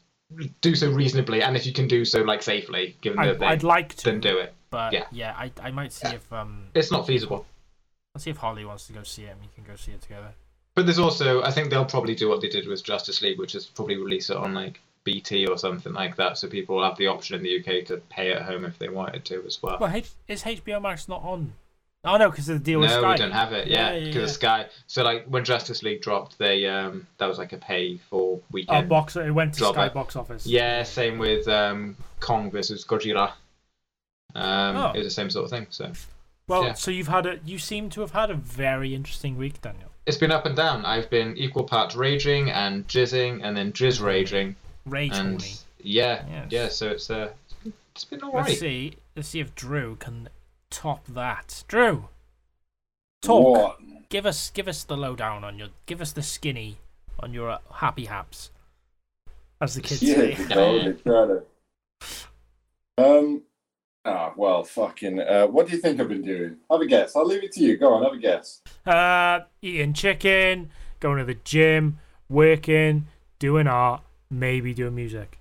do 0.61 0.75
so 0.75 0.91
reasonably, 0.91 1.41
and 1.41 1.55
if 1.55 1.65
you 1.65 1.73
can 1.73 1.87
do 1.87 2.05
so 2.05 2.21
like 2.21 2.43
safely, 2.43 2.97
given 3.01 3.19
I, 3.19 3.27
the 3.27 3.35
thing, 3.35 3.47
I'd 3.47 3.63
like 3.63 3.95
to, 3.95 4.05
then 4.05 4.19
do 4.19 4.37
it. 4.37 4.53
But 4.73 4.91
yeah. 4.91 5.05
yeah, 5.11 5.35
I, 5.37 5.51
I 5.61 5.69
might 5.69 5.93
see 5.93 6.07
if 6.07 6.33
um, 6.33 6.65
It's 6.73 6.91
not 6.91 7.05
feasible. 7.05 7.45
I'll 8.15 8.21
see 8.21 8.31
if 8.31 8.37
Holly 8.37 8.65
wants 8.65 8.87
to 8.87 8.93
go 8.93 9.03
see 9.03 9.23
it, 9.25 9.29
and 9.29 9.39
we 9.39 9.47
can 9.53 9.63
go 9.63 9.75
see 9.75 9.91
it 9.91 10.01
together. 10.01 10.33
But 10.73 10.87
there's 10.87 10.97
also, 10.97 11.43
I 11.43 11.51
think 11.51 11.69
they'll 11.69 11.85
probably 11.85 12.15
do 12.15 12.27
what 12.27 12.41
they 12.41 12.49
did 12.49 12.67
with 12.67 12.83
Justice 12.83 13.21
League, 13.21 13.37
which 13.37 13.53
is 13.53 13.67
probably 13.67 13.97
release 13.97 14.31
it 14.31 14.37
on 14.37 14.55
like 14.55 14.81
BT 15.03 15.45
or 15.45 15.59
something 15.59 15.93
like 15.93 16.15
that, 16.15 16.39
so 16.39 16.47
people 16.47 16.77
will 16.77 16.83
have 16.83 16.97
the 16.97 17.05
option 17.05 17.35
in 17.35 17.43
the 17.43 17.59
UK 17.59 17.85
to 17.85 17.97
pay 18.09 18.31
at 18.31 18.41
home 18.41 18.65
if 18.65 18.79
they 18.79 18.89
wanted 18.89 19.23
to 19.25 19.43
as 19.45 19.61
well. 19.61 19.77
Well, 19.79 19.93
H- 19.93 20.09
is 20.27 20.41
HBO 20.43 20.81
Max 20.81 21.07
not 21.07 21.21
on? 21.23 21.53
Oh 22.05 22.17
no, 22.17 22.31
because 22.31 22.49
of 22.49 22.57
the 22.57 22.63
deal 22.63 22.79
with 22.79 22.89
no, 22.89 22.99
Sky. 23.01 23.11
we 23.11 23.17
don't 23.17 23.31
have 23.31 23.53
it. 23.53 23.67
Yeah, 23.67 23.91
Yeah, 23.91 23.97
yeah, 23.97 24.05
because 24.05 24.15
yeah. 24.15 24.23
of 24.23 24.29
Sky. 24.31 24.65
So 24.87 25.03
like 25.03 25.25
when 25.27 25.45
Justice 25.45 25.83
League 25.83 26.01
dropped, 26.01 26.37
they 26.39 26.65
um 26.65 27.05
that 27.19 27.27
was 27.27 27.37
like 27.37 27.53
a 27.53 27.57
pay 27.57 27.97
for 28.09 28.41
weekend. 28.51 28.69
Oh, 28.69 28.73
weekend. 28.73 28.89
box. 28.89 29.15
It 29.15 29.31
went 29.31 29.53
to 29.53 29.65
Sky 29.65 29.89
box 29.89 30.15
office. 30.15 30.45
Yeah, 30.45 30.83
same 30.83 31.17
with 31.19 31.47
um 31.47 31.95
Kong 32.19 32.49
versus 32.51 32.83
Godzilla. 32.83 33.33
Um, 34.35 34.75
Oh. 34.77 34.91
it 34.93 34.97
was 34.99 35.07
the 35.07 35.11
same 35.11 35.29
sort 35.29 35.45
of 35.45 35.51
thing. 35.51 35.67
So 35.69 35.91
Well, 36.47 36.63
yeah. 36.65 36.73
so 36.73 36.91
you've 36.91 37.07
had 37.07 37.25
a. 37.25 37.39
You 37.45 37.57
seem 37.59 37.89
to 37.91 38.01
have 38.01 38.11
had 38.11 38.29
a 38.31 38.35
very 38.35 38.93
interesting 38.95 39.37
week, 39.37 39.61
Daniel. 39.61 39.89
it's 40.05 40.17
been 40.17 40.31
up 40.31 40.45
and 40.45 40.55
down. 40.55 40.85
I've 40.85 41.09
been 41.09 41.37
equal 41.37 41.63
parts 41.63 41.95
raging 41.95 42.49
and 42.51 42.87
jizzing, 42.87 43.41
and 43.43 43.55
then 43.55 43.71
jizz 43.71 44.01
raging, 44.01 44.55
Rage 44.85 45.13
and 45.13 45.39
horny. 45.41 45.53
yeah, 45.79 46.25
Yes. 46.29 46.51
yeah. 46.51 46.67
So 46.69 46.89
it's 46.89 47.09
uh, 47.09 47.29
it's 47.95 48.03
been 48.05 48.21
alright. 48.21 48.47
Let's 48.47 48.47
alright. 48.49 48.59
see. 48.59 48.93
Let's 49.15 49.27
see 49.29 49.39
if 49.39 49.53
Drew 49.55 49.95
can 49.97 50.29
top 50.69 51.05
that. 51.07 51.63
Drew, 51.67 52.09
talk. 53.21 53.57
What? 53.57 54.09
Give 54.09 54.25
us, 54.25 54.49
give 54.51 54.67
us 54.67 54.83
the 54.83 54.97
lowdown 54.97 55.43
on 55.43 55.57
your. 55.57 55.69
Give 55.85 56.01
us 56.01 56.11
the 56.11 56.21
skinny 56.23 56.77
on 57.19 57.33
your 57.33 57.49
uh, 57.51 57.57
happy 57.75 58.05
haps, 58.05 58.51
as 59.61 59.75
the 59.75 59.81
kids 59.81 60.03
Yeah, 60.03 60.15
say. 60.15 60.33
they 60.35 60.43
totally 60.53 60.93
tried. 61.03 61.41
Um. 62.97 63.41
Ah, 64.05 64.33
well, 64.35 64.63
fucking. 64.63 65.19
Uh, 65.19 65.47
what 65.47 65.67
do 65.67 65.75
you 65.75 65.81
think 65.81 65.99
I've 65.99 66.09
been 66.09 66.23
doing? 66.23 66.57
Have 66.69 66.81
a 66.81 66.85
guess. 66.85 67.15
I'll 67.15 67.25
leave 67.25 67.43
it 67.43 67.53
to 67.53 67.61
you. 67.61 67.77
Go 67.77 67.93
on, 67.93 68.03
have 68.03 68.13
a 68.13 68.17
guess. 68.17 68.61
Uh, 68.85 69.41
eating 69.61 69.93
chicken, 69.93 70.71
going 70.99 71.19
to 71.19 71.25
the 71.25 71.35
gym, 71.35 71.99
working, 72.27 73.07
doing 73.39 73.67
art, 73.67 74.01
maybe 74.29 74.73
doing 74.73 74.95
music. 74.95 75.39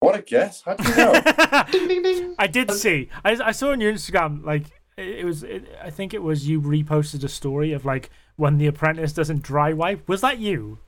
What 0.00 0.18
a 0.18 0.22
guess. 0.22 0.62
How 0.62 0.74
do 0.74 0.88
you 0.88 0.96
know? 0.96 1.12
ding 1.70 1.88
ding 1.88 2.02
ding. 2.02 2.34
I 2.38 2.48
did 2.48 2.72
see. 2.72 3.08
I, 3.24 3.38
I 3.44 3.52
saw 3.52 3.70
on 3.70 3.80
your 3.80 3.92
Instagram 3.92 4.44
like 4.44 4.64
it, 4.96 5.20
it 5.20 5.24
was. 5.24 5.44
It, 5.44 5.68
I 5.80 5.90
think 5.90 6.14
it 6.14 6.22
was 6.22 6.48
you 6.48 6.60
reposted 6.60 7.22
a 7.22 7.28
story 7.28 7.72
of 7.72 7.84
like 7.84 8.10
when 8.36 8.58
the 8.58 8.66
apprentice 8.66 9.12
doesn't 9.12 9.42
dry 9.42 9.72
wipe. 9.72 10.08
Was 10.08 10.20
that 10.22 10.38
you? 10.38 10.78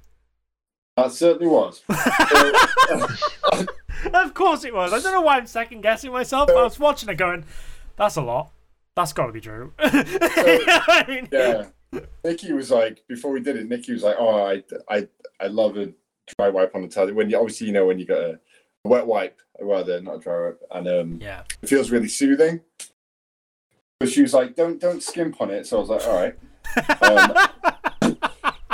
that 0.96 1.12
certainly 1.12 1.46
was. 1.46 1.82
So, 2.88 3.66
of 4.14 4.34
course 4.34 4.64
it 4.64 4.74
was. 4.74 4.92
I 4.92 5.00
don't 5.00 5.12
know 5.12 5.20
why 5.20 5.36
I'm 5.36 5.46
second 5.46 5.82
guessing 5.82 6.12
myself. 6.12 6.50
I 6.50 6.62
was 6.62 6.78
watching 6.78 7.08
it 7.08 7.16
going, 7.16 7.44
"That's 7.96 8.16
a 8.16 8.22
lot. 8.22 8.50
That's 8.94 9.12
got 9.12 9.26
to 9.26 9.32
be 9.32 9.40
true." 9.40 9.72
I 9.78 11.04
mean, 11.08 11.28
yeah. 11.32 11.66
Nikki 12.24 12.52
was 12.52 12.70
like, 12.70 13.04
before 13.08 13.32
we 13.32 13.40
did 13.40 13.56
it, 13.56 13.68
Nikki 13.68 13.92
was 13.92 14.02
like, 14.02 14.16
"Oh, 14.18 14.44
I, 14.46 14.62
I, 14.88 15.08
I 15.40 15.46
love 15.48 15.76
a 15.76 15.92
dry 16.38 16.48
wipe 16.48 16.74
on 16.74 16.82
the 16.82 16.88
towel. 16.88 17.12
When 17.12 17.28
you 17.30 17.36
obviously 17.38 17.66
you 17.66 17.72
know 17.72 17.86
when 17.86 17.98
you 17.98 18.06
got 18.06 18.20
a, 18.20 18.40
wet 18.84 19.06
wipe 19.06 19.38
rather 19.60 20.00
not 20.00 20.16
a 20.16 20.18
dry 20.18 20.46
wipe, 20.46 20.62
and 20.72 20.88
um, 20.88 21.18
yeah. 21.20 21.42
it 21.62 21.68
feels 21.68 21.90
really 21.90 22.08
soothing." 22.08 22.60
But 24.00 24.10
she 24.10 24.22
was 24.22 24.34
like, 24.34 24.56
"Don't, 24.56 24.80
don't 24.80 25.02
skimp 25.02 25.40
on 25.40 25.50
it." 25.50 25.66
So 25.66 25.76
I 25.76 25.80
was 25.80 25.88
like, 25.90 26.06
"All 26.06 26.14
right." 26.14 26.34
Um, 27.02 28.18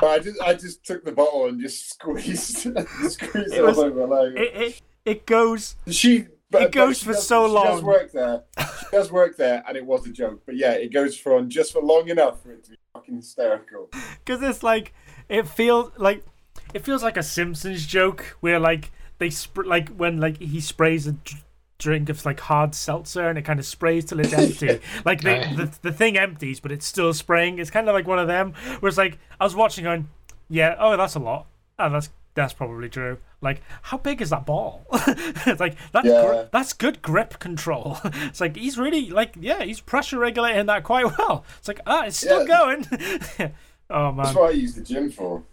but 0.00 0.10
I 0.10 0.18
just, 0.20 0.40
I 0.40 0.54
just 0.54 0.84
took 0.84 1.04
the 1.04 1.12
bottle 1.12 1.46
and 1.46 1.60
just 1.60 1.90
squeezed, 1.90 2.58
squeezed 2.58 3.52
It 3.52 3.58
it, 3.58 3.62
was- 3.64 3.78
all 3.78 3.84
over 3.84 4.06
my 4.06 4.16
leg. 4.16 4.36
it, 4.36 4.54
it 4.54 4.82
it 5.04 5.26
goes. 5.26 5.76
She. 5.90 6.26
But, 6.50 6.62
It 6.62 6.72
goes 6.72 7.02
for 7.02 7.12
does- 7.12 7.26
so 7.26 7.46
She 7.46 7.52
does 7.54 7.76
long. 7.76 7.84
work 7.84 8.10
there. 8.12 8.42
She 8.58 8.86
does 8.90 9.12
work 9.12 9.36
there, 9.36 9.62
and 9.68 9.76
it 9.76 9.84
was 9.84 10.06
a 10.06 10.10
joke. 10.12 10.40
But 10.46 10.56
yeah, 10.56 10.72
it 10.72 10.90
goes 10.94 11.14
for 11.14 11.36
on 11.36 11.50
just 11.50 11.74
for 11.74 11.82
long 11.82 12.08
enough 12.08 12.42
for 12.42 12.52
it 12.52 12.64
to 12.64 12.70
be 12.70 12.76
fucking 12.94 13.16
hysterical. 13.16 13.90
because 14.24 14.42
it's 14.42 14.62
like 14.62 14.94
it 15.28 15.46
feels 15.46 15.92
like 15.98 16.24
it 16.72 16.86
feels 16.86 17.02
like 17.02 17.18
a 17.18 17.22
Simpsons 17.22 17.84
joke 17.84 18.38
where 18.40 18.58
like 18.58 18.90
they 19.18 19.28
sp- 19.28 19.66
like 19.66 19.90
when 19.90 20.20
like 20.20 20.38
he 20.38 20.58
sprays 20.62 21.06
a 21.06 21.12
d- 21.12 21.36
drink 21.76 22.08
of 22.08 22.24
like 22.24 22.40
hard 22.40 22.74
seltzer 22.74 23.28
and 23.28 23.38
it 23.38 23.42
kind 23.42 23.60
of 23.60 23.66
sprays 23.66 24.06
till 24.06 24.18
it's 24.18 24.32
empty. 24.32 24.80
like 25.04 25.20
the, 25.20 25.52
the 25.54 25.90
the 25.90 25.92
thing 25.92 26.16
empties 26.16 26.60
but 26.60 26.72
it's 26.72 26.86
still 26.86 27.12
spraying. 27.12 27.58
It's 27.58 27.70
kind 27.70 27.90
of 27.90 27.94
like 27.94 28.06
one 28.06 28.18
of 28.18 28.26
them 28.26 28.54
where 28.80 28.88
it's 28.88 28.96
like 28.96 29.18
I 29.38 29.44
was 29.44 29.54
watching 29.54 29.84
going, 29.84 30.08
yeah, 30.48 30.76
oh 30.78 30.96
that's 30.96 31.14
a 31.14 31.18
lot. 31.20 31.46
Oh, 31.78 31.90
that's 31.90 32.08
that's 32.32 32.54
probably 32.54 32.88
true. 32.88 33.18
Like, 33.40 33.62
how 33.82 33.98
big 33.98 34.20
is 34.20 34.30
that 34.30 34.46
ball? 34.46 34.84
it's 34.92 35.60
like 35.60 35.76
that's 35.92 36.06
Yeah. 36.08 36.24
gri- 36.26 36.48
that's 36.52 36.72
good 36.72 37.00
grip 37.02 37.38
control. 37.38 37.98
it's 38.04 38.40
like 38.40 38.56
he's 38.56 38.76
really 38.78 39.10
like 39.10 39.34
yeah, 39.38 39.62
he's 39.62 39.80
pressure 39.80 40.18
regulating 40.18 40.66
that 40.66 40.82
quite 40.84 41.06
well. 41.18 41.44
It's 41.58 41.68
like 41.68 41.80
ah, 41.86 42.04
it's 42.06 42.16
still 42.16 42.46
Yeah. 42.46 42.46
going. 42.46 42.86
oh 43.90 44.12
man, 44.12 44.24
That's 44.24 44.36
what 44.36 44.48
I 44.50 44.54
use 44.54 44.74
the 44.74 44.82
gym 44.82 45.10
for. 45.10 45.44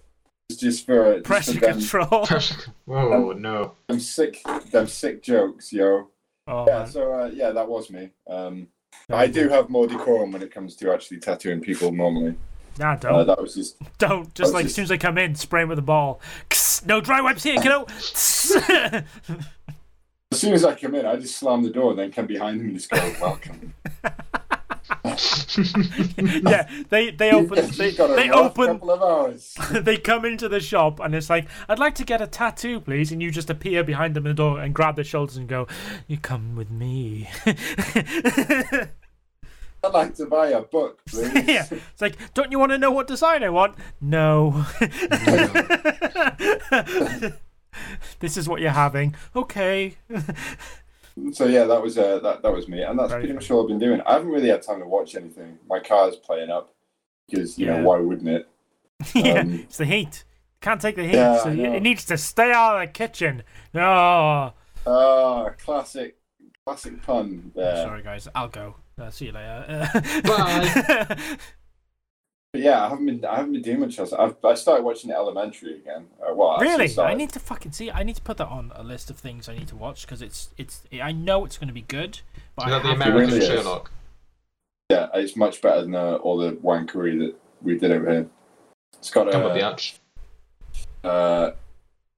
It's 0.50 0.60
just 0.60 0.86
for 0.86 1.14
just 1.14 1.26
pressure 1.26 1.54
for 1.54 1.60
them, 1.60 1.80
control. 1.80 2.28
oh 2.88 3.32
no. 3.34 3.74
I'm 3.90 4.00
sick, 4.00 4.42
them 4.72 4.88
sick 4.88 5.22
jokes, 5.22 5.72
yo. 5.72 6.10
Oh 6.48 6.66
Yeah. 6.68 6.80
man. 6.80 6.88
So 6.88 7.14
uh, 7.14 7.32
yeah, 7.34 7.52
that 7.52 7.68
was 7.68 7.92
me. 7.92 8.10
Um, 8.28 8.68
I 9.10 9.28
do 9.28 9.48
have 9.50 9.70
more 9.70 9.86
decorum 9.88 10.32
when 10.32 10.42
it 10.42 10.52
comes 10.52 10.76
to 10.78 10.92
actually 10.92 11.20
tattooing 11.20 11.62
people 11.62 11.92
normally. 11.92 12.36
Nah, 12.78 12.92
Uh, 12.94 12.96
don't. 12.98 13.28
that 13.28 13.42
was 13.42 13.56
just 13.56 13.78
don't. 13.98 14.34
Just 14.36 14.54
like 14.54 14.66
as 14.66 14.74
soon 14.76 14.84
as 14.84 14.92
I 14.92 14.98
come 14.98 15.18
in, 15.18 15.36
spray 15.36 15.64
him 15.64 15.70
with 15.70 15.80
a 15.80 15.84
ball. 15.84 16.20
no 16.86 17.00
dry 17.02 17.22
wipes 17.22 17.44
here, 17.44 17.56
kiddo. 17.62 17.86
as 17.88 19.04
soon 20.34 20.54
as 20.54 20.66
I 20.66 20.76
come 20.76 20.96
in, 20.96 21.06
I 21.06 21.16
just 21.16 21.38
slam 21.38 21.64
the 21.64 21.70
door 21.70 21.92
and 21.92 22.00
then 22.00 22.12
come 22.12 22.28
behind 22.28 22.60
them 22.60 22.68
and 22.68 22.76
just 22.76 22.90
go, 22.90 23.14
"Welcome." 23.22 23.74
yeah, 26.46 26.68
they 26.90 27.12
they 27.12 27.32
open 27.32 27.70
they, 27.72 27.88
You've 27.88 27.98
got 27.98 28.10
a 28.12 28.16
they 28.16 28.30
open 28.30 28.80
of 28.82 29.02
hours. 29.02 29.56
they 29.72 29.98
come 29.98 30.26
into 30.26 30.50
the 30.50 30.60
shop 30.60 31.00
and 31.00 31.16
it's 31.16 31.30
like, 31.30 31.48
I'd 31.70 31.80
like 31.80 31.96
to 31.96 32.04
get 32.04 32.22
a 32.22 32.28
tattoo, 32.28 32.80
please. 32.82 33.12
And 33.12 33.22
you 33.22 33.32
just 33.32 33.50
appear 33.50 33.84
behind 33.84 34.16
them 34.16 34.26
in 34.26 34.32
the 34.32 34.36
door 34.36 34.60
and 34.60 34.74
grab 34.74 34.96
their 34.96 35.06
shoulders 35.06 35.38
and 35.38 35.48
go, 35.48 35.68
You 36.08 36.18
come 36.18 36.56
with 36.56 36.70
me. 36.70 37.30
I'd 39.86 39.94
like 39.94 40.16
to 40.16 40.26
buy 40.26 40.48
a 40.50 40.62
book, 40.62 41.02
please. 41.08 41.34
yeah. 41.48 41.66
It's 41.72 42.02
like, 42.02 42.16
Don't 42.34 42.52
you 42.52 42.60
want 42.60 42.72
to 42.72 42.78
know 42.78 42.92
what 42.92 43.08
design 43.08 43.44
I 43.44 43.50
want? 43.50 43.76
No. 44.02 44.66
this 48.20 48.38
is 48.38 48.48
what 48.48 48.62
you're 48.62 48.72
having. 48.72 49.16
Okay. 49.36 49.96
So 51.32 51.46
yeah, 51.46 51.64
that 51.66 51.82
was 51.82 51.98
uh, 51.98 52.20
that 52.20 52.42
that 52.42 52.52
was 52.54 52.68
me, 52.68 52.82
and 52.82 52.98
that's 53.00 53.10
Very 53.10 53.22
pretty 53.24 53.34
much 53.36 53.50
all 53.52 53.62
I've 53.62 53.68
been 53.70 53.80
doing. 53.80 54.02
I 54.06 54.14
haven't 54.14 54.30
really 54.30 54.50
had 54.50 54.62
time 54.62 54.80
to 54.80 54.86
watch 54.86 55.16
anything. 55.16 55.58
My 55.70 55.80
car's 55.80 56.16
playing 56.18 56.50
up 56.50 56.74
because 57.30 57.58
you 57.58 57.68
Yeah. 57.68 57.78
know 57.78 57.88
why 57.88 58.00
wouldn't 58.00 58.28
it? 58.28 58.48
yeah. 59.16 59.40
Um, 59.40 59.54
it's 59.54 59.78
the 59.78 59.86
heat. 59.86 60.24
Can't 60.62 60.82
take 60.82 60.96
the 60.96 61.04
heat. 61.04 61.14
Yeah, 61.14 61.38
so 61.44 61.50
it 61.52 61.82
needs 61.84 62.06
to 62.06 62.18
stay 62.18 62.52
out 62.52 62.76
of 62.76 62.82
the 62.82 62.88
kitchen. 62.92 63.44
No. 63.74 64.54
Ah, 64.88 65.50
classic, 65.64 66.16
classic 66.66 67.02
pun 67.04 67.52
there. 67.56 67.76
Sorry, 67.78 68.02
guys. 68.02 68.28
I'll 68.36 68.48
go. 68.48 68.76
Uh, 69.00 69.10
see 69.10 69.26
you 69.26 69.32
later. 69.34 69.90
Bye. 70.24 71.18
But 72.54 72.62
yeah, 72.62 72.86
I 72.86 72.90
haven't 72.90 73.06
been 73.06 73.26
I 73.26 73.36
haven't 73.36 73.52
been 73.54 73.62
doing 73.62 73.80
much 73.82 74.00
else. 74.00 74.14
I've 74.14 74.36
I 74.44 74.54
started 74.54 74.84
watching 74.84 75.12
Elementary 75.12 75.76
again. 75.80 76.06
Uh, 76.22 76.34
well, 76.34 76.50
I 76.52 76.54
actually 76.56 76.68
Really? 76.70 76.84
I 76.84 76.88
started- 76.88 77.18
need 77.18 77.30
to 77.34 77.40
fucking 77.40 77.72
see. 77.74 77.92
I 77.92 78.04
need 78.04 78.16
to 78.16 78.22
put 78.22 78.38
that 78.38 78.48
on 78.48 78.72
a 78.76 78.84
list 78.84 79.10
of 79.10 79.18
things 79.18 79.50
I 79.50 79.56
need 79.58 79.68
to 79.70 79.76
watch 79.76 80.04
because 80.04 80.22
it's 80.22 80.50
it's. 80.58 80.84
I 81.02 81.12
know 81.12 81.44
it's 81.46 81.58
going 81.58 81.68
to 81.68 81.74
be 81.74 81.82
good, 81.82 82.22
but 82.56 82.68
Is 82.68 82.74
I 82.74 82.78
that 82.78 82.84
the 82.84 82.92
American 82.92 83.20
really 83.20 83.38
is. 83.40 83.48
Sherlock? 83.48 83.92
Yeah, 84.90 85.08
it's 85.16 85.36
much 85.36 85.62
better 85.62 85.82
than 85.82 85.96
uh, 85.96 86.16
all 86.16 86.38
the 86.38 86.52
wankery 86.54 87.20
that 87.20 87.36
we 87.62 87.78
did 87.78 87.92
over 87.92 88.10
here. 88.10 88.28
It's 88.98 89.12
got 89.12 89.28
a. 89.28 89.32
Come 89.32 89.44
with 89.44 89.56
the 89.56 89.64
uh, 89.66 89.70
Arch. 89.72 90.00
uh, 91.04 91.52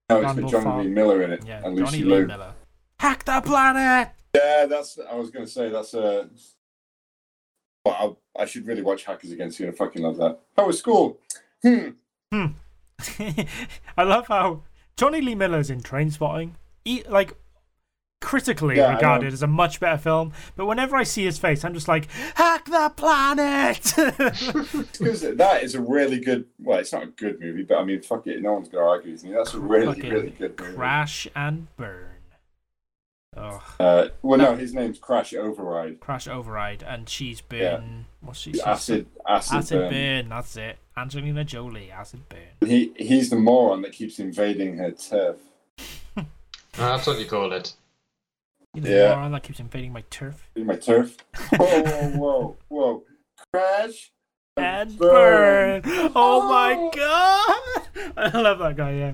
no, 0.10 0.18
it's 0.18 0.26
Randall 0.26 0.44
got 0.44 0.52
John 0.52 0.64
Farr. 0.64 0.84
Lee 0.84 0.90
Miller 0.90 1.24
in 1.24 1.32
it 1.32 1.44
Yeah, 1.46 1.58
and 1.66 1.76
Johnny 1.78 1.82
Lucy 1.82 2.04
Lee 2.04 2.12
Liu. 2.18 2.28
Miller. 2.28 2.54
Hack 3.00 3.24
the 3.26 3.42
planet. 3.42 4.10
Yeah, 4.36 4.66
that's. 4.68 5.00
I 5.10 5.16
was 5.16 5.32
gonna 5.32 5.48
say 5.48 5.70
that's 5.70 5.94
Uh, 5.96 6.26
well, 6.30 6.30
I, 7.90 8.42
I 8.42 8.46
should 8.46 8.66
really 8.66 8.82
watch 8.82 9.04
Hackers 9.06 9.32
Again 9.32 9.52
You. 9.58 9.70
I 9.70 9.72
fucking 9.72 10.02
love 10.02 10.18
that. 10.18 10.40
How 10.56 10.68
was 10.68 10.80
school? 10.80 11.20
Hmm. 11.64 11.90
I 13.98 14.04
love 14.04 14.28
how 14.28 14.64
Jonny 14.96 15.22
Lee 15.22 15.36
Miller's 15.36 15.70
in 15.70 15.82
Trainspotting. 15.82 16.52
He, 16.84 17.04
like 17.04 17.36
critically 18.20 18.78
Yeah, 18.78 18.94
regarded 18.96 19.32
as 19.32 19.44
a 19.44 19.48
much 19.48 19.80
better 19.80 19.98
film, 19.98 20.34
but 20.56 20.66
whenever 20.66 20.96
I 20.96 21.04
see 21.04 21.24
his 21.26 21.38
face, 21.38 21.64
I'm 21.64 21.74
just 21.74 21.88
like, 21.88 22.10
hack 22.36 22.66
the 22.66 22.92
planet. 22.96 23.94
Because 25.00 25.22
that 25.22 25.64
is 25.64 25.76
a 25.76 25.82
really 25.82 26.20
good. 26.20 26.46
Well, 26.60 26.80
it's 26.80 26.92
not 26.94 27.04
a 27.04 27.08
good 27.08 27.40
movie, 27.40 27.64
but 27.64 27.78
I 27.78 27.84
mean, 27.84 28.02
fuck 28.02 28.26
it, 28.28 28.42
no 28.42 28.54
one's 28.54 28.70
gonna 28.70 28.86
argue 28.86 29.12
with 29.12 29.24
me. 29.24 29.32
That's 29.32 29.54
a 29.54 29.60
really, 29.60 29.96
Fucking 29.96 30.10
really 30.10 30.30
good 30.32 30.60
movie. 30.60 30.76
Crash 30.76 31.28
and 31.36 31.68
burn. 31.78 32.17
Oh, 33.38 33.64
Uh, 33.80 34.08
well, 34.22 34.38
no, 34.40 34.56
his 34.56 34.74
name's 34.74 34.98
Crash 35.00 35.34
Override. 35.34 36.00
Crash 36.00 36.28
Override, 36.28 36.84
and 36.84 37.08
she's 37.08 37.40
been 37.42 37.60
Yeah. 37.62 37.80
what's 38.22 38.40
she? 38.40 38.54
she's- 38.54 38.66
Acid, 38.66 39.06
acid, 39.28 39.58
Acid 39.58 39.78
burn. 39.80 39.92
burn. 39.92 40.30
That's 40.30 40.58
it. 40.58 40.78
Angelina 40.98 41.44
Jolie. 41.44 41.92
Acid 41.92 42.22
burn. 42.30 42.68
He 42.70 42.92
he's 42.98 43.30
the 43.30 43.36
moron 43.36 43.82
that 43.84 43.92
keeps 43.92 44.18
invading 44.20 44.78
her 44.78 44.92
turf. 44.92 45.38
Oh, 46.18 46.26
that's 46.74 47.06
what 47.06 47.20
you 47.20 47.26
call 47.26 47.54
it. 47.54 47.74
You 48.74 48.82
know, 48.82 48.90
Yeah. 48.90 49.10
the 49.10 49.16
moron 49.16 49.32
that 49.34 49.44
keeps 49.44 49.60
invading 49.60 49.94
my 49.94 50.04
turf. 50.10 50.50
In 50.56 50.66
my 50.66 50.76
turf. 50.76 51.18
Whoa, 51.56 51.84
whoa, 51.84 52.10
whoa, 52.18 52.58
whoa! 52.70 53.04
Crash 53.54 54.12
And 54.58 54.98
burn. 54.98 55.82
Oh 56.16 56.50
my 56.50 56.90
god! 56.96 58.14
I 58.34 58.42
love 58.42 58.58
that 58.60 58.76
guy. 58.76 58.92
Yeah, 58.94 59.12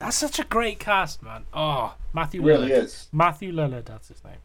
that's 0.00 0.16
such 0.16 0.38
a 0.40 0.44
great 0.44 0.78
cast, 0.80 1.22
man. 1.22 1.44
Oh, 1.52 1.94
Matthew 2.12 2.42
Really 2.42 2.70
Lillard. 2.70 2.82
is. 2.84 3.08
Matthew 3.12 3.52
Lillard. 3.52 3.84
That's 3.84 4.08
his 4.08 4.24
name. 4.24 4.38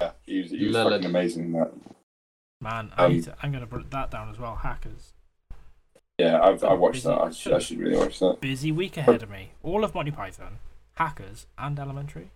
Yeah, 0.00 0.10
he 0.22 0.40
was, 0.40 0.50
he 0.50 0.66
was 0.66 0.74
Lillard. 0.76 0.90
fucking 0.90 1.04
amazing 1.06 1.44
in 1.44 1.52
that. 1.52 1.72
Man, 2.60 2.90
I 2.96 3.04
Um, 3.04 3.12
need 3.12 3.24
to, 3.24 3.36
I'm 3.42 3.52
gonna 3.52 3.66
put 3.66 3.90
that 3.92 4.10
down 4.10 4.30
as 4.30 4.38
well. 4.38 4.56
Hackers. 4.56 5.12
Yeah, 6.18 6.40
I've 6.42 6.64
I 6.64 6.72
watched 6.74 6.94
Busy. 7.04 7.08
that. 7.08 7.20
I 7.20 7.30
should, 7.30 7.52
I 7.52 7.58
should 7.58 7.78
really 7.78 7.96
watch 7.96 8.18
that. 8.20 8.40
Busy 8.40 8.72
week 8.72 8.96
ahead 8.96 9.22
of 9.22 9.30
me. 9.30 9.50
All 9.62 9.84
of 9.84 9.94
Monty 9.94 10.10
Python, 10.12 10.58
Hackers, 10.94 11.46
and 11.58 11.78
Elementary. 11.78 12.30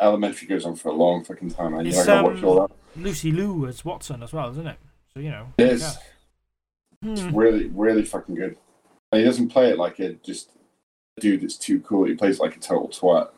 Elementary 0.00 0.48
goes 0.48 0.64
on 0.64 0.76
for 0.76 0.88
a 0.88 0.92
long 0.92 1.24
fucking 1.24 1.50
time. 1.50 1.74
I, 1.76 1.82
It's, 1.82 1.98
I 1.98 2.06
gotta 2.06 2.28
watch 2.28 2.38
um, 2.38 2.44
all 2.44 2.60
that. 2.66 2.70
Lucy 2.96 3.30
Liu 3.30 3.66
as 3.66 3.84
Watson 3.84 4.22
as 4.22 4.32
well, 4.32 4.50
isn't 4.50 4.66
it? 4.66 4.78
So 5.12 5.20
you 5.20 5.30
know. 5.30 5.48
It 5.58 5.68
is. 5.68 5.82
yeah. 5.82 7.10
It's 7.12 7.20
Hmm. 7.22 7.36
really, 7.36 7.66
really 7.66 8.04
fucking 8.04 8.34
good. 8.34 8.56
He 9.18 9.24
doesn't 9.24 9.48
play 9.48 9.70
it 9.70 9.78
like 9.78 9.98
a 10.00 10.14
just 10.14 10.50
a 11.16 11.20
dude 11.20 11.40
that's 11.42 11.56
too 11.56 11.80
cool. 11.80 12.04
He 12.04 12.14
plays 12.14 12.38
like 12.40 12.56
a 12.56 12.60
total 12.60 12.88
twat. 12.88 13.30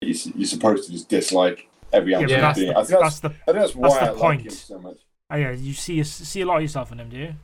He's, 0.00 0.26
you're 0.34 0.46
supposed 0.46 0.86
to 0.86 0.92
just 0.92 1.08
dislike 1.08 1.68
every 1.92 2.12
Yeah, 2.12 2.20
Yeah. 2.20 2.40
that's, 2.40 2.58
the. 2.58 2.70
I 2.70 2.84
think 2.84 2.88
that's 3.00 3.00
that's, 3.00 3.20
the. 3.20 3.28
I 3.28 3.32
think 3.46 3.56
that's 3.58 3.74
why 3.74 3.88
that's 3.88 4.00
the 4.00 4.06
I 4.06 4.10
like 4.10 4.20
point. 4.20 4.42
him 4.42 4.50
so 4.50 4.78
much. 4.78 4.98
Oh 5.30 5.36
yeah, 5.36 5.50
you 5.52 5.72
see 5.72 6.02
see 6.04 6.40
a 6.42 6.46
lot 6.46 6.56
of 6.56 6.62
yourself 6.62 6.92
in 6.92 7.00
him, 7.00 7.08
do 7.08 7.16
you? 7.16 7.34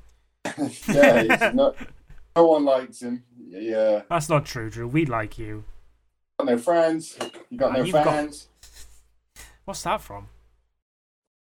yeah, 0.95 1.23
he's 1.23 1.55
no, 1.55 1.75
no 2.37 2.47
one 2.47 2.65
likes 2.65 3.03
him. 3.03 3.25
Yeah, 3.49 4.03
That's 4.09 4.29
not 4.29 4.45
true, 4.47 4.71
Drew. 4.71 4.87
We 4.89 5.05
like 5.07 5.39
you. 5.39 5.65
got 6.39 6.47
no 6.47 6.59
friends. 6.59 7.17
You 7.51 7.59
got 7.59 7.71
Ah, 7.73 7.77
no 7.79 7.83
you've 7.85 7.93
got- 7.93 8.05
fans. 8.07 8.49
What's 9.65 9.83
that 9.83 10.01
from? 10.01 10.29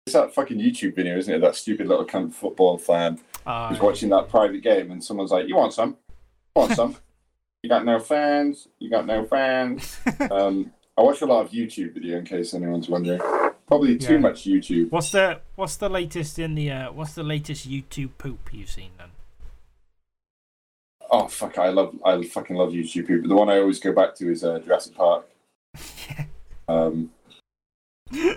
It's 0.06 0.14
that 0.14 0.34
fucking 0.34 0.58
YouTube 0.58 0.96
video, 0.96 1.16
isn't 1.16 1.32
it? 1.32 1.38
That 1.40 1.54
stupid 1.56 1.86
little 1.88 2.04
cunt 2.04 2.32
football 2.32 2.76
fan 2.76 3.20
Uh, 3.46 3.68
who's 3.68 3.78
watching 3.80 4.08
that 4.10 4.28
private 4.28 4.62
game, 4.62 4.90
and 4.90 5.02
someone's 5.02 5.30
like, 5.30 5.46
"You 5.48 5.54
want 5.56 5.72
some? 5.72 5.96
You 6.54 6.60
want 6.60 6.72
some? 6.74 6.96
you 7.62 7.68
got 7.70 7.84
no 7.84 7.98
fans. 7.98 8.68
You 8.78 8.90
got 8.90 9.06
no 9.06 9.24
fans." 9.24 9.98
Um, 10.30 10.72
I 10.98 11.02
watch 11.02 11.22
a 11.22 11.26
lot 11.26 11.40
of 11.46 11.50
YouTube 11.52 11.94
video 11.94 12.18
in 12.18 12.24
case 12.26 12.52
anyone's 12.52 12.88
wondering. 12.88 13.20
Probably 13.66 13.96
too 13.96 14.14
Yeah. 14.14 14.18
much 14.18 14.44
YouTube. 14.44 14.90
What's 14.90 15.10
the 15.12 15.40
What's 15.56 15.76
the 15.76 15.88
latest 15.88 16.38
in 16.38 16.54
the 16.54 16.70
uh, 16.70 16.92
What's 16.92 17.14
the 17.14 17.22
latest 17.22 17.68
YouTube 17.68 18.10
poop 18.18 18.50
you've 18.52 18.68
seen 18.70 18.90
then? 18.98 19.08
Oh 21.10 21.28
fuck! 21.28 21.56
I 21.58 21.68
love, 21.70 21.94
I 22.04 22.22
fucking 22.22 22.56
love 22.56 22.72
YouTube 22.72 23.06
poop. 23.06 23.26
The 23.26 23.34
one 23.34 23.48
I 23.48 23.58
always 23.58 23.80
go 23.80 23.92
back 23.92 24.14
to 24.16 24.30
is 24.30 24.44
uh, 24.44 24.58
Jurassic 24.60 24.94
Park. 24.94 25.26
Um, 26.68 27.10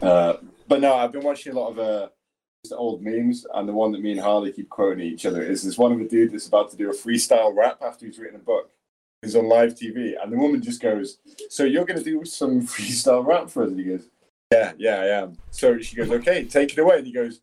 uh, 0.01 0.33
but 0.67 0.81
no, 0.81 0.95
I've 0.95 1.11
been 1.11 1.23
watching 1.23 1.53
a 1.53 1.55
lot 1.59 1.69
of 1.69 1.79
uh, 1.79 2.07
just 2.07 2.11
old 2.71 3.01
memes, 3.01 3.45
and 3.53 3.67
the 3.67 3.73
one 3.73 3.91
that 3.91 4.01
me 4.01 4.11
and 4.11 4.21
Harley 4.21 4.51
keep 4.51 4.69
quoting 4.69 5.05
each 5.05 5.25
other 5.25 5.41
is 5.41 5.63
this 5.63 5.77
one 5.77 5.91
of 5.91 6.01
a 6.01 6.07
dude 6.07 6.31
that's 6.31 6.47
about 6.47 6.71
to 6.71 6.77
do 6.77 6.89
a 6.89 6.93
freestyle 6.93 7.55
rap 7.55 7.81
after 7.81 8.05
he's 8.05 8.19
written 8.19 8.39
a 8.39 8.43
book. 8.43 8.71
He's 9.21 9.35
on 9.35 9.47
live 9.47 9.73
TV, 9.73 10.13
and 10.21 10.31
the 10.31 10.37
woman 10.37 10.61
just 10.61 10.81
goes, 10.81 11.17
"So 11.49 11.63
you're 11.63 11.85
going 11.85 11.97
to 11.97 12.03
do 12.03 12.23
some 12.25 12.61
freestyle 12.67 13.25
rap 13.25 13.49
for 13.49 13.63
us?" 13.63 13.69
And 13.69 13.79
he 13.79 13.85
goes, 13.85 14.07
"Yeah, 14.51 14.73
yeah, 14.77 14.95
I 14.97 15.05
am." 15.21 15.37
So 15.51 15.79
she 15.79 15.95
goes, 15.95 16.11
"Okay, 16.11 16.45
take 16.45 16.73
it 16.73 16.79
away." 16.79 16.97
And 16.97 17.07
he 17.07 17.13
goes, 17.13 17.41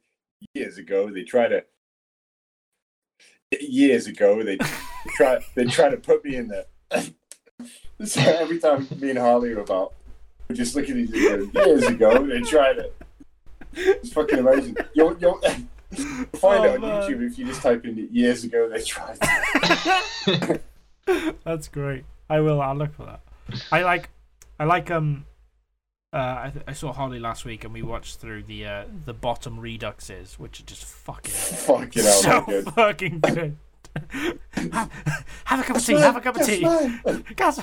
"Years 0.54 0.78
ago, 0.78 1.10
they 1.10 1.24
tried 1.24 1.48
to." 1.48 1.64
Years 3.60 4.06
ago, 4.06 4.42
they 4.42 4.56
try 5.16 5.38
they 5.54 5.64
try 5.64 5.88
to 5.88 5.96
put 5.96 6.24
me 6.24 6.36
in 6.36 6.48
there. 6.48 6.64
so 8.04 8.20
every 8.20 8.58
time 8.58 8.88
me 8.98 9.10
and 9.10 9.18
Harley 9.18 9.52
are 9.52 9.60
about, 9.60 9.94
we 10.48 10.54
just 10.54 10.74
look 10.74 10.88
at 10.88 10.96
each 10.96 11.10
other. 11.10 11.44
Years 11.44 11.84
ago, 11.84 12.26
they 12.26 12.40
tried 12.40 12.78
it. 12.78 12.94
It's 13.74 14.12
fucking 14.12 14.38
amazing. 14.38 14.76
You'll 14.94 15.16
you'll 15.18 15.38
find 15.40 15.66
Oh, 16.42 16.64
it 16.64 16.74
on 16.76 16.80
man. 16.80 17.02
YouTube 17.02 17.22
if 17.30 17.38
you 17.38 17.46
just 17.46 17.62
type 17.62 17.84
in 17.84 18.08
years 18.12 18.44
ago 18.44 18.68
they 18.68 18.82
tried. 18.82 19.18
That's 21.44 21.68
great. 21.68 22.04
I 22.30 22.40
will. 22.40 22.60
I'll 22.60 22.76
look 22.76 22.94
for 22.94 23.04
that. 23.06 23.20
I 23.70 23.82
like. 23.82 24.10
I 24.58 24.64
like. 24.64 24.90
Um. 24.90 25.26
Uh, 26.14 26.42
I, 26.44 26.50
th- 26.50 26.64
I 26.68 26.72
saw 26.74 26.92
Holly 26.92 27.18
last 27.18 27.46
week 27.46 27.64
and 27.64 27.72
we 27.72 27.80
watched 27.80 28.16
through 28.18 28.42
the 28.42 28.66
uh, 28.66 28.84
the 29.06 29.14
bottom 29.14 29.56
reduxes, 29.58 30.34
which 30.38 30.60
are 30.60 30.64
just 30.64 30.84
fucking 30.84 31.32
Fucking 31.32 32.02
so 32.02 32.42
good. 32.42 32.64
fucking 32.74 33.20
good. 33.20 33.56
have, 34.52 34.90
have 35.44 35.60
a 35.60 35.62
cup 35.64 35.76
of 35.76 35.84
tea. 35.86 35.94
Have 35.94 36.16
a 36.16 36.20
cup 36.20 36.36
of 36.36 36.46
tea. 36.46 36.60
Gas. 37.36 37.60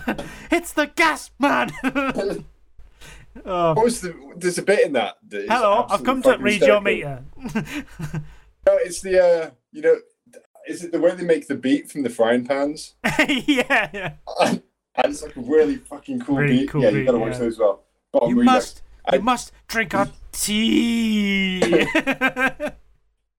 It's 0.51 0.73
the 0.73 0.87
gas 0.87 1.29
man. 1.39 1.69
oh, 3.45 3.73
What 3.73 3.83
was 3.85 4.01
the? 4.01 4.15
There's 4.37 4.57
a 4.57 4.63
bit 4.63 4.85
in 4.85 4.93
that. 4.93 5.17
that 5.29 5.41
is 5.43 5.49
hello. 5.49 5.85
I've 5.89 6.03
come 6.03 6.21
to 6.23 6.37
read 6.37 6.61
your 6.61 6.81
meter. 6.81 7.23
No, 8.67 8.75
it's 8.75 9.01
the 9.01 9.23
uh, 9.23 9.49
you 9.71 9.81
know, 9.81 9.95
is 10.67 10.83
it 10.83 10.91
the 10.91 10.99
way 10.99 11.15
they 11.15 11.23
make 11.23 11.47
the 11.47 11.55
beat 11.55 11.89
from 11.89 12.03
the 12.03 12.09
frying 12.09 12.45
pans? 12.45 12.95
yeah, 13.27 13.89
yeah. 13.93 14.13
and 14.41 14.61
it's 14.97 15.23
like 15.23 15.35
a 15.37 15.39
really 15.39 15.77
fucking 15.77 16.19
cool 16.19 16.35
Really 16.35 16.59
beat. 16.59 16.69
cool 16.69 16.83
yeah, 16.83 16.89
you 16.89 17.05
gotta 17.05 17.17
watch 17.19 17.33
yeah. 17.33 17.39
those 17.39 17.53
as 17.53 17.59
well. 17.59 17.83
Bottom 18.11 18.29
You 18.37 18.43
must. 18.43 18.81
I- 19.05 19.15
You 19.15 19.21
must 19.21 19.53
drink 19.67 19.95
our 19.95 20.09
tea. 20.33 21.61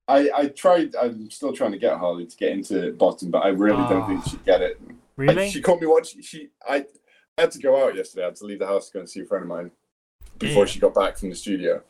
I, 0.09 0.31
I 0.35 0.47
tried. 0.57 0.97
I'm 0.97 1.31
still 1.31 1.53
trying 1.53 1.73
to 1.73 1.79
get 1.79 1.97
Harley 1.99 2.27
to 2.27 2.37
get 2.37 2.51
into 2.53 2.93
bottom, 2.95 3.31
but 3.31 3.45
I 3.45 3.49
really 3.49 3.87
don't 3.89 4.09
think 4.09 4.25
she'd 4.25 4.45
get 4.45 4.63
it. 4.63 4.81
Like, 4.89 4.97
really? 5.37 5.51
she 5.51 5.61
caught 5.61 5.81
me 5.81 5.87
watching. 5.87 6.23
She 6.23 6.49
I, 6.69 6.87
I 7.39 7.43
had 7.43 7.53
to 7.53 7.59
go 7.61 7.87
out 7.87 7.95
yesterday. 7.95 8.23
I 8.23 8.27
had 8.29 8.37
to 8.37 8.45
leave 8.47 8.59
the 8.59 8.67
house 8.67 8.89
to 8.89 8.95
go 8.95 9.01
and 9.01 9.09
see 9.09 9.21
a 9.21 9.27
friend 9.27 9.43
of 9.45 9.49
mine 9.49 9.71
before 10.41 10.65
Yeah. 10.65 10.71
she 10.73 10.81
got 10.81 10.95
back 10.95 11.17
from 11.17 11.31
the 11.31 11.37
studio, 11.37 11.83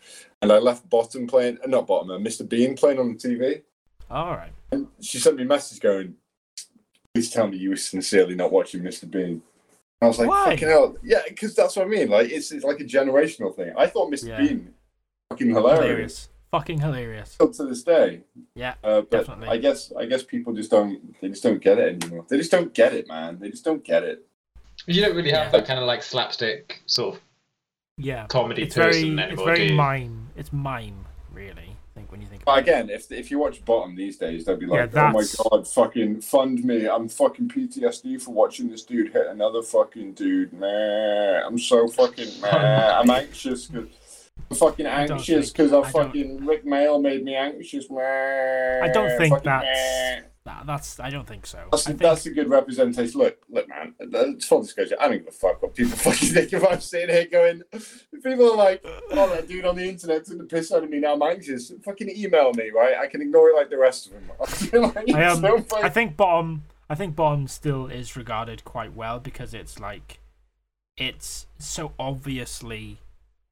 and 0.43 0.53
I 0.53 0.59
left 0.59 0.89
bottom 0.91 1.27
playing. 1.27 1.57
uh, 1.65 1.69
Not 1.69 1.87
bottom. 1.87 2.11
Uh, 2.11 2.19
Mr. 2.19 2.47
Bean 2.47 2.77
playing 2.77 2.99
on 2.99 3.09
the 3.09 3.15
TV. 3.19 3.63
All 4.11 4.33
right. 4.33 4.53
And 4.73 4.89
she 5.01 5.19
sent 5.19 5.37
me 5.37 5.45
a 5.45 5.47
message 5.47 5.81
going, 5.81 6.17
"Please 7.15 7.31
tell 7.31 7.47
me 7.49 7.57
you 7.57 7.71
were 7.71 7.77
sincerely 7.77 8.35
not 8.35 8.53
watching 8.53 8.83
Mr. 8.83 9.11
Bean." 9.11 9.23
And 9.33 9.43
I 10.03 10.07
was 10.07 10.19
like, 10.19 10.29
Why? 10.29 10.51
"Fucking 10.51 10.69
hell, 10.69 10.97
yeah," 11.03 11.23
because 11.29 11.55
that's 11.55 11.77
what 11.77 11.87
I 11.87 11.89
mean. 11.89 12.09
Like, 12.11 12.31
it's, 12.31 12.51
it's 12.53 12.65
like 12.65 12.81
a 12.81 12.85
generational 12.85 13.55
thing. 13.55 13.73
I 13.77 13.87
thought 13.87 14.13
Mr. 14.13 14.29
Yeah. 14.29 14.41
Bean 14.41 14.75
fucking 15.31 15.49
hilarious. 15.51 15.81
Hilarious. 15.81 16.29
Fucking 16.51 16.81
hilarious. 16.81 17.31
Still 17.31 17.53
to 17.53 17.65
this 17.67 17.85
day. 17.85 18.23
Yeah. 18.57 18.75
Uh, 18.83 19.03
but 19.03 19.11
Definitely. 19.11 19.49
I 19.49 19.57
guess 19.59 19.93
I 19.97 20.07
guess 20.07 20.25
people 20.25 20.53
just 20.53 20.69
don't 20.73 21.15
they 21.21 21.29
just 21.29 21.45
don't 21.45 21.61
get 21.63 21.79
it 21.79 22.03
anymore. 22.03 22.27
They 22.29 22.39
just 22.39 22.51
don't 22.51 22.75
get 22.75 22.93
it, 22.93 23.07
man. 23.07 23.39
They 23.39 23.51
just 23.51 23.65
don't 23.65 23.85
get 23.85 24.03
it. 24.03 24.27
You 24.87 25.01
don't 25.03 25.15
really 25.15 25.31
have 25.31 25.47
Yeah. 25.53 25.61
that 25.61 25.67
kind 25.69 25.79
of 25.79 25.87
like 25.87 26.03
slapstick 26.03 26.83
sort 26.87 27.15
of 27.15 27.21
Yeah. 27.97 28.27
comedy 28.27 28.63
It's 28.63 28.75
person 28.75 29.17
very, 29.17 29.31
it's 29.33 29.41
anymore, 29.41 29.47
do 29.55 29.57
very 29.57 29.73
mime. 29.73 30.29
It's 30.37 30.53
mime, 30.53 31.05
really. 31.33 31.77
I 31.77 31.93
think 31.95 32.11
when 32.13 32.21
you 32.23 32.29
think. 32.29 32.45
But 32.45 32.53
About 32.53 32.59
it. 32.59 32.71
again, 32.71 32.91
if 32.91 33.11
if 33.13 33.31
you 33.31 33.39
watch 33.39 33.65
Bottom 33.65 33.95
these 33.97 34.17
days, 34.17 34.45
they'll 34.45 34.57
be 34.57 34.67
Yeah, 34.67 34.87
like, 34.93 34.97
"Oh 34.97 35.11
my 35.11 35.25
god, 35.51 35.67
fucking 35.69 36.21
fund 36.21 36.65
me! 36.65 36.89
I'm 36.89 37.09
fucking 37.09 37.49
PTSD 37.49 38.23
for 38.23 38.31
watching 38.33 38.71
this 38.71 38.85
dude 38.85 39.13
hit 39.13 39.27
another 39.27 39.61
fucking 39.63 40.13
dude. 40.15 40.53
Man, 40.53 41.43
I'm 41.45 41.59
so 41.59 41.89
fucking 41.89 42.29
man. 42.41 42.95
I'm 42.95 43.11
anxious 43.11 43.67
because 43.67 43.89
I'm 44.51 44.57
fucking 44.57 44.87
anxious 44.87 45.51
because 45.51 45.73
I 45.73 45.81
I 45.81 45.91
fucking 45.91 46.47
Rik 46.47 46.65
Mayall 46.65 47.03
made 47.03 47.25
me 47.25 47.35
anxious. 47.35 47.91
Man, 47.91 48.83
I 48.85 48.89
don't 48.89 49.17
think 49.19 49.35
Fucking 49.35 49.45
that's. 49.45 49.65
meh. 49.65 50.27
That, 50.45 50.65
that's. 50.67 50.99
I 50.99 51.11
don't 51.11 51.27
think 51.27 51.45
so. 51.45 51.59
That's, 51.71 51.87
I 51.87 51.91
think, 51.91 52.01
that's 52.01 52.25
a 52.25 52.31
good 52.31 52.49
representation. 52.49 53.21
Look, 53.21 53.39
look, 53.51 53.69
man. 53.69 53.95
It's 54.01 54.47
full 54.47 54.63
disclosure. 54.63 54.97
I 54.99 55.09
don't 55.09 55.19
give 55.19 55.29
a 55.29 55.31
fuck 55.31 55.61
what 55.61 55.75
people 55.75 55.93
fucking 55.99 56.29
think 56.31 56.53
if 56.53 56.67
I'm 56.67 56.81
sitting 56.81 57.15
here 57.15 57.27
going. 57.27 57.63
People 58.23 58.53
are 58.53 58.57
like, 58.57 58.81
"Oh, 59.11 59.29
that 59.29 59.49
dude 59.49 59.67
on 59.67 59.77
the 59.77 59.87
internet 59.87 60.25
took 60.25 60.39
the 60.39 60.45
piss 60.45 60.73
out 60.73 60.83
of 60.83 60.89
me. 60.89 60.99
Now 60.99 61.13
I'm 61.13 61.23
anxious." 61.23 61.71
Fucking 61.85 62.09
email 62.17 62.53
me, 62.55 62.71
right? 62.71 62.97
I 62.97 63.07
can 63.07 63.21
ignore 63.21 63.51
it 63.51 63.57
like 63.57 63.69
the 63.69 63.77
rest 63.79 64.07
of 64.07 64.13
them. 64.13 64.83
like, 64.95 65.15
I, 65.15 65.25
um, 65.27 65.41
no 65.43 65.61
fucking- 65.61 65.85
I 65.85 65.89
think 65.91 66.17
bottom. 66.17 66.65
I 66.89 66.95
think 66.95 67.15
bottom 67.15 67.47
still 67.47 67.87
is 67.87 68.17
regarded 68.17 68.65
quite 68.65 68.95
well 68.97 69.21
because 69.21 69.53
it's 69.55 69.79
like, 69.79 70.21
it's 70.97 71.47
so 71.59 71.93
obviously 71.99 72.99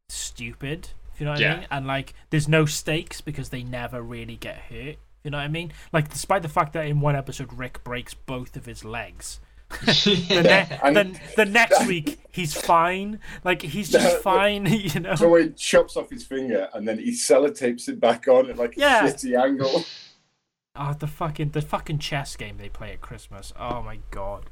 stupid. 0.09 0.89
If 1.15 1.21
you 1.21 1.27
know 1.27 1.33
what 1.33 1.41
I 1.43 1.57
mean, 1.59 1.67
and 1.71 1.87
like, 1.87 2.15
there's 2.31 2.49
no 2.49 2.65
stakes 2.65 3.21
because 3.21 3.51
they 3.51 3.63
never 3.63 4.03
really 4.03 4.37
get 4.37 4.57
hurt. 4.57 4.97
You 5.25 5.31
know 5.31 5.39
what 5.39 5.45
I 5.45 5.49
mean? 5.49 5.73
Like, 5.93 6.09
despite 6.11 6.43
the 6.43 6.49
fact 6.49 6.73
that 6.75 6.87
in 6.87 7.01
one 7.01 7.17
episode 7.17 7.53
Rick 7.53 7.83
breaks 7.85 8.15
both 8.15 8.57
of 8.57 8.67
his 8.67 8.85
legs, 8.85 9.41
the, 9.85 10.41
ne- 10.43 10.79
And- 10.83 10.97
the, 10.97 11.21
the 11.37 11.45
next 11.45 11.87
week 11.87 12.19
he's 12.33 12.55
fine. 12.55 13.21
Like 13.45 13.61
he's 13.63 13.91
just 13.91 14.19
fine. 14.23 14.65
You 14.71 15.01
know. 15.01 15.15
So 15.15 15.35
he 15.35 15.51
chops 15.51 15.97
off 15.97 16.09
his 16.09 16.25
finger 16.25 16.69
and 16.73 16.89
then 16.89 16.99
he 16.99 17.11
sellotapes 17.11 17.89
it 17.89 18.01
back 18.01 18.29
on 18.29 18.49
at 18.51 18.57
like 18.57 18.77
a 18.77 18.81
shitty 18.81 19.39
angle. 19.43 19.85
Oh, 20.81 20.93
the 20.93 21.09
fucking 21.09 21.51
the 21.51 21.61
fucking 21.61 21.99
chess 21.99 22.37
game 22.37 22.57
they 22.57 22.69
play 22.69 22.93
at 22.93 23.01
Christmas. 23.01 23.53
Oh 23.59 23.83
my 23.83 23.99
god. 24.13 24.49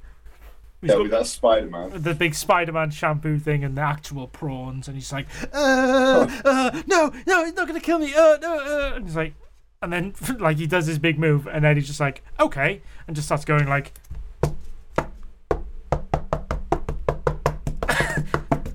He's 0.80 0.90
Yeah, 0.90 0.96
got 0.96 1.10
that 1.10 1.26
Spider 1.26 1.66
Man. 1.70 2.02
the 2.02 2.14
big 2.14 2.34
Spider-Man 2.34 2.90
shampoo 2.90 3.38
thing 3.38 3.62
and 3.62 3.76
the 3.78 3.82
actual 3.82 4.26
prawns, 4.26 4.88
and 4.88 4.96
he's 4.96 5.12
like, 5.12 5.28
uh, 5.54 6.26
uh, 6.44 6.82
no, 6.88 7.12
no, 7.28 7.44
he's 7.44 7.54
not 7.54 7.68
gonna 7.68 7.78
kill 7.78 8.00
me. 8.00 8.12
Uh, 8.12 8.38
no, 8.42 8.58
uh. 8.58 8.92
And 8.96 9.06
he's 9.06 9.14
like, 9.14 9.34
and 9.86 9.92
then 9.92 10.14
like 10.40 10.56
he 10.58 10.66
does 10.66 10.86
his 10.86 10.98
big 10.98 11.18
move, 11.18 11.46
and 11.46 11.64
then 11.64 11.76
he's 11.76 11.86
just 11.86 12.00
like, 12.00 12.22
okay, 12.40 12.82
and 13.06 13.14
just 13.14 13.28
starts 13.28 13.44
going 13.44 13.66
like, 13.66 13.92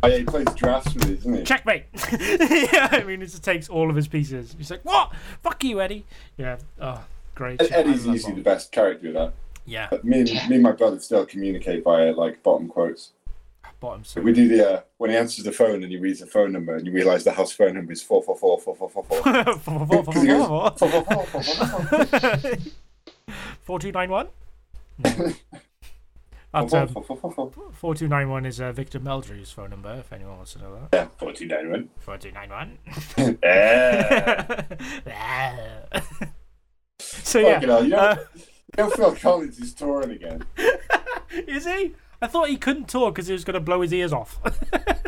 Oh, 0.04 0.08
yeah, 0.08 0.18
he 0.18 0.24
plays 0.24 0.48
drafts 0.56 0.96
with 0.96 1.10
it, 1.10 1.16
doesn't 1.18 1.36
he? 1.36 1.44
checkmate. 1.44 1.84
yeah, 2.20 2.88
I 2.92 3.04
mean, 3.06 3.22
it 3.22 3.28
just 3.28 3.44
takes 3.44 3.70
all 3.70 3.88
of 3.88 3.96
his 3.96 4.08
pieces. 4.08 4.56
He's 4.58 4.72
like, 4.72 4.84
what? 4.84 5.12
Fuck 5.44 5.64
you, 5.64 5.80
Eddie. 5.80 6.06
Yeah. 6.38 6.58
Oh, 6.80 7.04
great. 7.36 7.62
Ed- 7.62 7.72
Eddie's 7.72 8.08
usually 8.08 8.34
the 8.34 8.42
best 8.42 8.72
character 8.72 9.10
of 9.10 9.14
that. 9.14 9.34
Yeah, 9.68 9.90
But 9.92 10.04
me 10.04 10.22
and 10.22 10.30
me 10.50 10.56
and 10.56 10.64
my 10.64 10.72
brother 10.72 11.00
still 11.00 11.24
communicate 11.28 11.84
via 11.84 12.14
like 12.14 12.42
bottom 12.42 12.68
quotes. 12.68 13.12
Bottom. 13.82 14.06
So 14.06 14.22
We 14.22 14.32
do 14.32 14.48
the 14.48 14.72
uh, 14.72 14.82
when 14.98 15.10
he 15.10 15.18
answers 15.18 15.44
the 15.44 15.52
phone 15.52 15.84
and 15.84 15.92
he 15.92 15.98
reads 15.98 16.22
the 16.22 16.28
phone 16.28 16.54
number 16.54 16.78
and 16.78 16.88
you 16.88 16.94
realise 16.94 17.26
the 17.26 17.34
house 17.34 17.52
phone 17.52 17.74
number 17.74 17.92
is 17.92 18.02
four 18.02 18.24
four 18.24 18.38
four 18.38 18.58
four 18.58 18.74
four 18.76 18.90
four 18.90 19.04
four. 19.04 19.22
Because 19.22 20.22
he 20.22 20.28
goes, 20.28 20.48
"Four, 20.48 20.72
four, 20.78 20.90
four, 20.90 21.04
four, 21.04 21.26
four, 21.26 21.44
four, 21.44 22.06
four, 22.06 22.56
Four 23.64 23.80
two 23.80 23.92
nine 23.92 24.10
one. 24.10 24.28
That's 25.00 26.72
four, 26.72 26.80
um, 26.82 26.88
four, 26.90 27.04
four, 27.04 27.18
four, 27.18 27.32
four." 27.32 27.52
four 27.74 27.96
two 27.96 28.08
nine 28.08 28.30
one 28.30 28.46
is 28.46 28.60
uh, 28.62 28.72
Victor 28.72 29.00
Meldrew's 29.00 29.52
phone 29.52 29.70
number. 29.70 29.94
If 30.00 30.12
anyone 30.14 30.38
wants 30.38 30.54
to 30.54 30.60
know 30.60 30.76
that. 30.76 30.90
Yeah, 30.94 31.08
fourteen 31.18 31.48
nine 31.50 31.70
one. 31.72 31.90
Four 32.00 32.18
two 32.18 32.32
nine 32.32 32.50
one. 32.50 32.78
Yeah. 33.18 34.64
so 37.00 37.40
yeah, 37.40 37.54
Fucking 37.56 37.70
hell, 37.70 37.84
you 37.84 37.90
know, 37.90 37.98
uh, 37.98 38.16
you 38.36 38.44
know 38.84 38.90
Phil 38.92 39.16
Collins 39.16 39.60
is 39.60 39.74
touring 39.74 40.12
again. 40.12 40.44
is 41.32 41.66
he? 41.66 41.94
I 42.22 42.28
thought 42.28 42.50
he 42.50 42.58
couldn't 42.58 42.88
talk 42.88 43.16
because 43.16 43.28
he 43.28 43.34
was 43.34 43.44
going 43.44 43.56
to 43.56 43.60
blow 43.60 43.82
his 43.82 43.94
ears 43.94 44.14
off. 44.14 44.40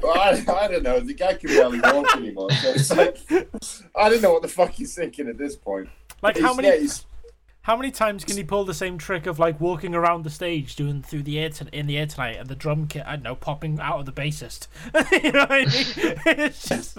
Well, 0.03 0.19
I, 0.19 0.31
I 0.31 0.67
don't 0.67 0.83
know. 0.83 0.99
The 0.99 1.13
guy 1.13 1.35
can 1.35 1.49
barely 1.49 1.79
walk 1.79 2.13
anymore. 2.17 2.51
So 2.51 2.69
it's 2.71 2.91
like 2.93 3.17
I 3.95 4.09
don't 4.09 4.21
know 4.21 4.33
what 4.33 4.41
the 4.41 4.49
fuck 4.49 4.71
he's 4.71 4.93
thinking 4.93 5.29
at 5.29 5.37
this 5.37 5.55
point. 5.55 5.87
like 6.21 6.37
how 6.37 6.53
many? 6.53 6.67
yeah, 6.67 6.91
How 7.61 7.77
many 7.77 7.89
times 7.89 8.25
can 8.25 8.35
he 8.35 8.43
pull 8.43 8.65
the 8.65 8.73
same 8.73 8.97
trick 8.97 9.27
of 9.27 9.39
like 9.39 9.61
walking 9.61 9.95
around 9.95 10.23
the 10.25 10.29
stage, 10.29 10.75
doing 10.75 11.01
through 11.01 11.23
the 11.23 11.39
air 11.39 11.47
to, 11.51 11.67
in 11.71 11.87
the 11.87 11.97
air 11.97 12.05
tonight, 12.05 12.35
and 12.37 12.49
the 12.49 12.55
drum 12.55 12.85
kit? 12.87 13.03
I 13.05 13.11
don't 13.15 13.23
know, 13.23 13.35
popping 13.35 13.79
out 13.79 13.99
of 14.01 14.05
the 14.05 14.11
bassist. 14.11 14.67
you 15.23 15.31
know 15.31 15.39
what 15.39 15.51
I 15.53 15.59
mean? 15.59 16.19
It's 16.49 16.67
just 16.67 16.97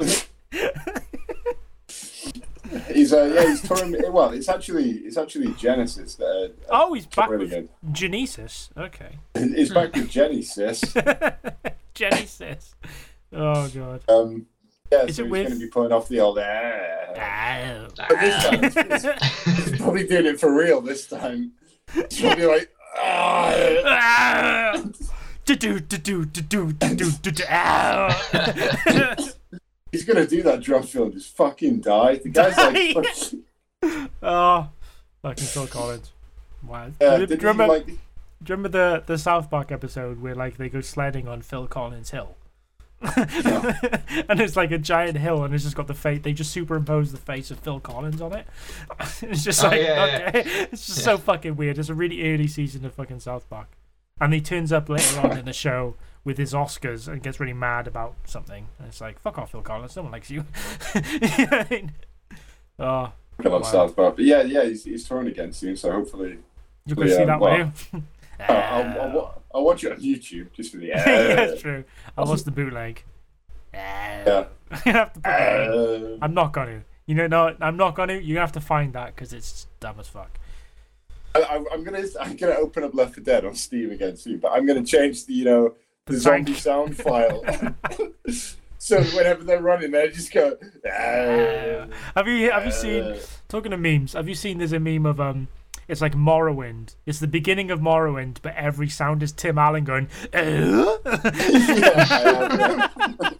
He's 2.93 3.13
uh, 3.13 3.25
yeah, 3.35 3.49
he's 3.49 3.63
touring. 3.63 3.95
Well, 4.13 4.31
it's 4.31 4.49
actually 4.49 4.91
it's 4.99 5.17
actually 5.17 5.53
Genesis 5.55 6.15
that 6.17 6.25
are, 6.71 6.75
are 6.75 6.89
oh, 6.89 6.95
he's 6.95 7.07
back 7.07 7.31
with 7.31 7.43
again. 7.43 7.69
Genesis. 7.93 8.71
Okay, 8.77 9.19
He's 9.35 9.73
back 9.73 9.95
with 9.95 10.11
Jenny, 10.11 10.43
sis. 10.43 10.83
Genesis. 11.95 12.75
Oh 13.33 13.69
god. 13.69 14.03
Um, 14.09 14.47
yeah, 14.93 15.05
Is 15.05 15.17
so 15.17 15.23
it 15.23 15.25
he's 15.25 15.31
with- 15.31 15.49
going 15.49 15.59
to 15.61 15.65
be 15.67 15.71
pulling 15.71 15.93
off 15.93 16.09
the 16.09 16.21
old. 16.21 16.39
Ah. 16.39 17.15
Ah. 17.17 17.87
But 17.97 18.21
this 18.21 18.45
time, 18.45 18.63
he's, 18.63 19.71
he's 19.71 19.81
probably 19.81 20.07
doing 20.07 20.27
it 20.27 20.41
for 20.41 20.53
real 20.55 20.81
this 20.81 21.07
time. 21.07 21.53
He's 21.93 22.21
probably 22.21 22.47
like, 22.47 22.71
ah. 22.99 23.55
Ah. 23.87 24.83
Do-do, 25.45 25.79
do-do, 25.81 26.25
do-do, 26.25 26.73
do-do, 26.73 27.11
do-do, 27.23 27.45
ah. 27.49 29.17
He's 29.95 30.05
going 30.05 30.17
to 30.17 30.27
do 30.27 30.43
that 30.43 30.61
drum 30.61 30.83
fill 30.83 31.05
and 31.05 31.13
just 31.13 31.37
fucking 31.37 31.81
die. 31.81 32.17
The 32.17 32.29
guy's 32.29 32.57
Die? 32.57 32.93
like, 32.95 33.07
fuck- 33.83 34.11
oh, 34.23 34.69
fucking 35.23 35.45
Phil 35.47 35.67
Collins. 35.69 36.11
Wow. 36.67 36.91
yeah, 37.01 37.15
do, 37.15 37.21
you 37.21 37.27
did 37.29 37.43
remember, 37.45 37.69
like, 37.69 37.87
do 37.87 37.93
you 37.93 37.99
remember 38.49 38.69
the, 38.71 39.03
the 39.07 39.19
South 39.19 39.49
Park 39.51 39.71
episode 39.71 40.21
where 40.21 40.35
like 40.35 40.57
they 40.57 40.69
go 40.69 40.81
sledding 40.81 41.29
on 41.29 41.43
Phil 41.43 41.67
Collins 41.69 42.11
Hill? 42.11 42.35
and 43.03 44.41
it's 44.41 44.57
like 44.57 44.71
a 44.71 44.79
giant 44.79 45.19
hill, 45.19 45.45
and 45.45 45.55
it's 45.55 45.65
just 45.65 45.77
got 45.77 45.87
the 45.87 45.95
face. 45.95 46.21
They 46.23 46.33
just 46.33 46.51
superimpose 46.53 47.13
the 47.13 47.19
face 47.19 47.51
of 47.51 47.59
Phil 47.61 47.79
Collins 47.81 48.21
on 48.21 48.33
it. 48.33 48.47
it's 49.23 49.45
just 49.45 49.63
Oh, 49.63 49.69
like 49.69 49.81
yeah, 49.83 50.07
yeah. 50.07 50.29
okay, 50.29 50.69
it's 50.73 50.87
just 50.87 51.05
so 51.05 51.19
fucking 51.19 51.57
weird. 51.57 51.79
It's 51.79 51.89
a 51.91 51.95
really 51.95 52.33
early 52.33 52.47
season 52.49 52.85
of 52.85 52.95
fucking 52.95 53.21
South 53.21 53.49
Park, 53.51 53.69
and 54.21 54.33
he 54.33 54.41
turns 54.41 54.73
up 54.73 54.89
later 54.89 55.21
on 55.21 55.37
in 55.39 55.45
the 55.45 55.53
show 55.53 55.95
with 56.25 56.39
his 56.39 56.53
Oscars 56.55 57.07
and 57.07 57.23
gets 57.23 57.39
really 57.39 57.53
mad 57.53 57.87
about 57.87 58.15
something. 58.25 58.67
And 58.79 58.89
it's 58.89 59.01
like, 59.01 59.21
fuck 59.21 59.39
off, 59.39 59.51
Phil 59.53 59.63
Collins. 59.63 59.95
No 59.97 60.03
one 60.03 60.13
likes 60.13 60.31
you. 60.31 60.45
You 60.95 61.47
know 61.47 61.59
I 61.59 61.67
mean? 61.71 61.93
Oh, 62.79 63.13
Wow. 63.43 63.63
South 63.63 63.97
Park. 63.97 64.17
But 64.17 64.25
yeah, 64.25 64.43
yeah, 64.43 64.65
he's, 64.65 64.85
he's 64.85 65.07
touring 65.09 65.27
again 65.27 65.53
soon, 65.53 65.77
so 65.77 65.91
hopefully. 65.91 66.39
you 66.87 66.95
can 66.95 67.09
Yeah, 67.09 67.17
see 67.17 67.25
that, 67.25 67.41
will 67.41 67.47
well, 67.49 67.73
you? 67.93 68.03
I'll, 68.41 68.57
I'll, 68.57 69.01
I'll, 69.01 69.43
I'll 69.55 69.65
watch 69.65 69.85
it 69.85 69.93
on 69.93 69.99
YouTube 69.99 70.53
just 70.53 70.71
for 70.73 70.79
the. 70.79 70.87
yeah, 70.89 71.35
that's 71.35 71.61
true. 71.61 71.85
I 72.17 72.23
watched 72.23 72.45
the 72.45 72.51
bootleg. 72.51 73.03
Yeah. 73.73 74.45
I'm 74.71 74.93
have 74.93 75.13
to 75.15 75.21
put. 75.21 75.31
Uh, 75.31 76.19
I'm 76.23 76.35
not 76.35 76.53
gonna. 76.53 76.83
You 77.07 77.15
know, 77.17 77.27
no, 77.27 77.57
I'm 77.61 77.77
not 77.77 77.95
gonna. 77.95 78.15
You're 78.15 78.41
have 78.41 78.53
to 78.53 78.61
find 78.61 78.93
that 78.95 79.15
because 79.15 79.33
it's 79.33 79.67
dumb 79.81 79.97
as 80.01 80.09
fuck. 80.09 80.39
I, 81.35 81.65
I'm 81.73 81.83
gonna 81.85 82.05
I'm 82.21 82.37
gonna 82.37 82.55
open 82.55 82.85
up 82.85 82.95
Left 82.95 83.15
4 83.15 83.25
Dead 83.25 83.45
on 83.45 83.55
Steam 83.55 83.91
again 83.91 84.17
soon, 84.17 84.39
but 84.39 84.53
I'm 84.53 84.67
gonna 84.67 84.85
change 84.85 85.27
the 85.27 85.35
you 85.35 85.45
know 85.45 85.75
the 86.07 86.19
zombie 86.19 86.55
sound 86.55 86.97
file. 86.97 87.43
so 88.79 89.03
whenever 89.03 89.43
they're 89.45 89.63
running, 89.63 89.91
they 89.91 90.09
just 90.11 90.33
go. 90.33 90.57
"Ah, 90.87 91.87
Have 92.17 92.29
you 92.29 92.51
have 92.51 92.67
you 92.67 92.73
seen? 92.73 93.03
uh." 93.05 93.19
Talking 93.49 93.73
of 93.73 93.81
memes, 93.81 94.13
have 94.15 94.29
you 94.29 94.35
seen? 94.35 94.59
There's 94.59 94.73
a 94.73 94.81
meme 94.81 95.07
of 95.07 95.21
um. 95.21 95.49
It's 95.87 96.01
like 96.01 96.15
Morrowind. 96.15 96.95
It's 97.05 97.19
the 97.21 97.27
beginning 97.27 97.71
of 97.71 97.81
Morrowind, 97.81 98.39
but 98.41 98.55
every 98.57 98.89
sound 98.89 99.23
is 99.23 99.33
Tim 99.33 99.59
Allen 99.59 99.85
going. 99.85 100.09
Yeah, 100.33 100.97
I 101.05 101.19
have, 102.23 102.59
yeah. 102.59 103.29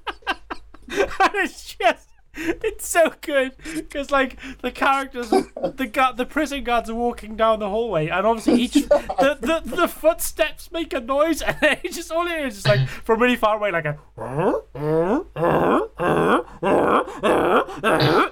and 0.91 1.35
it's 1.37 1.75
just 1.75 2.09
It's 2.65 2.89
so 2.89 3.13
good 3.21 3.53
because 3.75 4.11
like 4.11 4.39
the 4.61 4.71
characters, 4.71 5.31
the 5.31 5.87
gu- 5.93 6.17
the 6.17 6.27
prison 6.27 6.65
guards 6.65 6.91
are 6.91 6.95
walking 6.95 7.37
down 7.37 7.61
the 7.61 7.69
hallway, 7.69 8.09
and 8.09 8.27
obviously 8.27 8.61
each 8.61 8.73
the, 8.89 9.39
the, 9.41 9.63
the 9.65 9.89
footsteps 9.89 10.73
make 10.73 10.93
a 10.93 11.01
noise, 11.01 11.43
and 11.43 11.57
it's 11.83 11.97
just 11.97 12.11
all 12.11 12.27
it 12.27 12.45
is, 12.47 12.55
just 12.55 12.69
like 12.69 12.89
from 12.89 13.21
really 13.21 13.37
far 13.37 13.57
away, 13.57 13.71
like 13.71 13.85
a. 13.85 13.99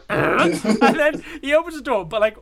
and 0.08 0.98
then 0.98 1.24
he 1.40 1.54
opens 1.54 1.76
the 1.76 1.82
door, 1.82 2.04
but 2.04 2.20
like 2.20 2.36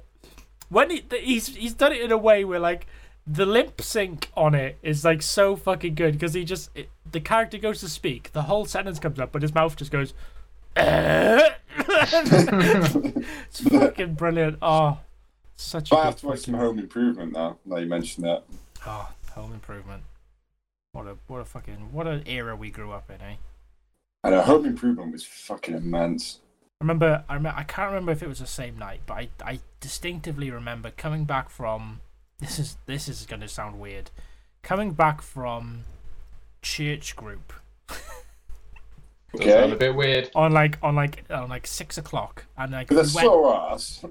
when 0.69 0.91
he 0.91 1.05
he's 1.21 1.49
he's 1.49 1.75
done 1.75 1.93
it 1.93 2.01
in 2.01 2.13
a 2.13 2.19
way 2.19 2.45
where 2.45 2.61
like 2.61 2.87
the 3.27 3.47
lip 3.47 3.81
sync 3.81 4.29
on 4.35 4.55
it 4.55 4.79
is 4.83 5.05
like 5.05 5.23
so 5.23 5.57
fucking 5.57 5.95
good 5.95 6.13
because 6.15 6.35
he 6.35 6.45
just 6.45 6.71
it, 6.75 6.89
the 7.11 7.21
character 7.21 7.59
goes 7.59 7.81
to 7.81 7.89
speak, 7.89 8.33
the 8.33 8.43
whole 8.43 8.65
sentence 8.65 8.99
comes 8.99 9.19
up, 9.19 9.33
but 9.33 9.43
his 9.43 9.55
mouth 9.55 9.77
just 9.77 9.91
goes. 9.91 10.15
It's 10.77 11.61
fucking 13.69 14.15
brilliant. 14.15 14.59
Oh, 14.63 14.99
such 15.57 15.93
a 15.93 15.97
I 15.97 16.05
have 16.05 16.17
to 16.17 16.27
watch 16.27 16.41
some 16.41 16.55
Home 16.55 16.79
Improvement 16.79 17.33
now. 17.33 17.59
Now 17.65 17.77
you 17.77 17.87
mentioned 17.87 18.27
that. 18.27 18.45
Oh, 18.87 19.11
Home 19.35 19.53
Improvement. 19.53 20.03
What 20.93 21.07
a 21.07 21.17
what 21.27 21.41
a 21.41 21.45
fucking 21.45 21.93
what 21.93 22.07
an 22.07 22.23
era 22.27 22.57
we 22.57 22.71
grew 22.71 22.93
up 22.93 23.11
in, 23.11 23.21
eh? 23.21 23.37
And 24.25 24.35
know 24.35 24.43
Home 24.43 24.67
Improvement 24.67 25.13
was 25.13 25.25
fucking 25.25 25.75
immense. 25.75 26.41
I 26.81 26.85
remember 26.85 27.25
I 27.29 27.35
remember 27.35 27.59
I 27.59 27.65
can't 27.65 27.91
remember 27.91 28.13
if 28.13 28.23
it 28.23 28.29
was 28.29 28.41
the 28.41 28.47
same 28.47 28.79
night, 28.79 29.03
but 29.07 29.15
I 29.15 29.29
I 29.45 29.61
distinctively 29.81 30.51
remember 30.51 30.91
coming 30.91 31.25
back 31.25 31.51
from 31.51 32.01
this 32.39 32.59
is 32.59 32.77
this 32.87 33.09
is 33.09 33.27
going 33.27 33.41
to 33.41 33.49
sound 33.49 33.79
weird. 33.79 34.11
Coming 34.63 34.93
back 34.93 35.23
from 35.23 35.85
church 36.63 37.17
group 37.17 37.53
Does 39.37 39.45
sound 39.47 39.73
a 39.73 39.77
bit 39.77 39.95
weird. 39.95 40.31
on 40.35 40.53
like 40.53 40.79
on 40.83 40.95
like 40.97 41.25
on 41.31 41.49
like 41.49 41.67
six 41.67 41.99
o'clock 41.99 42.47
and 42.57 42.73
like 42.73 42.89
because 42.89 43.15
we 43.15 43.23
went- 43.23 43.27
so 43.33 43.55
ass. 43.73 44.05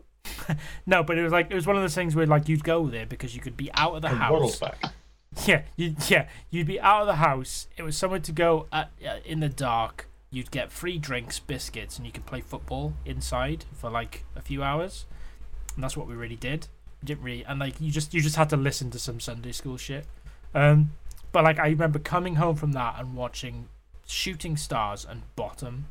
no, 0.86 1.04
but 1.04 1.18
it 1.18 1.24
was 1.24 1.32
like 1.32 1.50
it 1.52 1.56
was 1.56 1.66
one 1.68 1.76
of 1.76 1.82
those 1.82 1.96
things 1.96 2.16
where 2.16 2.26
like 2.26 2.48
you'd 2.48 2.64
go 2.64 2.88
there 2.88 3.06
because 3.06 3.34
you 3.36 3.42
could 3.42 3.58
be 3.58 3.70
out 3.74 3.96
of 3.96 4.02
the 4.02 4.10
The 4.10 4.16
house. 4.16 4.32
world's 4.32 4.60
back. 4.60 4.82
Yeah, 5.46 5.62
you 5.76 5.96
yeah, 6.08 6.28
you'd 6.50 6.66
be 6.68 6.82
out 6.82 7.02
of 7.02 7.08
the 7.08 7.16
house. 7.16 7.68
It 7.78 7.84
was 7.84 7.96
somewhere 7.96 8.20
to 8.20 8.32
go 8.32 8.66
at, 8.74 8.90
uh, 9.08 9.18
in 9.24 9.40
the 9.42 9.48
dark. 9.48 10.08
You'd 10.32 10.50
get 10.50 10.72
free 10.72 10.98
drinks, 10.98 11.38
biscuits, 11.40 11.98
and 11.98 12.06
you 12.06 12.12
could 12.12 12.26
play 12.26 12.42
football 12.42 12.94
inside 13.06 13.64
for 13.74 13.92
like 13.92 14.26
a 14.36 14.42
few 14.42 14.64
hours. 14.64 15.06
And 15.76 15.84
that's 15.84 15.96
what 15.96 16.08
we 16.08 16.16
really 16.16 16.36
did. 16.36 16.68
We 17.02 17.06
didn't 17.06 17.24
really, 17.24 17.44
and 17.46 17.60
like 17.60 17.80
you 17.80 17.92
just 17.92 18.12
you 18.14 18.22
just 18.22 18.38
had 18.38 18.50
to 18.50 18.58
listen 18.58 18.90
to 18.92 19.00
some 19.00 19.20
Sunday 19.20 19.52
school 19.52 19.78
shit. 19.78 20.08
Um, 20.56 20.92
but 21.32 21.44
like 21.44 21.60
I 21.60 21.68
remember 21.70 22.00
coming 22.00 22.36
home 22.36 22.56
from 22.56 22.72
that 22.74 22.96
and 22.98 23.16
watching 23.16 23.68
Shooting 24.10 24.58
Stars 24.58 25.06
and 25.08 25.22
Bottom. 25.36 25.86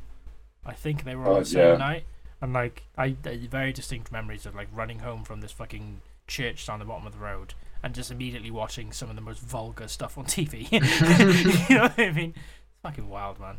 I 0.67 0.75
think 0.75 1.05
they 1.05 1.15
were 1.15 1.25
on 1.25 1.37
Oh, 1.37 1.39
the 1.41 1.45
same 1.47 1.59
yeah. 1.73 1.77
night, 1.77 2.05
and 2.41 2.53
like 2.53 2.83
I, 2.97 3.17
I 3.25 3.37
very 3.51 3.73
distinct 3.73 4.11
memories 4.13 4.45
of 4.47 4.55
like 4.55 4.69
running 4.73 4.99
home 5.01 5.25
from 5.25 5.41
this 5.41 5.53
fucking 5.53 6.01
church 6.27 6.67
down 6.67 6.79
the 6.79 6.85
bottom 6.85 7.07
of 7.07 7.13
the 7.15 7.19
road 7.19 7.55
and 7.83 7.95
just 7.95 8.11
immediately 8.11 8.51
watching 8.51 8.93
some 8.93 9.09
of 9.09 9.15
the 9.17 9.23
most 9.23 9.41
vulgar 9.41 9.89
stuff 9.89 10.19
on 10.19 10.25
TV. 10.27 10.71
you 11.71 11.75
know 11.77 11.83
what 11.83 11.99
I 11.99 12.11
mean? 12.13 12.31
It's 12.37 12.81
fucking 12.83 13.09
wild, 13.09 13.41
man. 13.41 13.59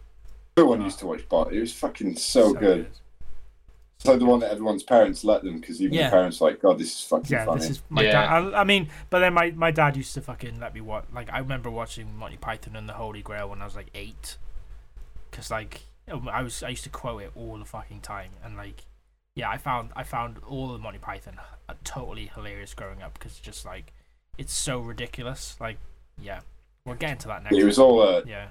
No 0.57 0.65
one 0.65 0.81
used 0.81 0.99
to 0.99 1.07
watch 1.07 1.27
Bot. 1.29 1.53
It 1.53 1.61
was 1.61 1.73
fucking 1.73 2.17
so, 2.17 2.53
good. 2.53 2.87
It's 3.95 4.05
like 4.05 4.19
the 4.19 4.25
one 4.25 4.39
that 4.41 4.51
everyone's 4.51 4.83
parents 4.83 5.23
let 5.23 5.43
them 5.43 5.59
because 5.59 5.81
even 5.81 5.93
Yeah. 5.95 6.09
the 6.09 6.15
parents 6.17 6.39
were 6.39 6.49
like, 6.51 6.61
God, 6.61 6.77
this 6.79 6.93
is 6.93 7.01
fucking 7.05 7.31
Yeah, 7.31 7.45
funny. 7.45 7.59
this 7.61 7.69
is 7.71 7.81
my 7.89 8.03
Yeah. 8.03 8.11
dad. 8.11 8.53
I, 8.53 8.61
I 8.61 8.63
mean, 8.65 8.89
but 9.09 9.19
then 9.19 9.33
my, 9.33 9.51
my 9.51 9.71
dad 9.71 9.97
used 9.97 10.13
to 10.13 10.21
fucking 10.21 10.59
let 10.59 10.73
me 10.73 10.81
watch. 10.81 11.05
Like, 11.13 11.31
I 11.33 11.39
remember 11.39 11.69
watching 11.71 12.15
Monty 12.15 12.37
Python 12.37 12.75
and 12.75 12.87
the 12.87 12.93
Holy 12.93 13.21
Grail 13.21 13.49
when 13.49 13.61
I 13.61 13.65
was 13.65 13.75
like 13.75 13.87
eight, 13.95 14.37
because 15.39 15.51
like 15.51 15.81
I 16.11 16.41
was 16.41 16.63
I 16.63 16.69
used 16.69 16.83
to 16.83 16.89
quote 16.89 17.21
it 17.21 17.31
all 17.35 17.57
the 17.57 17.65
fucking 17.65 18.01
time, 18.01 18.31
and 18.43 18.57
like 18.57 18.83
yeah, 19.35 19.49
I 19.49 19.57
found 19.57 19.91
I 19.95 20.03
found 20.03 20.37
all 20.47 20.73
of 20.75 20.81
Monty 20.81 20.99
Python 20.99 21.39
uh, 21.69 21.73
totally 21.83 22.31
hilarious 22.35 22.73
growing 22.73 23.01
up 23.01 23.17
because 23.17 23.39
just 23.39 23.65
like 23.65 23.93
it's 24.37 24.53
so 24.53 24.79
ridiculous. 24.79 25.55
Like 25.61 25.77
yeah, 26.21 26.41
we'll 26.85 26.95
get 26.95 27.11
into 27.11 27.27
that 27.29 27.43
next. 27.43 27.55
It 27.55 27.63
was 27.63 27.79
all 27.79 28.01
uh, 28.01 28.21
yeah. 28.27 28.49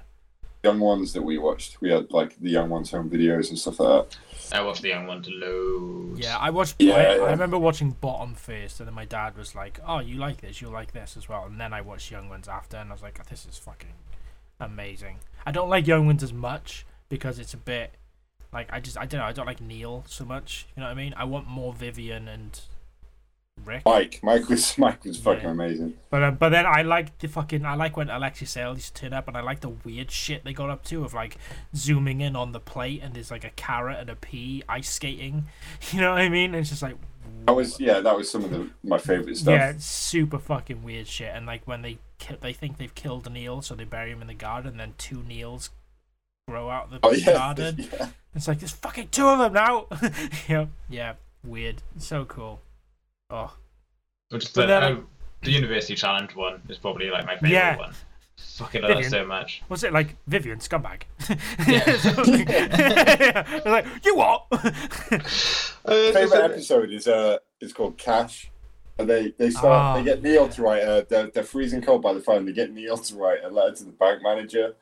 young 0.63 0.79
ones 0.79 1.13
that 1.13 1.21
we 1.21 1.37
watched. 1.37 1.79
We 1.79 1.91
had 1.91 2.09
like 2.11 2.39
the 2.39 2.49
young 2.49 2.69
ones 2.69 2.89
home 2.89 3.09
videos 3.09 3.49
and 3.49 3.59
stuff 3.59 3.79
like 3.79 4.09
that. 4.09 4.17
I 4.57 4.63
watched 4.63 4.81
the 4.81 4.89
young 4.89 5.05
one 5.05 5.21
to 5.21 5.31
loads. 5.31 6.19
Yeah, 6.19 6.37
I 6.39 6.49
watched. 6.49 6.75
Yeah, 6.79 6.95
I, 6.95 7.15
yeah. 7.17 7.23
I 7.23 7.31
remember 7.31 7.59
watching 7.59 7.91
Bottom 7.91 8.33
first, 8.33 8.79
and 8.79 8.87
then 8.87 8.95
my 8.95 9.05
dad 9.05 9.37
was 9.37 9.53
like, 9.53 9.79
"Oh, 9.85 9.99
you 9.99 10.15
like 10.15 10.41
this? 10.41 10.59
You'll 10.59 10.71
like 10.71 10.93
this 10.93 11.17
as 11.17 11.29
well." 11.29 11.45
And 11.45 11.59
then 11.59 11.71
I 11.71 11.81
watched 11.81 12.09
Young 12.09 12.29
Ones 12.29 12.47
after, 12.47 12.77
and 12.77 12.89
I 12.89 12.93
was 12.93 13.03
like, 13.03 13.23
"This 13.27 13.45
is 13.45 13.59
fucking 13.59 13.93
amazing." 14.59 15.17
I 15.45 15.51
don't 15.51 15.69
like 15.69 15.87
Young 15.87 16.09
as 16.21 16.33
much 16.33 16.85
because 17.07 17.39
it's 17.39 17.53
a 17.53 17.57
bit 17.57 17.91
like 18.53 18.67
I 18.71 18.79
just 18.79 18.97
I 18.97 19.05
don't 19.05 19.19
know. 19.19 19.25
I 19.25 19.31
don't 19.31 19.45
like 19.45 19.61
Neil 19.61 20.03
so 20.07 20.25
much. 20.25 20.67
You 20.75 20.81
know 20.81 20.87
what 20.87 20.91
I 20.91 20.95
mean? 20.95 21.13
I 21.17 21.23
want 21.23 21.47
more 21.47 21.73
Vyvyan 21.73 22.27
and 22.33 22.59
Rick. 23.65 23.83
Mike, 23.85 24.19
Mike 24.23 24.47
was 24.49 24.77
Mike 24.77 25.03
was 25.05 25.17
fucking 25.17 25.43
Yeah. 25.43 25.51
amazing. 25.51 25.95
But 26.09 26.23
uh, 26.23 26.31
but 26.31 26.49
then 26.49 26.65
I 26.65 26.81
like 26.83 27.17
the 27.19 27.27
fucking 27.27 27.65
I 27.65 27.75
like 27.75 27.97
when 27.97 28.09
Alexei 28.09 28.45
Sayle 28.45 28.73
used 28.73 28.95
to 28.95 29.01
turn 29.01 29.13
up, 29.13 29.27
and 29.27 29.35
I 29.35 29.41
like 29.41 29.61
the 29.61 29.69
weird 29.69 30.11
shit 30.11 30.43
they 30.43 30.53
got 30.53 30.69
up 30.69 30.83
to 30.85 31.03
of 31.03 31.13
like 31.13 31.37
zooming 31.75 32.21
in 32.21 32.35
on 32.35 32.51
the 32.51 32.59
plate, 32.59 33.01
and 33.03 33.13
there's 33.13 33.31
like 33.31 33.43
a 33.43 33.49
carrot 33.51 33.99
and 33.99 34.09
a 34.09 34.15
pea 34.15 34.63
ice 34.69 34.89
skating. 34.89 35.47
You 35.91 36.01
know 36.01 36.11
what 36.11 36.21
I 36.21 36.29
mean? 36.29 36.53
And 36.53 36.61
it's 36.61 36.69
just 36.69 36.81
like 36.81 36.95
That 37.45 37.53
was 37.55 37.79
yeah, 37.79 37.99
that 37.99 38.15
was 38.15 38.29
some 38.29 38.43
of 38.43 38.51
the 38.51 38.69
my 38.83 38.97
favorite 38.97 39.37
stuff. 39.37 39.51
yeah, 39.53 39.73
super 39.79 40.39
fucking 40.39 40.83
weird 40.83 41.07
shit. 41.07 41.31
And 41.33 41.45
like 41.45 41.63
when 41.67 41.81
they 41.81 41.97
ki- 42.19 42.35
they 42.39 42.53
think 42.53 42.77
they've 42.77 42.93
killed 42.93 43.25
a 43.27 43.29
Neil, 43.29 43.61
so 43.61 43.73
they 43.75 43.83
bury 43.85 44.11
him 44.11 44.21
in 44.21 44.27
the 44.27 44.33
garden, 44.33 44.71
and 44.71 44.79
then 44.79 44.93
two 44.97 45.23
Neils 45.23 45.69
grow 46.47 46.69
out 46.69 46.85
of 46.85 46.91
the 46.91 46.99
Oh 47.03 47.11
yeah, 47.11 47.33
garden. 47.33 47.87
yeah. 47.93 48.09
It's 48.35 48.47
like 48.47 48.59
there's 48.59 48.71
fucking 48.73 49.07
two 49.09 49.27
of 49.27 49.39
them 49.39 49.53
now. 49.53 49.87
yeah, 50.47 50.65
yeah, 50.89 51.13
weird. 51.43 51.81
So 51.97 52.25
cool. 52.25 52.61
Oh, 53.31 53.55
Which 54.29 54.45
is 54.45 54.51
the, 54.51 54.65
then- 54.67 54.83
um, 54.83 55.07
the 55.41 55.51
University 55.51 55.95
Challenge 55.95 56.35
one 56.35 56.61
is 56.69 56.77
probably 56.77 57.09
like 57.09 57.25
my 57.25 57.33
favorite 57.35 57.51
Yeah. 57.51 57.77
one. 57.77 57.93
Fucking 58.55 58.81
love 58.81 58.91
that 58.91 58.97
Vyvyan. 59.03 59.09
so 59.09 59.25
much. 59.25 59.61
was 59.67 59.83
it 59.83 59.91
like 59.91 60.15
Vyvyan 60.29 60.61
scumbag? 60.61 61.01
Yeah. 61.67 61.83
I 63.45 63.55
was 63.55 63.65
like, 63.65 63.85
you 64.05 64.15
what? 64.15 64.45
Uh, 65.85 66.11
favorite 66.13 66.43
episode 66.43 66.91
is 66.91 67.07
uh 67.07 67.37
is 67.61 67.73
called 67.73 67.97
Cash. 67.97 68.49
And 68.99 69.09
they 69.09 69.29
they 69.37 69.49
start 69.49 69.65
Ah. 69.65 69.97
they 69.97 70.03
get 70.03 70.21
Neil 70.21 70.47
to 70.49 70.61
write 70.61 70.83
uh 70.83 71.03
they're, 71.09 71.27
they're 71.27 71.43
freezing 71.43 71.81
cold 71.81 72.01
by 72.01 72.13
the 72.13 72.19
phone. 72.21 72.45
They 72.45 72.51
get 72.53 72.71
Neil 72.71 72.97
to 72.97 73.15
write 73.15 73.43
a 73.43 73.49
letter 73.49 73.75
to 73.77 73.83
the 73.85 73.91
bank 73.91 74.21
manager. 74.21 74.75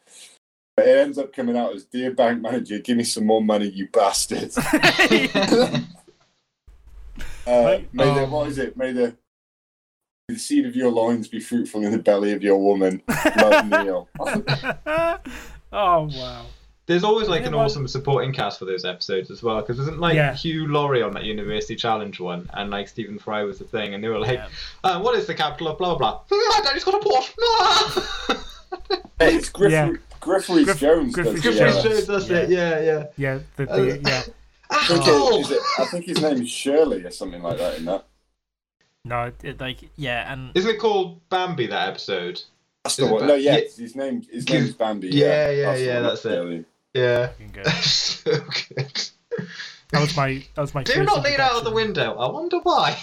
But 0.76 0.88
it 0.88 0.98
ends 0.98 1.18
up 1.18 1.34
coming 1.34 1.58
out 1.58 1.74
as 1.74 1.86
Dear 1.86 2.12
Bank 2.12 2.40
Manager, 2.40 2.78
give 2.78 2.98
me 2.98 3.04
some 3.04 3.26
more 3.26 3.42
money, 3.42 3.68
you 3.68 3.88
bastard. 3.92 4.52
Uh, 7.48 7.80
may 7.94 8.04
the, 8.14 8.24
Um, 8.26 8.32
what 8.32 8.50
is 8.50 8.58
it? 8.58 8.76
May 8.76 8.92
the 8.92 9.16
the 10.28 10.38
seed 10.38 10.66
of 10.66 10.76
your 10.76 10.92
loins 10.92 11.30
be 11.30 11.40
fruitful 11.40 11.82
in 11.86 11.92
the 11.94 11.98
belly 11.98 12.34
of 12.34 12.44
your 12.44 12.58
woman. 12.58 13.02
Love 13.38 13.66
Neil. 13.70 14.10
oh 15.72 16.10
wow. 16.12 16.46
There's 16.88 17.04
always 17.04 17.28
like 17.28 17.46
an 17.46 17.52
well- 17.54 17.66
awesome 17.66 17.88
supporting 17.88 18.32
cast 18.34 18.58
for 18.60 18.66
those 18.66 18.86
episodes 18.86 19.30
as 19.30 19.44
well, 19.44 19.60
because 19.62 19.78
wasn't 19.78 20.00
like 20.00 20.16
Yeah. 20.16 20.34
Hugh 20.34 20.68
Laurie 20.68 21.02
on 21.04 21.14
that 21.14 21.24
University 21.26 21.76
Challenge 21.76 22.20
one, 22.20 22.50
and 22.54 22.70
like 22.72 22.88
Stephen 22.88 23.20
Fry 23.20 23.44
was 23.44 23.60
the 23.60 23.66
thing, 23.66 23.94
and 23.94 24.04
they 24.04 24.08
were 24.08 24.20
like, 24.20 24.38
Yeah. 24.38 24.48
uh, 24.86 25.00
"What 25.02 25.16
is 25.16 25.28
the 25.28 25.34
capital 25.36 25.68
of 25.68 25.78
blah 25.78 25.96
blah?" 25.96 26.22
"Hmm, 26.32 26.50
My 26.58 26.62
daddy's 26.64 26.84
got 26.86 26.96
a 26.96 27.00
Porsche. 27.06 27.34
Ah! 27.42 28.44
Hey, 29.20 29.36
it's 29.36 29.50
Griff, 29.50 29.72
Yeah. 29.72 29.92
Griff 30.20 30.50
Rhys 30.50 30.66
Griff- 30.66 30.80
Jones. 30.80 31.14
Does 31.14 31.28
Rhys 31.34 31.42
Griffin 31.42 31.64
uh, 31.68 31.82
Jones, 31.84 32.08
that's 32.08 32.30
it. 32.30 32.50
Yeah, 32.50 32.80
yeah. 32.82 33.04
Yeah, 33.18 33.40
the, 33.56 33.70
Uh, 33.72 33.76
the, 33.78 34.00
yeah. 34.06 34.24
I 34.70 34.86
think, 34.88 35.02
Oh! 35.08 35.38
it, 35.38 35.42
is 35.42 35.52
it, 35.52 35.62
I 35.80 35.86
think 35.86 36.06
his 36.06 36.22
name 36.22 36.42
is 36.42 36.50
Shirley 36.50 37.04
or 37.04 37.12
something 37.12 37.42
like 37.42 37.58
that 37.58 37.78
in 37.80 37.86
that. 37.86 38.06
No, 39.06 39.24
it, 39.24 39.36
it, 39.44 39.60
like 39.62 39.90
yeah, 39.96 40.32
and 40.32 40.52
Isn't 40.56 40.70
it 40.72 40.80
called 40.80 41.20
Bambi 41.30 41.68
that 41.68 41.90
episode? 41.90 42.42
That's 42.84 42.96
the 42.98 43.08
one. 43.08 43.26
No, 43.28 43.36
yeah, 43.36 43.56
yeah. 43.58 43.62
his 43.78 43.96
name 43.96 44.22
his 44.32 44.44
Give- 44.46 44.62
name's 44.62 44.74
Bambi. 44.76 45.08
yeah, 45.10 45.50
yeah, 45.50 45.74
the 45.76 45.84
yeah, 45.84 46.00
that's 46.02 46.26
it. 46.26 46.66
Shirley. 46.96 47.30
Yeah. 47.56 47.64
fucking 47.64 47.82
so 47.82 48.32
good. 48.76 49.02
That 49.92 50.02
was 50.02 50.16
my 50.18 50.44
that 50.56 50.62
was 50.62 50.74
my. 50.74 50.84
Do 50.84 51.04
not 51.04 51.24
lean 51.24 51.40
out 51.40 51.54
of 51.54 51.64
the 51.64 51.72
window. 51.72 52.16
I 52.18 52.30
wonder 52.32 52.60
why. 52.62 52.98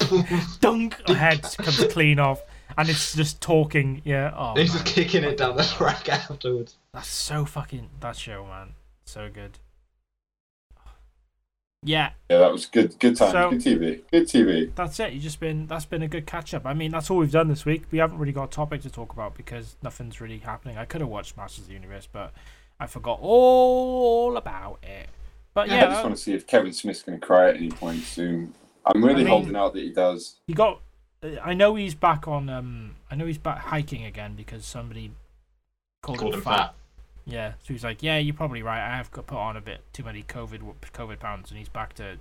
Dunk, 0.60 0.94
head 1.08 1.42
comes 1.58 1.84
clean 1.92 2.18
off, 2.18 2.42
and 2.76 2.88
it's 2.88 3.14
just 3.14 3.40
talking. 3.40 4.02
Yeah, 4.04 4.32
oh, 4.36 4.54
He's 4.56 4.74
man. 4.74 4.82
just 4.82 4.94
kicking 4.94 5.24
it 5.24 5.36
down 5.36 5.56
the 5.56 5.62
track 5.62 6.08
afterwards. 6.08 6.76
That's 6.94 7.08
so 7.08 7.44
fucking 7.44 7.90
that 8.00 8.16
show, 8.16 8.44
man. 8.46 8.70
So 9.04 9.28
good. 9.32 9.58
Yeah, 11.82 12.10
Yeah, 12.28 12.38
that 12.38 12.52
was 12.52 12.66
good. 12.66 12.98
Good 12.98 13.16
time. 13.16 13.30
So- 13.32 13.50
good 13.50 13.60
TV. 13.60 14.00
Good 14.10 14.24
TV. 14.24 14.74
that's 14.74 15.00
it. 15.00 15.14
You 15.14 15.20
just 15.20 15.40
been 15.40 15.66
that's 15.66 15.86
been 15.86 16.02
a 16.02 16.08
good 16.08 16.26
catch 16.26 16.52
up. 16.52 16.66
I 16.66 16.74
mean, 16.74 16.90
that's 16.90 17.10
all 17.10 17.16
we've 17.18 17.30
done 17.30 17.48
this 17.48 17.64
week. 17.64 17.84
We 17.90 17.98
haven't 17.98 18.18
really 18.18 18.32
got 18.32 18.44
a 18.44 18.50
topic 18.50 18.82
to 18.82 18.90
talk 18.90 19.12
about 19.14 19.34
because 19.34 19.76
nothing's 19.82 20.20
really 20.20 20.38
happening. 20.38 20.76
I 20.76 20.84
could 20.84 21.00
have 21.00 21.08
watched 21.08 21.36
Masters 21.38 21.62
of 21.64 21.68
the 21.68 21.74
Universe, 21.74 22.06
but 22.10 22.32
I 22.80 22.86
forgot 22.86 23.18
all 23.20 24.36
about 24.36 24.78
it. 24.82 25.08
But 25.54 25.68
Yeah, 25.68 25.74
yeah, 25.76 25.86
I 25.86 25.90
just 25.90 26.02
want 26.02 26.16
to 26.16 26.22
see 26.22 26.32
if 26.32 26.46
Kevin 26.46 26.72
Smith's 26.72 27.02
going 27.02 27.20
to 27.20 27.24
cry 27.26 27.50
at 27.50 27.56
any 27.56 27.70
point 27.70 28.00
soon. 28.02 28.54
I'm 28.86 29.04
really 29.04 29.16
I 29.20 29.24
mean- 29.24 29.26
holding 29.28 29.56
out 29.56 29.74
that 29.74 29.82
he 29.82 29.90
does. 29.92 30.36
he 30.46 30.54
got. 30.54 30.80
I 31.44 31.52
know 31.52 31.74
he's 31.74 31.94
back 31.94 32.26
on. 32.26 32.48
Um, 32.48 32.96
I 33.10 33.14
know 33.14 33.26
he's 33.26 33.36
back 33.36 33.58
hiking 33.58 34.04
again 34.06 34.34
because 34.36 34.64
somebody 34.64 35.12
called, 36.02 36.18
Called 36.18 36.32
him 36.32 36.40
him 36.40 36.44
fat. 36.44 36.56
fat. 36.56 36.74
Yeah, 37.26 37.52
so 37.62 37.74
he's 37.74 37.84
like, 37.84 38.02
yeah, 38.02 38.16
you're 38.16 38.34
probably 38.34 38.62
right. 38.62 38.80
I 38.82 38.96
have 38.96 39.10
put 39.12 39.30
on 39.30 39.54
a 39.56 39.60
bit 39.60 39.82
too 39.92 40.02
many 40.02 40.22
COVID 40.22 40.60
COVID 40.94 41.18
pounds, 41.18 41.50
and 41.50 41.58
he's 41.58 41.68
back 41.68 41.92
to, 41.94 42.16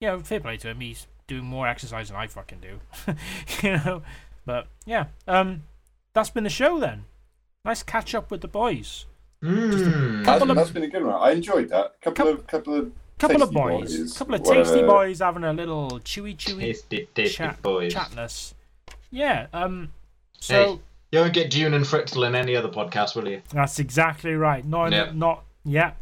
yeah, 0.00 0.18
fair 0.18 0.40
play 0.40 0.58
to 0.58 0.68
him. 0.68 0.80
He's 0.80 1.06
doing 1.26 1.44
more 1.46 1.66
exercise 1.66 2.08
than 2.08 2.18
I 2.18 2.26
fucking 2.26 2.60
do, 2.60 2.80
you 3.62 3.72
know. 3.72 4.02
But 4.44 4.66
yeah, 4.84 5.06
um, 5.26 5.62
that's 6.12 6.28
been 6.30 6.44
the 6.44 6.50
show 6.50 6.78
then. 6.78 7.04
Nice 7.64 7.82
catch 7.82 8.14
up 8.14 8.30
with 8.30 8.42
the 8.42 8.48
boys. 8.48 9.06
Mm. 9.42 10.24
That's, 10.24 10.42
of- 10.42 10.54
that's 10.54 10.70
been 10.70 10.82
a 10.84 10.88
good 10.88 11.04
one. 11.04 11.14
I 11.14 11.32
enjoyed 11.32 11.68
that. 11.70 12.00
Couple 12.00 12.24
Coup- 12.24 12.30
of 12.32 12.46
couple 12.46 12.74
of 12.74 12.92
Couple 13.18 13.42
of 13.42 13.48
Tasty 13.50 13.54
boys, 13.54 13.96
boys, 13.98 14.18
couple 14.18 14.34
of 14.34 14.40
whatever. 14.42 14.64
tasty 14.64 14.82
boys 14.86 15.18
having 15.20 15.44
a 15.44 15.52
little 15.54 15.88
chewy 16.04 16.36
chewy 16.36 16.60
Tasty, 16.60 17.08
tasty 17.14 17.34
chat 17.34 17.62
boys. 17.62 17.94
chatness. 17.94 18.52
Yeah. 19.10 19.46
Um. 19.54 19.90
So. 20.40 20.54
Hey. 20.54 20.80
You 21.12 21.20
won't 21.20 21.32
get 21.32 21.50
Dune 21.50 21.72
and 21.72 21.84
Fritzl 21.84 22.26
in 22.26 22.34
any 22.34 22.56
other 22.56 22.68
podcast, 22.68 23.14
will 23.14 23.28
you? 23.28 23.40
That's 23.50 23.78
exactly 23.78 24.34
right. 24.34 24.64
Not, 24.66 24.90
Yeah. 24.92 25.12
not, 25.14 25.44
yeah. 25.64 25.92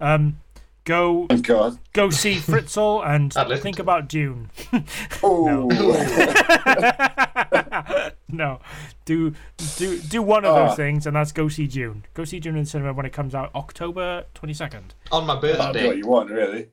Um, 0.00 0.40
go, 0.88 1.26
thank 1.28 1.46
God. 1.46 1.78
go 1.92 2.10
see 2.10 2.36
Fritzl 2.36 3.06
and 3.06 3.32
think 3.62 3.78
about 3.78 4.08
Dune. 4.08 4.50
Oh, 5.22 5.68
no, 8.28 8.60
do 9.04 9.34
do 9.76 9.98
do 9.98 10.22
one 10.22 10.44
of 10.44 10.54
those 10.54 10.70
Ah. 10.72 10.74
things, 10.74 11.06
and 11.06 11.16
that's 11.16 11.32
go 11.32 11.48
see 11.48 11.66
Dune. 11.66 12.04
Go 12.14 12.24
see 12.24 12.40
Dune 12.40 12.56
in 12.56 12.64
the 12.64 12.70
cinema 12.70 12.92
when 12.92 13.06
it 13.06 13.12
comes 13.12 13.34
out 13.34 13.50
October 13.54 14.24
twenty 14.34 14.54
second. 14.54 14.94
On 15.12 15.26
my 15.26 15.34
that'd 15.40 15.52
be 15.52 15.58
birthday. 15.58 15.86
what 15.86 15.96
you 15.96 16.06
want, 16.06 16.30
really. 16.30 16.68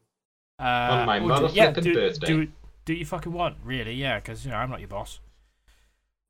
Uh, 0.60 0.64
On 0.64 1.06
my 1.06 1.18
oh, 1.18 1.22
do- 1.22 1.28
mother 1.28 1.48
yeah, 1.54 1.72
do, 1.72 1.94
birthday. 1.94 2.28
Do 2.28 2.48
do 2.86 2.94
you 2.94 3.06
fucking 3.06 3.34
want, 3.34 3.58
really? 3.64 3.94
Yeah, 3.94 4.20
because 4.20 4.46
you 4.46 4.52
know 4.52 4.58
I'm 4.58 4.70
not 4.70 4.80
your 4.80 4.90
boss. 4.90 5.20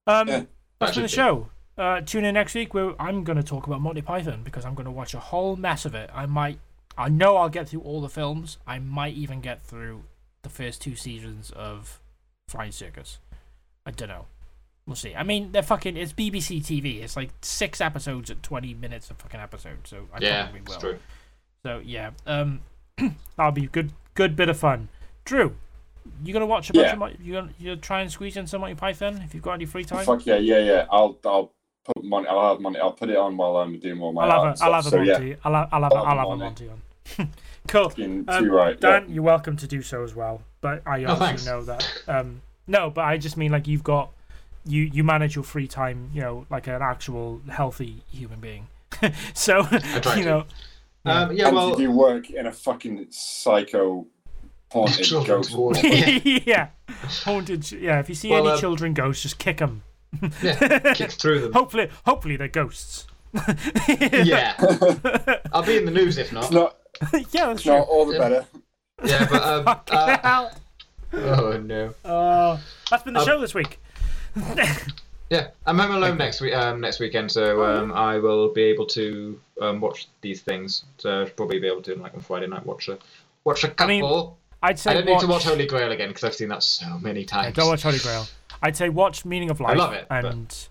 Um, 0.08 0.28
Yeah. 0.28 0.44
that's 0.80 0.92
That 0.92 0.96
been 0.96 1.04
the 1.04 1.10
show. 1.10 1.50
Uh, 1.78 2.00
tune 2.02 2.24
in 2.24 2.36
next 2.36 2.56
week 2.56 2.74
where 2.74 3.00
I'm 3.02 3.26
going 3.26 3.36
to 3.36 3.44
talk 3.44 3.68
about 3.68 3.82
Monty 3.82 4.02
Python 4.02 4.42
because 4.44 4.64
I'm 4.64 4.76
going 4.76 4.86
to 4.86 4.92
watch 4.92 5.14
a 5.14 5.20
whole 5.20 5.58
mess 5.58 5.84
of 5.84 5.94
it. 5.94 6.10
I 6.14 6.26
might, 6.26 6.58
I 6.98 7.10
know 7.10 7.38
I'll 7.38 7.50
get 7.50 7.70
through 7.70 7.82
all 7.82 8.02
the 8.02 8.10
films. 8.10 8.58
I 8.66 8.80
might 8.80 9.16
even 9.16 9.42
get 9.42 9.62
through 9.62 10.04
the 10.44 10.50
first 10.50 10.82
two 10.82 10.96
seasons 10.96 11.52
of 11.52 12.00
Flying 12.48 12.72
Circus. 12.72 13.20
I 13.86 13.92
don't 13.92 14.10
know. 14.10 14.26
We'll 14.88 14.96
see. 14.96 15.16
I 15.16 15.24
mean, 15.24 15.52
they're 15.52 15.64
fucking. 15.64 15.98
It's 15.98 16.14
BBC 16.14 16.62
TV. 16.62 17.02
It's 17.02 17.16
like 17.16 17.32
six 17.42 17.82
episodes 17.82 18.30
at 18.30 18.44
20 18.44 18.76
minutes 18.76 19.10
a 19.10 19.16
fucking 19.16 19.40
episode. 19.40 19.80
So 19.86 20.08
I 20.14 20.20
yeah, 20.22 20.44
probably 20.44 20.62
will. 20.62 20.80
true. 20.80 21.00
So 21.64 21.82
yeah, 21.84 22.12
um, 22.28 22.62
that'll 23.36 23.52
be 23.52 23.64
a 23.66 23.68
good, 23.68 23.92
good 24.14 24.36
bit 24.36 24.48
of 24.50 24.58
fun. 24.60 24.90
Drew, 25.26 25.56
you 26.24 26.34
gonna 26.34 26.46
watch 26.46 26.70
a 26.70 26.74
bunch 26.74 26.86
Yeah. 26.86 26.94
of 26.94 27.00
Mon- 27.00 27.18
you 27.20 27.34
gonna 27.34 27.50
you 27.58 27.72
gonna 27.72 27.82
try 27.82 28.02
and 28.02 28.12
squeeze 28.12 28.38
in 28.38 28.46
some 28.46 28.62
Monty 28.62 28.76
Python 28.76 29.20
if 29.26 29.34
you've 29.34 29.42
got 29.42 29.54
any 29.54 29.66
free 29.66 29.84
time? 29.84 30.06
Fuck 30.06 30.24
yeah, 30.28 30.36
yeah, 30.38 30.60
yeah. 30.60 30.86
I'll 30.92 31.18
I'll 31.26 31.52
put 31.86 32.04
money. 32.04 32.28
I'll 32.28 32.50
have 32.50 32.60
money. 32.62 32.80
I'll 32.80 32.92
put 32.92 33.10
it 33.10 33.18
on 33.18 33.38
while 33.38 33.58
I'm 33.58 33.80
doing 33.80 34.02
all 34.02 34.12
my 34.12 34.24
I'll 34.24 34.32
have 34.32 34.40
art 34.42 34.60
a, 34.60 34.64
and 34.66 34.74
I'll 34.74 34.74
have 34.74 34.84
stuff. 34.86 34.94
a 34.94 34.98
So 34.98 35.02
yeah, 35.04 35.14
Monty. 35.14 35.36
I'll 35.44 35.54
have, 35.54 35.70
I'll 35.72 35.84
have, 35.84 35.92
a, 35.92 35.96
I'll 35.96 36.06
I'll 36.06 36.10
have 36.10 36.18
have 36.20 36.28
a 36.28 36.32
a 36.32 36.36
Monty. 36.38 36.66
Monty 36.68 36.82
on. 37.20 37.30
cool. 37.68 37.86
Um, 38.28 38.44
too 38.44 38.52
right. 38.52 38.78
yeah. 38.82 39.00
Dan, 39.00 39.10
you're 39.14 39.24
welcome 39.24 39.56
to 39.58 39.68
do 39.68 39.82
so 39.82 40.04
as 40.04 40.16
well. 40.16 40.42
But 40.62 40.82
I 40.86 41.04
Oh, 41.06 41.10
also 41.12 41.26
thanks. 41.26 41.46
know 41.46 41.64
that. 41.64 41.88
Um, 42.08 42.42
no, 42.68 42.90
but 42.90 43.06
I 43.06 43.18
just 43.18 43.38
mean 43.38 43.52
like 43.52 43.68
you've 43.68 43.84
got 43.84 44.12
you 44.66 44.82
you 44.84 45.04
manage 45.04 45.36
your 45.36 45.44
free 45.44 45.68
time, 45.68 46.10
you 46.14 46.22
know, 46.22 46.46
like 46.50 46.68
an 46.68 46.82
actual 46.82 47.42
healthy 47.50 48.02
human 48.12 48.40
being. 48.40 48.68
so 49.34 49.68
you 50.16 50.26
know, 50.26 50.46
yeah. 51.06 51.22
Um, 51.22 51.32
yeah, 51.36 51.48
and 51.48 51.56
well, 51.56 51.72
to 51.72 51.78
do 51.78 51.92
work 51.92 52.32
in 52.32 52.48
a 52.48 52.52
fucking 52.52 53.08
psycho 53.12 54.08
haunted 54.72 55.08
ghost 55.28 55.52
yeah, 56.46 56.70
haunted. 57.24 57.72
Yeah, 57.72 58.00
if 58.00 58.10
you 58.10 58.16
see 58.16 58.30
Well, 58.32 58.40
any 58.48 58.50
um, 58.54 58.60
children 58.60 58.94
ghosts, 58.96 59.22
just 59.22 59.38
kick 59.38 59.58
them. 59.58 59.84
Yeah, 60.42 60.94
kicks 60.94 61.16
through 61.22 61.42
them. 61.42 61.54
hopefully, 61.54 61.90
hopefully 62.06 62.36
they're 62.38 62.48
ghosts. 62.48 63.08
Yeah, 63.88 64.56
I'll 65.52 65.64
be 65.64 65.78
in 65.78 65.86
the 65.86 65.92
news 65.92 66.18
if 66.18 66.32
not. 66.32 66.52
not, 66.52 66.78
yeah, 67.14 67.20
that's 67.48 67.54
it's 67.54 67.64
true. 67.64 67.74
not 67.74 67.88
all 67.88 68.06
the 68.06 68.14
Yeah. 68.14 68.20
better. 68.20 68.46
Yeah, 69.04 69.28
but 69.30 69.44
um, 69.44 69.78
uh, 69.92 70.50
oh 71.14 71.58
no. 71.58 71.94
Uh, 72.10 72.58
that's 72.90 73.04
been 73.04 73.14
the 73.14 73.20
Um, 73.20 73.26
show 73.26 73.40
this 73.42 73.54
week. 73.54 73.80
Yeah, 75.30 75.48
I'm 75.66 75.80
home 75.80 75.92
alone 75.96 76.18
next 76.18 76.40
week. 76.40 76.54
Um, 76.54 76.80
next 76.82 77.00
weekend, 77.00 77.32
so 77.32 77.64
Oh, 77.64 77.66
um, 77.84 77.92
I 77.94 78.20
will 78.20 78.54
be 78.54 78.62
able 78.64 78.86
to 78.88 79.40
um, 79.60 79.82
watch 79.82 80.08
these 80.22 80.42
things. 80.42 80.86
So 81.00 81.22
I'll 81.22 81.28
probably 81.30 81.60
be 81.60 81.68
able 81.68 81.82
to 81.84 81.96
like 81.96 82.14
on 82.14 82.20
Friday 82.22 82.48
night 82.48 82.66
watch 82.66 82.88
a 82.90 83.00
watch 83.44 83.64
a 83.64 83.68
I 83.68 83.70
couple. 83.72 83.86
I 83.86 84.00
mean, 84.00 84.30
I'd 84.64 84.80
say 84.80 84.92
I 84.92 84.94
don't 84.94 85.08
watch, 85.08 85.14
need 85.22 85.26
to 85.28 85.32
watch 85.32 85.44
Holy 85.46 85.66
Grail 85.66 85.92
again 85.92 86.10
because 86.10 86.24
I've 86.24 86.36
seen 86.36 86.50
that 86.50 86.62
so 86.64 87.00
many 87.00 87.22
Yeah, 87.22 87.26
times. 87.26 87.56
don't 87.56 87.68
watch 87.68 87.82
Holy 87.84 87.98
Grail. 88.00 88.28
I'd 88.62 88.76
say 88.78 88.90
watch 88.90 89.26
Meaning 89.26 89.50
of 89.50 89.60
Life 89.60 89.78
love 89.78 89.94
it, 89.94 90.08
but- 90.10 90.26
and 90.26 90.68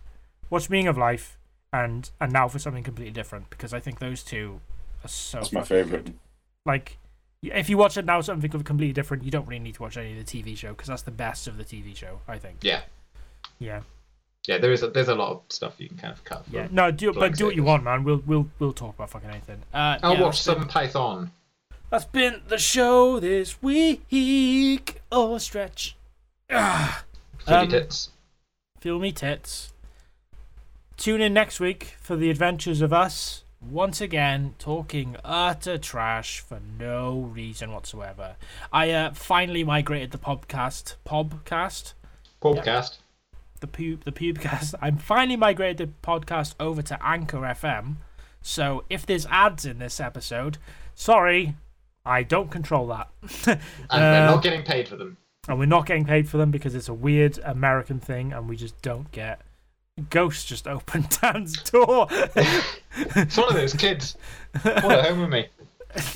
watch 0.51 0.69
Meaning 0.71 0.89
of 0.89 0.97
Life 0.99 1.39
and 1.73 2.11
and 2.21 2.33
now 2.33 2.49
for 2.49 2.59
something 2.59 2.83
completely 2.85 3.13
different 3.13 3.51
because 3.51 3.75
I 3.75 3.81
think 3.81 3.99
those 3.99 4.23
two 4.23 4.61
are 5.05 5.09
so 5.09 5.39
That's 5.39 5.53
my 5.53 5.63
favorite. 5.63 6.05
good. 6.05 6.15
like 6.65 6.99
if 7.43 7.69
you 7.69 7.77
watch 7.77 7.97
it 7.99 8.05
now 8.07 8.21
something 8.23 8.49
completely 8.51 8.93
different 8.93 9.23
you 9.25 9.31
don't 9.31 9.47
really 9.47 9.59
need 9.59 9.75
to 9.75 9.83
watch 9.83 9.97
any 9.97 10.19
of 10.19 10.25
the 10.25 10.43
TV 10.43 10.57
show 10.57 10.71
because 10.71 10.89
that's 10.89 11.03
the 11.03 11.11
best 11.11 11.47
of 11.47 11.57
the 11.59 11.65
TV 11.65 11.95
show 11.95 12.21
I 12.29 12.39
think 12.39 12.59
Yeah, 12.63 12.81
yeah 13.59 13.81
yeah. 14.47 14.59
There 14.59 14.73
is 14.73 14.83
a, 14.83 14.89
there's 14.89 15.09
a 15.09 15.15
lot 15.15 15.31
of 15.33 15.43
stuff 15.49 15.75
you 15.79 15.89
can 15.89 15.97
kind 15.99 16.13
of 16.13 16.23
cut. 16.25 16.45
From. 16.45 16.55
yeah 16.55 16.69
no 16.71 16.91
do 16.91 17.09
but 17.09 17.19
Flying 17.19 17.33
do 17.33 17.45
what 17.47 17.57
you 17.57 17.65
want 17.65 17.83
man 17.85 18.05
we'll 18.05 18.23
we'll 18.25 18.49
we'll 18.61 18.73
talk 18.73 18.95
about 18.95 19.11
fucking 19.11 19.29
anything 19.31 19.61
uh, 19.75 19.99
I'll 20.03 20.15
yeah, 20.15 20.21
watch 20.23 20.45
that's 20.45 20.47
been- 20.59 20.61
some 20.63 20.69
Python. 20.69 21.31
That's 21.91 22.05
been 22.07 22.41
the 22.49 22.59
show 22.59 23.21
this 23.21 23.63
week. 23.63 25.01
Oh, 25.13 25.39
stretch. 25.39 25.97
Ah, 26.51 27.05
Footy 27.45 27.55
Um, 27.57 27.69
tits. 27.69 28.11
feel 28.81 28.99
me 28.99 29.13
tits. 29.13 29.73
Tune 30.97 31.21
in 31.21 31.35
next 31.35 31.61
week 31.61 31.97
for 32.01 32.17
the 32.17 32.31
adventures 32.31 32.81
of 32.81 32.93
us 32.93 33.43
once 33.61 34.01
again 34.01 34.55
talking 34.59 35.17
utter 35.25 35.79
trash 35.79 36.41
for 36.41 36.61
no 36.79 37.19
reason 37.33 37.73
whatsoever. 37.73 38.37
I 38.73 38.91
uh, 38.91 39.13
finally 39.15 39.65
migrated 39.65 40.11
the 40.13 40.19
podcast, 40.19 40.95
podcast, 41.07 41.95
Podcast. 42.43 42.99
the 43.61 43.67
pub, 43.67 44.05
the 44.05 44.13
pubcast. 44.13 44.75
I'm 44.83 44.99
finally 44.99 45.37
migrated 45.37 45.79
the 45.79 45.93
podcast 46.07 46.55
over 46.61 46.83
to 46.83 47.05
Anchor 47.05 47.39
FM. 47.39 47.97
So 48.43 48.85
if 48.91 49.07
there's 49.07 49.27
ads 49.27 49.65
in 49.65 49.79
this 49.79 49.99
episode, 49.99 50.59
sorry, 50.95 51.57
I 52.05 52.23
don't 52.23 52.51
control 52.51 52.87
that. 52.89 53.09
And 53.47 53.59
Uh, 53.91 53.97
we're 53.99 54.27
not 54.27 54.43
getting 54.43 54.63
paid 54.63 54.87
for 54.89 54.97
them. 54.97 55.17
And 55.49 55.59
we're 55.59 55.67
not 55.67 55.87
getting 55.87 56.05
paid 56.05 56.29
for 56.29 56.39
them 56.39 56.51
because 56.51 56.75
it's 56.75 56.89
a 56.89 56.95
weird 56.95 57.39
American 57.45 58.01
thing, 58.01 58.33
and 58.33 58.49
we 58.49 58.57
just 58.57 58.81
don't 58.83 59.11
get. 59.13 59.41
Ghost 60.11 60.49
just 60.49 60.67
opened 60.77 61.19
Dan's 61.21 61.63
door. 61.71 62.09
It's 62.11 63.37
one 63.37 63.49
of 63.49 63.55
those 63.55 63.75
kids. 63.75 64.17
Want 64.65 64.85
at 64.85 65.07
home 65.07 65.21
with 65.21 65.31
me? 65.31 65.49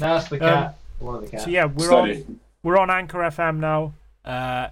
Now 0.01 0.15
that's 0.15 0.29
the 0.29 0.39
cat. 0.39 0.77
one 0.99 1.17
of 1.17 1.23
the 1.23 1.29
cats. 1.29 1.45
so 1.45 1.51
yeah, 1.51 1.67
we're 1.67 1.87
Steady. 1.87 2.25
on 2.25 2.41
we're 2.63 2.79
on 2.79 2.91
Anchor 2.91 3.19
FM 3.19 3.59
now. 3.59 3.95
Uh, 4.25 4.69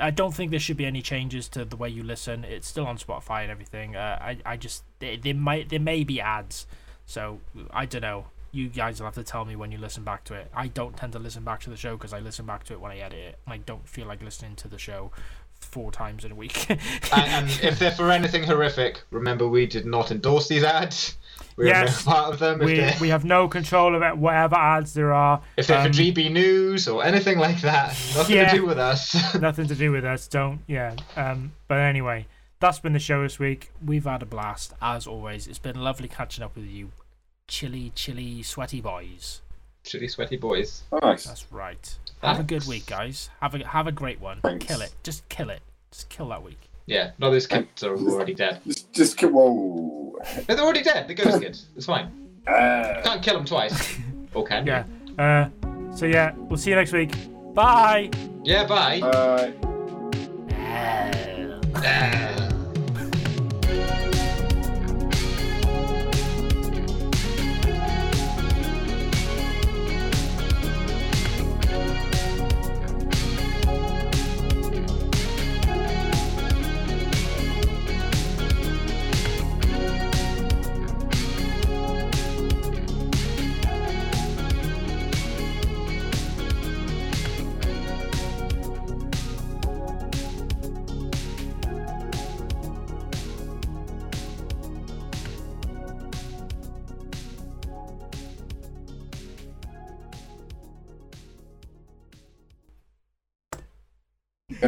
I 0.00 0.10
don't 0.10 0.32
think 0.32 0.50
there 0.50 0.60
should 0.60 0.76
be 0.76 0.86
any 0.86 1.02
changes 1.02 1.48
to 1.48 1.64
the 1.64 1.76
way 1.76 1.88
you 1.88 2.02
listen. 2.02 2.44
It's 2.44 2.68
still 2.68 2.86
on 2.86 2.96
Spotify 2.98 3.42
and 3.42 3.50
everything. 3.50 3.96
Uh, 3.96 4.18
I 4.20 4.38
I 4.44 4.56
just 4.56 4.84
there, 4.98 5.16
there 5.16 5.34
might 5.34 5.68
there 5.70 5.80
may 5.80 6.04
be 6.04 6.20
ads, 6.20 6.66
so 7.06 7.40
I 7.70 7.86
don't 7.86 8.02
know. 8.02 8.26
You 8.54 8.68
guys 8.68 9.00
will 9.00 9.06
have 9.06 9.14
to 9.16 9.24
tell 9.24 9.44
me 9.44 9.56
when 9.56 9.72
you 9.72 9.78
listen 9.78 10.04
back 10.04 10.22
to 10.24 10.34
it. 10.34 10.50
I 10.54 10.68
don't 10.68 10.96
tend 10.96 11.12
to 11.14 11.18
listen 11.18 11.42
back 11.42 11.60
to 11.62 11.70
the 11.70 11.76
show 11.76 11.96
because 11.96 12.12
I 12.12 12.20
listen 12.20 12.46
back 12.46 12.62
to 12.64 12.72
it 12.72 12.80
when 12.80 12.92
I 12.92 12.98
edit 12.98 13.18
it. 13.18 13.38
I 13.46 13.56
don't 13.56 13.86
feel 13.88 14.06
like 14.06 14.22
listening 14.22 14.54
to 14.56 14.68
the 14.68 14.78
show 14.78 15.10
four 15.58 15.90
times 15.90 16.24
in 16.24 16.30
a 16.30 16.34
week. 16.34 16.70
and, 16.70 16.80
and 17.12 17.50
if 17.62 17.78
they're 17.78 17.90
for 17.90 18.10
anything 18.10 18.44
horrific, 18.44 19.02
remember 19.10 19.48
we 19.48 19.66
did 19.66 19.86
not 19.86 20.10
endorse 20.12 20.46
these 20.46 20.62
ads. 20.62 21.16
We 21.56 21.66
Yes, 21.66 22.04
part 22.04 22.32
of 22.32 22.38
them. 22.38 22.60
We 22.60 22.90
we 23.00 23.08
have 23.08 23.24
no 23.24 23.48
control 23.48 24.00
of 24.00 24.18
whatever 24.18 24.54
ads 24.56 24.94
there 24.94 25.12
are. 25.12 25.40
if 25.56 25.66
they're 25.66 25.78
um, 25.78 25.86
for 25.86 25.90
GB 25.98 26.30
News 26.30 26.86
or 26.86 27.04
anything 27.04 27.38
like 27.38 27.60
that, 27.62 27.88
nothing 28.14 28.36
Yeah. 28.36 28.50
to 28.50 28.56
do 28.56 28.66
with 28.66 28.78
us. 28.78 29.34
nothing 29.40 29.66
to 29.66 29.74
do 29.74 29.90
with 29.90 30.04
us. 30.04 30.28
Don't 30.28 30.60
yeah. 30.68 30.94
Um. 31.16 31.52
But 31.66 31.78
anyway, 31.78 32.26
that's 32.60 32.78
been 32.78 32.92
the 32.92 32.98
show 32.98 33.22
this 33.22 33.38
week. 33.38 33.72
We've 33.84 34.04
had 34.04 34.22
a 34.22 34.26
blast 34.26 34.74
as 34.80 35.06
always. 35.06 35.46
It's 35.48 35.58
been 35.58 35.80
lovely 35.80 36.08
catching 36.08 36.44
up 36.44 36.54
with 36.56 36.66
you, 36.66 36.90
chilly, 37.48 37.92
chilly, 37.94 38.42
sweaty 38.42 38.80
boys. 38.80 39.40
Chilly, 39.84 40.08
sweaty 40.08 40.36
boys. 40.36 40.82
Nice. 41.02 41.24
That's 41.24 41.50
right. 41.52 41.98
Have 42.22 42.40
a 42.40 42.42
good 42.42 42.66
week, 42.66 42.86
guys. 42.86 43.28
Have 43.42 43.54
a 43.54 43.66
have 43.66 43.86
a 43.86 43.92
great 43.92 44.20
one. 44.20 44.40
Thanks. 44.42 44.64
Kill 44.66 44.80
it. 44.80 44.94
Just 45.02 45.28
kill 45.28 45.50
it. 45.50 45.60
Just 45.90 46.08
kill 46.08 46.28
that 46.30 46.42
week. 46.42 46.58
Yeah, 46.86 47.10
no, 47.18 47.30
those 47.30 47.46
kids 47.46 47.82
are 47.82 47.96
already 47.96 48.34
dead. 48.34 48.60
Just, 48.66 48.92
just 48.92 49.16
keep- 49.16 49.30
whoa. 49.30 50.18
They're 50.46 50.58
already 50.58 50.82
dead. 50.82 51.08
The 51.08 51.14
ghost 51.14 51.40
kids. 51.40 51.66
It's 51.76 51.86
fine. 51.86 52.10
Ah. 52.46 53.00
Can't 53.02 53.22
kill 53.22 53.34
them 53.34 53.44
twice. 53.44 53.96
Or 54.34 54.44
can 54.44 54.66
you? 54.66 54.72
Yeah. 54.72 54.84
Uh. 55.16 55.94
So 55.94 56.06
yeah, 56.06 56.32
we'll 56.36 56.56
see 56.56 56.70
you 56.70 56.76
next 56.76 56.92
week. 56.92 57.12
Bye. 57.54 58.10
Yeah, 58.42 58.66
bye. 58.66 59.00
Uh, 59.00 59.52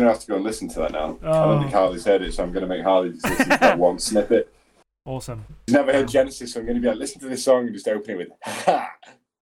gonna 0.00 0.10
have 0.12 0.20
to 0.20 0.26
go 0.26 0.34
and 0.36 0.44
listen 0.44 0.68
to 0.68 0.78
that 0.80 0.92
now. 0.92 1.18
I 1.22 1.26
Oh. 1.26 1.52
don't 1.52 1.60
think 1.62 1.72
Harley's 1.72 2.04
heard 2.04 2.22
it, 2.22 2.32
so 2.34 2.42
I'm 2.42 2.52
gonna 2.52 2.66
make 2.66 2.82
Harley 2.84 3.12
just 3.12 3.24
listen 3.24 3.48
to 3.50 3.56
that 3.58 3.78
one 3.88 3.98
snippet. 3.98 4.52
Awesome. 5.04 5.44
He's 5.66 5.74
never 5.74 5.92
heard 5.92 6.08
Genesis, 6.08 6.52
so 6.52 6.60
I'm 6.60 6.66
gonna 6.66 6.80
be 6.80 6.88
like, 6.88 6.96
listen 6.98 7.20
to 7.20 7.28
this 7.28 7.44
song 7.44 7.66
and 7.66 7.74
just 7.74 7.88
open 7.88 8.10
it 8.10 8.16
with 8.18 8.28
ha. 8.44 8.90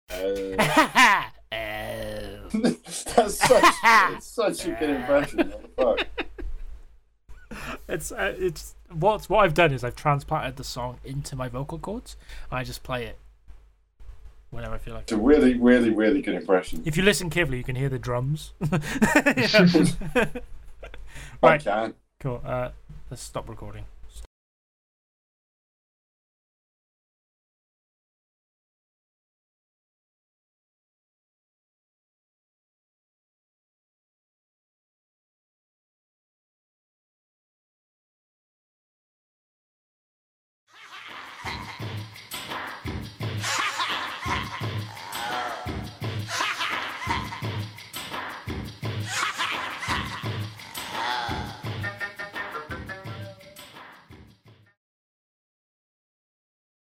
Uh, 1.53 1.53
Oh. 1.53 2.49
that's 2.53 3.35
such 3.37 3.63
it's 4.13 4.27
such 4.27 4.65
a 4.65 4.71
good 4.71 4.89
impression. 4.89 5.53
Fuck? 5.77 6.07
It's 7.87 8.11
uh, 8.11 8.33
it's 8.37 8.75
what's 8.91 9.29
what 9.29 9.43
I've 9.43 9.53
done 9.53 9.71
is 9.73 9.83
I've 9.83 9.95
transplanted 9.95 10.55
the 10.57 10.63
song 10.63 10.97
into 11.03 11.35
my 11.35 11.47
vocal 11.49 11.77
cords. 11.79 12.15
And 12.49 12.57
I 12.59 12.63
just 12.63 12.83
play 12.83 13.05
it 13.05 13.17
whenever 14.51 14.75
I 14.75 14.77
feel 14.77 14.93
like. 14.93 15.03
It's 15.03 15.11
a 15.11 15.17
really, 15.17 15.55
really, 15.55 15.89
really 15.89 16.21
good 16.21 16.35
impression. 16.35 16.83
If 16.85 16.95
you 16.95 17.03
listen 17.03 17.29
carefully, 17.29 17.57
you 17.57 17.63
can 17.63 17.75
hear 17.75 17.89
the 17.89 17.99
drums. 17.99 18.53
I 18.71 20.39
right, 21.41 21.63
can. 21.63 21.95
cool. 22.19 22.41
Uh, 22.45 22.69
let's 23.09 23.23
stop 23.23 23.49
recording. 23.49 23.85